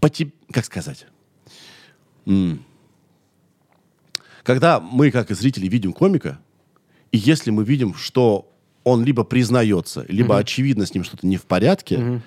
по 0.00 0.10
как 0.52 0.64
сказать, 0.64 1.06
когда 4.42 4.80
мы, 4.80 5.10
как 5.10 5.30
и 5.30 5.34
зрители, 5.34 5.68
видим 5.68 5.92
комика, 5.92 6.38
и 7.10 7.18
если 7.18 7.50
мы 7.50 7.64
видим, 7.64 7.94
что 7.94 8.52
он 8.84 9.04
либо 9.04 9.24
признается, 9.24 10.04
либо 10.08 10.38
очевидно 10.38 10.86
с 10.86 10.94
ним 10.94 11.04
что-то 11.04 11.26
не 11.26 11.36
в 11.36 11.44
порядке, 11.44 12.22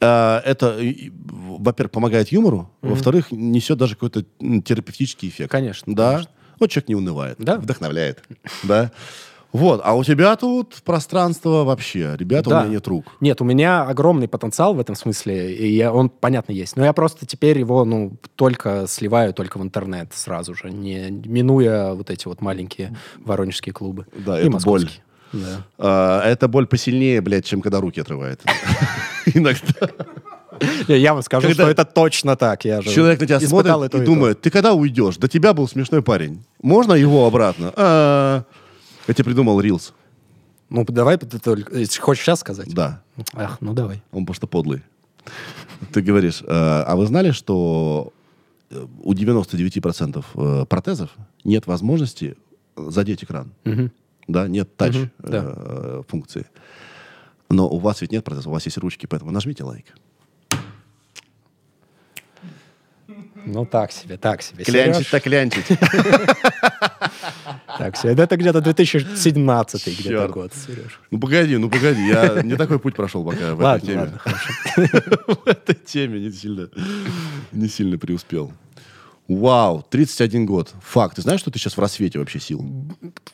э, 0.00 0.40
это, 0.44 0.78
во-первых, 1.12 1.92
помогает 1.92 2.28
юмору, 2.28 2.70
во-вторых, 2.82 3.30
несет 3.30 3.78
даже 3.78 3.94
какой-то 3.94 4.24
терапевтический 4.64 5.28
эффект. 5.28 5.50
Конечно, 5.50 5.94
Да. 5.94 6.12
конечно. 6.12 6.30
Вот 6.60 6.70
человек 6.70 6.88
не 6.88 6.94
унывает. 6.94 7.36
Да. 7.38 7.58
Вдохновляет. 7.58 8.22
Да. 8.62 8.92
Вот. 9.54 9.80
А 9.84 9.94
у 9.94 10.02
тебя 10.02 10.34
тут 10.34 10.82
пространство 10.84 11.62
вообще. 11.62 12.16
Ребята, 12.18 12.48
у 12.48 12.52
Да. 12.52 12.62
меня 12.64 12.72
нет 12.72 12.86
рук. 12.88 13.06
Нет, 13.20 13.40
у 13.40 13.44
меня 13.44 13.84
огромный 13.84 14.26
потенциал 14.26 14.74
в 14.74 14.80
этом 14.80 14.96
смысле, 14.96 15.54
и 15.54 15.74
я, 15.76 15.92
он, 15.92 16.08
понятно, 16.10 16.50
есть. 16.52 16.76
Но 16.76 16.84
я 16.84 16.92
просто 16.92 17.24
теперь 17.24 17.56
его, 17.60 17.84
ну, 17.84 18.16
только 18.34 18.86
сливаю 18.88 19.32
только 19.32 19.58
в 19.58 19.62
интернет 19.62 20.10
сразу 20.12 20.54
же, 20.56 20.70
не 20.72 21.08
минуя 21.10 21.94
вот 21.94 22.10
эти 22.10 22.26
вот 22.26 22.40
маленькие 22.40 22.96
воронежские 23.24 23.72
клубы. 23.72 24.06
Да, 24.26 24.36
И 24.38 24.40
это 24.40 24.50
боль. 24.50 24.52
московские. 24.54 25.02
Да. 25.32 25.40
А, 25.78 26.22
это 26.28 26.48
боль 26.48 26.66
посильнее, 26.66 27.20
блядь, 27.20 27.44
чем 27.44 27.60
когда 27.62 27.80
руки 27.80 28.00
отрывает. 28.00 28.42
Иногда. 29.34 29.88
Я 30.88 31.14
вам 31.14 31.22
скажу, 31.22 31.50
что 31.52 31.68
это 31.68 31.84
точно 31.84 32.34
так. 32.36 32.64
Я 32.64 32.82
же 32.82 32.90
Человек 32.90 33.20
на 33.20 33.26
тебя 33.26 33.40
смотрит 33.40 33.94
и 33.94 34.00
думает, 34.00 34.40
ты 34.40 34.50
когда 34.50 34.72
уйдешь? 34.74 35.16
До 35.16 35.28
тебя 35.28 35.52
был 35.54 35.68
смешной 35.68 36.02
парень. 36.02 36.44
Можно 36.60 36.94
его 36.94 37.26
обратно? 37.26 38.44
Я 39.08 39.14
тебе 39.14 39.24
придумал 39.24 39.60
Рилс. 39.60 39.92
Ну, 40.70 40.84
давай, 40.84 41.16
ты 41.18 41.38
только, 41.38 41.76
если 41.78 42.00
хочешь 42.00 42.24
сейчас 42.24 42.40
сказать? 42.40 42.72
Да, 42.72 43.02
Ах, 43.34 43.58
ну 43.60 43.74
давай. 43.74 44.02
он 44.12 44.24
просто 44.26 44.46
подлый. 44.46 44.82
Ты 45.92 46.00
говоришь, 46.02 46.40
э, 46.42 46.46
а 46.48 46.96
вы 46.96 47.06
знали, 47.06 47.30
что 47.32 48.12
э, 48.70 48.86
у 49.02 49.12
99% 49.12 50.24
э, 50.34 50.66
протезов 50.66 51.10
нет 51.44 51.66
возможности 51.66 52.36
задеть 52.76 53.22
экран? 53.24 53.52
Мгм. 53.64 53.92
Да, 54.26 54.48
нет 54.48 54.74
тач 54.76 54.94
Мгм, 54.96 55.10
да. 55.18 55.42
э, 55.54 56.02
функции. 56.08 56.46
Но 57.50 57.68
у 57.68 57.78
вас 57.78 58.00
ведь 58.00 58.10
нет 58.10 58.24
протеза, 58.24 58.48
у 58.48 58.52
вас 58.52 58.64
есть 58.64 58.78
ручки, 58.78 59.06
поэтому 59.06 59.30
нажмите 59.30 59.64
лайк. 59.64 59.86
Ну, 63.46 63.66
так 63.66 63.92
себе, 63.92 64.16
так 64.16 64.40
себе. 64.42 64.64
Клянчить 64.64 65.06
Сереж, 65.06 65.10
так 65.10 65.22
клянчить. 65.22 65.66
Так 67.78 67.96
себе. 67.96 68.12
Это 68.14 68.36
где-то 68.36 68.60
2017 68.60 69.98
где-то 70.00 70.28
год, 70.28 70.52
Сереж. 70.54 71.00
Ну 71.10 71.18
погоди, 71.18 71.56
ну 71.56 71.68
погоди, 71.70 72.06
я 72.06 72.42
не 72.42 72.56
такой 72.56 72.78
путь 72.78 72.94
прошел 72.94 73.24
пока 73.24 73.54
в 73.54 73.60
этой 73.60 73.86
теме. 73.86 74.12
В 75.44 75.46
этой 75.48 75.74
теме 75.74 76.20
не 76.20 76.30
сильно, 76.30 76.68
не 77.52 77.68
сильно 77.68 77.98
преуспел. 77.98 78.52
Вау, 79.28 79.84
31 79.88 80.44
год. 80.46 80.74
Факт. 80.82 81.16
Ты 81.16 81.22
знаешь, 81.22 81.40
что 81.40 81.50
ты 81.50 81.58
сейчас 81.58 81.76
в 81.76 81.80
рассвете 81.80 82.18
вообще 82.18 82.38
сил? 82.40 82.64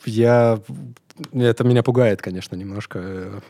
Я... 0.04 0.60
Это 1.32 1.64
меня 1.64 1.82
пугает, 1.82 2.22
конечно, 2.22 2.54
немножко. 2.56 3.42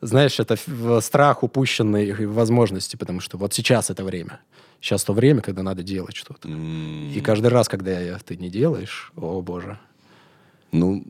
Знаешь, 0.00 0.38
это 0.40 0.56
страх 1.00 1.42
упущенной 1.42 2.26
возможности, 2.26 2.96
потому 2.96 3.20
что 3.20 3.36
вот 3.36 3.52
сейчас 3.52 3.90
это 3.90 4.04
время. 4.04 4.40
Сейчас 4.80 5.04
то 5.04 5.12
время, 5.12 5.40
когда 5.42 5.62
надо 5.62 5.82
делать 5.82 6.16
что-то. 6.16 6.48
И 6.48 7.20
каждый 7.20 7.48
раз, 7.48 7.68
когда 7.68 7.98
я- 8.00 8.18
ты 8.18 8.36
не 8.36 8.48
делаешь, 8.48 9.12
о 9.16 9.40
боже. 9.42 9.78
Ну, 10.72 11.04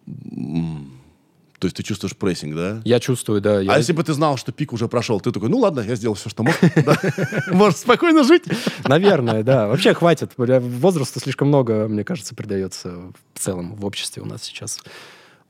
то 1.59 1.66
есть 1.66 1.76
ты 1.76 1.84
чувствуешь 1.84 2.16
прессинг, 2.16 2.56
да? 2.56 2.82
Я 2.84 2.98
чувствую, 2.98 3.40
да. 3.40 3.60
я- 3.60 3.72
А 3.74 3.78
если 3.78 3.93
бы 3.93 4.02
ты 4.02 4.12
знал, 4.14 4.36
что 4.36 4.51
пик 4.51 4.72
уже 4.72 4.89
прошел, 4.89 5.20
ты 5.20 5.30
такой, 5.30 5.48
ну 5.48 5.59
ладно, 5.59 5.80
я 5.80 5.94
сделал 5.94 6.16
все, 6.16 6.28
что 6.28 6.43
мог. 6.43 6.55
Можешь 7.52 7.78
спокойно 7.78 8.24
жить. 8.24 8.43
Наверное, 8.84 9.44
да. 9.44 9.68
Вообще 9.68 9.94
хватит. 9.94 10.32
Бля, 10.36 10.59
Возрасту 10.60 11.20
слишком 11.20 11.48
много, 11.48 11.86
мне 11.86 12.02
кажется, 12.02 12.34
придается 12.34 13.12
в 13.34 13.39
целом 13.39 13.76
в 13.76 13.84
обществе 13.86 14.22
у 14.22 14.26
нас 14.26 14.43
сейчас. 14.43 14.80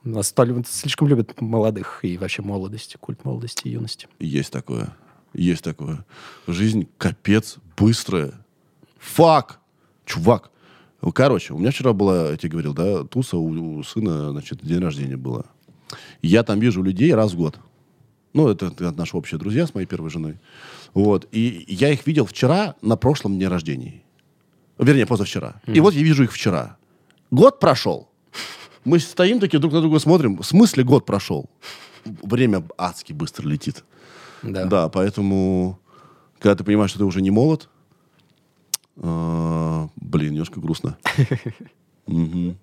У 0.05 0.11
нас 0.11 0.35
слишком 0.69 1.09
любят 1.09 1.41
молодых 1.41 2.01
и 2.03 2.19
вообще 2.19 2.43
молодости, 2.43 2.99
культ 3.01 3.25
молодости 3.25 3.69
и 3.69 3.71
юности. 3.71 4.07
Есть 4.19 4.53
такое. 4.53 4.95
Есть 5.33 5.65
такое. 5.65 6.05
Жизнь 6.47 6.89
капец 6.99 7.57
быстрая. 7.79 8.35
Фак. 8.99 9.61
Чувак, 10.05 10.51
Короче, 11.11 11.53
у 11.53 11.59
меня 11.59 11.71
вчера 11.73 11.93
была, 11.93 12.31
я 12.31 12.37
тебе 12.37 12.51
говорил, 12.51 12.75
да, 12.75 13.05
туса 13.05 13.37
у, 13.37 13.79
у 13.79 13.83
сына, 13.83 14.31
значит, 14.31 14.61
день 14.63 14.79
рождения 14.79 15.17
было. 15.17 15.47
Я 16.23 16.45
там 16.45 16.61
вижу 16.61 16.83
людей 16.83 17.13
раз 17.13 17.33
в 17.33 17.37
год. 17.37 17.59
Ну, 18.33 18.49
это, 18.49 18.67
это 18.67 18.93
наши 18.93 19.17
общие 19.17 19.39
друзья 19.39 19.67
с 19.67 19.75
моей 19.75 19.87
первой 19.87 20.11
женой. 20.11 20.39
Вот. 20.95 21.29
И 21.33 21.65
я 21.69 21.91
их 21.91 22.07
видел 22.07 22.25
вчера 22.25 22.77
на 22.81 22.97
прошлом 22.97 23.37
дне 23.37 23.49
рождения. 23.49 24.03
Вернее, 24.79 25.07
позавчера. 25.07 25.61
Mm-hmm. 25.67 25.75
И 25.75 25.81
вот 25.81 25.95
я 25.95 26.03
вижу 26.03 26.25
их 26.25 26.33
вчера. 26.33 26.77
Год 27.31 27.61
прошел. 27.61 28.09
Мы 28.85 28.99
стоим 28.99 29.39
такие 29.39 29.59
друг 29.59 29.73
на 29.73 29.81
друга 29.81 29.99
смотрим. 29.99 30.39
В 30.39 30.45
смысле 30.45 30.85
год 30.85 31.05
прошел? 31.05 31.51
Время 32.05 32.65
адски 32.79 33.13
быстро 33.13 33.47
летит. 33.49 33.85
Да. 34.43 34.65
Да, 34.65 34.89
поэтому, 34.89 35.79
когда 36.39 36.57
ты 36.57 36.65
понимаешь, 36.65 36.91
что 36.91 37.01
ты 37.01 37.05
уже 37.05 37.23
не 37.23 37.31
молод, 37.31 37.69
блин, 38.97 40.33
немножко 40.33 40.61
грустно. 40.61 40.97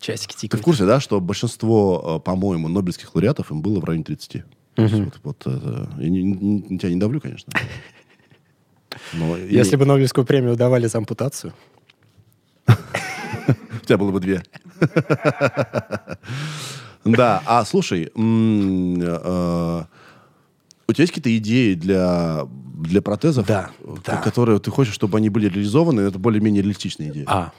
Часики 0.00 0.34
тикают. 0.34 0.50
Ты 0.50 0.56
в 0.58 0.62
курсе, 0.62 0.84
да, 0.84 0.98
что 1.00 1.20
большинство, 1.20 2.18
э, 2.18 2.24
по-моему, 2.24 2.68
нобелевских 2.68 3.14
лауреатов 3.14 3.52
им 3.52 3.62
было 3.62 3.78
в 3.78 3.84
районе 3.84 4.04
30? 4.04 4.42
Вот, 5.22 5.46
я 5.46 6.08
не, 6.08 6.78
тебя 6.78 6.90
не 6.90 6.96
давлю, 6.96 7.20
конечно. 7.20 7.52
Но 9.12 9.36
Если 9.36 9.76
бы 9.76 9.84
Нобелевскую 9.84 10.26
премию 10.26 10.56
давали 10.56 10.86
за 10.86 10.98
ампутацию. 10.98 11.54
У 12.66 13.84
тебя 13.84 13.96
было 13.96 14.10
бы 14.10 14.20
две. 14.20 14.42
Да, 17.04 17.42
а 17.46 17.64
слушай, 17.64 18.10
э, 18.14 19.84
у 20.88 20.92
тебя 20.92 21.02
есть 21.02 21.12
какие-то 21.12 21.36
идеи 21.36 21.74
для, 21.74 22.46
для 22.76 23.02
протезов, 23.02 23.46
да, 23.46 23.70
которые 24.24 24.58
ты 24.58 24.70
хочешь, 24.70 24.94
чтобы 24.94 25.18
они 25.18 25.28
были 25.28 25.48
реализованы? 25.48 26.02
Это 26.02 26.18
более-менее 26.18 26.62
реалистичные 26.62 27.10
идеи. 27.10 27.24
А, 27.26 27.52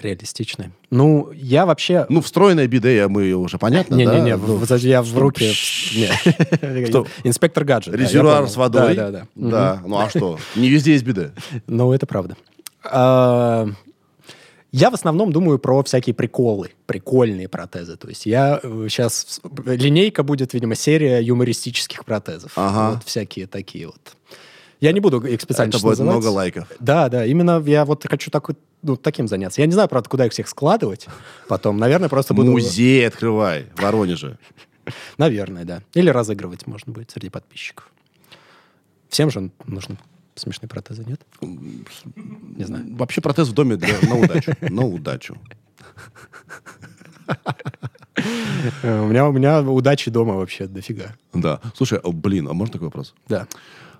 Реалистичный. 0.00 0.70
Ну, 0.90 1.32
я 1.32 1.66
вообще... 1.66 2.06
Ну, 2.08 2.20
встроенная 2.20 2.68
биде, 2.68 3.08
мы 3.08 3.32
уже 3.32 3.58
понятно, 3.58 3.96
не, 3.96 4.06
да? 4.06 4.14
Не-не-не, 4.14 4.36
ну, 4.36 4.64
я 4.76 5.02
в 5.02 5.18
руки... 5.18 5.44
Инспектор 7.24 7.64
гаджет. 7.64 7.92
Резервуар 7.92 8.48
с 8.48 8.56
водой? 8.56 8.94
Да, 8.94 9.10
да, 9.10 9.26
да. 9.34 9.50
Да, 9.50 9.82
ну 9.84 9.98
а 9.98 10.08
что? 10.08 10.38
Не 10.54 10.68
везде 10.68 10.92
есть 10.92 11.04
биде. 11.04 11.32
Ну, 11.66 11.92
это 11.92 12.06
правда. 12.06 12.36
Я 14.72 14.90
в 14.90 14.94
основном 14.94 15.32
думаю 15.32 15.58
про 15.58 15.82
всякие 15.82 16.14
приколы, 16.14 16.70
прикольные 16.86 17.46
протезы. 17.46 17.98
То 17.98 18.08
есть 18.08 18.24
я 18.24 18.58
сейчас... 18.62 19.40
Э, 19.66 19.76
линейка 19.76 20.22
будет, 20.22 20.54
видимо, 20.54 20.74
серия 20.74 21.20
юмористических 21.22 22.06
протезов. 22.06 22.52
Ага. 22.56 22.94
Вот 22.94 23.04
всякие 23.04 23.46
такие 23.46 23.86
вот. 23.86 24.16
Я 24.80 24.92
не 24.92 25.00
буду 25.00 25.20
их 25.20 25.42
специально 25.42 25.68
Это 25.68 25.78
будет 25.78 25.98
называть. 25.98 26.16
много 26.16 26.26
лайков. 26.28 26.68
Да, 26.80 27.10
да. 27.10 27.26
Именно 27.26 27.62
я 27.66 27.84
вот 27.84 28.06
хочу 28.08 28.30
такой, 28.30 28.56
ну, 28.80 28.96
таким 28.96 29.28
заняться. 29.28 29.60
Я 29.60 29.66
не 29.66 29.74
знаю, 29.74 29.90
правда, 29.90 30.08
куда 30.08 30.24
их 30.24 30.32
всех 30.32 30.48
складывать 30.48 31.06
потом. 31.48 31.76
Наверное, 31.76 32.08
просто 32.08 32.32
буду... 32.32 32.50
Музей 32.50 33.06
открывай 33.06 33.66
в 33.76 33.82
Воронеже. 33.82 34.38
Наверное, 35.18 35.64
да. 35.64 35.82
Или 35.92 36.08
разыгрывать 36.08 36.66
можно 36.66 36.94
будет 36.94 37.10
среди 37.10 37.28
подписчиков. 37.28 37.92
Всем 39.10 39.30
же 39.30 39.50
нужны 39.66 39.98
смешные 40.34 40.68
протезы, 40.68 41.04
нет? 41.04 41.20
Не 41.40 42.64
знаю. 42.64 42.96
Вообще 42.96 43.20
протез 43.20 43.48
в 43.48 43.52
доме 43.52 43.76
для, 43.76 44.00
на 44.02 44.16
удачу. 44.16 44.52
На 44.60 44.86
удачу. 44.86 45.36
У 48.82 49.06
меня, 49.06 49.28
у 49.28 49.32
меня 49.32 49.62
удачи 49.62 50.10
дома 50.10 50.34
вообще 50.34 50.66
дофига. 50.66 51.14
Да. 51.32 51.60
Слушай, 51.74 52.00
блин, 52.04 52.48
а 52.48 52.52
можно 52.52 52.72
такой 52.74 52.86
вопрос? 52.86 53.14
Да. 53.28 53.46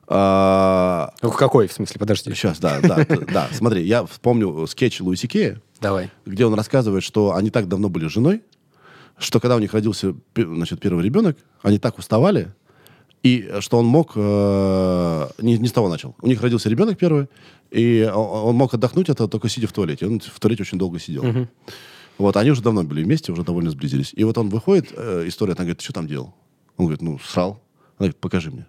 А... 0.06 1.12
Ну, 1.22 1.30
какой, 1.30 1.68
в 1.68 1.72
смысле, 1.72 1.98
подожди. 1.98 2.32
Сейчас, 2.34 2.59
да, 2.59 2.80
да, 2.80 3.06
да. 3.32 3.48
Смотри, 3.52 3.84
я 3.84 4.04
вспомню 4.04 4.66
скетч 4.66 5.00
Луиси 5.00 5.26
Кея. 5.26 5.60
Давай. 5.80 6.10
Где 6.26 6.44
он 6.44 6.54
рассказывает, 6.54 7.02
что 7.02 7.34
они 7.34 7.50
так 7.50 7.68
давно 7.68 7.88
были 7.88 8.06
женой, 8.06 8.42
что 9.18 9.40
когда 9.40 9.56
у 9.56 9.59
них 9.59 9.72
родился 9.72 10.14
значит, 10.36 10.80
первый 10.80 11.04
ребенок, 11.04 11.38
они 11.62 11.78
так 11.78 11.98
уставали, 11.98 12.52
и 13.23 13.51
что 13.61 13.78
он 13.78 13.86
мог... 13.86 14.12
Э, 14.16 15.28
не, 15.39 15.59
не 15.59 15.69
с 15.69 15.73
того 15.73 15.89
начал. 15.89 16.15
У 16.20 16.27
них 16.27 16.43
родился 16.43 16.69
ребенок 16.69 16.99
первый, 16.99 17.28
и 17.70 18.11
он 18.15 18.55
мог 18.57 18.74
отдохнуть 18.74 19.09
это 19.09 19.28
только 19.28 19.49
сидя 19.49 19.66
в 19.66 19.73
туалете. 19.73 20.07
Он 20.07 20.20
в 20.20 20.40
туалете 20.40 20.62
очень 20.62 20.78
долго 20.78 20.99
сидел. 20.99 21.27
Угу. 21.27 21.49
Вот, 22.19 22.36
они 22.36 22.51
уже 22.51 22.62
давно 22.62 22.82
были 22.82 23.03
вместе, 23.03 23.32
уже 23.32 23.43
довольно 23.43 23.70
сблизились. 23.70 24.12
И 24.15 24.24
вот 24.24 24.39
он 24.39 24.49
выходит, 24.49 24.93
э, 24.97 25.24
история, 25.27 25.53
она 25.53 25.65
говорит, 25.65 25.78
ты 25.78 25.85
что 25.85 25.93
там 25.93 26.07
делал? 26.07 26.35
Он 26.77 26.86
говорит, 26.86 27.03
ну, 27.03 27.19
срал. 27.19 27.62
Она 27.97 28.09
говорит, 28.09 28.16
покажи 28.16 28.51
мне 28.51 28.66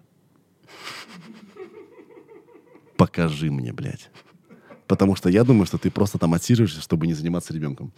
покажи 2.96 3.50
мне, 3.50 3.72
блядь. 3.72 4.10
Потому 4.86 5.16
что 5.16 5.28
я 5.28 5.44
думаю, 5.44 5.66
что 5.66 5.78
ты 5.78 5.90
просто 5.90 6.18
там 6.18 6.34
отсиживаешься, 6.34 6.80
чтобы 6.80 7.06
не 7.06 7.14
заниматься 7.14 7.52
ребенком. 7.54 7.92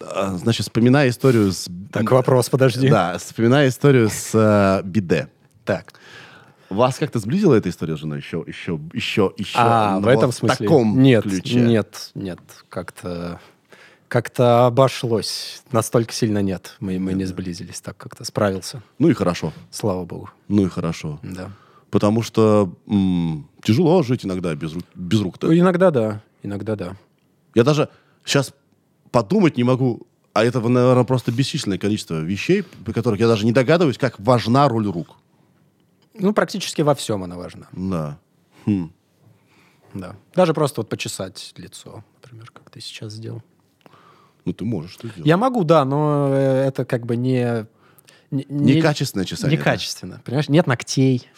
А, 0.00 0.36
значит, 0.36 0.64
вспоминая 0.64 1.08
историю 1.08 1.52
с... 1.52 1.68
Так, 1.92 2.10
вопрос, 2.10 2.48
подожди. 2.48 2.88
Да, 2.88 3.18
вспоминая 3.18 3.68
историю 3.68 4.08
с 4.10 4.30
э, 4.34 4.82
биде. 4.86 5.28
Так. 5.64 5.94
Вас 6.70 6.98
как-то 6.98 7.18
сблизила 7.18 7.54
эта 7.54 7.70
история 7.70 7.96
с 7.96 8.00
женой 8.00 8.18
еще, 8.18 8.44
еще, 8.46 8.78
еще, 8.92 9.32
еще? 9.36 9.56
А, 9.56 10.00
в 10.00 10.06
этом 10.06 10.32
смысле? 10.32 10.54
В 10.54 10.58
таком 10.58 11.02
нет, 11.02 11.22
ключе? 11.24 11.60
Нет, 11.60 12.10
нет, 12.14 12.40
как-то 12.68 13.40
как-то 14.08 14.66
обошлось. 14.66 15.62
Настолько 15.70 16.12
сильно 16.12 16.38
нет. 16.40 16.76
Мы, 16.80 16.98
мы 16.98 17.12
не 17.12 17.26
сблизились, 17.26 17.80
так 17.80 17.96
как-то 17.96 18.24
справился. 18.24 18.82
Ну 18.98 19.08
и 19.08 19.14
хорошо. 19.14 19.52
Слава 19.70 20.04
богу. 20.04 20.30
Ну 20.48 20.64
и 20.64 20.68
хорошо. 20.68 21.20
Да. 21.22 21.50
Потому 21.90 22.22
что 22.22 22.74
м- 22.86 23.48
тяжело 23.62 24.02
жить 24.02 24.24
иногда 24.24 24.54
без, 24.54 24.72
без 24.94 25.20
рук-то. 25.20 25.46
Ну, 25.46 25.54
иногда 25.54 25.90
да, 25.90 26.22
иногда 26.42 26.74
да. 26.74 26.96
Я 27.54 27.64
даже 27.64 27.88
сейчас 28.24 28.54
подумать 29.10 29.56
не 29.56 29.64
могу, 29.64 30.06
а 30.32 30.44
это, 30.44 30.60
наверное, 30.60 31.04
просто 31.04 31.32
бесчисленное 31.32 31.78
количество 31.78 32.20
вещей, 32.20 32.62
при 32.62 32.92
которых 32.92 33.20
я 33.20 33.26
даже 33.26 33.44
не 33.44 33.52
догадываюсь, 33.52 33.98
как 33.98 34.18
важна 34.20 34.68
роль 34.68 34.86
рук. 34.86 35.16
Ну, 36.14 36.32
практически 36.32 36.82
во 36.82 36.94
всем 36.94 37.24
она 37.24 37.36
важна. 37.36 37.68
Да. 37.72 38.18
Хм. 38.66 38.92
Да. 39.94 40.16
Даже 40.34 40.54
просто 40.54 40.80
вот 40.80 40.88
почесать 40.88 41.54
лицо, 41.56 42.04
например, 42.22 42.50
как 42.50 42.70
ты 42.70 42.80
сейчас 42.80 43.14
сделал. 43.14 43.42
Ну, 44.44 44.52
ты 44.52 44.64
можешь 44.64 44.92
что 44.92 45.08
делать. 45.08 45.26
Я 45.26 45.36
могу, 45.36 45.64
да, 45.64 45.84
но 45.84 46.28
э, 46.30 46.66
это 46.68 46.84
как 46.84 47.06
бы 47.06 47.16
не... 47.16 47.66
Не, 48.30 48.44
Некачественное 48.48 49.24
чесание. 49.24 49.56
Некачественно. 49.58 50.16
Да? 50.16 50.22
Понимаешь, 50.24 50.48
нет 50.48 50.66
ногтей. 50.66 51.28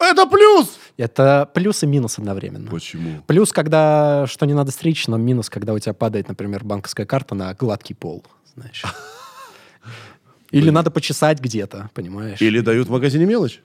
Это 0.00 0.26
плюс! 0.26 0.78
Это 0.96 1.48
плюс 1.54 1.82
и 1.82 1.86
минус 1.86 2.18
одновременно. 2.18 2.70
Почему? 2.70 3.22
Плюс, 3.26 3.52
когда 3.52 4.26
что 4.26 4.46
не 4.46 4.54
надо 4.54 4.70
стричь, 4.70 5.06
но 5.06 5.16
минус, 5.16 5.50
когда 5.50 5.74
у 5.74 5.78
тебя 5.78 5.92
падает, 5.92 6.28
например, 6.28 6.64
банковская 6.64 7.06
карта 7.06 7.34
на 7.34 7.52
гладкий 7.54 7.94
пол, 7.94 8.24
знаешь. 8.54 8.82
Или 10.50 10.70
надо 10.70 10.90
почесать 10.90 11.40
где-то, 11.40 11.90
понимаешь? 11.94 12.40
Или 12.40 12.60
дают 12.60 12.88
в 12.88 12.90
магазине 12.90 13.24
мелочь? 13.24 13.60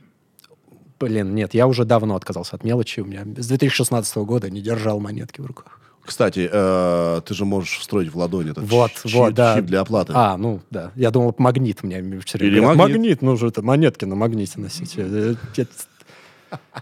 Блин, 1.00 1.34
нет, 1.36 1.54
я 1.54 1.68
уже 1.68 1.84
давно 1.84 2.16
отказался 2.16 2.56
от 2.56 2.64
мелочи. 2.64 3.00
У 3.00 3.06
меня 3.06 3.24
с 3.38 3.48
2016 3.48 4.18
года 4.18 4.50
не 4.50 4.62
держал 4.62 5.00
монетки 5.00 5.42
в 5.42 5.46
руках. 5.46 5.80
Кстати, 6.06 6.48
э, 6.52 7.22
ты 7.26 7.34
же 7.34 7.46
можешь 7.46 7.80
встроить 7.80 8.14
в 8.14 8.18
ладони 8.18 8.52
этот 8.52 8.70
вот, 8.70 8.92
чип, 8.92 9.14
вот, 9.14 9.34
да. 9.34 9.56
чип 9.56 9.66
для 9.66 9.82
оплаты. 9.82 10.14
А, 10.16 10.38
ну 10.38 10.62
да. 10.70 10.92
Я 10.96 11.10
думал, 11.10 11.34
магнит 11.40 11.82
мне 11.82 12.22
все 12.24 12.38
время. 12.38 12.54
Или 12.54 12.60
магнит. 12.60 12.78
Магнит, 12.78 13.22
ну 13.24 13.36
же 13.36 13.48
это 13.48 13.64
монетки 13.64 14.06
на 14.06 14.16
магните 14.16 14.60
носить. 14.60 14.94
Э, 14.98 15.36
э, 15.58 15.66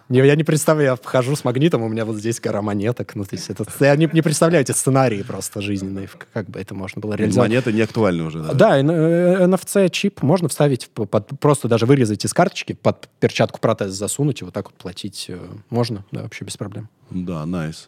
я 0.10 0.36
не 0.36 0.44
представляю, 0.44 0.90
я 0.92 0.96
вхожу 0.96 1.36
с 1.36 1.44
магнитом, 1.44 1.84
у 1.84 1.90
меня 1.90 2.06
вот 2.06 2.18
здесь 2.18 2.40
гора 2.40 2.62
монеток. 2.62 3.16
Ну, 3.16 3.24
то 3.24 3.36
есть 3.36 3.50
это, 3.50 3.66
я 3.80 3.96
не, 3.96 4.10
не 4.12 4.22
представляю 4.22 4.64
эти 4.64 4.72
сценарии 4.72 5.22
просто 5.24 5.62
жизненные, 5.62 6.10
как 6.34 6.50
бы 6.50 6.60
это 6.60 6.74
можно 6.76 7.02
было 7.02 7.14
реализовать. 7.14 7.50
Монеты 7.50 7.74
не 7.74 7.82
актуальны 7.82 8.24
уже, 8.24 8.42
да? 8.42 8.54
Да, 8.54 8.82
NFC-чип 8.82 10.20
э, 10.22 10.26
можно 10.26 10.50
вставить, 10.50 10.90
под, 10.90 11.40
просто 11.40 11.68
даже 11.68 11.86
вырезать 11.86 12.26
из 12.26 12.34
карточки, 12.34 12.74
под 12.74 13.10
перчатку 13.20 13.60
протез 13.60 13.92
засунуть 13.92 14.42
и 14.42 14.46
вот 14.46 14.54
так 14.54 14.66
вот 14.66 14.76
платить 14.76 15.26
э, 15.30 15.40
можно, 15.70 16.06
да, 16.12 16.24
вообще 16.24 16.46
без 16.46 16.58
проблем. 16.58 16.90
Да, 17.10 17.46
найс. 17.46 17.76
Nice. 17.76 17.88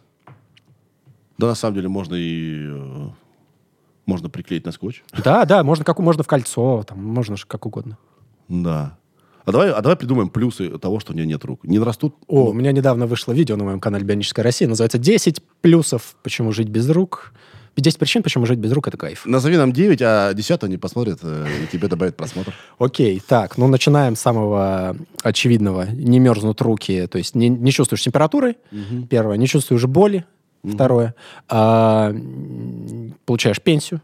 Да, 1.38 1.48
на 1.48 1.54
самом 1.54 1.74
деле 1.74 1.88
можно 1.88 2.14
и... 2.14 2.66
Э, 2.66 3.08
можно 4.06 4.28
приклеить 4.28 4.64
на 4.64 4.72
скотч. 4.72 5.02
Да, 5.24 5.44
да, 5.44 5.64
можно, 5.64 5.84
как, 5.84 5.98
можно 5.98 6.22
в 6.22 6.26
кольцо, 6.26 6.84
там, 6.84 7.04
можно 7.04 7.36
как 7.46 7.66
угодно. 7.66 7.98
Да. 8.48 8.96
А 9.46 9.52
давай, 9.52 9.70
а 9.70 9.80
давай 9.80 9.96
придумаем 9.96 10.28
плюсы 10.28 10.76
того, 10.78 10.98
что 10.98 11.12
у 11.12 11.16
меня 11.16 11.24
нет 11.24 11.44
рук. 11.44 11.60
Не 11.62 11.78
растут... 11.78 12.16
О, 12.26 12.44
ну... 12.44 12.46
у 12.46 12.52
меня 12.52 12.72
недавно 12.72 13.06
вышло 13.06 13.32
видео 13.32 13.56
на 13.56 13.62
моем 13.62 13.78
канале 13.78 14.04
«Бионическая 14.04 14.42
Россия». 14.42 14.68
Называется 14.68 14.98
«10 14.98 15.40
плюсов, 15.60 16.16
почему 16.24 16.52
жить 16.52 16.68
без 16.68 16.90
рук». 16.90 17.32
10 17.76 17.98
причин, 17.98 18.22
почему 18.22 18.46
жить 18.46 18.58
без 18.58 18.72
рук– 18.72 18.88
это 18.88 18.96
кайф. 18.96 19.24
Назови 19.26 19.56
нам 19.56 19.72
9, 19.72 20.02
а 20.02 20.32
10 20.32 20.64
они 20.64 20.78
посмотрят, 20.78 21.20
э, 21.22 21.46
и 21.62 21.66
тебе 21.70 21.88
добавят 21.88 22.16
просмотр. 22.16 22.54
Окей, 22.78 23.22
так, 23.24 23.58
ну 23.58 23.68
начинаем 23.68 24.16
с 24.16 24.20
самого 24.20 24.96
очевидного. 25.22 25.86
Не 25.90 26.18
мерзнут 26.18 26.60
руки, 26.62 27.06
то 27.06 27.18
есть 27.18 27.34
не, 27.34 27.48
не 27.48 27.70
чувствуешь 27.70 28.02
температуры, 28.02 28.56
угу. 28.72 29.06
первое, 29.08 29.36
не 29.36 29.46
чувствуешь 29.46 29.84
боли, 29.84 30.24
угу. 30.62 30.72
второе, 30.72 31.14
а, 31.48 32.14
получаешь 33.26 33.60
пенсию, 33.60 34.00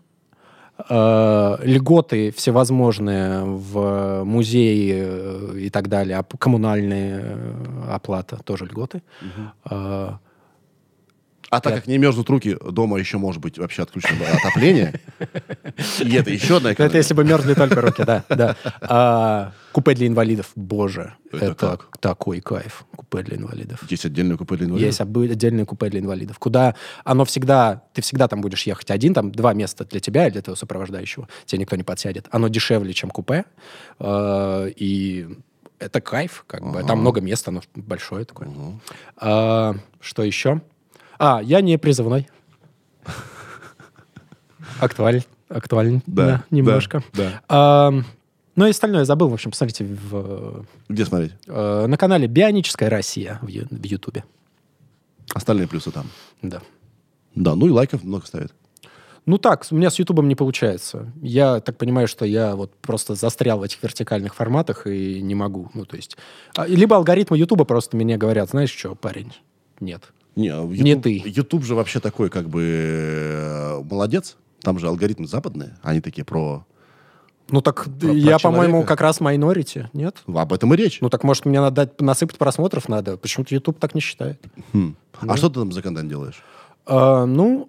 э, 0.89 1.57
льготы 1.63 2.31
всевозможные 2.31 3.45
в 3.45 4.25
музее 4.25 5.05
э, 5.05 5.59
и 5.59 5.71
так 5.71 5.89
далее, 5.89 6.19
а 6.19 6.25
коммунальные 6.37 7.21
э, 7.23 7.95
оплата 7.95 8.39
тоже 8.45 8.67
льготы. 8.67 9.03
Угу. 9.21 10.19
А 11.53 11.61
так 11.61 11.75
как 11.75 11.87
не 11.87 11.99
мерзнут 11.99 12.31
руки, 12.31 12.57
дома 12.67 12.99
еще 12.99 13.19
может 13.19 13.43
быть 13.43 13.59
вообще 13.59 13.83
отключено 13.83 14.25
отопление. 14.43 14.99
И 16.01 16.15
это 16.15 16.31
еще 16.31 16.57
одна 16.57 16.71
Это 16.71 16.97
если 16.97 17.13
бы 17.13 17.25
мерзли 17.25 17.53
только 17.53 17.83
руки, 17.83 18.05
да. 18.05 18.25
да. 18.31 18.57
А, 18.81 19.53
купе 19.73 19.95
для 19.95 20.07
инвалидов, 20.07 20.51
боже, 20.57 21.13
Это 21.31 21.45
это, 21.45 21.55
как? 21.55 21.99
такой 21.99 22.41
кайф. 22.41 22.87
Купе 22.97 23.23
для 23.23 23.37
инвалидов. 23.37 23.81
Есть 23.91 24.07
отдельное 24.07 24.39
купе 24.39 24.57
для 24.57 24.67
инвалидов? 24.67 24.87
Есть 24.87 25.01
отдельное 25.03 25.67
купе 25.67 25.91
для 25.91 26.01
инвалидов, 26.01 26.39
куда 26.39 26.75
оно 27.05 27.27
всегда, 27.27 27.83
ты 27.93 28.01
всегда 28.01 28.29
там 28.29 28.41
будешь 28.41 28.63
ехать 28.63 28.91
один, 28.91 29.13
там 29.13 29.31
два 29.31 29.53
места 29.53 29.85
для 29.85 30.01
тебя 30.01 30.29
и 30.29 30.31
для 30.31 30.41
твоего 30.41 30.57
сопровождающего, 30.57 31.29
тебе 31.45 31.59
никто 31.59 31.77
не 31.77 31.83
подсядет. 31.83 32.29
Оно 32.31 32.49
дешевле, 32.49 32.95
чем 32.95 33.11
купе, 33.11 33.45
э, 33.99 34.71
и 34.75 35.29
это 35.79 36.01
кайф, 36.01 36.45
как 36.47 36.63
бы. 36.63 36.83
Там 36.83 37.01
много 37.01 37.21
места, 37.21 37.51
оно 37.51 37.61
большое 37.75 38.25
такое. 38.25 38.49
А, 39.19 39.75
что 40.01 40.23
еще? 40.23 40.63
А, 41.25 41.41
я 41.41 41.61
не 41.61 41.79
призывной. 41.79 42.29
Актуаль, 44.81 45.23
актуально 45.49 46.03
Да, 46.07 46.43
немножко. 46.51 47.05
да, 47.13 47.23
да. 47.31 47.43
А, 47.49 47.93
ну 48.57 48.67
и 48.67 48.71
остальное 48.71 49.05
забыл. 49.05 49.29
В 49.29 49.35
общем, 49.35 49.53
посмотрите 49.53 49.85
в, 49.85 50.65
Где 50.89 51.05
смотреть? 51.07 51.35
э, 51.47 51.87
на 51.87 51.97
канале 51.97 52.27
Бионическая 52.27 52.91
Россия 52.91 53.39
в 53.41 53.47
Ю- 53.47 53.69
в 53.71 53.85
Ютубе. 53.85 54.25
Остальные 55.33 55.69
плюсы 55.69 55.93
там. 55.93 56.07
Да. 56.43 56.61
Да, 57.37 57.55
ну 57.55 57.67
и 57.69 57.71
лайков 57.71 58.03
много 58.03 58.27
ставят. 58.27 58.53
Ну 59.25 59.39
так, 59.39 59.65
у 59.71 59.77
меня 59.77 59.91
с 59.91 60.01
Ютубом 60.01 60.27
не 60.27 60.35
получается. 60.35 61.13
Я 61.23 61.61
так 61.61 61.77
понимаю, 61.79 62.09
что 62.09 62.25
я 62.25 62.57
вот 62.57 62.75
просто 62.79 63.15
застрял 63.15 63.61
в 63.61 63.63
этих 63.63 63.81
вертикальных 63.81 64.35
форматах 64.35 64.89
и 64.89 65.23
не 65.23 65.37
могу. 65.37 65.71
Ну, 65.75 65.85
то 65.85 65.95
есть... 65.95 66.17
а, 66.57 66.67
Либо 66.67 66.97
алгоритмы 66.97 67.39
Ютуба 67.39 67.65
просто 67.65 67.97
мне 67.97 68.17
говорят, 68.17 68.51
знаешь 68.51 68.71
что, 68.77 68.97
парень, 68.97 69.33
нет. 69.79 70.03
Не, 70.37 70.49
а 70.49 70.63
YouTube, 70.63 70.81
Не 70.85 70.97
ты. 70.97 71.23
YouTube 71.25 71.65
же 71.65 71.75
вообще 71.75 72.01
такой, 72.01 72.31
как 72.31 72.49
бы, 72.49 72.63
э, 72.65 73.83
молодец. 73.91 74.37
Там 74.61 74.79
же 74.79 74.87
алгоритмы 74.89 75.27
западные. 75.27 75.77
Они 75.83 76.01
такие 76.01 76.25
про... 76.25 76.65
Ну 77.51 77.61
так 77.61 77.85
Про- 78.01 78.13
я, 78.13 78.39
по-моему, 78.39 78.85
как 78.85 79.01
раз 79.01 79.21
майнорити, 79.21 79.91
нет? 79.93 80.23
Об 80.27 80.53
этом 80.53 80.73
и 80.73 80.77
речь. 80.77 81.01
Ну 81.01 81.11
так, 81.11 81.25
может, 81.25 81.45
мне 81.45 81.61
надо 81.61 81.77
дать, 81.87 82.01
насыпать 82.01 82.39
просмотров 82.39 82.89
надо? 82.89 83.17
Почему-то 83.17 83.55
YouTube 83.55 83.79
так 83.79 83.95
не 83.95 84.01
считает. 84.01 84.41
Хм. 84.73 84.95
А 85.21 85.37
что 85.37 85.49
ты 85.49 85.57
там 85.61 85.73
за 85.73 85.83
контент 85.83 86.09
делаешь? 86.09 86.43
А, 86.87 87.27
ну, 87.27 87.69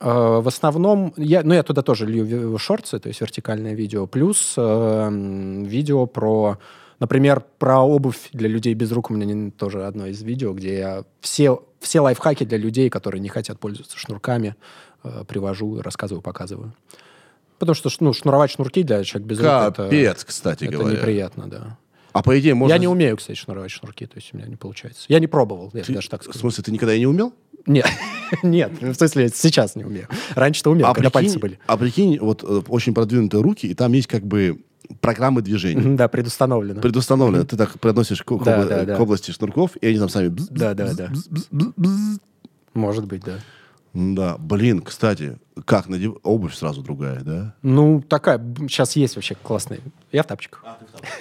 а, 0.00 0.40
в 0.40 0.48
основном, 0.48 1.14
я, 1.16 1.42
ну, 1.44 1.54
я 1.54 1.62
туда 1.62 1.82
тоже 1.82 2.04
лью 2.06 2.58
шорты, 2.58 2.98
то 2.98 3.08
есть 3.08 3.20
вертикальное 3.20 3.74
видео, 3.74 4.06
плюс 4.06 4.54
м, 4.58 5.62
видео 5.64 6.06
про, 6.06 6.58
например, 7.00 7.44
про 7.58 7.80
обувь 7.80 8.28
для 8.32 8.48
людей 8.48 8.74
без 8.74 8.92
рук. 8.92 9.10
У 9.10 9.14
меня 9.14 9.26
не- 9.26 9.50
тоже 9.50 9.84
одно 9.86 10.06
из 10.06 10.22
видео, 10.22 10.52
где 10.52 10.78
я 10.78 11.04
все, 11.20 11.62
все 11.80 12.00
лайфхаки 12.00 12.44
для 12.44 12.58
людей, 12.58 12.88
которые 12.90 13.20
не 13.20 13.28
хотят 13.28 13.58
пользоваться 13.58 13.98
шнурками, 13.98 14.54
э, 15.04 15.24
привожу, 15.26 15.80
рассказываю, 15.82 16.22
показываю. 16.22 16.72
Потому 17.58 17.74
что 17.74 17.88
ну, 18.00 18.12
шнуровать 18.12 18.50
шнурки 18.50 18.82
для 18.82 19.02
человека 19.04 19.28
без 19.28 19.38
рук 19.38 19.46
это, 19.46 19.84
Капец, 19.84 20.24
кстати 20.24 20.64
это 20.64 20.72
говоря. 20.76 20.98
неприятно, 20.98 21.48
да. 21.48 21.78
А 22.12 22.22
по 22.22 22.38
идее 22.38 22.54
можно... 22.54 22.72
Я 22.72 22.78
не 22.78 22.88
умею, 22.88 23.16
кстати, 23.16 23.36
шнуровать 23.38 23.70
шнурки, 23.70 24.06
то 24.06 24.16
есть 24.16 24.30
у 24.32 24.36
меня 24.38 24.46
не 24.46 24.56
получается. 24.56 25.04
Я 25.08 25.20
не 25.20 25.26
пробовал, 25.26 25.70
я 25.74 25.82
Ты- 25.82 25.92
даже 25.94 26.08
так 26.08 26.20
В 26.22 26.24
скажу. 26.24 26.38
смысле, 26.38 26.64
ты 26.64 26.72
никогда 26.72 26.94
и 26.94 26.98
не 26.98 27.06
умел? 27.06 27.32
Нет, 27.66 27.86
нет, 28.42 28.72
в 28.80 28.94
смысле, 28.94 29.28
сейчас 29.28 29.74
не 29.74 29.84
умею. 29.84 30.08
Раньше-то 30.34 30.70
умел, 30.70 30.92
когда 30.94 31.10
пальцы 31.10 31.38
были. 31.38 31.58
а 31.66 31.76
прикинь, 31.76 32.18
вот 32.20 32.42
э, 32.42 32.62
очень 32.68 32.94
продвинутые 32.94 33.42
руки, 33.42 33.66
и 33.66 33.74
там 33.74 33.92
есть 33.92 34.06
как 34.06 34.22
бы 34.24 34.60
программы 35.00 35.42
движения. 35.42 35.96
Да, 35.96 36.08
предустановлено. 36.08 36.80
Предустановлено. 36.80 37.44
Ты 37.44 37.56
так 37.56 37.78
подносишь 37.80 38.22
к, 38.22 38.44
Да, 38.44 38.60
обла- 38.62 38.68
да, 38.68 38.82
к 38.84 38.86
да. 38.86 38.98
области 39.00 39.30
шнурков, 39.30 39.76
и 39.76 39.86
они 39.86 39.98
там 39.98 40.08
сами... 40.08 40.28
бз- 40.28 40.48
Да, 40.50 40.74
да, 40.74 40.92
да. 40.94 41.10
Может 42.74 43.06
быть, 43.06 43.22
да. 43.24 43.34
Да, 43.94 44.36
блин, 44.38 44.82
кстати, 44.82 45.38
как 45.64 45.88
надев... 45.88 46.16
обувь 46.22 46.54
сразу 46.54 46.82
другая, 46.82 47.20
да? 47.20 47.54
Ну, 47.62 48.02
такая, 48.06 48.38
сейчас 48.68 48.94
есть 48.96 49.16
вообще 49.16 49.34
классная. 49.42 49.80
Я 50.16 50.22
в 50.22 50.26
тапочках. 50.26 50.64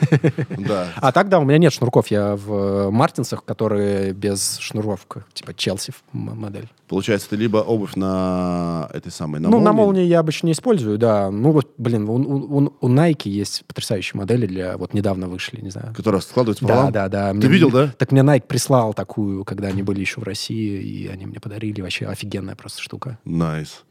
Да. 0.58 0.88
А 0.96 1.12
так, 1.12 1.28
да, 1.30 1.40
у 1.40 1.44
меня 1.44 1.58
нет 1.58 1.74
шнурков. 1.74 2.08
Я 2.08 2.36
в 2.38 2.90
Мартинсах, 2.92 3.44
которые 3.44 4.14
без 4.14 4.58
шнуров, 4.60 5.06
типа 5.34 5.54
Челси 5.54 5.94
модель. 6.14 6.70
Получается, 6.88 7.30
ты 7.30 7.36
либо 7.36 7.58
обувь 7.58 7.96
на 7.96 8.90
этой 8.94 9.12
самой, 9.12 9.42
на 9.42 9.50
ну, 9.50 9.60
на 9.60 9.74
молнии, 9.74 10.04
я 10.06 10.20
обычно 10.20 10.48
не 10.48 10.54
использую, 10.54 10.98
да. 10.98 11.30
Ну, 11.32 11.52
вот, 11.52 11.74
блин, 11.78 12.08
у, 12.08 12.14
у- 12.14 12.58
у- 12.66 12.74
у 12.80 12.90
Nike 12.90 13.28
есть 13.28 13.66
потрясающие 13.66 14.18
модели 14.20 14.46
для... 14.46 14.78
Вот 14.78 14.94
недавно 14.94 15.28
вышли, 15.28 15.60
не 15.62 15.72
знаю. 15.72 15.94
которая 15.96 16.22
складывается 16.22 16.64
Да, 16.66 16.70
пополам. 16.74 16.92
да, 16.94 17.10
да. 17.10 17.30
Ты 17.32 17.38
Мне- 17.38 17.48
видел, 17.50 17.72
да? 17.72 17.92
Так 17.98 18.12
мне 18.12 18.22
Nike 18.22 18.44
прислал 18.48 18.94
такую, 18.94 19.44
когда 19.46 19.68
они 19.68 19.82
были 19.84 20.00
еще 20.00 20.22
в 20.22 20.24
России, 20.24 20.80
и 20.82 21.08
они 21.08 21.26
мне 21.26 21.40
подарили. 21.40 21.82
Вообще 21.82 22.06
офигенная 22.06 22.56
просто 22.56 22.82
штука. 22.82 23.18
Nice. 23.26 23.84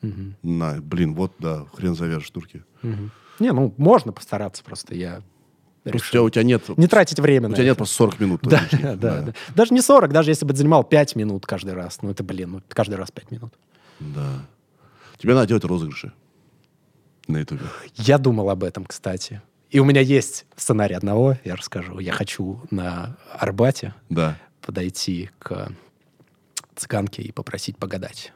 На, 0.42 0.80
блин, 0.80 1.14
вот, 1.14 1.32
да, 1.38 1.66
хрен 1.76 1.94
завяжешь 1.94 2.30
шнурки. 2.30 2.62
Мгм. 2.82 3.10
Не, 3.38 3.52
ну, 3.52 3.74
можно 3.76 4.12
постараться 4.12 4.62
просто. 4.64 4.94
Я 4.94 5.22
у 5.84 5.88
решил. 5.90 6.10
тебя, 6.10 6.22
у 6.22 6.30
тебя 6.30 6.42
нет... 6.44 6.78
Не 6.78 6.86
тратить 6.86 7.18
время 7.20 7.48
У 7.48 7.52
тебя 7.52 7.62
это. 7.62 7.68
нет 7.70 7.76
просто 7.76 7.94
40 7.96 8.20
минут. 8.20 8.40
Да, 8.42 8.60
лишних, 8.62 8.80
да, 8.98 9.20
да, 9.20 9.34
Даже 9.54 9.74
не 9.74 9.82
40, 9.82 10.12
даже 10.12 10.30
если 10.30 10.44
бы 10.44 10.50
это 10.52 10.58
занимал 10.58 10.84
5 10.84 11.16
минут 11.16 11.46
каждый 11.46 11.74
раз. 11.74 12.00
Ну, 12.02 12.10
это, 12.10 12.22
блин, 12.24 12.50
ну, 12.52 12.62
каждый 12.68 12.94
раз 12.94 13.10
5 13.10 13.30
минут. 13.32 13.52
Да. 14.00 14.46
Тебе 15.18 15.34
надо 15.34 15.46
делать 15.48 15.64
розыгрыши 15.64 16.12
на 17.28 17.38
ютубе. 17.38 17.62
Я 17.96 18.18
думал 18.18 18.50
об 18.50 18.64
этом, 18.64 18.84
кстати. 18.84 19.42
И 19.70 19.78
у 19.80 19.84
меня 19.84 20.00
есть 20.00 20.46
сценарий 20.56 20.94
одного, 20.94 21.36
я 21.44 21.56
расскажу. 21.56 21.98
Я 21.98 22.12
хочу 22.12 22.62
на 22.70 23.16
Арбате 23.32 23.94
Да. 24.08 24.38
подойти 24.60 25.30
к 25.38 25.72
цыганке 26.76 27.22
и 27.22 27.32
попросить 27.32 27.76
погадать. 27.76 28.32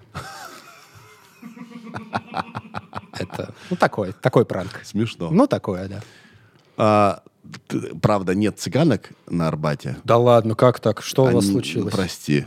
Это, 3.18 3.54
ну, 3.70 3.76
такой, 3.76 4.12
такой 4.12 4.44
пранк. 4.44 4.80
Смешно. 4.84 5.30
Ну, 5.30 5.46
такое, 5.46 5.88
да. 5.88 6.00
А, 6.76 7.22
ты- 7.66 7.94
правда, 7.96 8.34
нет 8.34 8.58
цыганок 8.58 9.10
на 9.28 9.48
Арбате. 9.48 9.96
Да 10.04 10.16
ладно, 10.18 10.54
как 10.54 10.78
так? 10.80 11.02
Что 11.02 11.24
у 11.24 11.30
вас 11.30 11.44
Они- 11.44 11.52
случилось? 11.52 11.92
Прости. 11.92 12.46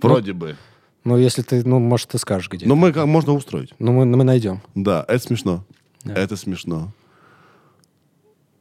Вроде 0.00 0.32
бы. 0.32 0.56
Ну, 1.04 1.16
если 1.16 1.42
ты, 1.42 1.64
ну, 1.64 1.78
может, 1.78 2.08
ты 2.08 2.18
скажешь, 2.18 2.48
где. 2.50 2.66
Но 2.66 2.74
мы 2.74 2.92
как 2.92 3.06
можно 3.06 3.32
устроить. 3.34 3.72
Ну, 3.78 3.92
мы, 3.92 4.04
мы 4.04 4.24
найдем. 4.24 4.60
Да, 4.74 5.04
это 5.08 5.22
смешно. 5.24 5.64
Да. 6.04 6.14
Это 6.14 6.36
смешно. 6.36 6.92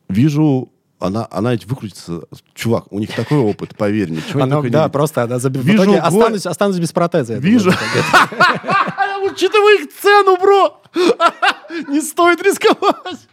Вижу, 0.07 0.71
она, 0.99 1.27
она 1.31 1.51
ведь 1.53 1.65
выкрутится. 1.65 2.21
Чувак, 2.53 2.91
у 2.91 2.99
них 2.99 3.13
такой 3.15 3.37
опыт, 3.39 3.75
поверь 3.77 4.09
мне. 4.11 4.21
чего 4.21 4.41
они 4.43 4.51
Она, 4.51 4.61
не 4.61 4.69
да, 4.69 4.79
видят. 4.81 4.91
просто 4.93 5.23
она 5.23 5.37
в 5.37 5.43
Вижу 5.49 5.83
итоге 5.83 5.99
го- 5.99 6.05
останусь, 6.07 6.45
останусь 6.45 6.79
без 6.79 6.91
протеза. 6.91 7.35
Вижу. 7.35 7.71
Учитывая 9.23 9.79
их 9.83 9.89
цену, 9.93 10.37
бро, 10.37 10.81
не 11.87 12.01
стоит 12.01 12.41
рисковать. 12.41 13.27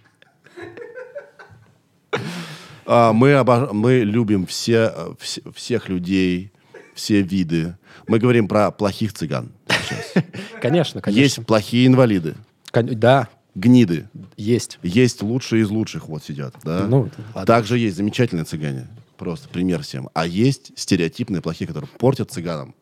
А, 2.87 3.13
мы, 3.13 3.33
обож- 3.33 3.73
мы 3.73 4.01
любим 4.01 4.47
все, 4.47 4.93
все- 5.19 5.43
всех 5.55 5.89
людей, 5.89 6.53
все 6.95 7.21
виды. 7.23 7.77
Мы 8.07 8.19
говорим 8.19 8.47
про 8.49 8.71
плохих 8.71 9.13
цыган. 9.13 9.53
сейчас. 9.69 10.25
Конечно, 10.61 11.01
конечно. 11.01 11.21
Есть 11.21 11.47
плохие 11.47 11.87
инвалиды, 11.87 12.35
Кон- 12.73 12.87
Да, 12.99 13.29
гниды. 13.55 14.09
есть. 14.37 14.79
Есть 14.83 15.23
лучшие 15.23 15.63
из 15.63 15.69
лучших, 15.71 16.09
вот 16.09 16.25
сидят. 16.25 16.55
Да? 16.63 16.87
Ну, 16.87 17.11
ладно. 17.35 17.45
Также 17.47 17.79
есть 17.79 17.97
замечательные 17.97 18.45
цыгане. 18.45 18.87
Просто 19.19 19.49
пример 19.49 19.83
всем. 19.83 20.09
А 20.15 20.27
есть 20.27 20.73
стереотипные 20.77 21.43
плохие, 21.43 21.67
которые 21.67 21.89
портят 21.99 22.31
цыганам 22.31 22.75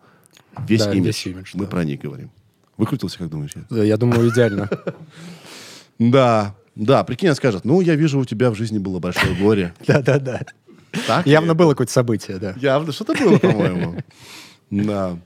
весь 0.68 0.84
Да, 0.84 0.92
имидж. 0.92 1.06
весь 1.06 1.26
имидж, 1.26 1.50
Мы 1.54 1.64
да. 1.64 1.70
про 1.70 1.84
них 1.84 2.00
говорим. 2.00 2.30
Выкрутился, 2.76 3.18
как 3.18 3.28
думаешь? 3.30 3.52
я? 3.70 3.82
Я 3.82 3.96
думаю, 3.96 4.28
идеально. 4.30 4.68
Да, 6.00 6.56
да, 6.74 7.04
прикинь, 7.04 7.28
она 7.28 7.36
скажет, 7.36 7.64
ну, 7.64 7.80
я 7.80 7.94
вижу, 7.94 8.18
у 8.18 8.24
тебя 8.24 8.50
в 8.50 8.56
жизни 8.56 8.78
было 8.78 8.98
большое 8.98 9.32
горе. 9.36 9.72
Да-да-да. 9.86 10.40
Так? 11.06 11.24
Явно 11.24 11.54
было 11.54 11.70
какое-то 11.70 11.92
событие, 11.92 12.38
да. 12.38 12.54
Явно, 12.56 12.90
что-то 12.92 13.14
было, 13.14 13.38
по-моему. 13.38 14.02
Да. 14.70 15.16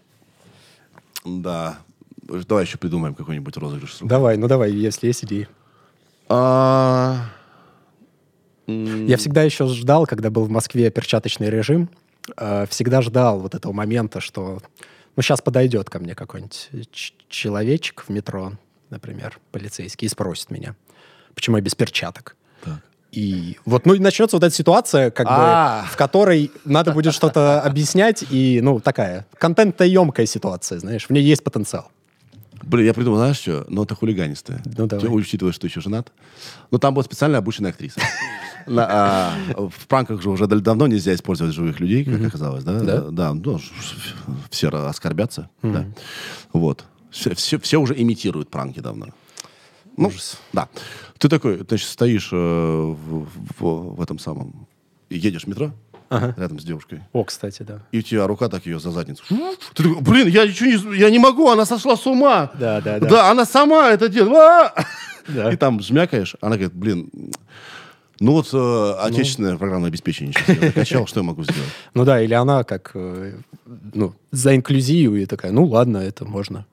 Да. 1.24 1.78
Давай 2.22 2.64
еще 2.64 2.76
придумаем 2.76 3.14
какой-нибудь 3.14 3.56
розыгрыш. 3.56 3.96
Давай, 4.02 4.36
ну 4.36 4.46
давай, 4.46 4.70
если 4.72 5.06
есть 5.06 5.24
идеи. 5.24 5.48
А, 6.28 7.24
Я 8.66 9.16
всегда 9.16 9.42
еще 9.42 9.66
ждал, 9.68 10.04
когда 10.06 10.30
был 10.30 10.44
в 10.44 10.50
Москве 10.50 10.90
перчаточный 10.90 11.48
режим, 11.48 11.88
э, 12.36 12.66
всегда 12.68 13.00
ждал 13.00 13.40
вот 13.40 13.54
этого 13.54 13.72
момента, 13.72 14.20
что 14.20 14.60
ну 15.19 15.23
сейчас 15.23 15.40
подойдет 15.40 15.90
ко 15.90 15.99
мне 15.99 16.15
какой-нибудь 16.15 16.69
ч- 16.93 17.12
человечек 17.28 18.05
в 18.07 18.09
метро, 18.09 18.53
например, 18.89 19.40
полицейский, 19.51 20.07
и 20.07 20.09
спросит 20.09 20.53
меня, 20.53 20.77
почему 21.35 21.57
я 21.57 21.61
без 21.61 21.74
перчаток. 21.74 22.36
Так. 22.65 22.78
И 23.11 23.59
вот, 23.65 23.85
ну, 23.85 23.95
и 23.95 23.99
начнется 23.99 24.36
вот 24.36 24.45
эта 24.45 24.55
ситуация, 24.55 25.11
как 25.11 25.27
А. 25.28 25.82
бы, 25.82 25.89
в 25.89 25.97
которой 25.97 26.53
надо 26.65 26.93
будет 26.93 27.15
что-то 27.15 27.61
объяснять, 27.62 28.24
и, 28.31 28.61
ну, 28.62 28.78
такая 28.78 29.27
контентно 29.39 29.82
емкая 29.82 30.24
ситуация, 30.27 30.78
знаешь, 30.78 31.07
в 31.09 31.11
ней 31.11 31.24
есть 31.24 31.43
потенциал. 31.43 31.90
Блин, 32.69 32.86
я 32.86 32.95
придумал, 32.95 33.19
знаешь 33.19 33.39
что? 33.39 33.65
Ну, 33.69 33.82
это 33.85 33.95
хулиганистое. 33.95 34.62
Ну, 34.77 34.86
давай. 34.86 35.07
Ты, 35.07 35.11
учитывая, 35.11 35.53
что 35.53 35.66
еще 35.66 35.81
женат. 35.81 36.12
Ну, 36.70 36.78
там 36.78 36.95
будет 36.95 37.07
специально 37.07 37.39
обученная 37.39 37.70
актриса. 37.70 38.01
На, 38.66 38.86
а, 38.89 39.35
в 39.70 39.86
пранках 39.86 40.20
же 40.20 40.28
уже 40.28 40.47
дав- 40.47 40.61
давно 40.61 40.86
нельзя 40.86 41.15
использовать 41.15 41.55
живых 41.55 41.81
людей, 41.81 42.05
как 42.05 42.20
оказалось, 42.27 42.65
да? 42.65 42.81
Да? 42.81 43.01
Да, 43.11 43.32
ну, 43.35 43.59
все 44.51 44.69
оскорбятся. 44.69 45.49
да. 45.62 45.86
Вот. 46.53 46.85
Все, 47.11 47.35
все, 47.35 47.59
все 47.59 47.78
уже 47.81 47.95
имитируют 47.99 48.51
пранки 48.51 48.81
давно. 48.81 49.07
Ну, 49.97 50.12
да. 50.53 50.69
Ты 51.16 51.28
такой, 51.31 51.65
значит, 51.66 51.89
стоишь 51.89 52.28
э, 52.32 52.36
в, 52.36 53.27
в- 53.59 53.95
в 53.97 54.03
этом 54.03 54.19
самом... 54.19 54.66
Едешь 55.11 55.45
в 55.45 55.47
метро 55.47 55.73
Ага. 56.10 56.35
рядом 56.39 56.59
с 56.59 56.64
девушкой. 56.64 57.02
О, 57.12 57.24
кстати, 57.24 57.62
да. 57.62 57.80
И 57.93 57.98
у 57.98 58.02
тебя 58.02 58.26
рука 58.26 58.48
так 58.48 58.64
ее 58.66 58.80
за 58.80 58.90
задницу. 58.90 59.22
Ты 59.74 59.82
такой, 59.82 60.01
блин, 60.01 60.28
я 60.28 60.47
ничего 60.47 60.93
не, 60.93 60.98
я 60.98 61.10
не 61.10 61.18
могу, 61.18 61.48
она 61.48 61.66
сошла 61.66 61.97
с 61.97 62.06
ума. 62.06 62.51
Да, 62.55 62.80
да, 62.80 62.98
да. 62.98 63.09
Да, 63.09 63.30
она 63.30 63.44
сама 63.44 63.90
это 63.90 64.09
делает. 64.09 64.36
А! 64.36 64.74
Да. 65.28 65.52
И 65.52 65.56
там 65.56 65.80
жмякаешь, 65.80 66.36
она 66.40 66.56
говорит, 66.56 66.74
блин, 66.74 67.10
ну 68.20 68.32
вот 68.32 68.48
э, 68.52 68.94
отечественное 69.01 69.56
программное 69.56 69.90
обеспечение 69.90 70.32
сейчас 70.32 70.56
я 70.56 70.66
закачал, 70.68 71.06
что 71.06 71.20
я 71.20 71.24
могу 71.24 71.44
сделать? 71.44 71.70
Ну 71.94 72.05
да, 72.05 72.20
или 72.20 72.35
она 72.35 72.64
как 72.64 72.93
э, 72.94 73.35
ну, 73.94 74.14
за 74.32 74.56
инклюзию 74.56 75.16
и 75.16 75.26
такая, 75.26 75.52
ну 75.52 75.66
ладно, 75.66 75.98
это 75.98 76.24
можно. 76.24 76.66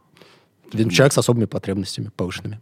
Человек 0.71 1.13
с 1.13 1.17
особыми 1.17 1.45
потребностями 1.45 2.11
повышенными. 2.15 2.61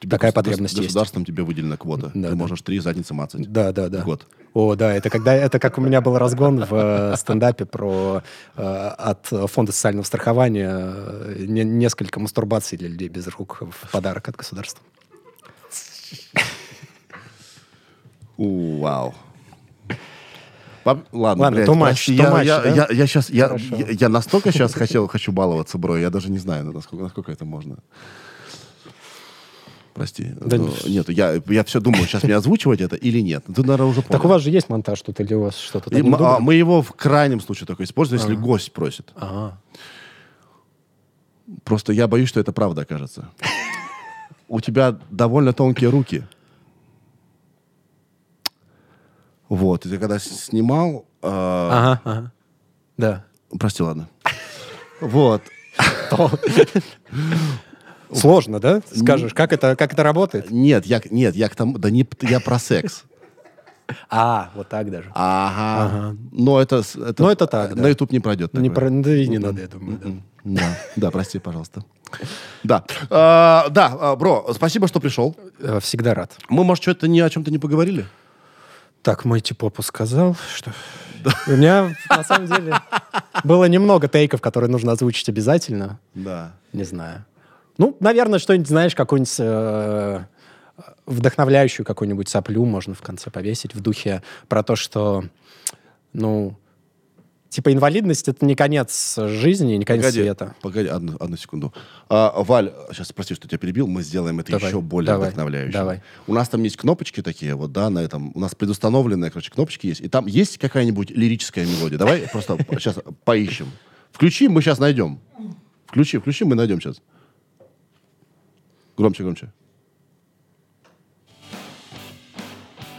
Тебе 0.00 0.10
Такая 0.10 0.32
потребность 0.32 0.74
есть. 0.74 0.86
Государством 0.88 1.24
тебе 1.24 1.42
выделена 1.42 1.76
квота. 1.76 2.10
Да, 2.14 2.28
Ты 2.28 2.30
да. 2.30 2.34
можешь 2.36 2.62
три 2.62 2.78
задницы 2.78 3.14
мацать. 3.14 3.50
Да, 3.50 3.72
да, 3.72 3.88
да. 3.88 4.02
год. 4.02 4.26
О, 4.54 4.74
да, 4.76 4.94
это 4.94 5.10
когда 5.10 5.34
это 5.34 5.58
как 5.58 5.76
у 5.78 5.80
меня 5.80 6.00
был 6.00 6.16
разгон 6.18 6.64
в 6.64 6.72
э, 6.72 7.16
стендапе 7.16 7.64
про 7.64 8.22
э, 8.56 8.62
от 8.62 9.26
фонда 9.26 9.72
социального 9.72 10.04
страхования 10.04 10.70
э, 10.72 11.44
не- 11.46 11.64
несколько 11.64 12.20
мастурбаций 12.20 12.78
для 12.78 12.88
людей 12.88 13.08
без 13.08 13.26
рук 13.28 13.60
в 13.60 13.90
подарок 13.90 14.28
от 14.28 14.36
государства. 14.36 14.82
Вау. 18.36 19.14
Ладно, 20.84 21.04
Ладно, 21.12 21.50
блядь, 21.50 21.68
too 21.68 21.74
я, 21.74 22.30
much, 22.30 22.44
я, 22.44 22.60
да? 22.62 22.68
я, 22.68 22.86
я 22.90 23.06
щас- 23.06 23.28
я- 23.30 23.54
я- 23.76 23.86
я 23.90 24.08
настолько 24.08 24.52
сейчас 24.52 24.72
хотел, 24.72 25.06
хочу 25.06 25.32
баловаться, 25.32 25.76
бро, 25.76 25.98
я 25.98 26.08
даже 26.08 26.30
не 26.30 26.38
знаю, 26.38 26.64
насколько, 26.72 27.02
насколько 27.02 27.30
это 27.30 27.44
можно. 27.44 27.76
Прости. 29.98 30.32
Да 30.40 30.56
но 30.56 30.68
не- 30.86 30.92
нет, 30.94 31.08
я, 31.08 31.42
я 31.48 31.64
все 31.64 31.80
думаю, 31.80 32.04
сейчас 32.06 32.22
мне 32.22 32.36
озвучивать 32.36 32.80
это 32.80 32.94
или 32.94 33.18
нет. 33.20 33.44
Ты, 33.46 33.62
наверное, 33.62 33.86
уже 33.86 34.00
понял. 34.02 34.12
Так 34.12 34.24
у 34.24 34.28
вас 34.28 34.42
же 34.42 34.50
есть 34.50 34.68
монтаж 34.68 35.02
тут 35.02 35.18
или 35.20 35.34
у 35.34 35.42
вас 35.42 35.56
что-то 35.56 35.90
И 35.90 36.00
а, 36.00 36.38
мы 36.38 36.54
его 36.54 36.82
в 36.82 36.92
крайнем 36.92 37.40
случае 37.40 37.66
только 37.66 37.82
используем, 37.82 38.22
если 38.22 38.36
гость 38.36 38.72
просит. 38.72 39.10
Ага. 39.16 39.60
Просто 41.64 41.92
я 41.92 42.06
боюсь, 42.06 42.28
что 42.28 42.38
это 42.38 42.52
правда 42.52 42.82
окажется. 42.82 43.28
У 44.46 44.60
тебя 44.60 44.96
довольно 45.10 45.52
тонкие 45.52 45.90
руки. 45.90 46.22
Вот, 49.48 49.84
и 49.84 49.88
ты 49.88 49.98
когда 49.98 50.18
снимал... 50.18 51.06
э, 51.22 51.28
Ага, 51.28 52.00
ага. 52.04 52.32
Да. 52.96 53.24
Прости, 53.58 53.82
ладно. 53.82 54.08
Вот. 55.00 55.42
Сложно, 58.12 58.60
да? 58.60 58.80
Скажешь, 58.94 59.34
как 59.34 59.52
это, 59.52 59.76
как 59.76 59.92
это 59.92 60.02
работает? 60.02 60.50
Нет, 60.50 60.86
я, 60.86 61.00
нет, 61.10 61.36
я 61.36 61.48
к 61.48 61.56
тому... 61.56 61.78
Да 61.78 61.90
не, 61.90 62.06
я 62.22 62.40
про 62.40 62.58
секс. 62.58 63.04
А, 64.10 64.50
вот 64.54 64.68
так 64.68 64.90
даже. 64.90 65.10
Ага. 65.14 66.16
Но 66.32 66.60
это... 66.60 66.82
это 66.94 67.22
Ну, 67.22 67.30
это 67.30 67.46
так, 67.46 67.74
да. 67.74 67.82
На 67.82 67.88
YouTube 67.88 68.12
не 68.12 68.20
пройдет. 68.20 68.52
Не 68.54 68.70
про... 68.70 68.90
Да 68.90 69.14
и 69.14 69.26
не 69.28 69.38
надо, 69.38 69.62
я 69.62 69.68
думаю. 69.68 69.98
да. 69.98 70.10
Да, 70.44 70.78
да, 70.96 71.10
прости, 71.10 71.38
пожалуйста. 71.38 71.84
Да, 72.64 72.84
А, 73.10 73.68
да, 73.70 73.96
а, 74.00 74.16
бро, 74.16 74.50
спасибо, 74.54 74.88
что 74.88 75.00
пришел. 75.00 75.36
Э, 75.60 75.78
Всегда 75.80 76.14
рад. 76.14 76.36
Мы, 76.48 76.64
может, 76.64 76.82
что-то 76.82 77.06
ни 77.06 77.20
о 77.20 77.28
чем-то 77.28 77.50
не 77.50 77.58
поговорили? 77.58 78.06
Так, 79.02 79.24
мой 79.24 79.40
Типопу 79.40 79.82
сказал, 79.82 80.36
что... 80.54 80.72
У 81.46 81.50
меня, 81.50 81.94
на 82.08 82.24
самом 82.24 82.46
деле, 82.46 82.80
было 83.44 83.64
немного 83.66 84.08
тейков, 84.08 84.40
которые 84.40 84.70
нужно 84.70 84.92
озвучить 84.92 85.28
обязательно. 85.28 85.98
Да. 86.14 86.52
Не 86.72 86.84
знаю. 86.84 87.24
Ну, 87.78 87.96
наверное, 88.00 88.38
что-нибудь, 88.38 88.68
знаешь, 88.68 88.94
какую-нибудь 88.94 89.36
э, 89.38 90.24
вдохновляющую 91.06 91.86
какую-нибудь 91.86 92.28
соплю 92.28 92.64
можно 92.64 92.94
в 92.94 93.00
конце 93.02 93.30
повесить 93.30 93.74
в 93.74 93.80
духе 93.80 94.22
про 94.48 94.62
то, 94.64 94.74
что, 94.76 95.24
ну, 96.12 96.56
типа 97.50 97.72
инвалидность— 97.72 98.28
это 98.28 98.44
не 98.44 98.54
конец 98.56 99.16
жизни, 99.16 99.74
не 99.74 99.84
конец 99.84 100.06
Погоди, 100.06 100.20
света. 100.22 100.54
погоди, 100.60 100.88
одну, 100.88 101.16
одну 101.20 101.36
секунду. 101.36 101.72
А, 102.08 102.42
Валь, 102.42 102.72
сейчас 102.92 103.12
прости, 103.12 103.34
что 103.34 103.48
тебя 103.48 103.58
перебил, 103.58 103.86
мы 103.86 104.02
сделаем 104.02 104.40
это 104.40 104.52
Давай, 104.52 104.68
еще 104.68 104.80
более 104.80 105.06
давай, 105.12 105.28
вдохновляющим. 105.28 105.72
давай. 105.72 106.02
У 106.26 106.34
нас 106.34 106.48
там 106.48 106.62
есть 106.64 106.76
кнопочки 106.76 107.22
такие, 107.22 107.54
вот, 107.54 107.72
да, 107.72 107.90
на 107.90 108.00
этом. 108.00 108.32
У 108.34 108.40
нас 108.40 108.54
предустановленные, 108.54 109.30
короче, 109.30 109.50
кнопочки 109.50 109.86
есть. 109.86 110.00
И 110.00 110.08
там 110.08 110.26
есть 110.26 110.58
какая-нибудь 110.58 111.10
лирическая 111.10 111.64
мелодия. 111.64 111.96
Давай 111.96 112.22
просто 112.30 112.58
сейчас 112.72 112.96
поищем. 113.24 113.70
Включи, 114.12 114.48
мы 114.48 114.62
сейчас 114.62 114.78
найдем. 114.78 115.20
Включи, 115.86 116.18
включи, 116.18 116.44
мы 116.44 116.54
найдем 116.54 116.80
сейчас. 116.80 117.00
Громче, 118.98 119.22
громче. 119.22 119.52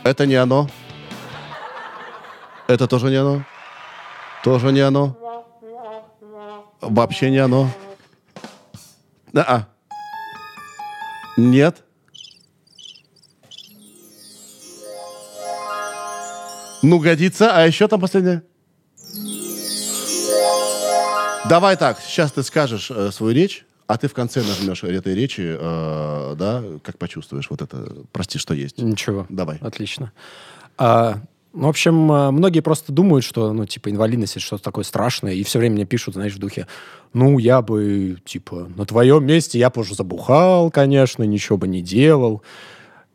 Это 0.03 0.25
не 0.25 0.35
оно. 0.35 0.69
Это 2.67 2.87
тоже 2.87 3.09
не 3.09 3.17
оно. 3.17 3.43
Тоже 4.43 4.71
не 4.71 4.79
оно. 4.79 5.17
Вообще 6.79 7.29
не 7.29 7.39
оно. 7.39 7.69
А. 9.35 9.67
Нет. 11.35 11.83
Ну, 16.81 16.99
годится. 16.99 17.55
А 17.55 17.67
еще 17.67 17.89
там 17.89 17.99
последнее? 17.99 18.43
Давай 21.49 21.75
так, 21.77 21.99
сейчас 21.99 22.31
ты 22.31 22.43
скажешь 22.43 22.91
э, 22.91 23.11
свою 23.11 23.33
речь, 23.33 23.65
а 23.89 23.97
ты 23.97 24.07
в 24.07 24.13
конце 24.13 24.43
нажмешь 24.43 24.83
этой 24.83 25.15
речи, 25.15 25.57
э, 25.59 26.35
да, 26.37 26.63
как 26.83 26.99
почувствуешь 26.99 27.47
вот 27.49 27.63
это, 27.63 27.91
прости, 28.11 28.37
что 28.37 28.53
есть. 28.53 28.77
Ничего. 28.77 29.25
Давай. 29.29 29.57
Отлично. 29.61 30.11
А, 30.77 31.19
ну, 31.53 31.65
в 31.65 31.69
общем, 31.69 32.11
а, 32.11 32.29
многие 32.29 32.59
просто 32.59 32.91
думают, 32.91 33.25
что, 33.25 33.51
ну, 33.51 33.65
типа, 33.65 33.89
инвалидность 33.89 34.33
это 34.33 34.45
что-то 34.45 34.63
такое 34.63 34.83
страшное, 34.83 35.33
и 35.33 35.41
все 35.41 35.57
время 35.57 35.73
мне 35.73 35.85
пишут, 35.85 36.13
знаешь, 36.13 36.35
в 36.35 36.37
духе, 36.37 36.67
ну, 37.13 37.39
я 37.39 37.63
бы, 37.63 38.19
типа, 38.25 38.69
на 38.75 38.85
твоем 38.85 39.25
месте 39.25 39.57
я 39.57 39.71
бы 39.71 39.81
уже 39.81 39.95
забухал, 39.95 40.69
конечно, 40.69 41.23
ничего 41.23 41.57
бы 41.57 41.67
не 41.67 41.81
делал. 41.81 42.43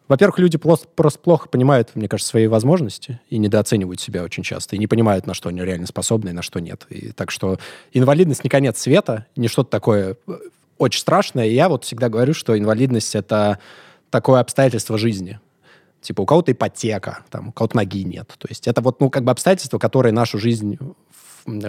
Во-первых, 0.09 0.41
люди 0.41 0.59
просто, 0.59 0.89
просто 0.95 1.21
плохо 1.21 1.49
понимают, 1.49 1.91
мне 1.95 2.09
кажется, 2.09 2.31
свои 2.31 2.49
возможности 2.49 3.21
и 3.31 3.39
недооценивают 3.39 4.01
себя 4.01 4.25
очень 4.25 4.43
часто, 4.43 4.75
и 4.75 4.79
не 4.81 4.89
понимают, 4.89 5.27
на 5.27 5.35
что 5.35 5.51
они 5.51 5.63
реально 5.63 5.87
способны 5.87 6.31
и 6.31 6.33
на 6.33 6.43
что 6.43 6.59
нет. 6.59 6.85
И 6.91 7.13
так 7.13 7.31
что 7.31 7.59
инвалидность 7.93 8.43
не 8.43 8.51
конец 8.51 8.79
света, 8.81 9.27
не 9.37 9.47
что-то 9.49 9.71
такое 9.71 10.17
э, 10.27 10.33
очень 10.79 11.01
страшное. 11.01 11.47
И 11.47 11.55
я 11.55 11.69
вот 11.69 11.85
всегда 11.85 12.09
говорю, 12.09 12.35
что 12.35 12.59
инвалидность— 12.59 13.15
это 13.17 13.59
такое 14.11 14.41
обстоятельство 14.41 14.99
жизни. 14.99 15.41
Типа 16.01 16.21
у 16.21 16.27
кого-то 16.27 16.53
ипотека, 16.53 17.21
там, 17.31 17.49
у 17.49 17.53
кого-то 17.53 17.77
ноги 17.77 18.05
нет. 18.05 18.33
То 18.39 18.47
есть 18.49 18.69
это 18.69 18.83
вот, 18.83 19.01
ну, 19.01 19.09
как 19.09 19.25
бы 19.25 19.31
обстоятельства, 19.31 19.79
которые 19.79 20.13
нашу 20.13 20.39
жизнь 20.39 20.79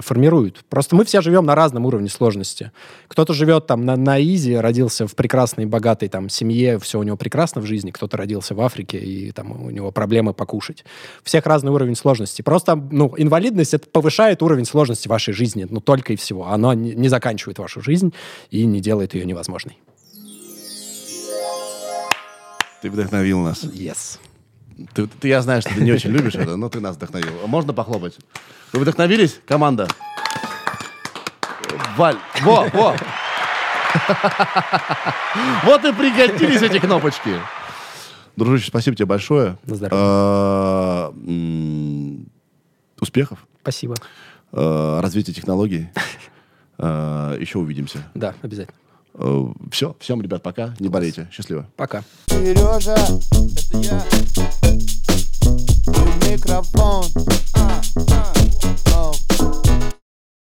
формируют. 0.02 0.64
Просто 0.70 0.96
мы 0.96 1.06
все 1.06 1.22
живем 1.22 1.46
на 1.46 1.56
разном 1.56 1.86
уровне 1.86 2.10
сложности. 2.10 2.72
Кто-то 3.08 3.34
живет 3.34 3.68
там 3.68 3.86
на, 3.86 3.96
на 3.96 4.22
изи, 4.22 4.56
родился 4.56 5.08
в 5.08 5.16
прекрасной, 5.16 5.66
богатой 5.66 6.10
там 6.10 6.30
семье, 6.30 6.80
все 6.80 7.00
у 7.00 7.04
него 7.04 7.18
прекрасно 7.18 7.62
в 7.62 7.66
жизни. 7.66 7.92
Кто-то 7.92 8.18
родился 8.18 8.56
в 8.56 8.62
Африке, 8.62 8.98
и 8.98 9.32
там 9.32 9.52
у 9.66 9.70
него 9.70 9.92
проблемы 9.92 10.34
покушать. 10.34 10.86
У 11.22 11.26
всех 11.26 11.46
разный 11.46 11.72
уровень 11.72 11.96
сложности. 11.96 12.42
Просто, 12.42 12.76
ну, 12.76 13.14
инвалидность, 13.18 13.74
это 13.74 13.90
повышает 13.90 14.42
уровень 14.42 14.66
сложности 14.66 15.08
вашей 15.08 15.34
жизни, 15.34 15.68
ну, 15.70 15.82
только 15.82 16.14
и 16.14 16.16
всего. 16.16 16.48
Оно 16.48 16.74
не, 16.74 16.94
не 16.94 17.10
заканчивает 17.10 17.60
вашу 17.60 17.82
жизнь 17.82 18.14
и 18.50 18.66
не 18.66 18.80
делает 18.82 19.14
ее 19.14 19.26
невозможной. 19.26 19.78
Ты 22.82 22.92
вдохновил 22.92 23.40
нас. 23.40 23.64
Yes. 23.64 24.20
Ты, 24.94 25.08
ты- 25.08 25.28
я 25.30 25.42
знаю, 25.42 25.62
что 25.62 25.74
ты 25.74 25.82
не 25.82 25.92
очень 25.92 26.10
любишь 26.12 26.36
это, 26.36 26.56
но 26.58 26.70
ты 26.70 26.80
нас 26.80 26.96
вдохновил. 26.96 27.32
Можно 27.48 27.74
похлопать? 27.74 28.18
Вы 28.74 28.80
вдохновились, 28.82 29.40
команда? 29.48 29.88
Валь, 31.98 32.18
во, 32.42 32.68
во! 32.74 32.96
Вот 35.64 35.86
и 35.86 35.94
пригодились 35.94 36.62
эти 36.62 36.80
кнопочки. 36.80 37.40
Дружище, 38.36 38.68
спасибо 38.68 38.96
тебе 38.98 39.06
большое. 39.06 39.58
На 39.66 39.76
здоровье. 39.76 40.04
А, 40.06 41.14
Успехов, 43.00 43.40
Спасибо. 43.62 43.96
а, 44.52 45.02
развития 45.02 45.32
технологий. 45.34 45.88
А, 46.78 47.38
Еще 47.38 47.58
увидимся. 47.60 48.00
Да, 48.14 48.34
обязательно. 48.42 48.78
Э, 49.18 49.46
Все, 49.72 49.96
всем, 50.00 50.22
ребят, 50.22 50.44
пока. 50.44 50.74
Не 50.80 50.90
болейте. 50.90 51.28
Счастливо. 51.32 51.68
Пока. 51.76 52.04
Сережа, 52.28 52.96
это 52.96 53.78
я. 53.78 54.06